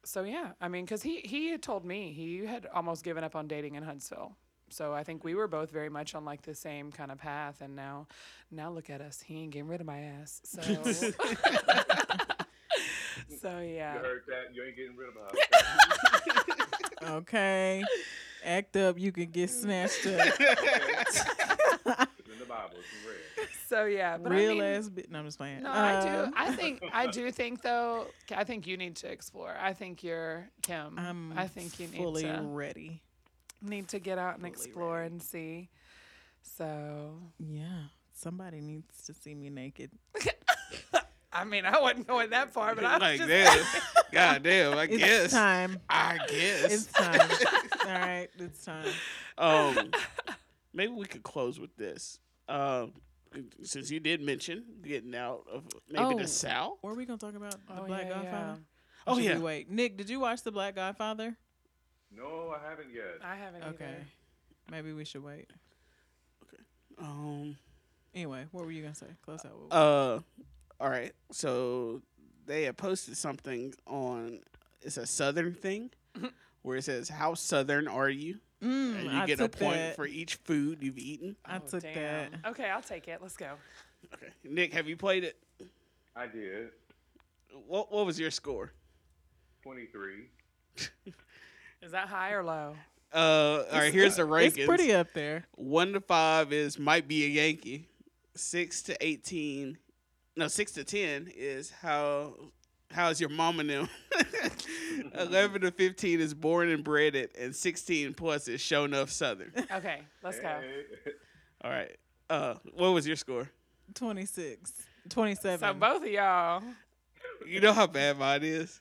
so 0.04 0.22
yeah, 0.22 0.50
I 0.60 0.68
mean, 0.68 0.84
because 0.84 1.02
he 1.02 1.20
he 1.20 1.48
had 1.48 1.62
told 1.62 1.84
me 1.84 2.12
he 2.12 2.44
had 2.44 2.66
almost 2.72 3.04
given 3.04 3.24
up 3.24 3.34
on 3.34 3.48
dating 3.48 3.74
in 3.74 3.82
Huntsville. 3.82 4.36
So 4.70 4.94
I 4.94 5.02
think 5.02 5.24
we 5.24 5.34
were 5.34 5.48
both 5.48 5.70
very 5.70 5.88
much 5.88 6.14
on 6.14 6.24
like 6.24 6.42
the 6.42 6.54
same 6.54 6.92
kind 6.92 7.10
of 7.10 7.18
path, 7.18 7.60
and 7.60 7.74
now, 7.74 8.06
now 8.50 8.70
look 8.70 8.88
at 8.88 9.00
us. 9.00 9.20
He 9.20 9.42
ain't 9.42 9.50
getting 9.52 9.68
rid 9.68 9.80
of 9.80 9.86
my 9.86 10.00
ass. 10.00 10.40
So, 10.44 10.60
so 13.40 13.58
yeah. 13.58 13.94
You 13.94 14.00
heard 14.00 14.22
that? 14.28 14.54
You 14.54 14.62
ain't 14.64 14.76
getting 14.76 14.96
rid 14.96 15.08
of 15.08 15.14
my 15.16 15.22
okay, 17.16 17.82
act 18.44 18.76
up. 18.76 18.98
You 18.98 19.12
can 19.12 19.30
get 19.30 19.50
snatched 19.50 20.06
up. 20.06 20.40
In 20.40 22.38
the 22.38 22.44
Bible. 22.48 22.76
It's 22.78 23.06
read. 23.06 23.48
So 23.68 23.84
yeah, 23.84 24.16
but 24.18 24.32
Real 24.32 24.50
I 24.52 24.54
mean, 24.54 24.62
ass 24.62 24.88
bitch. 24.88 25.10
No, 25.10 25.18
I'm 25.20 25.24
just 25.26 25.38
playing. 25.38 25.62
No, 25.62 25.70
I 25.70 25.92
Uh, 25.94 26.26
do. 26.26 26.32
I 26.36 26.52
think 26.52 26.82
I 26.92 27.06
do 27.10 27.30
think 27.30 27.62
though. 27.62 28.06
I 28.34 28.44
think 28.44 28.66
you 28.66 28.76
need 28.76 28.96
to 28.96 29.10
explore. 29.10 29.54
I 29.60 29.72
think 29.72 30.02
you're 30.02 30.48
Kim. 30.62 30.98
I'm 30.98 31.32
I 31.38 31.46
think 31.46 31.78
you 31.78 31.86
need 31.86 31.96
fully 31.98 32.22
to 32.24 32.40
ready. 32.42 33.00
need 33.62 33.88
to 33.88 33.98
get 33.98 34.18
out 34.18 34.34
and 34.34 34.40
fully 34.42 34.50
explore 34.50 34.96
ready. 34.98 35.12
and 35.12 35.22
see. 35.22 35.68
So 36.56 37.14
Yeah, 37.38 37.84
somebody 38.12 38.60
needs 38.60 39.04
to 39.06 39.14
see 39.14 39.34
me 39.34 39.50
naked. 39.50 39.90
I 41.32 41.44
mean, 41.44 41.64
I 41.64 41.78
wasn't 41.80 42.08
going 42.08 42.30
that 42.30 42.52
far, 42.52 42.74
but 42.74 42.84
I 42.84 42.94
was 42.94 43.00
like 43.00 43.18
just 43.18 43.28
damn, 43.28 43.82
god 44.12 44.42
damn. 44.42 44.76
I 44.76 44.82
It's 44.84 44.96
guess. 44.96 45.30
time. 45.30 45.78
I 45.88 46.18
guess. 46.28 46.72
It's 46.72 46.86
time. 46.86 47.30
All 47.86 47.92
right, 47.92 48.28
it's 48.38 48.64
time. 48.64 48.86
um, 49.38 49.90
maybe 50.74 50.92
we 50.92 51.06
could 51.06 51.22
close 51.22 51.58
with 51.58 51.74
this. 51.76 52.18
Um, 52.48 52.92
since 53.62 53.90
you 53.90 54.00
did 54.00 54.20
mention 54.20 54.64
getting 54.82 55.14
out 55.14 55.44
of 55.50 55.64
maybe 55.88 56.04
Oh. 56.04 56.18
the 56.18 56.26
South. 56.26 56.78
Or 56.82 56.92
are 56.92 56.94
we 56.94 57.04
gonna 57.06 57.18
talk 57.18 57.34
about 57.34 57.52
the 57.66 57.80
Oh, 57.80 57.84
Black 57.86 58.02
yeah, 58.02 58.08
Godfather? 58.08 58.58
yeah. 58.58 59.06
Oh, 59.06 59.14
should 59.16 59.24
yeah. 59.24 59.38
wait, 59.38 59.70
Nick. 59.70 59.96
Did 59.96 60.10
you 60.10 60.20
watch 60.20 60.42
the 60.42 60.50
Black 60.50 60.74
Godfather? 60.74 61.36
No, 62.14 62.50
I 62.56 62.68
haven't 62.68 62.92
yet. 62.92 63.18
I 63.22 63.36
haven't 63.36 63.62
Okay, 63.62 63.84
either. 63.84 64.06
maybe 64.70 64.92
we 64.92 65.04
should 65.04 65.22
wait. 65.22 65.48
Okay. 66.44 66.62
Um. 66.98 67.56
Anyway, 68.14 68.46
what 68.50 68.64
were 68.64 68.72
you 68.72 68.82
gonna 68.82 68.94
say? 68.96 69.06
Close 69.24 69.44
out. 69.44 69.56
What- 69.58 69.72
Uh. 69.72 70.20
All 70.80 70.90
right. 70.90 71.12
So 71.30 72.02
they 72.46 72.64
had 72.64 72.76
posted 72.76 73.16
something 73.16 73.72
on. 73.86 74.40
It's 74.82 74.96
a 74.96 75.06
Southern 75.06 75.54
thing, 75.54 75.90
where 76.62 76.76
it 76.76 76.84
says, 76.84 77.08
"How 77.08 77.34
Southern 77.34 77.88
are 77.88 78.08
you?" 78.10 78.38
Mm, 78.62 78.94
And 78.96 79.04
you 79.04 79.18
I 79.18 79.26
get 79.26 79.40
a 79.40 79.48
point 79.48 79.76
that. 79.76 79.96
for 79.96 80.06
each 80.06 80.34
food 80.36 80.82
you've 80.82 80.98
eaten. 80.98 81.34
I 81.44 81.56
Oh, 81.56 81.60
took 81.60 81.82
damn. 81.82 81.94
that. 82.32 82.48
Okay, 82.50 82.68
I'll 82.68 82.82
take 82.82 83.08
it. 83.08 83.22
Let's 83.22 83.36
go. 83.36 83.52
Okay. 84.14 84.28
Nick, 84.44 84.72
have 84.74 84.86
you 84.86 84.96
played 84.96 85.24
it? 85.24 85.36
I 86.14 86.26
did. 86.26 86.70
What 87.66 87.90
What 87.90 88.04
was 88.06 88.18
your 88.20 88.30
score? 88.30 88.72
23. 89.62 90.28
Is 91.82 91.92
that 91.92 92.08
high 92.08 92.32
or 92.32 92.42
low? 92.44 92.76
Uh, 93.12 93.64
all 93.72 93.78
right, 93.78 93.92
here's 93.92 94.16
the 94.16 94.22
rankings. 94.22 94.58
It's 94.58 94.66
pretty 94.66 94.92
up 94.92 95.12
there. 95.14 95.46
One 95.56 95.92
to 95.94 96.00
five 96.00 96.52
is 96.52 96.78
might 96.78 97.08
be 97.08 97.24
a 97.24 97.28
Yankee. 97.28 97.88
Six 98.36 98.82
to 98.82 98.96
eighteen, 99.04 99.76
no, 100.36 100.46
six 100.48 100.72
to 100.72 100.84
ten 100.84 101.30
is 101.34 101.70
how 101.70 102.34
how's 102.92 103.20
your 103.20 103.30
mom 103.30 103.60
and 103.60 103.70
them. 103.70 103.88
Eleven 105.18 105.62
to 105.62 105.70
fifteen 105.70 106.20
is 106.20 106.34
born 106.34 106.68
and 106.68 106.82
bred 106.84 107.14
it, 107.14 107.34
and 107.38 107.54
sixteen 107.54 108.14
plus 108.14 108.48
is 108.48 108.60
show 108.60 108.84
enough 108.84 109.10
Southern. 109.10 109.52
Okay, 109.72 110.02
let's 110.22 110.38
go. 110.40 110.60
All 111.64 111.70
right. 111.70 111.96
Uh, 112.28 112.54
what 112.74 112.90
was 112.90 113.06
your 113.06 113.16
score? 113.16 113.50
26. 113.94 114.72
27. 115.08 115.58
So 115.58 115.74
both 115.74 116.02
of 116.02 116.08
y'all, 116.08 116.62
You 117.46 117.60
know 117.60 117.72
how 117.72 117.86
bad 117.86 118.18
mine 118.18 118.42
is. 118.44 118.80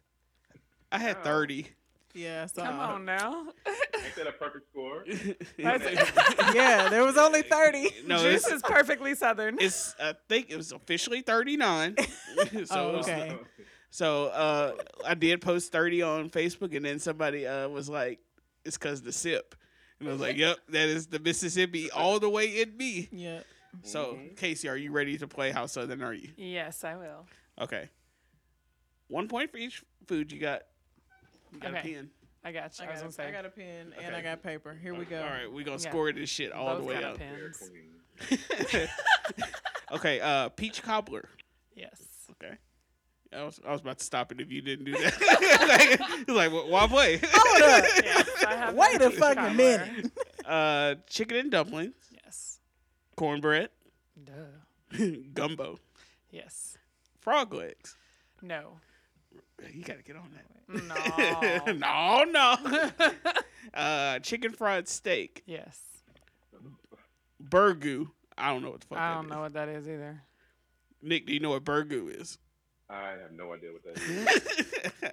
I 0.91 0.99
had 0.99 1.17
Oh. 1.21 1.23
thirty. 1.23 1.67
yeah, 2.13 2.45
so 2.45 2.63
come 2.63 2.79
on 2.79 3.05
now. 3.05 3.45
Ain't 3.67 4.15
that 4.15 4.27
a 4.27 4.31
perfect 4.31 4.67
score? 4.71 5.03
Yeah, 6.53 6.89
there 6.89 7.03
was 7.03 7.17
only 7.17 7.41
30. 7.41 7.89
no, 8.05 8.19
Juice 8.21 8.47
is 8.47 8.61
perfectly 8.61 9.13
southern. 9.15 9.57
it's. 9.59 9.95
I 9.99 10.13
think 10.27 10.49
it 10.49 10.57
was 10.57 10.71
officially 10.71 11.21
thirty 11.21 11.57
nine. 11.57 11.95
so 11.97 12.05
Oh, 12.71 12.89
it 12.89 12.97
was- 12.97 13.07
okay. 13.09 13.37
So 13.91 14.25
uh, 14.27 14.73
I 15.05 15.15
did 15.15 15.41
post 15.41 15.71
30 15.71 16.01
on 16.03 16.29
Facebook, 16.29 16.75
and 16.75 16.85
then 16.85 16.99
somebody 16.99 17.47
uh, 17.47 17.67
was 17.69 17.89
like, 17.89 18.19
it's 18.65 18.77
because 18.77 19.01
the 19.01 19.11
sip. 19.11 19.55
And 19.99 20.07
I 20.07 20.11
was 20.11 20.21
like, 20.21 20.37
yep, 20.37 20.57
that 20.69 20.87
is 20.89 21.07
the 21.07 21.19
Mississippi 21.19 21.89
all 21.91 22.19
the 22.19 22.29
way 22.29 22.61
in 22.61 22.77
me. 22.77 23.09
Yeah. 23.11 23.41
So, 23.83 24.17
Casey, 24.37 24.67
are 24.69 24.77
you 24.77 24.91
ready 24.91 25.17
to 25.17 25.27
play 25.27 25.51
How 25.51 25.65
Southern 25.65 26.01
Are 26.01 26.13
You? 26.13 26.29
yes, 26.37 26.83
I 26.83 26.95
will. 26.95 27.25
Okay. 27.59 27.89
One 29.07 29.27
point 29.27 29.51
for 29.51 29.57
each 29.57 29.83
food 30.07 30.31
you 30.31 30.39
got. 30.39 30.61
You 31.51 31.59
got 31.59 31.71
Okay. 31.75 31.79
a 31.79 31.95
pen. 31.95 32.09
I 32.43 32.51
got 32.51 32.79
you. 32.79 32.85
I 32.85 32.89
I, 32.89 32.91
was 32.93 32.95
got, 32.95 32.95
gonna 32.95 33.03
a, 33.03 33.07
I 33.07 33.11
say. 33.11 33.31
got 33.31 33.45
a 33.45 33.49
pen 33.49 33.93
and 34.01 34.15
I 34.15 34.21
got 34.21 34.41
paper. 34.43 34.77
Here 34.81 34.93
we 34.95 35.03
go. 35.05 35.17
All 35.21 35.27
right, 35.29 35.51
we're 35.51 35.65
going 35.65 35.77
to 35.77 35.83
Yeah. 35.83 35.89
score 35.91 36.11
this 36.13 36.29
shit 36.29 36.51
all 36.51 36.75
Both 36.75 36.79
the 36.79 36.85
way 36.85 36.93
got 36.95 37.03
out. 37.03 37.17
pens. 37.17 37.69
Okay, 39.91 40.19
uh, 40.21 40.49
peach 40.49 40.83
cobbler. 40.83 41.27
Yes. 41.75 41.99
Okay. 42.31 42.53
I 43.35 43.43
was, 43.43 43.59
I 43.67 43.71
was 43.71 43.81
about 43.81 43.99
to 43.99 44.03
stop 44.03 44.31
it 44.31 44.41
if 44.41 44.51
you 44.51 44.61
didn't 44.61 44.85
do 44.85 44.91
that. 44.93 45.99
like, 46.27 46.27
like, 46.27 46.51
well, 46.51 46.67
why 46.67 46.87
play? 46.87 47.13
yes, 47.21 48.29
I 48.47 48.55
have 48.55 48.73
Wait 48.75 48.99
a 49.01 49.11
fucking 49.11 49.35
cobbler. 49.35 49.53
minute. 49.53 50.11
uh, 50.45 50.95
chicken 51.07 51.37
and 51.37 51.51
dumplings, 51.51 51.93
Yes. 52.23 52.59
cornbread, 53.15 53.69
Duh. 54.23 55.05
gumbo, 55.33 55.77
Yes. 56.31 56.77
frog 57.19 57.53
legs. 57.53 57.95
No. 58.41 58.79
You 59.73 59.83
gotta 59.83 60.01
get 60.01 60.15
on 60.15 60.31
that. 60.33 60.45
No. 61.67 61.73
no, 61.73 62.23
no. 62.23 62.91
uh, 63.73 64.19
chicken 64.19 64.53
fried 64.53 64.87
steak, 64.87 65.43
yes. 65.45 65.79
burgoo. 67.43 68.09
I 68.37 68.51
don't 68.53 68.63
know 68.63 68.71
what 68.71 68.81
the 68.81 68.87
fuck. 68.87 68.97
I 68.97 69.09
that 69.09 69.15
don't 69.15 69.25
is. 69.25 69.31
know 69.31 69.41
what 69.41 69.53
that 69.53 69.69
is 69.69 69.87
either. 69.87 70.21
Nick, 71.01 71.25
do 71.27 71.33
you 71.33 71.39
know 71.39 71.49
what 71.51 71.63
burgoo 71.63 72.09
is? 72.19 72.37
I 72.89 73.09
have 73.21 73.31
no 73.33 73.53
idea 73.53 73.69
what 73.71 73.83
that 73.83 73.97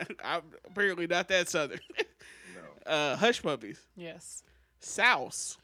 is. 0.00 0.06
I'm 0.24 0.42
apparently 0.66 1.06
not 1.06 1.28
that 1.28 1.48
southern. 1.48 1.80
No. 1.98 2.02
Uh, 2.92 3.16
hush 3.16 3.42
puppies, 3.42 3.80
Yes. 3.96 4.44
souse, 4.78 5.58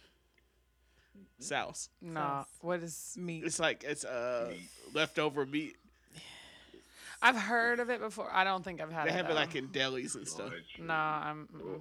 souse. 1.38 1.88
No. 2.00 2.14
Sauce. 2.20 2.46
What 2.60 2.82
is? 2.82 3.14
Meat. 3.16 3.44
It's 3.44 3.60
like 3.60 3.84
it's 3.84 4.04
uh 4.04 4.48
Meat. 4.50 4.68
leftover 4.92 5.46
meat. 5.46 5.76
I've 7.22 7.36
heard 7.36 7.78
of 7.78 7.90
it 7.90 8.00
before. 8.00 8.28
I 8.32 8.42
don't 8.42 8.64
think 8.64 8.80
I've 8.80 8.90
had 8.90 9.06
it. 9.06 9.10
They 9.12 9.14
it. 9.20 9.22
have 9.22 9.30
it 9.30 9.34
like 9.34 9.54
in 9.54 9.68
delis 9.68 10.16
and 10.16 10.26
stuff. 10.26 10.48
Knowledge. 10.50 10.78
No, 10.80 10.94
I'm. 10.94 11.48
mm-mm. 11.56 11.80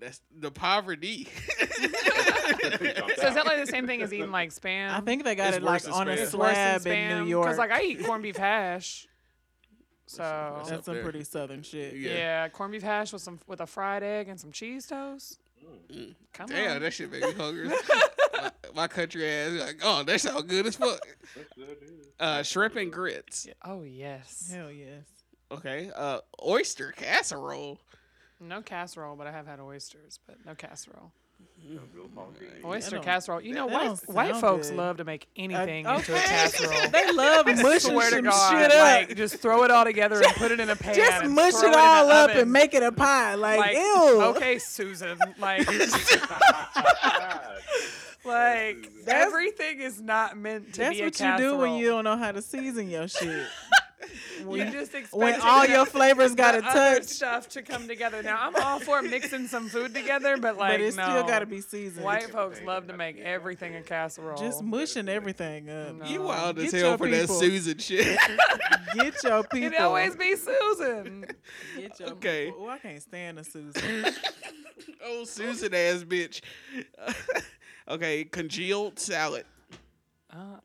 That's 0.00 0.20
the 0.36 0.50
poverty. 0.50 1.28
So 3.16 3.28
is 3.28 3.34
that 3.34 3.46
like 3.46 3.60
the 3.60 3.66
same 3.66 3.86
thing 3.86 4.02
as 4.02 4.12
eating 4.12 4.30
like 4.30 4.50
spam? 4.50 4.90
I 4.90 5.00
think 5.00 5.24
they 5.24 5.34
got 5.34 5.48
It's 5.48 5.56
it 5.58 5.62
like 5.62 5.82
on 5.90 6.08
a 6.08 6.12
spam. 6.12 6.16
it's 6.18 6.34
worse 6.34 6.54
than 6.54 6.80
slab 6.80 6.86
in. 6.92 7.18
New 7.24 7.28
York. 7.30 7.46
Because 7.46 7.58
like 7.58 7.70
I 7.70 7.82
eat 7.82 8.04
corned 8.04 8.22
beef 8.22 8.36
hash. 8.36 9.06
So 10.06 10.22
That's 10.56 10.70
That's 10.70 10.84
some 10.86 10.94
there. 10.94 11.02
pretty 11.02 11.24
southern 11.24 11.62
shit. 11.62 11.94
Yeah. 11.96 12.10
yeah. 12.12 12.48
corned 12.48 12.72
beef 12.72 12.82
hash 12.82 13.12
with 13.12 13.22
some 13.22 13.38
with 13.46 13.60
a 13.60 13.66
fried 13.66 14.02
egg 14.02 14.28
and 14.28 14.38
some 14.38 14.52
cheese 14.52 14.86
toast. 14.86 15.38
Mm. 15.90 16.14
Come 16.34 16.46
Damn, 16.46 16.76
on. 16.76 16.82
that 16.82 16.92
shit 16.92 17.10
make 17.10 17.22
me 17.24 17.32
hungry. 17.32 17.68
my, 18.34 18.50
my 18.74 18.86
country 18.88 19.26
ass 19.26 19.52
like, 19.60 19.80
oh, 19.82 20.02
that 20.02 20.20
sound 20.20 20.46
good 20.48 20.66
as 20.66 20.76
fuck. 20.76 21.00
That's 21.34 21.56
what 21.56 21.68
it 21.68 21.82
is. 21.82 22.06
Uh, 22.20 22.42
shrimp 22.42 22.76
and 22.76 22.92
grits. 22.92 23.48
Oh 23.64 23.82
yes. 23.82 24.52
Hell 24.54 24.70
yes. 24.70 25.04
Okay. 25.50 25.90
Uh, 25.94 26.18
oyster 26.44 26.92
casserole. 26.92 27.78
No 28.40 28.60
casserole, 28.60 29.16
but 29.16 29.26
I 29.26 29.32
have 29.32 29.46
had 29.46 29.60
oysters, 29.60 30.18
but 30.26 30.36
no 30.44 30.54
casserole. 30.54 31.12
Sounds 31.66 31.94
real 31.94 32.08
funky. 32.14 32.44
Oyster 32.64 32.98
casserole. 32.98 33.40
You 33.40 33.54
know, 33.54 33.66
white 33.66 33.84
don't 33.84 34.08
white 34.08 34.30
sound 34.32 34.40
folks 34.42 34.68
good. 34.68 34.76
love 34.76 34.96
to 34.98 35.04
make 35.04 35.26
anything 35.36 35.86
Uh, 35.86 35.96
into 35.96 36.12
a 36.12 36.16
okay. 36.16 36.24
casserole. 36.26 36.90
They 36.90 37.12
love 37.12 37.46
mushing 37.62 37.92
swear 37.92 38.10
to 38.10 38.16
some 38.16 38.24
God, 38.24 38.62
shit 38.62 38.70
up. 38.70 39.08
like 39.08 39.16
just 39.16 39.36
throw 39.38 39.64
it 39.64 39.70
all 39.70 39.84
together 39.84 40.16
and 40.22 40.34
put 40.34 40.50
it 40.52 40.60
in 40.60 40.68
a 40.68 40.76
pan. 40.76 40.94
just 40.94 41.22
and 41.24 41.34
mush 41.34 41.54
throw 41.54 41.70
it 41.70 41.72
in 41.72 41.78
all 41.78 42.06
the 42.06 42.12
up 42.12 42.30
oven. 42.30 42.42
and 42.42 42.52
make 42.52 42.74
it 42.74 42.82
a 42.82 42.92
pie. 42.92 43.34
Like, 43.34 43.58
like, 43.60 43.76
ew. 43.76 44.22
okay, 44.36 44.58
Susan. 44.58 45.16
Like, 45.38 45.66
like 48.24 48.90
That's- 49.04 49.26
everything 49.26 49.80
is 49.80 50.00
not 50.00 50.36
meant 50.36 50.72
to 50.74 50.80
That's 50.80 50.94
be 50.96 51.00
a 51.00 51.04
what 51.06 51.20
you 51.20 51.36
do 51.38 51.56
when 51.56 51.70
casserole. 51.70 51.78
you 51.78 51.86
don't 51.88 52.04
know 52.04 52.16
how 52.16 52.32
to 52.32 52.42
season 52.42 52.90
your 52.90 53.08
shit. 53.08 53.46
You 54.48 54.70
just 54.70 54.94
expect 54.94 55.14
when 55.14 55.40
all 55.40 55.66
your 55.66 55.86
flavors 55.86 56.34
got 56.34 56.52
to 56.54 56.60
the 56.60 56.66
other 56.66 56.96
touch, 56.96 57.04
stuff 57.04 57.48
to 57.50 57.62
come 57.62 57.88
together. 57.88 58.22
Now 58.22 58.38
I'm 58.40 58.56
all 58.56 58.78
for 58.78 59.00
mixing 59.00 59.46
some 59.46 59.68
food 59.68 59.94
together, 59.94 60.36
but 60.36 60.56
like 60.58 60.74
but 60.74 60.80
it 60.80 60.96
no. 60.96 61.02
still 61.04 61.26
got 61.26 61.38
to 61.40 61.46
be 61.46 61.60
seasoned. 61.60 62.04
White 62.04 62.30
folks 62.30 62.60
love 62.62 62.86
to 62.88 62.96
make 62.96 63.18
everything 63.18 63.74
a 63.76 63.82
casserole. 63.82 64.36
Just 64.36 64.62
mushing 64.62 65.08
everything 65.08 65.70
up. 65.70 65.96
No. 65.96 66.04
You 66.04 66.22
wild 66.22 66.58
as 66.58 66.72
Get 66.72 66.80
hell 66.80 66.90
your 66.90 66.98
for 66.98 67.08
that. 67.08 67.28
Susan 67.28 67.78
shit. 67.78 68.18
Get 68.94 69.22
your 69.22 69.42
people. 69.44 69.72
it 69.72 69.80
always 69.80 70.14
be 70.16 70.36
Susan. 70.36 71.26
Get 71.76 71.98
your 72.00 72.10
Okay. 72.10 72.52
Oh, 72.56 72.68
I 72.68 72.78
can't 72.78 73.02
stand 73.02 73.38
a 73.38 73.44
Susan. 73.44 74.14
oh, 75.04 75.24
Susan 75.24 75.74
ass 75.74 76.04
bitch. 76.04 76.40
okay, 77.88 78.24
congealed 78.24 78.98
salad. 78.98 79.46
Uh, 80.32 80.36
uh, 80.36 80.60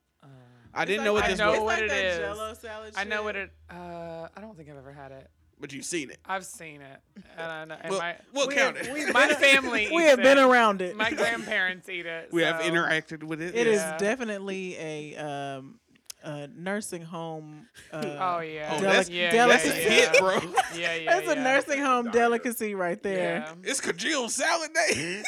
I 0.73 0.85
didn't 0.85 1.03
know 1.03 1.13
what 1.13 1.23
I 1.25 1.29
this 1.29 1.39
know 1.39 1.51
was, 1.51 1.59
what 1.59 1.67
like 1.67 1.81
it 1.83 1.89
that 1.89 2.05
is. 2.05 2.17
Jello 2.19 2.53
salad 2.53 2.93
I 2.95 3.03
know 3.03 3.23
what 3.23 3.35
it. 3.35 3.51
Uh, 3.69 4.27
I 4.35 4.41
don't 4.41 4.55
think 4.55 4.69
I've 4.69 4.77
ever 4.77 4.91
had 4.93 5.11
it. 5.11 5.27
but 5.59 5.73
you've 5.73 5.85
seen 5.85 6.09
it. 6.11 6.19
I've 6.25 6.45
seen 6.45 6.81
it, 6.81 6.99
and, 7.37 7.51
I 7.51 7.65
know, 7.65 7.75
and 7.81 7.89
We'll, 7.91 7.99
my 7.99 8.15
we'll 8.33 8.47
we 8.47 8.55
count 8.55 8.77
have- 8.77 8.87
it. 8.87 8.93
we- 8.93 9.11
my 9.11 9.27
family. 9.29 9.87
We 9.93 10.03
eats 10.03 10.09
have 10.11 10.19
been 10.21 10.37
it. 10.37 10.43
around 10.43 10.81
it. 10.81 10.95
My 10.95 11.11
grandparents 11.21 11.89
eat 11.89 12.05
it. 12.05 12.29
we 12.31 12.43
have 12.43 12.61
interacted 12.61 13.23
with 13.23 13.41
it. 13.41 13.55
It 13.55 13.67
is 13.67 13.79
Yeah. 13.81 13.97
definitely 13.97 14.77
a 14.77 15.15
um, 15.17 15.79
a 16.23 16.47
nursing 16.47 17.01
home. 17.01 17.67
Uh, 17.91 17.97
Oh 18.19 18.39
yeah. 18.41 18.69
Oh, 18.73 18.79
Delic- 18.79 18.81
that's, 18.81 19.09
yeah, 19.09 19.47
that's 19.47 19.65
a 19.65 19.67
delicacy. 19.69 19.83
yeah, 19.83 19.89
hit, 19.89 20.09
yeah. 20.13 20.19
bro. 20.19 20.53
Yeah, 20.75 20.95
yeah. 20.95 21.15
That's 21.19 21.31
a 21.31 21.35
nursing 21.35 21.81
home 21.81 22.11
delicacy 22.11 22.75
right 22.75 23.01
there. 23.01 23.39
Yeah. 23.39 23.53
It's 23.63 23.79
congealed 23.81 24.31
salad 24.31 24.71
day. 24.73 25.23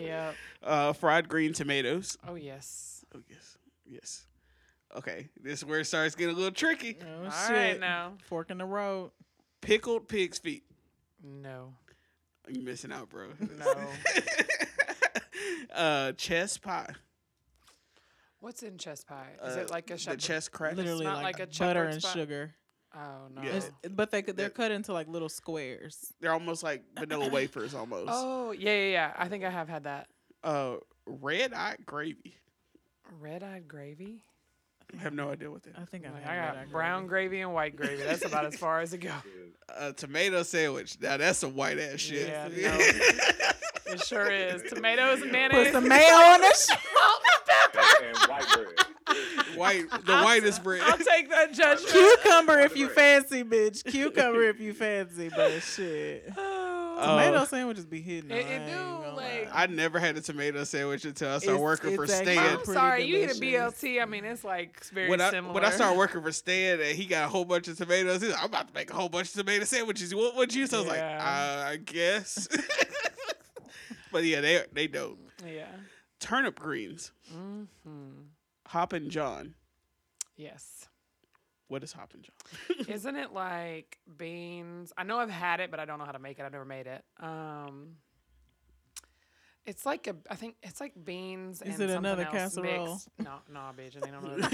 Yeah. 0.00 0.32
uh, 0.62 0.92
fried 0.92 1.28
green 1.28 1.52
tomatoes. 1.52 2.16
Oh 2.26 2.34
yes. 2.34 3.04
Oh 3.14 3.20
yes, 3.28 3.51
yes. 3.92 4.24
Okay, 4.96 5.28
this 5.42 5.60
is 5.60 5.64
where 5.64 5.80
it 5.80 5.86
starts 5.86 6.14
getting 6.14 6.34
a 6.34 6.38
little 6.38 6.52
tricky. 6.52 6.98
Oh 7.02 7.24
All 7.24 7.30
shit! 7.30 7.50
right 7.56 7.80
now. 7.80 8.12
Fork 8.24 8.50
in 8.50 8.58
the 8.58 8.64
road. 8.64 9.10
Pickled 9.60 10.08
pig's 10.08 10.38
feet. 10.38 10.64
No. 11.22 11.74
You 12.48 12.62
missing 12.62 12.92
out, 12.92 13.08
bro. 13.08 13.28
No. 13.58 13.74
uh, 15.74 16.12
chess 16.12 16.58
pie. 16.58 16.92
What's 18.40 18.62
in 18.62 18.76
chess 18.76 19.04
pie? 19.04 19.28
Is 19.44 19.56
Uh, 19.56 19.60
it 19.60 19.70
like 19.70 19.90
a 19.90 19.94
the 19.94 19.98
shepherd? 19.98 20.20
chest 20.20 20.52
crack? 20.52 20.76
Literally 20.76 21.04
not 21.04 21.22
like, 21.22 21.38
like 21.38 21.48
a 21.48 21.58
butter 21.58 21.84
shepherd's 21.90 21.94
and 21.96 22.02
pie? 22.04 22.12
sugar. 22.12 22.54
Oh 22.94 23.28
no. 23.34 23.42
Yeah. 23.42 23.48
It's- 23.56 23.70
but 23.90 24.10
they 24.10 24.20
they're 24.22 24.34
They're- 24.34 24.50
cut 24.50 24.72
into 24.72 24.92
like 24.92 25.08
little 25.08 25.28
squares. 25.28 26.12
They're 26.20 26.32
almost 26.32 26.62
like 26.62 26.82
vanilla 26.98 27.28
wafers, 27.32 27.74
almost. 27.74 28.10
Oh 28.12 28.50
yeah, 28.52 28.74
yeah, 28.74 28.90
yeah. 28.90 29.12
I 29.16 29.28
think 29.28 29.44
I 29.44 29.50
have 29.50 29.68
had 29.68 29.84
that. 29.84 30.08
Uh, 30.42 30.76
red 31.06 31.54
eye 31.54 31.76
gravy. 31.86 32.34
Red 33.20 33.42
eyed 33.42 33.68
gravy. 33.68 34.22
I 34.98 35.02
have 35.02 35.14
no 35.14 35.30
idea 35.30 35.50
what 35.50 35.62
that. 35.62 35.72
I 35.80 35.84
think 35.86 36.04
Like, 36.04 36.26
I, 36.26 36.32
I 36.32 36.34
have 36.34 36.54
got 36.54 36.56
red 36.60 36.70
brown 36.70 37.06
gravy 37.06 37.40
and 37.40 37.54
white 37.54 37.76
gravy. 37.76 38.02
That's 38.02 38.24
about 38.24 38.44
as 38.44 38.56
far 38.56 38.80
as 38.80 38.92
it 38.92 38.98
goes. 38.98 39.12
A 39.76 39.92
tomato 39.92 40.42
sandwich. 40.42 40.98
Now 41.00 41.16
that's 41.16 41.38
some 41.38 41.54
white 41.54 41.78
ass 41.78 42.00
shit. 42.00 42.28
Yeah, 42.28 42.48
no. 42.48 42.78
It 43.94 44.00
sure 44.06 44.30
is. 44.30 44.62
Tomatoes 44.70 45.20
and 45.20 45.30
Put 45.30 45.32
mayonnaise. 45.32 45.72
some 45.72 45.86
mayo 45.86 46.14
on 46.14 46.40
this. 46.40 46.66
shit. 46.70 46.78
and, 48.00 48.16
and 48.16 48.16
white 48.30 48.46
bread. 48.54 49.56
white, 49.56 49.90
the 50.06 50.22
whitest 50.22 50.62
bread. 50.62 50.80
I'll 50.82 50.96
take 50.96 51.28
that 51.28 51.52
judgment. 51.52 51.92
Cucumber 51.92 52.58
if 52.60 52.74
you 52.74 52.88
fancy, 52.88 53.44
bitch. 53.44 53.84
Cucumber 53.84 54.44
if 54.44 54.60
you 54.60 54.72
fancy, 54.72 55.28
but 55.28 55.60
shit. 55.60 56.32
Oh. 57.02 57.06
Tomato 57.06 57.36
Uh, 57.38 57.44
sandwiches 57.46 57.84
be 57.86 58.00
hitting. 58.00 58.30
It- 58.30 58.46
I 58.46 58.48
it 58.50 58.70
do, 58.70 59.16
like- 59.16 59.48
I 59.52 59.66
never 59.66 59.98
had 59.98 60.16
a 60.16 60.20
tomato 60.20 60.64
sandwich 60.64 61.04
until 61.04 61.30
I 61.30 61.38
started 61.38 61.60
working 61.60 61.96
for 61.96 62.06
Stan. 62.06 62.38
I'm 62.38 62.64
sorry, 62.64 63.04
you 63.04 63.18
eat 63.18 63.30
a. 63.30 63.34
BLT. 63.34 64.00
I 64.00 64.04
mean, 64.06 64.24
it's 64.24 64.44
like 64.44 64.74
it's 64.78 64.90
very 64.90 65.08
When 65.10 65.20
I 65.20 65.30
similar. 65.30 65.52
when 65.54 65.64
I 65.64 65.70
started 65.70 65.98
working 65.98 66.22
for 66.22 66.32
Stan 66.32 66.80
and 66.80 66.96
he 66.96 67.04
got 67.06 67.24
a 67.26 67.28
whole 67.28 67.44
bunch 67.44 67.68
of 67.68 67.76
tomatoes, 67.76 68.22
he's 68.22 68.30
like, 68.30 68.38
I'm 68.40 68.46
about 68.46 68.68
to 68.68 68.74
make 68.74 68.90
a 68.90 68.94
whole 68.94 69.08
bunch 69.08 69.28
of 69.28 69.34
tomato 69.44 69.64
sandwiches. 69.64 70.14
What 70.14 70.36
would 70.36 70.54
you? 70.54 70.66
So 70.66 70.78
I 70.78 70.80
was 70.80 70.88
like, 70.88 71.00
uh, 71.00 71.64
I 71.68 71.76
guess. 71.84 72.48
but 74.12 74.24
yeah, 74.24 74.40
they 74.40 74.64
they 74.72 74.86
dope. 74.86 75.18
Yeah. 75.46 75.66
Turnip 76.20 76.58
greens. 76.58 77.10
hmm 77.30 77.64
Hoppin' 78.68 79.10
John. 79.10 79.54
Yes. 80.36 80.88
What 81.72 81.82
is 81.82 81.90
Hoppin' 81.94 82.20
John? 82.20 82.76
Isn't 82.86 83.16
it 83.16 83.32
like 83.32 83.96
beans? 84.18 84.92
I 84.98 85.04
know 85.04 85.18
I've 85.18 85.30
had 85.30 85.58
it, 85.60 85.70
but 85.70 85.80
I 85.80 85.86
don't 85.86 85.98
know 85.98 86.04
how 86.04 86.12
to 86.12 86.18
make 86.18 86.38
it. 86.38 86.44
I've 86.44 86.52
never 86.52 86.66
made 86.66 86.86
it. 86.86 87.02
Um, 87.18 87.92
it's 89.64 89.86
like 89.86 90.06
a. 90.06 90.14
I 90.30 90.34
think 90.34 90.56
it's 90.62 90.82
like 90.82 90.92
beans. 91.02 91.62
Is 91.62 91.80
and 91.80 91.84
it 91.84 91.94
something 91.94 91.96
another 91.96 92.24
else 92.24 92.34
casserole? 92.34 92.88
mixed. 92.88 93.08
No, 93.18 93.36
no, 93.50 93.60
bitch. 93.74 93.98
Don't 93.98 94.12
know. 94.12 94.48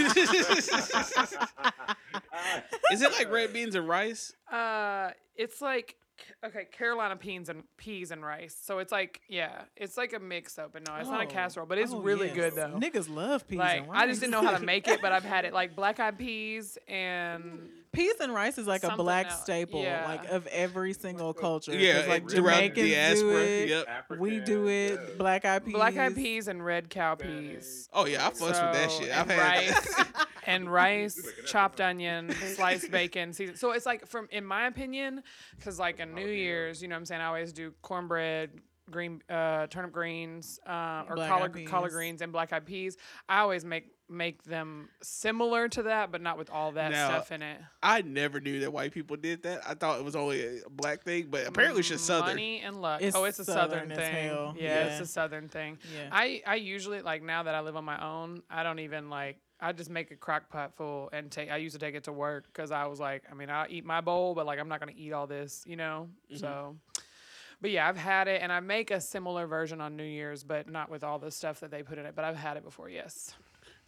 is 2.93 3.03
it 3.03 3.11
like 3.11 3.33
red 3.33 3.53
beans 3.53 3.75
and 3.75 3.89
rice? 3.89 4.33
Uh, 4.49 5.11
it's 5.35 5.61
like 5.61 5.97
okay, 6.45 6.67
Carolina 6.73 7.17
peas 7.17 7.49
and 7.49 7.63
peas 7.77 8.11
and 8.11 8.25
rice. 8.25 8.57
So 8.63 8.79
it's 8.79 8.93
like 8.93 9.21
yeah, 9.29 9.63
it's 9.77 9.97
like 9.97 10.13
a 10.13 10.19
mix 10.19 10.59
up, 10.59 10.73
but 10.73 10.87
no, 10.87 10.95
it's 10.97 11.09
not 11.09 11.21
a 11.23 11.25
Oh. 11.25 11.29
casserole. 11.29 11.67
But 11.67 11.79
it's 11.79 11.93
Oh, 11.93 12.01
really 12.01 12.27
yes. 12.29 12.37
good 12.37 12.55
though. 12.55 12.79
Niggas 12.79 13.09
love 13.15 13.47
peas 13.49 13.59
like 13.59 13.83
and 13.83 13.93
I 13.93 14.07
just 14.07 14.21
didn't 14.21 14.33
know 14.33 14.43
how 14.43 14.57
to 14.57 14.65
make 14.65 14.89
it, 14.89 15.01
but 15.01 15.13
I've 15.13 15.25
had 15.25 15.45
it 15.45 15.53
like 15.53 15.75
black 15.77 16.01
eyed 16.01 16.19
peas 16.19 16.79
and 16.89 17.69
peas 17.93 18.15
and 18.21 18.33
rice 18.35 18.59
is 18.59 18.67
like 18.67 18.83
a 18.83 18.89
Something 18.89 19.05
black 19.05 19.31
else. 19.31 19.41
staple, 19.43 19.83
Yeah. 19.83 20.07
like 20.07 20.27
of 20.27 20.47
every 20.49 20.93
single 20.93 21.33
culture. 21.33 21.75
Yeah, 21.75 22.05
like 22.09 22.25
it- 22.25 22.31
throughout 22.31 22.55
Jamaicans 22.75 22.75
do 22.89 22.91
diaspora, 22.95 23.43
it. 23.43 23.69
yep. 23.69 23.87
We 24.19 24.41
do 24.41 24.69
it. 24.69 24.93
yeah. 25.09 25.15
Black 25.17 25.45
eyed 25.45 25.65
peas. 25.65 25.75
black 25.75 25.97
eyed 25.97 26.15
peas 26.15 26.49
and 26.49 26.65
red 26.65 26.91
cow 26.91 27.15
peas. 27.15 27.89
Oh 27.93 28.05
yeah, 28.07 28.27
I 28.27 28.31
fucks 28.31 28.41
with 28.41 28.53
that 28.53 28.91
So, 28.91 29.01
shit. 29.03 29.11
I've 29.17 29.31
had 29.31 29.39
rice 29.69 30.05
and 30.49 30.73
rice, 30.73 31.21
chopped 31.47 31.81
onion, 31.81 32.33
sliced 32.55 32.91
bacon, 32.91 33.33
season. 33.33 33.57
So 33.57 33.73
it's 33.73 33.87
like 33.87 34.07
from 34.07 34.29
in 34.31 34.45
my 34.45 34.67
opinion, 34.67 35.23
because 35.57 35.79
like 35.79 36.01
on 36.01 36.15
New 36.15 36.29
Year's, 36.29 36.83
you 36.83 36.89
know, 36.89 36.95
what 36.95 37.01
I'm 37.01 37.05
saying 37.07 37.21
I 37.21 37.27
always 37.27 37.53
do 37.53 37.73
cornbread, 37.83 38.61
green 38.91 39.23
uh, 39.29 39.67
turnip 39.69 39.93
greens, 39.93 40.59
uh, 40.67 41.05
or 41.09 41.17
Black-eyed 41.17 41.29
collard 41.29 41.67
collard 41.67 41.93
greens 41.93 42.23
and 42.23 42.33
black 42.33 42.53
eyed 42.53 42.67
peas. 42.67 42.97
I 43.29 43.41
always 43.41 43.65
make 43.65 43.93
make 44.11 44.43
them 44.45 44.89
similar 45.03 45.69
to 45.69 45.83
that, 45.85 46.11
but 46.11 46.23
not 46.23 46.39
with 46.39 46.49
all 46.51 46.73
that 46.73 46.91
Now, 46.91 47.09
stuff 47.09 47.31
in 47.31 47.43
it. 47.43 47.61
I 47.83 48.03
never 48.03 48.41
knew 48.41 48.61
that 48.61 48.73
white 48.73 48.93
people 48.93 49.17
did 49.17 49.43
that. 49.43 49.61
I 49.69 49.75
thought 49.75 49.99
it 49.99 50.05
was 50.05 50.17
only 50.17 50.61
a 50.61 50.71
black 50.71 51.05
thing, 51.05 51.27
but 51.29 51.47
apparently 51.47 51.81
it's 51.81 51.89
just 51.89 52.07
southern. 52.07 52.29
Money 52.29 52.61
and 52.61 52.81
luck. 52.81 53.03
It's 53.03 53.15
oh, 53.15 53.25
it's 53.25 53.39
a 53.39 53.45
southern, 53.45 53.91
southern 53.91 53.97
thing. 53.97 54.29
hell. 54.29 54.55
Yeah, 54.59 54.87
it's 54.87 55.01
a 55.01 55.07
southern 55.07 55.49
thing. 55.49 55.79
Yeah. 55.95 56.09
I 56.11 56.43
I 56.47 56.55
usually 56.57 57.03
like 57.03 57.23
now 57.23 57.43
that 57.43 57.55
I 57.55 57.61
live 57.61 57.77
on 57.77 57.85
my 57.85 58.03
own, 58.03 58.43
I 58.51 58.63
don't 58.63 58.79
even 58.81 59.11
like. 59.11 59.39
I 59.61 59.73
just 59.73 59.91
make 59.91 60.11
a 60.11 60.17
crock 60.17 60.49
pot 60.51 60.75
full 60.77 61.09
and 61.13 61.31
take. 61.31 61.51
I 61.51 61.57
used 61.57 61.75
to 61.75 61.81
take 61.81 61.95
it 61.95 62.05
to 62.05 62.13
work 62.13 62.47
because 62.53 62.71
I 62.71 62.87
was 62.87 63.01
like, 63.01 63.25
I 63.31 63.35
mean, 63.35 63.51
I'll 63.51 63.67
eat 63.69 63.85
my 63.85 64.01
bowl, 64.01 64.35
but 64.35 64.47
like 64.47 64.59
I'm 64.61 64.69
not 64.69 64.79
gonna 64.81 64.93
eat 64.97 65.13
all 65.13 65.27
this, 65.27 65.65
you 65.67 65.77
know. 65.77 66.09
So, 66.37 66.77
but 67.61 67.71
yeah, 67.71 67.89
I've 67.89 67.97
had 67.97 68.29
it, 68.29 68.41
and 68.41 68.53
I 68.53 68.61
make 68.61 68.91
a 68.93 69.01
similar 69.01 69.47
version 69.49 69.81
on 69.81 69.97
New 69.97 70.05
Year's, 70.05 70.45
but 70.45 70.69
not 70.71 70.91
with 70.91 71.03
all 71.03 71.19
the 71.19 71.31
stuff 71.33 71.59
that 71.61 71.71
they 71.73 71.83
put 71.83 71.99
in 71.99 72.07
it. 72.07 72.15
But 72.15 72.25
I've 72.25 72.37
had 72.37 72.57
it 72.57 72.63
before. 72.65 72.89
Yes. 72.89 73.35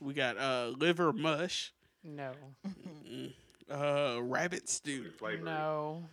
We 0.01 0.13
got 0.15 0.37
uh, 0.39 0.73
liver 0.77 1.13
mush, 1.13 1.73
No. 2.03 2.33
uh, 3.71 4.19
rabbit 4.23 4.69
stew. 4.69 5.11
Flavor. 5.19 5.45
No. 5.45 6.05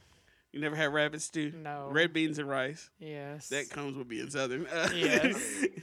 You 0.52 0.60
never 0.62 0.76
had 0.76 0.94
rabbit 0.94 1.22
stew? 1.22 1.52
No. 1.56 1.88
Red 1.92 2.14
beans 2.14 2.38
and 2.40 2.50
rice. 2.50 2.90
Yes. 3.00 3.50
That 3.50 3.70
comes 3.70 3.96
with 3.98 4.08
being 4.08 4.30
southern. 4.30 4.68
Yes. 4.96 5.66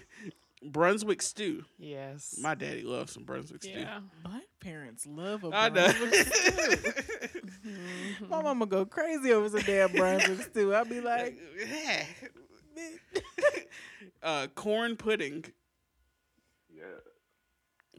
Brunswick 0.65 1.23
stew. 1.23 1.65
yes. 1.79 2.37
My 2.41 2.55
daddy 2.55 2.83
loves 2.83 3.13
some 3.13 3.25
Brunswick 3.25 3.63
stew. 3.63 3.73
yeah. 3.73 4.01
Black 4.25 4.43
parents 4.61 5.07
love 5.07 5.45
a 5.45 5.51
I 5.55 5.69
know. 5.69 5.93
Brunswick 5.93 6.15
stew. 6.27 6.93
My 8.29 8.43
mama 8.43 8.67
go 8.67 8.85
crazy 8.87 9.33
over 9.33 9.49
some 9.51 9.61
damn 9.67 9.93
Brunswick 9.93 10.41
stew. 10.51 10.75
I'll 10.75 10.85
be 10.85 11.01
like, 11.01 11.39
yeah. 11.69 12.05
uh, 14.23 14.47
corn 14.55 14.97
pudding. 14.97 15.45
Yeah. 16.75 16.83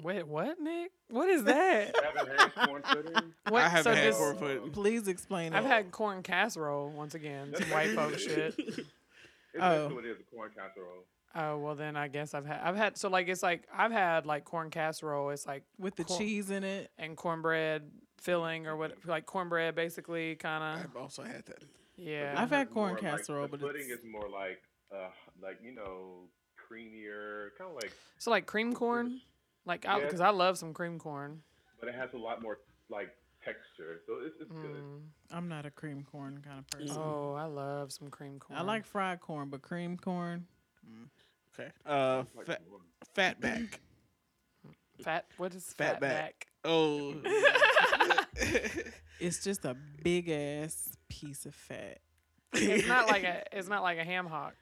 Wait, 0.03 0.27
what, 0.27 0.59
Nick? 0.59 0.91
What 1.09 1.29
is 1.29 1.43
that? 1.45 1.95
Haven't 2.03 2.39
had 2.39 2.67
corn 2.67 2.81
pudding. 2.81 3.13
What? 3.49 3.63
I 3.63 3.69
haven't 3.69 3.83
so 3.83 3.93
had 3.95 4.07
this- 4.07 4.17
corn 4.17 4.37
pudding. 4.37 4.71
please 4.71 5.07
explain 5.07 5.53
it. 5.53 5.57
I've 5.57 5.65
had 5.65 5.91
corn 5.91 6.23
casserole 6.23 6.89
once 6.89 7.15
again. 7.15 7.53
Some 7.57 7.69
white 7.69 7.91
folk 7.91 8.17
shit. 8.19 8.55
It's 8.57 8.79
Oh. 9.57 9.87
oh. 9.89 9.95
what 9.95 10.03
it 10.03 10.09
is, 10.11 10.17
a 10.19 10.35
corn 10.35 10.51
casserole. 10.53 11.05
Oh 11.37 11.57
well, 11.57 11.75
then 11.75 11.95
I 11.97 12.07
guess 12.07 12.33
I've 12.33 12.45
had 12.45 12.61
I've 12.63 12.75
had 12.77 12.97
so 12.97 13.09
like 13.09 13.27
it's 13.27 13.43
like 13.43 13.67
I've 13.75 13.91
had 13.91 14.25
like 14.25 14.45
corn 14.45 14.69
casserole. 14.69 15.31
It's 15.31 15.45
like 15.45 15.63
with 15.77 15.95
the 15.95 16.05
corn- 16.05 16.19
cheese 16.19 16.49
in 16.49 16.63
it. 16.63 16.91
and 16.97 17.17
cornbread 17.17 17.83
filling 18.21 18.67
or 18.67 18.75
what 18.77 18.93
like 19.05 19.25
cornbread 19.25 19.75
basically 19.75 20.35
kind 20.35 20.63
of 20.63 20.85
I've 20.85 20.95
also 21.01 21.23
had 21.23 21.45
that. 21.47 21.63
yeah. 21.97 22.33
I've 22.37 22.49
had 22.49 22.71
corn 22.71 22.93
more 22.93 23.01
like- 23.01 23.01
casserole, 23.17 23.43
the 23.47 23.57
but 23.57 23.59
pudding 23.61 23.81
it's- 23.83 23.99
is 23.99 24.05
more 24.09 24.29
like, 24.29 24.61
uh, 24.93 25.09
like 25.43 25.59
you 25.61 25.73
know, 25.75 26.29
creamier, 26.57 27.49
kind 27.57 27.69
of 27.69 27.75
like, 27.75 27.91
so 28.17 28.31
like 28.31 28.45
cream 28.45 28.73
corn, 28.73 29.19
like 29.65 29.83
Yeah. 29.83 29.99
because 29.99 30.21
I 30.21 30.29
love 30.29 30.57
some 30.57 30.73
cream 30.73 30.97
corn. 30.99 31.41
but 31.79 31.89
it 31.89 31.95
has 31.95 32.13
a 32.13 32.17
lot 32.17 32.41
more 32.41 32.59
like 32.89 33.09
texture, 33.43 33.99
so 34.07 34.13
it's, 34.25 34.35
it's 34.41 34.51
good. 34.51 34.71
Mm. 34.81 35.01
I'm 35.31 35.47
not 35.49 35.65
a 35.65 35.69
cream 35.71 36.03
corn 36.09 36.41
kind 36.47 36.59
of 36.59 36.67
person. 36.69 36.97
Oh, 36.97 37.33
I 37.33 37.43
love 37.43 37.91
some 37.91 38.09
cream 38.09 38.39
corn. 38.39 38.57
I 38.57 38.63
like 38.63 38.85
fried 38.85 39.19
corn, 39.19 39.49
but 39.49 39.61
cream 39.61 39.97
corn. 39.97 40.47
Okay. 41.59 41.69
Uh, 41.85 42.23
Like 42.35 42.45
fat, 42.47 42.61
corn. 42.69 42.81
fatback. 43.15 43.67
fat. 45.03 45.25
What 45.37 45.53
is 45.55 45.63
Fat 45.73 45.93
fat, 45.93 46.01
back. 46.01 46.11
back? 46.11 46.47
Oh. 46.65 47.15
It's 49.17 49.41
just 49.41 49.63
a 49.63 49.77
big 50.03 50.29
ass 50.29 50.97
piece 51.07 51.45
of 51.45 51.55
fat. 51.55 51.99
It's 52.51 52.85
not 52.85 53.07
like 53.07 53.23
a 53.23 53.43
it's 53.57 53.69
not 53.69 53.81
like 53.81 53.97
a 53.97 54.03
ham 54.03 54.25
hock. 54.27 54.55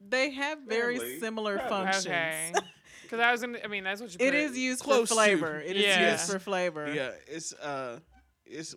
They 0.00 0.30
have 0.30 0.60
very 0.60 0.98
Family. 0.98 1.18
similar 1.18 1.58
Okay. 1.58 1.68
functions. 1.68 2.06
Okay. 2.06 2.52
Because 3.02 3.20
I 3.20 3.32
was 3.32 3.40
gonna. 3.40 3.58
I 3.64 3.68
mean, 3.68 3.84
that's 3.84 4.02
what 4.02 4.10
you. 4.10 4.18
It 4.20 4.32
put 4.32 4.34
is 4.34 4.58
used 4.58 4.82
Close 4.82 5.08
for 5.08 5.14
to. 5.14 5.14
flavor. 5.14 5.60
It 5.60 5.76
is 5.78 5.82
Yeah. 5.82 6.10
used 6.12 6.30
for 6.30 6.38
flavor. 6.38 6.92
yeah, 6.92 7.12
it's 7.26 7.54
uh, 7.54 8.00
it's 8.44 8.74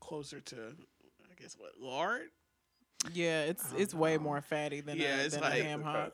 closer 0.00 0.38
to, 0.40 0.56
I 0.56 1.34
guess 1.40 1.56
what 1.58 1.72
lard. 1.80 2.28
Yeah, 3.12 3.42
it's 3.42 3.64
I 3.66 3.70
don't 3.72 3.80
it's 3.80 3.94
way 3.94 4.18
more 4.18 4.40
fatty 4.40 4.80
than 4.80 4.98
yeah, 4.98 5.20
a, 5.20 5.24
it's 5.24 5.34
than 5.34 5.42
like 5.44 5.60
a 5.60 5.64
ham 5.64 5.82
hock. 5.82 6.12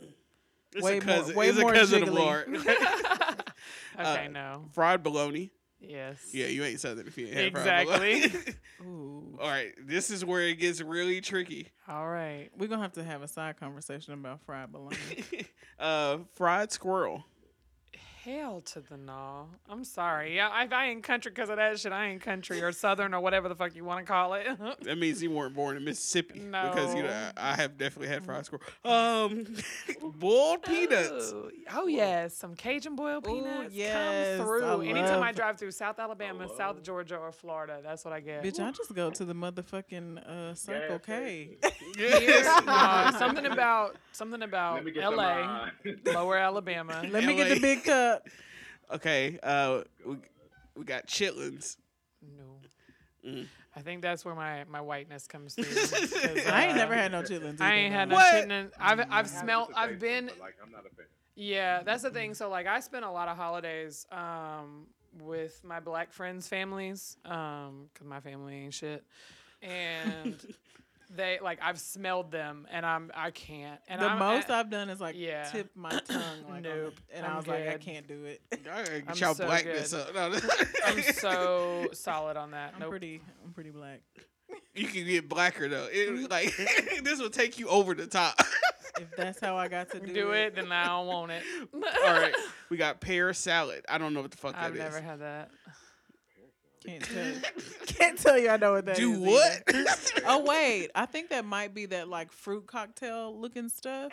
It's 0.75 0.83
Way 0.85 0.99
a 0.99 1.05
more- 1.05 1.33
way 1.35 1.49
it's 1.49 1.59
more 1.59 1.73
a 1.73 1.77
cousin 1.77 2.03
of 2.03 2.09
jiggly. 2.11 2.15
lard. 2.19 2.49
okay, 3.99 4.27
Uh, 4.27 4.29
no. 4.29 4.65
Fried 4.73 5.03
bologna. 5.03 5.51
Yes. 5.81 6.31
Yeah, 6.33 6.47
you 6.47 6.65
ain't 6.65 6.81
southern 6.81 7.07
if 7.07 7.17
you 7.19 7.27
ain't 7.29 7.55
fried 7.57 7.87
bologna. 7.87 8.23
Exactly. 8.25 8.55
Ooh. 8.83 9.39
All 9.41 9.49
right, 9.49 9.73
this 9.81 10.11
is 10.11 10.25
where 10.25 10.43
it 10.43 10.55
gets 10.59 10.81
really 10.81 11.21
tricky. 11.21 11.69
All 11.89 12.09
right. 12.09 12.51
We're 12.57 12.69
gonna 12.69 12.83
have 12.83 12.93
to 12.95 13.05
have 13.05 13.23
a 13.23 13.29
side 13.29 13.59
conversation 13.59 14.13
about 14.15 14.43
fried 14.43 14.71
bologna. 14.73 14.97
uh, 15.79 16.19
fried 16.35 16.73
squirrel. 16.73 17.25
Hell 18.27 18.61
to 18.73 18.81
the 18.81 18.97
no. 18.97 19.47
I'm 19.71 19.85
sorry. 19.85 20.35
Yeah, 20.35 20.49
if 20.65 20.73
I 20.73 20.87
ain't 20.89 21.05
country 21.05 21.31
because 21.31 21.49
of 21.49 21.59
that 21.59 21.79
shit, 21.79 21.93
I 21.93 22.07
ain't 22.09 22.21
country 22.21 22.61
or 22.61 22.73
southern 22.73 23.15
or 23.15 23.21
whatever 23.21 23.49
the 23.49 23.55
fuck 23.55 23.77
you 23.77 23.85
want 23.85 24.05
to 24.05 24.13
call 24.13 24.35
it. 24.35 24.49
That 24.83 24.99
means 24.99 25.23
you 25.23 25.31
weren't 25.31 25.55
born 25.55 25.77
in 25.77 25.85
Mississippi 25.85 26.41
No. 26.41 26.69
because 26.69 26.93
you 26.95 27.05
know 27.05 27.31
I 27.37 27.53
I 27.53 27.55
have 27.55 27.79
definitely 27.79 28.09
had 28.09 28.25
fried 28.25 28.45
squirrel. 28.45 28.65
Um, 28.85 29.47
boiled 30.17 30.65
peanuts. 30.65 31.33
Oh, 31.33 31.51
oh 31.73 31.87
yes, 31.87 32.35
some 32.35 32.57
Cajun 32.57 32.97
boiled 32.97 33.27
Ooh, 33.29 33.35
peanuts 33.35 33.73
yes, 33.75 34.39
come 34.39 34.47
through. 34.47 34.83
I 34.83 34.87
Anytime 34.87 35.23
I 35.23 35.31
drive 35.33 35.57
through 35.59 35.71
South 35.71 36.01
Alabama, 36.01 36.47
love- 36.47 36.57
South 36.57 36.83
Georgia, 36.83 37.17
or 37.17 37.31
Florida, 37.31 37.79
that's 37.83 38.05
what 38.05 38.13
I 38.13 38.19
get. 38.21 38.43
Bitch, 38.43 38.59
I 38.59 38.73
just 38.73 38.93
go 38.93 39.11
to 39.11 39.25
the 39.25 39.35
motherfucking 39.35 40.19
uh, 40.29 40.55
Circle 40.55 40.99
Gas 40.99 41.07
K. 41.07 41.57
station. 41.61 41.77
Here, 42.21 42.43
no, 42.67 43.13
something 43.19 43.47
about 43.47 43.97
something 44.13 44.43
about 44.43 44.85
Let 44.85 44.95
some, 44.95 45.03
L.A. 45.19 45.71
uh, 46.07 46.13
Lower 46.13 46.37
Alabama. 46.37 47.03
Let 47.09 47.25
me 47.25 47.37
get 47.37 47.49
the 47.55 47.61
big 47.61 47.85
cup. 47.85 48.16
Okay. 48.89 49.37
Uh, 49.43 49.83
we, 50.07 50.17
we 50.77 50.85
got 50.85 51.09
chitlins. 51.09 51.77
No. 52.23 52.61
Mm. 53.29 53.47
I 53.75 53.81
think 53.81 54.01
that's 54.01 54.25
where 54.25 54.35
my, 54.35 54.65
my 54.71 54.81
whiteness 54.81 55.27
comes 55.27 55.55
through. 55.55 55.65
'cause, 55.65 56.47
I 56.47 56.67
ain't 56.67 56.75
uh, 56.75 56.77
never 56.77 56.95
had 56.95 57.11
no 57.11 57.23
chitlins. 57.23 57.61
I 57.61 57.75
ain't 57.75 57.93
had 57.93 58.09
no 58.09 58.17
chitlins. 58.17 58.71
I've 58.79 59.01
I 59.01 59.07
I've 59.11 59.29
smelled. 59.29 59.71
I've 59.75 59.99
been. 59.99 60.27
but, 60.27 60.39
like 60.39 60.55
I'm 60.65 60.71
not 60.71 60.81
a 60.87 60.95
fan. 60.95 61.07
Yeah, 61.35 61.83
that's 61.83 62.03
the 62.05 62.11
thing. 62.11 62.35
So 62.35 62.49
like 62.49 62.67
I 62.67 62.81
spent 62.81 63.05
a 63.05 63.11
lot 63.11 63.29
of 63.29 63.37
holidays 63.37 64.07
um 64.13 64.87
with 65.19 65.61
my 65.65 65.81
black 65.81 66.13
friends' 66.13 66.47
families 66.49 67.17
um 67.25 67.91
cuz 67.95 68.07
my 68.07 68.21
family 68.21 68.55
ain't 68.55 68.75
shit. 68.75 69.05
And 69.63 70.37
they 71.15 71.39
like 71.43 71.59
I've 71.63 71.79
smelled 71.79 72.31
them 72.31 72.67
and 72.71 72.85
I'm 72.85 73.11
I 73.15 73.31
can't. 73.31 73.81
And 73.89 74.01
the 74.01 74.07
I'm, 74.11 74.19
most 74.19 74.51
I, 74.51 74.61
I've 74.61 74.71
done 74.71 74.91
is 74.91 75.01
like 75.01 75.15
Yeah. 75.17 75.45
tip 75.45 75.71
my 75.75 75.91
tongue, 76.09 76.43
like, 76.47 76.55
on 76.57 76.63
Nope, 76.63 76.95
and 77.13 77.25
I 77.25 77.31
I'm 77.31 77.37
was 77.37 77.47
like, 77.47 77.69
I 77.69 77.77
can't 77.79 78.07
do 78.09 78.25
it. 78.25 78.41
I 78.53 78.57
gotta 78.57 78.95
I'm 78.97 79.05
get 79.07 79.21
y'all 79.21 79.35
so 79.35 79.47
blackness 79.47 79.93
good. 79.93 80.17
up. 80.17 80.33
No, 80.33 80.39
I'm 80.87 81.03
so 81.03 81.89
solid 81.93 82.37
on 82.37 82.51
that. 82.53 82.73
I'm 82.75 82.81
Nope. 82.81 82.91
pretty, 82.91 83.21
I'm 83.45 83.53
pretty 83.53 83.71
black. 83.71 84.01
you 84.75 84.87
can 84.87 85.05
get 85.07 85.29
blacker 85.29 85.69
though. 85.69 85.89
It, 85.91 86.31
like 86.31 86.55
this 87.03 87.21
will 87.21 87.31
take 87.31 87.59
you 87.59 87.69
over 87.69 87.95
the 87.95 88.07
top. 88.07 88.41
If 88.99 89.15
that's 89.15 89.39
how 89.41 89.57
I 89.59 89.69
got 89.69 89.91
to 89.91 90.01
do, 90.01 90.13
Do 90.13 90.31
it, 90.31 90.55
then 90.55 90.73
I 90.73 90.87
don't 90.87 91.07
want 91.07 91.31
it. 91.31 91.43
All 91.75 92.13
right, 92.15 92.35
we 92.71 92.79
got 92.79 92.99
pear 93.01 93.33
salad. 93.35 93.85
I 93.89 93.99
don't 93.99 94.15
know 94.15 94.23
what 94.23 94.31
the 94.31 94.39
fuck 94.39 94.55
that 94.55 94.73
is. 94.75 94.81
I've 94.81 94.93
never 94.93 95.01
had 95.03 95.21
that. 95.21 95.51
Can't 96.87 97.03
tell. 97.03 97.53
can't 97.87 98.19
tell 98.19 98.39
you 98.39 98.49
I 98.49 98.57
know 98.57 98.73
what 98.73 98.87
that 98.87 98.99
is. 98.99 98.99
Do 98.99 99.13
either. 99.13 99.31
what? 99.31 100.13
Oh 100.29 100.45
wait, 100.45 100.91
I 100.95 101.07
think 101.07 101.31
that 101.31 101.45
might 101.45 101.75
be 101.75 101.87
that 101.87 102.09
like 102.09 102.33
fruit 102.33 102.67
cocktail 102.67 103.39
looking 103.39 103.69
stuff. 103.69 104.13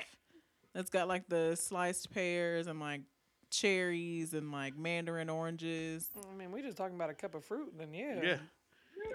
That's 0.73 0.89
got 0.89 1.07
like 1.07 1.27
the 1.27 1.55
sliced 1.55 2.11
pears 2.13 2.67
and 2.67 2.79
like 2.79 3.01
cherries 3.49 4.33
and 4.33 4.51
like 4.51 4.77
mandarin 4.77 5.29
oranges. 5.29 6.09
I 6.31 6.35
mean, 6.35 6.51
we're 6.51 6.63
just 6.63 6.77
talking 6.77 6.95
about 6.95 7.09
a 7.09 7.13
cup 7.13 7.35
of 7.35 7.45
fruit, 7.45 7.73
then 7.77 7.93
yeah. 7.93 8.21
yeah. 8.23 8.35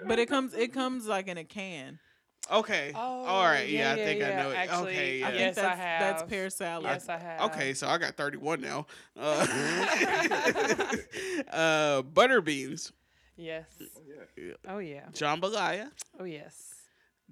But 0.07 0.19
it 0.19 0.27
comes 0.27 0.53
it 0.53 0.73
comes 0.73 1.07
like 1.07 1.27
in 1.27 1.37
a 1.37 1.43
can. 1.43 1.99
Okay. 2.51 2.91
Oh, 2.95 2.99
All 3.25 3.43
right. 3.43 3.67
Yeah, 3.69 3.93
yeah, 3.95 4.01
I 4.01 4.05
think 4.05 4.19
yeah, 4.21 4.27
I 4.29 4.43
know 4.43 4.49
it. 4.51 4.55
Actually, 4.55 4.91
okay. 4.91 5.23
I 5.23 5.27
Yeah. 5.27 5.27
think 5.27 5.39
Yes, 5.39 5.57
I 5.57 5.61
that's 5.61 5.77
that's 6.19 6.23
pear 6.29 6.49
salad. 6.49 6.85
Yes, 6.85 7.09
I 7.09 7.17
have. 7.17 7.41
Okay, 7.51 7.73
so 7.73 7.87
I 7.87 7.97
got 7.97 8.15
31 8.15 8.61
now. 8.61 8.87
Uh, 9.19 10.95
uh, 11.51 12.01
butter 12.03 12.41
beans, 12.41 12.91
Yes. 13.39 13.65
Yeah. 14.37 14.53
Oh 14.67 14.79
yeah. 14.79 15.05
jambalaya, 15.13 15.87
Oh 16.19 16.25
yes. 16.25 16.75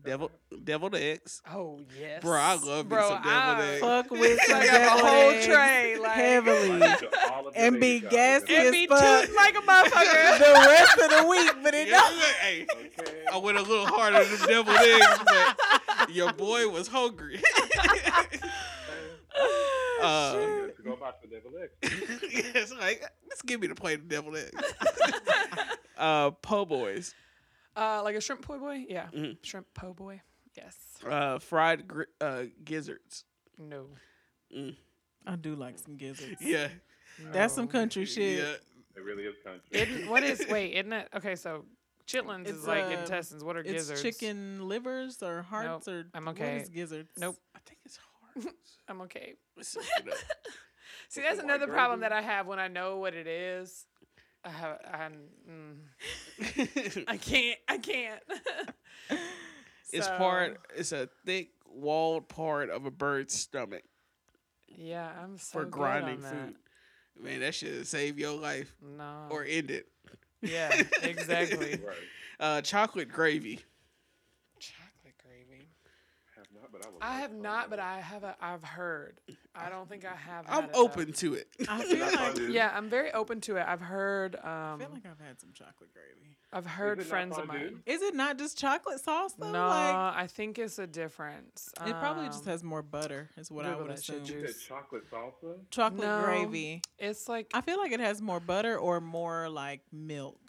devil, 0.01 0.31
deviled 0.63 0.95
eggs. 0.95 1.41
Oh 1.51 1.81
yes. 1.99 2.21
Bro, 2.21 2.37
I 2.39 2.53
love 2.55 2.85
me 2.85 2.89
Bro, 2.89 3.09
some 3.09 3.21
deviled 3.23 3.57
I- 3.59 3.67
eggs. 3.71 3.81
Fuck 3.81 4.11
with 4.11 4.39
some 4.47 4.55
I 4.61 4.65
got 4.65 4.99
a 4.99 5.05
whole 5.05 5.29
eggs 5.31 5.45
tray, 5.45 5.97
like- 5.99 6.11
heavily. 6.13 6.81
All 7.31 7.47
of 7.47 7.53
the 7.53 7.59
And 7.59 7.79
be 7.81 7.99
showers. 7.99 8.11
gassy 8.13 8.55
And 8.55 8.65
as 8.67 8.71
be 8.71 8.87
fuck. 8.87 9.29
like 9.35 9.55
a 9.55 9.61
motherfucker. 9.61 10.37
the 10.39 10.53
rest 10.69 10.97
of 10.97 11.09
the 11.09 11.27
week, 11.29 11.51
but 11.63 11.73
it 11.73 11.87
Yeah, 11.89 11.99
don't. 11.99 12.15
look, 12.17 12.35
hey, 12.41 12.65
Okay. 12.71 13.25
I 13.33 13.37
went 13.37 13.57
a 13.57 13.61
little 13.63 13.85
harder 13.85 14.23
than 14.23 14.47
deviled 14.47 14.77
eggs, 14.77 15.19
but 15.25 16.09
your 16.13 16.31
boy 16.33 16.69
was 16.69 16.87
hungry. 16.87 17.41
uh, 20.01 20.33
Let's 20.37 20.79
go 20.79 20.95
back 20.95 21.21
to 21.21 21.27
devil 21.27 21.51
eggs. 21.61 21.73
it's 22.55 22.73
like, 22.73 23.03
let's 23.27 23.41
give 23.41 23.59
me 23.61 23.67
the 23.67 23.75
plate 23.75 23.99
of 23.99 24.07
deviled 24.07 24.37
eggs. 24.37 24.51
Uh, 25.97 26.31
po' 26.31 26.65
boys, 26.65 27.13
Uh, 27.75 28.01
like 28.03 28.15
a 28.15 28.21
shrimp 28.21 28.41
po' 28.41 28.57
boy. 28.59 28.85
Yeah. 28.89 29.07
Mhm. 29.13 29.37
Shrimp 29.43 29.67
po' 29.73 29.93
boy. 29.93 30.21
Yes. 30.55 30.75
uh, 31.07 31.37
fried 31.39 31.87
gri- 31.87 32.05
uh, 32.19 32.45
gizzards. 32.63 33.23
No. 33.59 33.89
I 35.25 35.35
do 35.35 35.55
like 35.55 35.77
some 35.77 35.97
gizzards. 35.97 36.41
Yeah, 36.41 36.69
That's 37.19 37.53
some 37.53 37.67
country 37.67 38.05
shit. 38.05 38.39
yeah. 38.39 38.55
It 38.95 39.03
really 39.03 39.23
is 39.25 39.35
country. 39.43 39.61
Isn't, 39.71 40.09
what 40.09 40.23
is? 40.23 40.43
Wait, 40.49 40.73
isn't 40.73 40.93
it? 40.93 41.09
Okay, 41.15 41.35
so 41.35 41.65
chitlins 42.07 42.47
It's, 42.47 42.59
is 42.59 42.67
like 42.67 42.85
uh, 42.85 42.99
intestines. 43.01 43.43
What 43.43 43.55
are 43.57 43.59
It's 43.59 43.71
gizzards? 43.71 44.01
chicken 44.01 44.67
livers 44.67 45.21
or 45.21 45.43
hearts 45.43 45.87
or 45.87 46.05
I'm 46.15 46.27
okay. 46.29 46.57
is 46.57 46.69
gizzards? 46.69 47.11
Nope. 47.17 47.37
I 47.55 47.59
think 47.67 47.77
it's 47.85 47.97
hard. 47.97 48.55
I'm 48.87 49.01
okay. 49.01 49.35
Let's 49.55 49.75
look 49.75 49.85
it 49.99 50.09
up. 50.11 50.17
See, 51.09 51.21
that's 51.21 51.39
another 51.39 51.67
problem 51.67 51.99
that 51.99 52.11
I 52.13 52.21
have 52.21 52.47
when 52.47 52.57
I 52.59 52.67
know 52.69 52.97
what 52.97 53.13
it 53.13 53.27
is. 53.27 53.85
I 54.43 54.49
have. 54.49 54.79
I, 54.85 55.09
mm, 55.49 57.03
I 57.07 57.17
can't. 57.17 57.57
I 57.67 57.77
can't. 57.77 58.21
it's 59.91 60.07
So, 60.07 60.17
part. 60.17 60.59
It's 60.75 60.91
a 60.91 61.09
thick 61.25 61.49
walled 61.69 62.27
part 62.29 62.69
of 62.69 62.85
a 62.85 62.91
bird's 62.91 63.33
stomach 63.33 63.83
Yeah, 64.67 65.09
I'm 65.21 65.37
so 65.37 65.59
for 65.59 65.63
good 65.65 65.71
grinding 65.71 66.15
on 66.17 66.21
that. 66.21 66.31
food. 66.31 66.55
Man, 67.23 67.39
that 67.41 67.55
should 67.55 67.85
save 67.87 68.17
your 68.19 68.37
life 68.39 68.73
No. 68.81 69.27
or 69.29 69.43
end 69.43 69.71
it. 69.71 69.87
yeah, 70.41 70.83
exactly. 71.03 71.71
Right. 71.83 71.95
Uh, 72.39 72.61
chocolate 72.61 73.09
gravy. 73.09 73.59
Chocolate 74.59 75.15
gravy. 75.25 75.67
Have 76.35 76.45
not, 76.53 76.66
but 76.77 76.85
I 76.87 76.89
would. 76.91 77.01
I 77.01 77.19
have 77.21 77.33
not, 77.33 77.69
but 77.69 77.79
I 77.79 77.99
have. 77.99 78.23
A, 78.23 78.35
I've 78.41 78.63
heard. 78.63 79.19
I 79.55 79.69
don't 79.69 79.89
think 79.89 80.05
I 80.05 80.15
have. 80.15 80.45
I'm 80.47 80.61
had 80.61 80.63
it, 80.65 80.73
though. 80.73 80.83
open 80.83 81.11
to 81.13 81.33
it. 81.35 81.47
I 81.67 81.81
feel 81.83 82.05
like. 82.05 82.53
Yeah, 82.53 82.71
I'm 82.73 82.89
very 82.89 83.11
open 83.13 83.41
to 83.41 83.57
it. 83.57 83.65
I've 83.67 83.81
heard. 83.81 84.35
I 84.43 84.73
Um, 84.73 84.79
feel 84.79 84.89
like 84.93 85.05
I've 85.05 85.25
had 85.25 85.39
some 85.39 85.51
chocolate 85.53 85.89
gravy. 85.93 86.37
I've 86.53 86.65
heard 86.65 87.03
friends 87.03 87.37
of 87.37 87.45
mine. 87.47 87.83
Is 87.85 88.01
it 88.01 88.15
not 88.15 88.37
just 88.37 88.57
chocolate 88.57 89.01
sauce 89.01 89.33
though? 89.37 89.51
No, 89.51 89.67
Like 89.67 89.95
I 90.15 90.27
think 90.27 90.57
it's 90.57 90.79
a 90.79 90.87
difference. 90.87 91.69
it 91.85 91.91
probably 91.99 92.27
just 92.27 92.45
Um, 92.45 92.51
has 92.51 92.63
more 92.63 92.81
butter. 92.81 93.29
Is 93.35 93.51
what 93.51 93.65
I 93.65 93.75
would 93.75 93.89
that 93.89 94.01
shit, 94.01 94.21
assume. 94.21 94.39
You 94.39 94.53
chocolate 94.67 95.03
salsa. 95.11 95.57
Chocolate 95.71 96.07
No. 96.07 96.23
gravy. 96.23 96.81
It's 96.97 97.27
like 97.27 97.51
I 97.53 97.59
feel 97.61 97.77
like 97.77 97.91
it 97.91 97.99
has 97.99 98.21
more 98.21 98.39
butter 98.39 98.77
or 98.77 99.01
more 99.01 99.49
like 99.49 99.81
milk. 99.91 100.39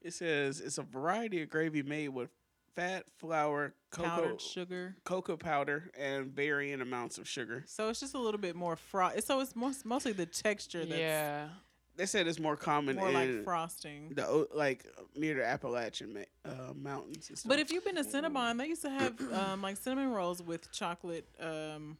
It 0.00 0.14
says 0.14 0.58
it's 0.60 0.78
a 0.78 0.82
variety 0.82 1.42
of 1.42 1.50
gravy 1.50 1.82
made 1.82 2.08
with 2.08 2.30
fat, 2.74 3.04
flour, 3.18 3.74
cocoa, 3.90 4.08
powdered 4.08 4.40
sugar. 4.40 4.96
cocoa 5.04 5.36
powder, 5.36 5.90
and 5.98 6.26
varying 6.26 6.80
amounts 6.80 7.18
of 7.18 7.28
sugar. 7.28 7.64
So 7.66 7.88
it's 7.88 8.00
just 8.00 8.14
a 8.14 8.18
little 8.18 8.40
bit 8.40 8.56
more 8.56 8.76
fro. 8.76 9.10
So 9.20 9.40
it's 9.40 9.54
most, 9.54 9.84
mostly 9.84 10.12
the 10.12 10.26
texture 10.26 10.84
that's 10.84 11.00
yeah. 11.00 11.48
They 11.94 12.06
said 12.06 12.26
it's 12.26 12.40
more 12.40 12.56
common 12.56 12.96
more 12.96 13.08
in 13.08 13.14
like 13.14 13.44
frosting. 13.44 14.12
the 14.14 14.48
like 14.54 14.86
near 15.14 15.34
the 15.34 15.44
Appalachian 15.44 16.24
uh, 16.44 16.72
mountains. 16.74 17.28
And 17.28 17.38
stuff. 17.38 17.48
But 17.50 17.58
if 17.58 17.70
you've 17.70 17.84
been 17.84 17.96
to 17.96 18.02
Cinnabon, 18.02 18.56
they 18.58 18.66
used 18.66 18.82
to 18.82 18.90
have 18.90 19.20
um, 19.32 19.60
like 19.60 19.76
cinnamon 19.76 20.10
rolls 20.10 20.42
with 20.42 20.72
chocolate 20.72 21.28
um, 21.38 21.98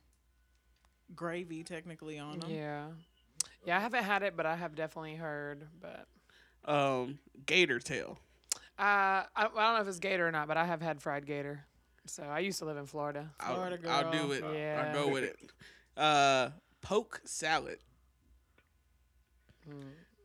gravy 1.14 1.62
technically 1.62 2.18
on 2.18 2.38
them. 2.38 2.50
Yeah. 2.50 2.86
Yeah, 3.66 3.76
I 3.76 3.80
haven't 3.80 4.02
had 4.02 4.22
it, 4.22 4.36
but 4.36 4.46
I 4.46 4.56
have 4.56 4.74
definitely 4.74 5.14
heard. 5.14 5.68
But 5.80 6.06
um, 6.64 7.18
gator 7.44 7.78
tail. 7.78 8.18
Uh, 8.82 8.84
I, 8.84 9.26
I 9.36 9.42
don't 9.44 9.54
know 9.54 9.80
if 9.80 9.86
it's 9.88 9.98
gator 10.00 10.26
or 10.26 10.32
not, 10.32 10.48
but 10.48 10.56
I 10.56 10.64
have 10.64 10.82
had 10.82 11.00
fried 11.00 11.24
gator. 11.24 11.64
So 12.06 12.24
I 12.24 12.40
used 12.40 12.58
to 12.58 12.64
live 12.64 12.76
in 12.76 12.86
Florida. 12.86 13.30
I'll, 13.38 13.54
Florida 13.54 13.78
I'll 13.88 14.10
do 14.10 14.32
it. 14.32 14.44
Yeah. 14.54 14.86
I'll 14.92 15.04
go 15.06 15.12
with 15.12 15.22
it. 15.24 15.36
Uh, 15.96 16.50
poke 16.80 17.20
salad. 17.24 17.78
Mm. 19.68 19.82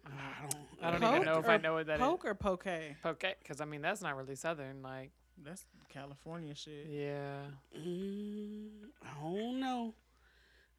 I 0.08 0.50
don't. 0.50 0.62
I 0.82 0.92
don't 0.92 1.02
Poke 1.02 1.16
even 1.16 1.26
know 1.26 1.40
if 1.40 1.48
I 1.50 1.58
know 1.58 1.74
what 1.76 1.88
that 1.88 1.96
is. 1.96 2.00
Poke 2.00 2.26
or 2.26 2.34
poke? 2.34 2.66
Poke, 3.04 3.24
because 3.42 3.62
I 3.62 3.66
mean 3.66 3.82
that's 3.82 4.02
not 4.02 4.16
really 4.16 4.36
southern. 4.36 4.82
Like, 4.82 5.12
That's 5.44 5.66
California 5.90 6.56
shit. 6.56 6.88
yeah, 6.90 7.42
Mm, 7.78 8.70
I 9.04 9.22
don't 9.22 9.60
know. 9.60 9.94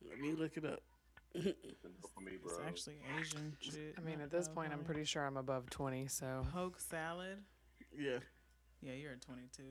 Let 0.08 0.18
me 0.18 0.32
look 0.32 0.56
it 0.56 0.64
up. 0.64 0.82
For 1.34 2.20
me, 2.22 2.32
bro. 2.42 2.52
It's 2.52 2.60
actually 2.66 2.96
Asian 3.20 3.56
shit. 3.60 3.94
I 3.98 4.00
mean 4.00 4.20
at 4.20 4.30
this 4.30 4.48
point 4.48 4.72
I'm 4.72 4.82
pretty 4.82 5.04
sure 5.04 5.24
I'm 5.26 5.36
above 5.36 5.68
20. 5.70 6.06
So 6.08 6.46
poke 6.52 6.80
salad. 6.80 7.38
Yeah. 7.98 8.18
Yeah, 8.80 8.92
you're 8.92 9.12
at 9.12 9.20
22. 9.22 9.62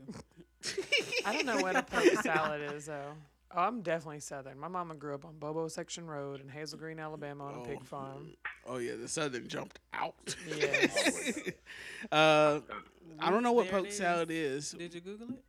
I 1.25 1.33
don't 1.33 1.45
know 1.45 1.61
what 1.61 1.75
a 1.75 1.83
poke 1.83 2.21
salad 2.23 2.73
is 2.73 2.87
though. 2.87 3.13
Oh, 3.55 3.61
I'm 3.61 3.81
definitely 3.81 4.19
southern. 4.19 4.59
My 4.59 4.67
mama 4.67 4.93
grew 4.95 5.15
up 5.15 5.23
on 5.23 5.37
Bobo 5.39 5.69
Section 5.69 6.05
Road 6.05 6.41
in 6.41 6.49
Hazel 6.49 6.77
Green, 6.77 6.99
Alabama, 6.99 7.45
on 7.45 7.61
a 7.61 7.65
pig 7.65 7.77
Oh. 7.81 7.85
farm. 7.85 8.31
Oh 8.65 8.77
yeah, 8.77 8.95
the 8.95 9.07
southern 9.07 9.47
jumped 9.47 9.79
out. 9.93 10.35
Yes. 10.45 11.39
uh, 12.11 12.59
I 13.19 13.29
don't 13.31 13.43
know 13.43 13.53
what 13.53 13.69
There 13.69 13.79
it 13.79 13.83
poke 13.83 13.91
salad 13.93 14.29
is. 14.31 14.71
Did 14.71 14.93
you 14.93 14.99
Google 15.01 15.29
it? 15.29 15.43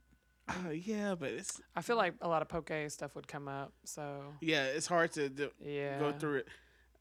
Uh, 0.48 0.70
yeah, 0.70 1.14
but 1.14 1.30
it's 1.30 1.60
I 1.76 1.82
feel 1.82 1.96
like 1.96 2.14
a 2.22 2.28
lot 2.28 2.40
of 2.42 2.48
poke 2.48 2.70
stuff 2.88 3.16
would 3.16 3.26
come 3.26 3.48
up. 3.48 3.72
So 3.84 4.22
yeah, 4.40 4.66
it's 4.66 4.86
hard 4.86 5.12
to 5.12 5.28
do, 5.28 5.50
yeah, 5.60 5.98
go 5.98 6.12
through 6.12 6.36
it. 6.36 6.48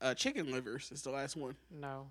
Uh, 0.01 0.13
chicken 0.15 0.51
livers 0.51 0.91
is 0.91 1.03
the 1.03 1.11
last 1.11 1.35
one. 1.37 1.55
No, 1.71 2.07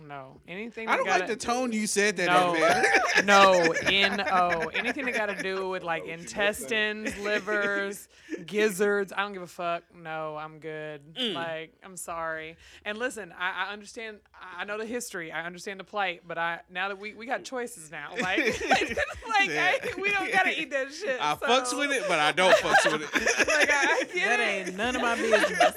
no, 0.00 0.40
anything. 0.48 0.88
I 0.88 0.96
don't 0.96 1.06
gotta, 1.06 1.20
like 1.20 1.28
the 1.28 1.36
tone 1.36 1.70
you 1.72 1.86
said 1.86 2.16
that 2.16 2.26
No. 2.26 2.54
in, 2.54 2.60
man. 2.60 2.84
No, 3.24 3.72
N 3.86 4.20
O. 4.32 4.68
Anything 4.74 5.04
that 5.04 5.14
got 5.14 5.26
to 5.26 5.40
do 5.42 5.68
with 5.68 5.82
like 5.84 6.06
intestines, 6.06 7.16
livers, 7.18 8.08
gizzards. 8.46 9.12
I 9.14 9.20
don't 9.22 9.34
give 9.34 9.42
a 9.42 9.46
fuck. 9.46 9.82
No, 9.94 10.36
I'm 10.36 10.58
good. 10.60 11.14
Mm. 11.14 11.34
Like, 11.34 11.74
I'm 11.84 11.96
sorry. 11.98 12.56
And 12.86 12.96
listen, 12.98 13.32
I, 13.38 13.66
I 13.68 13.72
understand. 13.72 14.18
I 14.58 14.64
know 14.64 14.78
the 14.78 14.86
history. 14.86 15.30
I 15.30 15.44
understand 15.44 15.78
the 15.78 15.84
plight. 15.84 16.22
But 16.26 16.38
I 16.38 16.60
now 16.70 16.88
that 16.88 16.98
we 16.98 17.12
we 17.14 17.26
got 17.26 17.44
choices 17.44 17.90
now. 17.90 18.08
Like, 18.22 18.60
like 18.70 19.50
I, 19.50 19.78
we 20.00 20.10
don't 20.10 20.32
gotta 20.32 20.58
eat 20.60 20.70
that 20.70 20.92
shit. 20.92 21.18
I 21.20 21.36
so- 21.36 21.46
fucks 21.46 21.78
with 21.78 21.92
it, 21.92 22.04
but 22.08 22.18
I 22.18 22.32
don't 22.32 22.54
fucks 22.56 22.90
with 22.92 23.02
it. 23.02 23.46
Like, 23.46 23.70
I, 23.70 23.98
I 24.00 24.04
get 24.04 24.14
That 24.14 24.40
it. 24.40 24.68
ain't 24.68 24.76
none 24.76 24.96
of 24.96 25.02
my 25.02 25.14
business. 25.16 25.74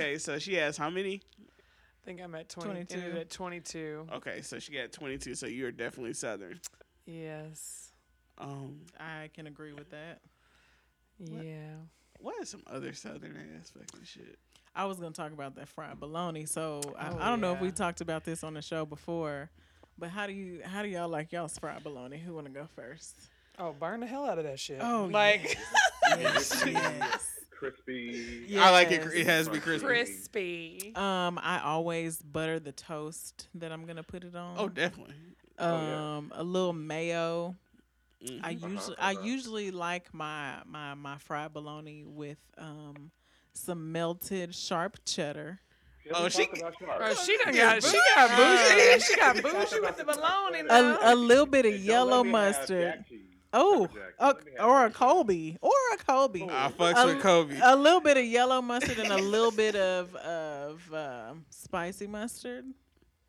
Okay, 0.00 0.18
so 0.18 0.38
she 0.38 0.54
has 0.54 0.76
how 0.76 0.90
many? 0.90 1.20
I 2.02 2.04
think 2.06 2.20
I'm 2.22 2.34
at 2.34 2.48
20, 2.48 2.68
22. 2.70 2.94
ended 2.94 3.16
at 3.18 3.30
22. 3.30 4.06
Okay, 4.14 4.40
so 4.42 4.58
she 4.58 4.72
got 4.72 4.90
22, 4.92 5.34
so 5.34 5.46
you're 5.46 5.70
definitely 5.70 6.14
Southern. 6.14 6.58
Yes. 7.06 7.92
Um, 8.38 8.80
I 8.98 9.28
can 9.34 9.46
agree 9.46 9.72
with 9.72 9.90
that. 9.90 10.20
Yeah. 11.18 11.74
what 12.20 12.40
is 12.40 12.48
some 12.48 12.62
other 12.66 12.94
Southern 12.94 13.36
ass 13.60 13.70
fucking 13.70 14.04
shit? 14.04 14.38
I 14.74 14.84
was 14.86 14.98
gonna 14.98 15.10
talk 15.12 15.32
about 15.32 15.56
that 15.56 15.68
fried 15.68 15.98
bologna. 16.00 16.46
So 16.46 16.80
Oh, 16.86 16.94
I, 16.98 17.26
I 17.26 17.28
don't 17.28 17.40
know 17.40 17.52
if 17.52 17.60
we 17.60 17.70
talked 17.70 18.00
about 18.00 18.24
this 18.24 18.42
on 18.44 18.54
the 18.54 18.62
show 18.62 18.86
before, 18.86 19.50
but 19.98 20.08
how 20.10 20.26
do 20.26 20.32
you 20.32 20.60
how 20.64 20.82
do 20.82 20.88
y'all 20.88 21.08
like 21.08 21.32
y'all's 21.32 21.58
fried 21.58 21.82
bologna? 21.82 22.16
Who 22.18 22.32
wanna 22.34 22.50
go 22.50 22.66
first? 22.74 23.14
Oh, 23.58 23.72
burn 23.72 24.00
the 24.00 24.06
hell 24.06 24.24
out 24.24 24.38
of 24.38 24.44
that 24.44 24.58
shit. 24.60 24.78
Oh, 24.80 25.08
like 25.12 25.58
Yes, 26.18 26.62
yes. 26.66 27.28
Crispy. 27.60 28.58
I 28.58 28.70
like 28.70 28.90
it. 28.90 29.02
It 29.14 29.26
has 29.26 29.46
to 29.46 29.52
be 29.52 29.60
crispy. 29.60 29.86
crispy. 29.86 30.92
Um, 30.96 31.38
I 31.42 31.60
always 31.62 32.16
butter 32.22 32.58
the 32.58 32.72
toast 32.72 33.48
that 33.56 33.70
I'm 33.70 33.84
gonna 33.84 34.02
put 34.02 34.24
it 34.24 34.34
on. 34.34 34.56
Oh, 34.58 34.68
definitely. 34.68 35.14
um, 35.58 36.30
yeah. 36.32 36.40
a 36.40 36.42
little 36.42 36.72
mayo. 36.72 37.54
Mhm. 38.24 38.40
I 38.42 38.52
Uh-huh, 38.54 38.68
usually 38.68 38.96
I 38.98 39.12
uh-huh. 39.12 39.22
usually 39.22 39.70
like 39.70 40.12
my 40.14 40.62
my 40.66 40.94
my 40.94 41.18
fried 41.18 41.52
bologna 41.52 42.04
with 42.06 42.38
um 42.58 43.10
some 43.52 43.92
melted 43.92 44.54
sharp 44.54 44.98
cheddar 45.04 45.60
Can 46.04 46.12
Oh, 46.14 46.28
she- 46.28 46.46
talk 46.46 46.78
Bro, 46.78 47.14
she 47.14 47.36
done 47.44 47.54
got 47.54 47.82
she 47.82 47.98
got 48.14 48.30
bougie. 48.36 49.00
She 49.00 49.16
got 49.16 49.36
bougie 49.42 49.80
with 49.80 49.96
the 49.98 50.04
bologna 50.04 50.62
now. 50.62 50.98
A, 51.02 51.12
a 51.12 51.14
little 51.14 51.46
bit 51.46 51.66
of 51.66 51.72
And 51.74 51.82
yellow 51.82 52.18
let 52.22 52.26
me 52.26 52.32
have 52.32 52.54
mustard. 52.58 53.04
Jack 53.52 53.90
cheese. 53.92 53.96
Oh, 54.18 54.30
a, 54.30 54.32
Don't 54.32 54.36
let 54.36 54.44
me 54.46 54.52
have 54.58 54.66
or 54.68 54.78
a 54.78 54.88
jack 54.88 54.92
cheese. 54.92 54.96
Colby, 54.98 55.58
or 55.60 55.72
a 55.94 55.96
Colby. 55.98 56.42
I 56.50 56.66
Oh. 56.66 56.70
fucks 56.70 57.02
A- 57.02 57.06
with 57.06 57.20
Kobe. 57.22 57.58
A 57.62 57.76
little 57.76 58.00
bit 58.00 58.16
of 58.16 58.24
yellow 58.24 58.62
mustard 58.62 58.98
and 58.98 59.12
a 59.12 59.18
little 59.18 59.50
bit 59.52 59.76
of 59.76 60.14
of 60.16 60.94
um, 60.94 61.44
spicy 61.50 62.06
mustard. 62.06 62.64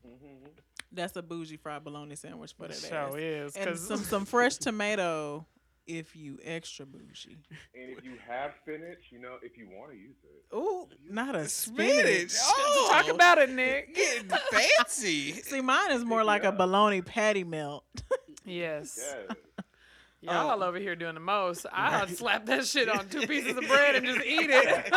Mhm. 0.06 0.50
That's 0.92 1.16
a 1.16 1.22
bougie 1.22 1.58
fried 1.58 1.84
bologna 1.84 2.16
sandwich 2.16 2.54
for 2.54 2.68
that 2.68 2.76
So 2.76 2.96
ass. 2.96 3.14
is 3.16 3.56
And 3.56 3.78
some 3.78 4.04
some 4.04 4.26
fresh 4.26 4.58
tomato 4.58 5.46
if 5.88 6.16
you 6.16 6.38
extra 6.44 6.86
bougie. 6.86 7.38
And 7.74 7.98
if 7.98 8.04
you 8.04 8.18
have 8.28 8.54
spinach, 8.62 9.06
you 9.10 9.20
know, 9.20 9.38
if 9.42 9.58
you 9.58 9.68
want 9.70 9.92
to 9.92 9.98
use 9.98 10.16
it. 10.24 10.56
Ooh, 10.56 10.88
not 11.10 11.36
a 11.36 11.48
Spinach. 11.48 12.30
spinach. 12.30 12.42
Oh, 12.44 12.88
talk 12.92 13.08
about 13.14 13.38
it, 13.40 13.50
Nick. 13.50 13.96
getting 13.96 14.30
fancy. 14.52 15.32
See, 15.42 15.62
mine 15.62 15.92
is 15.92 16.04
more 16.06 16.24
like 16.24 16.44
a 16.44 16.52
bologna 16.52 17.02
patty 17.02 17.44
melt. 17.44 17.84
Yes. 18.46 19.00
Yes. 19.30 19.38
Y'all 20.22 20.62
Oh. 20.62 20.68
over 20.68 20.78
here 20.78 20.96
doing 20.96 21.16
the 21.16 21.20
most. 21.20 21.66
I'll 21.72 22.08
slap 22.08 22.46
that 22.46 22.66
shit 22.66 22.88
on 22.88 23.10
two 23.10 23.22
pieces 23.28 23.58
of 23.58 23.68
bread 23.68 23.96
and 23.96 24.06
just 24.06 24.20
eat 24.26 24.50
it. 24.52 24.94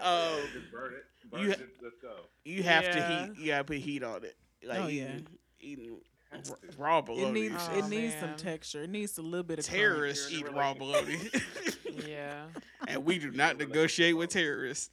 Oh, 0.00 0.40
Just 0.52 0.70
burn 0.72 0.92
it. 0.94 1.04
Burn 1.30 1.40
You- 1.42 1.50
it. 1.50 1.68
Let's 1.82 1.96
go. 2.02 2.14
you 2.44 2.62
have 2.62 2.84
Yeah. 2.84 2.92
to 2.92 3.08
heat. 3.34 3.38
You 3.40 3.46
gotta 3.48 3.64
put 3.64 3.76
heat 3.78 4.02
on 4.02 4.24
it. 4.24 4.36
Like 4.64 4.80
Oh, 4.80 4.86
yeah. 4.88 5.04
eating, 5.04 5.26
eating 5.60 5.96
r- 6.32 6.40
raw 6.76 6.98
It 7.08 7.32
needs 7.32 7.54
Oh, 7.70 7.78
it 7.78 7.86
needs 7.88 8.14
some 8.20 8.36
texture. 8.36 8.82
It 8.82 8.90
needs 8.90 9.16
a 9.18 9.22
little 9.22 9.42
bit 9.44 9.58
of 9.60 9.64
crunch. 9.66 9.78
terrorists 9.78 10.30
You're 10.32 10.48
eat 10.48 10.54
raw 10.54 10.74
bologna, 10.74 11.18
yeah. 12.06 12.46
and 12.88 13.04
we 13.04 13.18
do 13.18 13.30
not 13.30 13.56
negotiate 13.58 14.16
with 14.16 14.30
terrorists. 14.30 14.90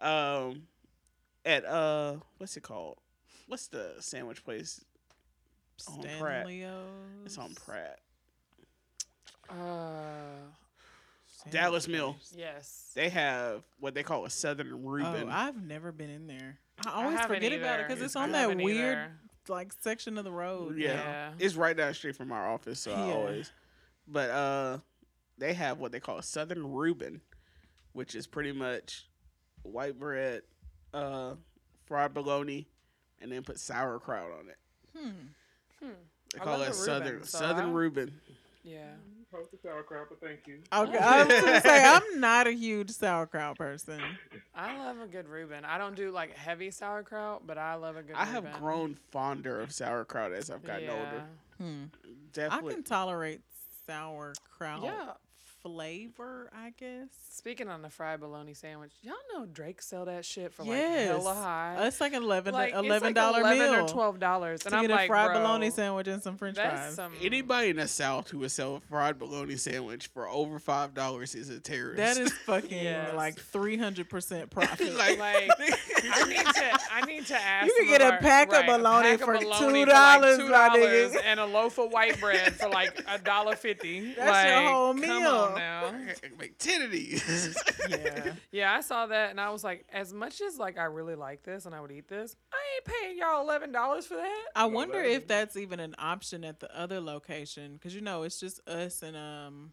Um, 0.00 0.64
at 1.44 1.64
uh, 1.64 2.16
what's 2.38 2.56
it 2.56 2.62
called? 2.62 2.98
What's 3.46 3.68
the 3.68 3.94
sandwich 4.00 4.44
place? 4.44 4.84
On 5.88 6.02
Pratt. 6.18 6.46
Stanley's. 6.46 6.66
It's 7.24 7.38
on 7.38 7.54
Pratt. 7.54 7.98
Uh, 9.48 10.40
Dallas 11.50 11.86
Mill. 11.86 12.16
yes. 12.34 12.90
They 12.94 13.08
have 13.08 13.62
what 13.78 13.94
they 13.94 14.02
call 14.02 14.24
a 14.24 14.30
Southern 14.30 14.84
Reuben. 14.84 15.28
Oh, 15.28 15.30
I've 15.30 15.62
never 15.62 15.92
been 15.92 16.10
in 16.10 16.26
there. 16.26 16.58
I 16.84 16.90
I 16.90 16.92
always 17.04 17.18
haven't 17.18 17.36
forget 17.36 17.52
about 17.52 17.80
it 17.80 17.88
because 17.88 18.02
it's 18.02 18.16
I 18.16 18.24
on 18.24 18.32
that 18.32 18.56
weird 18.56 18.98
either. 18.98 19.12
like 19.48 19.72
section 19.80 20.18
of 20.18 20.24
the 20.24 20.32
road. 20.32 20.76
yeah. 20.76 20.92
Yeah. 20.94 21.30
it's 21.38 21.54
right 21.54 21.76
down 21.76 21.88
the 21.88 21.94
street 21.94 22.16
from 22.16 22.32
our 22.32 22.50
office, 22.50 22.80
so 22.80 22.92
I 22.92 23.12
always. 23.12 23.52
But 24.08 24.30
uh, 24.30 24.78
they 25.38 25.52
have 25.54 25.78
what 25.78 25.92
they 25.92 26.00
call 26.00 26.18
a 26.18 26.22
Southern 26.22 26.72
Reuben, 26.72 27.20
which 27.92 28.14
is 28.14 28.26
pretty 28.26 28.52
much 28.52 29.06
white 29.62 29.98
bread, 29.98 30.42
uh, 30.92 31.34
fried 31.86 32.12
bologna, 32.14 32.66
and 33.20 33.30
then 33.32 33.42
put 33.42 33.58
sauerkraut 33.58 34.30
on 34.32 34.48
it. 34.50 34.58
Hmm. 34.98 35.10
Hmm. 35.82 35.90
I 36.34 36.44
call 36.44 36.58
love 36.58 36.68
it 36.68 36.74
Southern 36.74 37.12
Reuben, 37.12 37.26
so 37.26 37.38
Southern 37.38 37.66
I- 37.66 37.72
Reuben. 37.72 38.20
Yeah. 38.64 38.90
Post 39.32 39.50
the 39.50 39.58
sauerkraut, 39.62 40.06
but 40.08 40.20
thank 40.20 40.46
you. 40.46 40.60
Okay, 40.72 40.98
I 41.00 41.24
was 41.24 41.40
gonna 41.40 41.60
say 41.60 41.84
I'm 41.84 42.20
not 42.20 42.46
a 42.46 42.52
huge 42.52 42.90
sauerkraut 42.90 43.58
person. 43.58 44.00
I 44.54 44.78
love 44.78 45.00
a 45.00 45.06
good 45.06 45.28
Reuben. 45.28 45.64
I 45.64 45.78
don't 45.78 45.96
do 45.96 46.10
like 46.10 46.34
heavy 46.36 46.70
sauerkraut, 46.70 47.46
but 47.46 47.58
I 47.58 47.74
love 47.74 47.96
a 47.96 48.02
good 48.02 48.14
I 48.16 48.24
have 48.24 48.50
grown 48.52 48.96
fonder 49.10 49.60
of 49.60 49.72
sauerkraut 49.72 50.32
as 50.32 50.48
I've 50.48 50.64
gotten 50.64 50.84
yeah. 50.84 50.92
older. 50.92 51.24
Hmm. 51.58 51.84
I 52.50 52.60
can 52.60 52.82
tolerate 52.82 53.40
sauerkraut 53.86 54.84
Yeah. 54.84 55.12
Flavor, 55.66 56.48
I 56.56 56.70
guess. 56.78 57.08
Speaking 57.30 57.68
on 57.68 57.82
the 57.82 57.90
fried 57.90 58.20
bologna 58.20 58.54
sandwich, 58.54 58.92
y'all 59.02 59.14
know 59.34 59.46
Drake 59.46 59.82
sell 59.82 60.04
that 60.06 60.24
shit 60.24 60.52
for 60.54 60.64
yes, 60.64 61.08
like 61.12 61.22
hella 61.22 61.34
high. 61.34 61.86
it's 61.86 62.00
like 62.00 62.14
an 62.14 62.22
eleven 62.22 62.54
like, 62.54 62.70
it's 62.70 62.78
eleven 62.78 63.08
like 63.08 63.14
dollar 63.14 63.40
11 63.40 63.58
meal 63.58 63.74
or 63.84 63.88
twelve 63.88 64.18
dollars, 64.18 64.60
to 64.60 64.66
and 64.68 64.74
I'm 64.76 64.82
get 64.82 64.90
a 64.90 64.94
like, 64.94 65.08
fried 65.08 65.30
bro, 65.32 65.40
bologna 65.40 65.70
sandwich 65.70 66.06
and 66.08 66.22
some 66.22 66.36
French 66.36 66.56
fries. 66.56 66.94
some. 66.94 67.12
Anybody 67.22 67.70
in 67.70 67.76
the 67.76 67.88
South 67.88 68.30
who 68.30 68.38
would 68.38 68.50
sell 68.50 68.76
a 68.76 68.80
fried 68.80 69.18
bologna 69.18 69.56
sandwich 69.56 70.06
for 70.08 70.28
over 70.28 70.58
five 70.58 70.94
dollars 70.94 71.34
is 71.34 71.50
a 71.50 71.60
terrorist. 71.60 71.96
That 71.98 72.16
is 72.16 72.32
fucking 72.46 72.82
Yes. 72.84 73.14
like 73.14 73.38
three 73.38 73.76
hundred 73.76 74.08
percent 74.08 74.50
profit. 74.50 74.94
Like- 74.96 75.18
Like, 75.18 75.50
I 76.12 76.28
need 76.28 76.38
to. 76.46 76.78
I 76.92 77.00
need 77.06 77.26
to 77.26 77.34
ask. 77.40 77.66
You 77.66 77.74
can 77.78 77.88
get 77.88 78.00
of 78.02 78.08
a 78.08 78.12
our- 78.12 78.18
pack 78.18 78.48
of 78.48 78.52
right, 78.54 78.68
a 78.68 78.76
bologna 78.78 79.08
pack 79.10 79.20
of 79.20 79.26
for 79.26 79.38
bologna 79.38 79.84
$2, 79.84 79.86
like 79.88 79.94
my 80.32 80.78
nigga. 80.78 81.10
$2 81.12 81.20
and 81.24 81.40
a 81.40 81.46
loaf 81.46 81.78
of 81.78 81.90
white 81.92 82.18
bread 82.20 82.54
for 82.54 82.68
like 82.68 83.02
a 83.08 83.18
dollar 83.18 83.56
fifty. 83.56 84.14
That's 84.14 84.28
like, 84.30 84.48
your 84.48 84.72
whole 84.72 84.92
Come 84.94 85.00
meal. 85.00 85.55
On 85.56 86.06
now. 86.06 86.12
make 86.38 86.58
ten 86.58 86.82
of 86.82 86.90
these. 86.90 87.56
yeah. 87.88 88.32
Yeah, 88.52 88.72
I 88.72 88.80
saw 88.80 89.06
that 89.06 89.30
and 89.30 89.40
I 89.40 89.50
was 89.50 89.62
like, 89.64 89.86
as 89.92 90.12
much 90.12 90.40
as 90.40 90.58
like 90.58 90.78
I 90.78 90.84
really 90.84 91.14
like 91.14 91.42
this 91.42 91.66
and 91.66 91.74
I 91.74 91.80
would 91.80 91.92
eat 91.92 92.08
this, 92.08 92.36
I 92.52 92.56
ain't 92.76 92.84
paying 93.02 93.18
y'all 93.18 93.42
eleven 93.42 93.72
dollars 93.72 94.06
for 94.06 94.14
that. 94.14 94.44
I 94.54 94.64
wonder 94.66 95.02
that 95.02 95.10
if 95.10 95.26
that's 95.26 95.56
even 95.56 95.80
an 95.80 95.94
option 95.98 96.44
at 96.44 96.60
the 96.60 96.74
other 96.78 97.00
location 97.00 97.74
because 97.74 97.94
you 97.94 98.00
know 98.00 98.22
it's 98.22 98.40
just 98.40 98.66
us 98.68 99.02
and 99.02 99.16
um. 99.16 99.72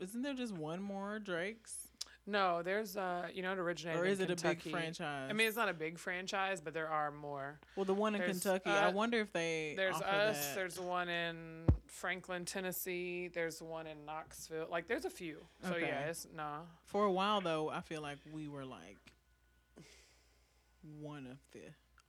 Isn't 0.00 0.22
there 0.22 0.34
just 0.34 0.52
one 0.52 0.82
more 0.82 1.20
Drake's, 1.20 1.83
No, 2.26 2.62
there's 2.62 2.96
uh, 2.96 3.28
you 3.34 3.42
know, 3.42 3.52
it 3.52 3.58
originated. 3.58 4.00
or 4.00 4.06
is 4.06 4.20
it 4.20 4.30
a 4.30 4.36
big 4.36 4.62
franchise? 4.62 5.28
I 5.28 5.32
mean, 5.34 5.46
it's 5.46 5.56
not 5.56 5.68
a 5.68 5.74
big 5.74 5.98
franchise, 5.98 6.60
but 6.60 6.72
there 6.72 6.88
are 6.88 7.10
more. 7.10 7.60
well, 7.76 7.84
the 7.84 7.92
one 7.92 8.14
in 8.14 8.20
there's, 8.22 8.40
Kentucky. 8.42 8.70
I 8.70 8.86
uh, 8.86 8.92
wonder 8.92 9.20
if 9.20 9.32
they 9.32 9.74
There's 9.76 9.96
offer 9.96 10.04
us. 10.06 10.46
that. 10.46 10.54
There's 10.54 10.74
the 10.76 10.82
one 10.82 11.08
in 11.10 11.64
Franklin, 11.86 12.46
Tennessee. 12.46 13.28
There's 13.28 13.60
one 13.60 13.86
in 13.86 14.06
Knoxville. 14.06 14.68
Like, 14.70 14.88
there's 14.88 15.04
a 15.04 15.10
few. 15.10 15.44
So 15.62 15.74
Okay. 15.74 15.86
yeah, 15.86 16.08
it's 16.08 16.26
nah. 16.34 16.60
For 16.86 17.04
a 17.04 17.12
while 17.12 17.42
though, 17.42 17.68
I 17.68 17.82
feel 17.82 18.00
like 18.00 18.18
we 18.32 18.48
were 18.48 18.64
like 18.64 18.96
one 21.00 21.26
of 21.26 21.38
the 21.52 21.60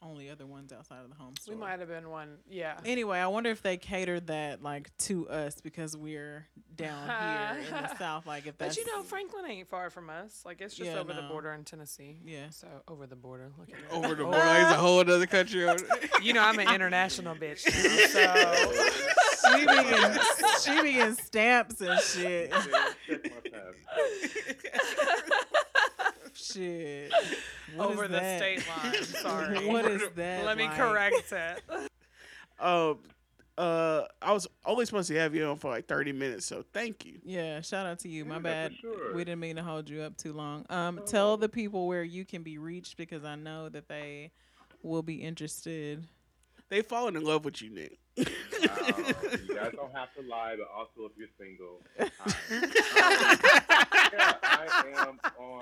only 0.02 0.30
other 0.30 0.46
ones 0.46 0.72
outside 0.72 1.04
of 1.04 1.10
the 1.10 1.16
home 1.16 1.34
store. 1.40 1.56
We 1.56 1.60
might 1.62 1.80
have 1.80 1.88
been 1.90 2.10
one. 2.10 2.38
Yeah. 2.50 2.78
Anyway, 2.86 3.18
I 3.20 3.28
wonder 3.28 3.50
if 3.50 3.62
they 3.62 3.78
catered 3.78 4.28
that 4.28 4.62
like 4.62 4.96
to 5.00 5.28
us 5.30 5.60
because 5.62 5.96
we're 5.98 6.46
down 6.76 7.08
here 7.60 7.66
in 7.78 7.84
the 7.84 7.96
south. 7.98 8.28
Like 8.28 8.46
if 8.46 8.58
that's 8.58 8.76
But 8.76 8.86
you 8.86 8.96
know, 8.96 9.02
Franklin 9.04 9.46
ain't 9.50 9.68
far 9.68 9.90
from 9.90 10.10
us. 10.10 10.42
Like 10.46 10.62
it's 10.62 10.76
just 10.76 10.92
Yeah, 10.92 11.00
over 11.00 11.14
the 11.14 11.24
border 11.24 11.52
in 11.54 11.64
Tennessee. 11.64 12.20
Yeah. 12.24 12.50
So 12.52 12.68
over 12.88 13.08
the 13.08 13.16
border. 13.16 13.52
Look 13.58 13.70
at 13.70 13.90
that. 13.90 13.96
over 13.96 14.16
the 14.16 14.24
border, 14.26 14.38
it's 14.40 14.72
a 14.72 14.76
whole 14.76 15.00
other 15.00 15.26
country. 15.26 15.68
You 16.22 16.34
know, 16.34 16.42
I'm 16.42 16.58
an 16.60 16.74
international 16.74 17.36
bitch 17.36 17.66
now. 18.16 18.54
So 19.36 19.54
she 19.54 19.60
be 19.60 19.66
getting 19.66 20.20
she 20.62 20.82
be 20.82 20.94
getting 20.94 21.16
stamps 21.16 21.82
and 21.82 22.00
shit. 22.02 22.50
Yeah, 22.50 22.90
check 23.08 23.24
my 23.24 23.50
tab. 23.50 23.76
shit. 26.54 27.12
What 27.76 27.90
is 27.92 27.98
over 27.98 28.08
the 28.08 28.20
that? 28.20 28.38
state 28.40 28.64
line. 28.70 29.04
Sorry. 29.04 29.68
What 29.68 29.86
is 29.86 30.04
that? 30.16 30.46
Let 30.46 30.56
me 30.58 30.68
like? 30.68 30.78
correct 30.78 31.30
that. 31.32 31.62
Um, 32.60 33.00
uh, 33.58 34.04
I 34.22 34.32
was 34.34 34.48
only 34.66 34.86
supposed 34.86 35.08
to 35.10 35.16
have 35.16 35.34
you 35.34 35.46
on 35.46 35.58
for 35.58 35.72
like 35.72 35.88
thirty 35.88 36.12
minutes, 36.14 36.46
so 36.46 36.64
thank 36.74 37.06
you. 37.06 37.20
Yeah, 37.24 37.62
shout 37.62 37.86
out 37.86 38.00
to 38.00 38.10
you. 38.10 38.24
My 38.24 38.36
Yeah, 38.36 38.40
bad. 38.42 38.76
sure. 38.80 39.14
We 39.16 39.24
didn't 39.24 39.40
mean 39.40 39.56
to 39.56 39.64
hold 39.64 39.90
you 39.90 40.02
up 40.04 40.16
too 40.18 40.32
long. 40.34 40.66
Um, 40.70 41.02
tell 41.06 41.38
the 41.38 41.50
people 41.50 41.88
where 41.88 42.04
you 42.04 42.24
can 42.24 42.44
be 42.44 42.58
reached 42.58 42.98
because 42.98 43.26
I 43.26 43.36
know 43.36 43.68
that 43.70 43.88
they 43.90 44.32
will 44.84 45.04
be 45.04 45.16
interested. 45.16 46.06
They 46.70 46.82
falling 46.82 47.16
in 47.16 47.24
love 47.24 47.46
with 47.46 47.62
you, 47.62 47.70
Nick. 47.72 47.98
Wow, 48.18 48.24
you 48.26 49.56
guys 49.56 49.74
don't 49.76 49.94
have 49.94 50.14
to 50.16 50.24
lie, 50.28 50.56
but 50.56 50.70
also 50.72 51.12
if 51.12 51.14
you're 51.18 51.32
single, 51.36 51.84
hi. 52.00 52.08
yeah, 54.14 54.34
I 54.44 54.68
am 54.96 55.20
on 55.40 55.60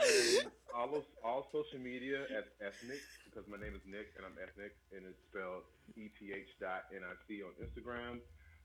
all 0.74 0.96
of, 0.96 1.04
all 1.24 1.48
social 1.52 1.80
media 1.80 2.24
as 2.30 2.46
ethnic 2.62 3.02
because 3.26 3.50
my 3.50 3.58
name 3.58 3.74
is 3.74 3.82
Nick 3.90 4.14
and 4.18 4.26
I'm 4.26 4.38
ethnic 4.38 4.78
and 4.94 5.06
it's 5.06 5.18
spelled 5.30 5.66
E 5.98 6.14
T 6.20 6.34
H 6.34 6.50
dot 6.62 6.86
N 6.94 7.02
I 7.02 7.18
C 7.28 7.42
on 7.42 7.54
Instagram. 7.58 8.22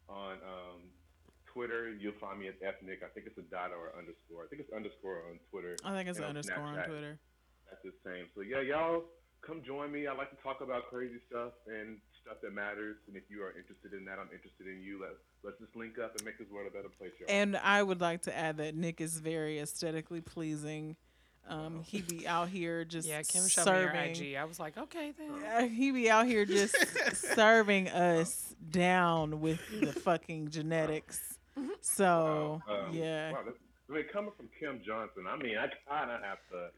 On 0.08 0.36
um, 0.40 0.80
Twitter, 1.52 1.92
you'll 1.92 2.16
find 2.20 2.40
me 2.40 2.48
as 2.48 2.56
ethnic. 2.64 3.00
I 3.04 3.08
think 3.12 3.26
it's 3.26 3.36
a 3.36 3.46
dot 3.48 3.72
or 3.72 3.92
underscore. 3.96 4.44
I 4.44 4.48
think 4.48 4.60
it's 4.64 4.72
underscore 4.72 5.24
on 5.28 5.40
Twitter. 5.50 5.76
I 5.84 5.96
think 5.96 6.08
it's 6.08 6.18
an 6.18 6.24
underscore 6.24 6.64
on 6.64 6.84
Twitter. 6.84 7.20
That's 7.68 7.84
the 7.84 7.96
same. 8.04 8.28
So 8.34 8.40
yeah, 8.40 8.60
y'all 8.60 9.04
come 9.40 9.62
join 9.64 9.92
me. 9.92 10.06
I 10.06 10.14
like 10.16 10.30
to 10.30 10.40
talk 10.42 10.60
about 10.60 10.88
crazy 10.88 11.20
stuff 11.28 11.52
and 11.68 12.00
stuff 12.28 12.40
that 12.42 12.52
matters. 12.54 12.96
And 13.06 13.16
if 13.16 13.22
you 13.30 13.42
are 13.42 13.50
interested 13.56 13.92
in 13.96 14.04
that, 14.04 14.18
I'm 14.18 14.28
interested 14.32 14.66
in 14.66 14.82
you. 14.82 15.00
Let's 15.00 15.14
let's 15.42 15.58
just 15.58 15.74
link 15.76 15.98
up 15.98 16.14
and 16.16 16.24
make 16.24 16.38
this 16.38 16.48
world 16.50 16.66
a 16.70 16.76
better 16.76 16.88
place, 16.98 17.12
y'all. 17.18 17.28
And 17.30 17.56
I 17.56 17.82
would 17.82 18.00
like 18.00 18.22
to 18.22 18.36
add 18.36 18.56
that 18.58 18.74
Nick 18.74 19.00
is 19.00 19.18
very 19.18 19.58
aesthetically 19.60 20.20
pleasing. 20.20 20.96
Um, 21.48 21.82
he 21.82 22.02
be 22.02 22.28
out 22.28 22.50
here 22.50 22.84
just 22.84 23.08
Yeah, 23.08 23.22
Kim 23.22 23.48
showed 23.48 23.64
serving. 23.64 24.12
me 24.12 24.18
your 24.28 24.34
IG. 24.34 24.36
I 24.36 24.44
was 24.44 24.60
like, 24.60 24.76
okay 24.76 25.14
then. 25.16 25.42
Uh, 25.44 25.66
he 25.66 25.90
be 25.92 26.10
out 26.10 26.26
here 26.26 26.44
just 26.44 26.76
serving 27.34 27.88
us 27.88 28.54
down 28.70 29.40
with 29.40 29.58
the 29.80 29.92
fucking 29.94 30.50
genetics. 30.50 31.38
So 31.80 32.60
Wow, 32.68 32.86
um, 32.88 32.94
yeah, 32.94 33.32
Wow, 33.32 33.38
I 33.90 33.94
mean, 33.94 34.04
coming 34.12 34.32
from 34.36 34.50
Kim 34.60 34.82
Johnson, 34.86 35.24
I 35.26 35.36
mean, 35.42 35.56
I 35.56 35.68
kind 35.88 36.10
of 36.10 36.20
have 36.22 36.38
to. 36.50 36.68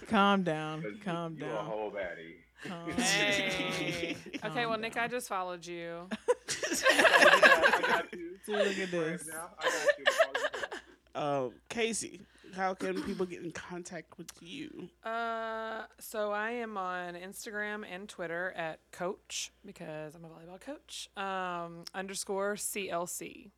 calm 0.06 0.44
down, 0.44 0.82
Because 0.82 1.00
calm 1.02 1.34
you, 1.34 1.40
you 1.44 1.50
a 1.50 1.54
down. 1.56 1.66
whole 1.66 1.90
baddie. 1.90 2.36
Calm 2.68 2.90
Hey. 2.92 4.16
Okay, 4.44 4.66
well, 4.66 4.78
Nick. 4.78 4.96
I 4.96 5.08
just 5.08 5.28
followed 5.28 5.66
you. 5.66 6.08
I 6.10 7.80
got 7.86 8.12
you. 8.12 8.38
Look 8.48 8.78
at 8.78 8.88
Friends 8.88 8.90
this. 8.90 9.28
Now, 9.28 9.50
I 9.58 9.64
got 9.64 9.98
you. 9.98 10.04
I'm 10.06 10.14
calling 10.14 10.34
you 10.34 10.60
back. 10.60 10.82
Um, 11.14 11.52
Casey, 11.70 12.20
how 12.54 12.74
can 12.74 13.02
people 13.02 13.24
get 13.26 13.42
in 13.42 13.50
contact 13.50 14.18
with 14.18 14.30
you? 14.40 14.88
Uh, 15.02 15.84
so 15.98 16.30
I 16.32 16.50
am 16.52 16.76
on 16.76 17.14
Instagram 17.14 17.84
and 17.90 18.08
Twitter 18.08 18.52
at 18.56 18.80
Coach 18.92 19.50
because 19.64 20.14
I'm 20.14 20.24
a 20.24 20.28
volleyball 20.28 20.60
coach. 20.60 21.08
Um, 21.16 21.84
underscore 21.94 22.54
CLC. 22.54 23.50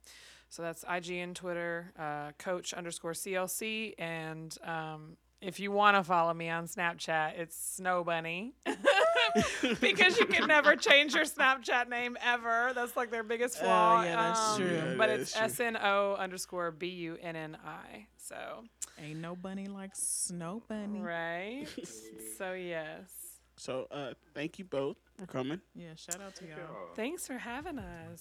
So 0.50 0.62
that's 0.62 0.84
IG 0.88 1.10
and 1.10 1.36
Twitter, 1.36 1.92
uh, 1.98 2.30
Coach 2.38 2.72
underscore 2.72 3.12
CLC, 3.12 3.94
and 3.98 4.56
um, 4.64 5.16
if 5.40 5.60
you 5.60 5.70
want 5.70 5.96
to 5.96 6.02
follow 6.04 6.34
me 6.34 6.48
on 6.48 6.66
Snapchat, 6.66 7.38
it's 7.38 7.56
Snow 7.76 8.02
Bunny. 8.04 8.54
because 9.80 10.18
you 10.18 10.26
can 10.26 10.48
never 10.48 10.74
change 10.76 11.14
your 11.14 11.24
Snapchat 11.24 11.88
name 11.88 12.16
ever. 12.24 12.72
That's 12.74 12.96
like 12.96 13.10
their 13.10 13.22
biggest 13.22 13.58
Oh, 13.60 13.64
flaw. 13.64 14.02
yeah, 14.02 14.16
that's 14.16 14.40
Um, 14.40 14.56
true. 14.60 14.74
Yeah, 14.74 14.94
But 14.96 15.06
that 15.08 15.20
it's. 15.20 15.36
S 15.36 15.60
N 15.60 15.76
O 15.76 16.14
underscore 16.18 16.70
B 16.70 16.88
U 16.88 17.18
N 17.22 17.36
N 17.36 17.56
I. 17.64 18.06
So, 18.16 18.64
Ain't 19.00 19.20
no 19.20 19.36
bunny 19.36 19.66
like 19.68 19.92
Snow 19.94 20.62
Bunny. 20.68 21.00
right. 21.00 21.66
so, 22.38 22.52
yes. 22.54 23.10
So 23.56 23.88
uh 23.90 24.12
thank 24.34 24.58
you 24.60 24.64
both 24.64 24.96
for 25.18 25.26
coming. 25.26 25.60
Yeah, 25.74 25.88
shout 25.96 26.20
out 26.20 26.36
to 26.36 26.44
y'all. 26.46 26.94
Thanks 26.94 27.26
for 27.26 27.38
having 27.38 27.78
us. 27.80 28.20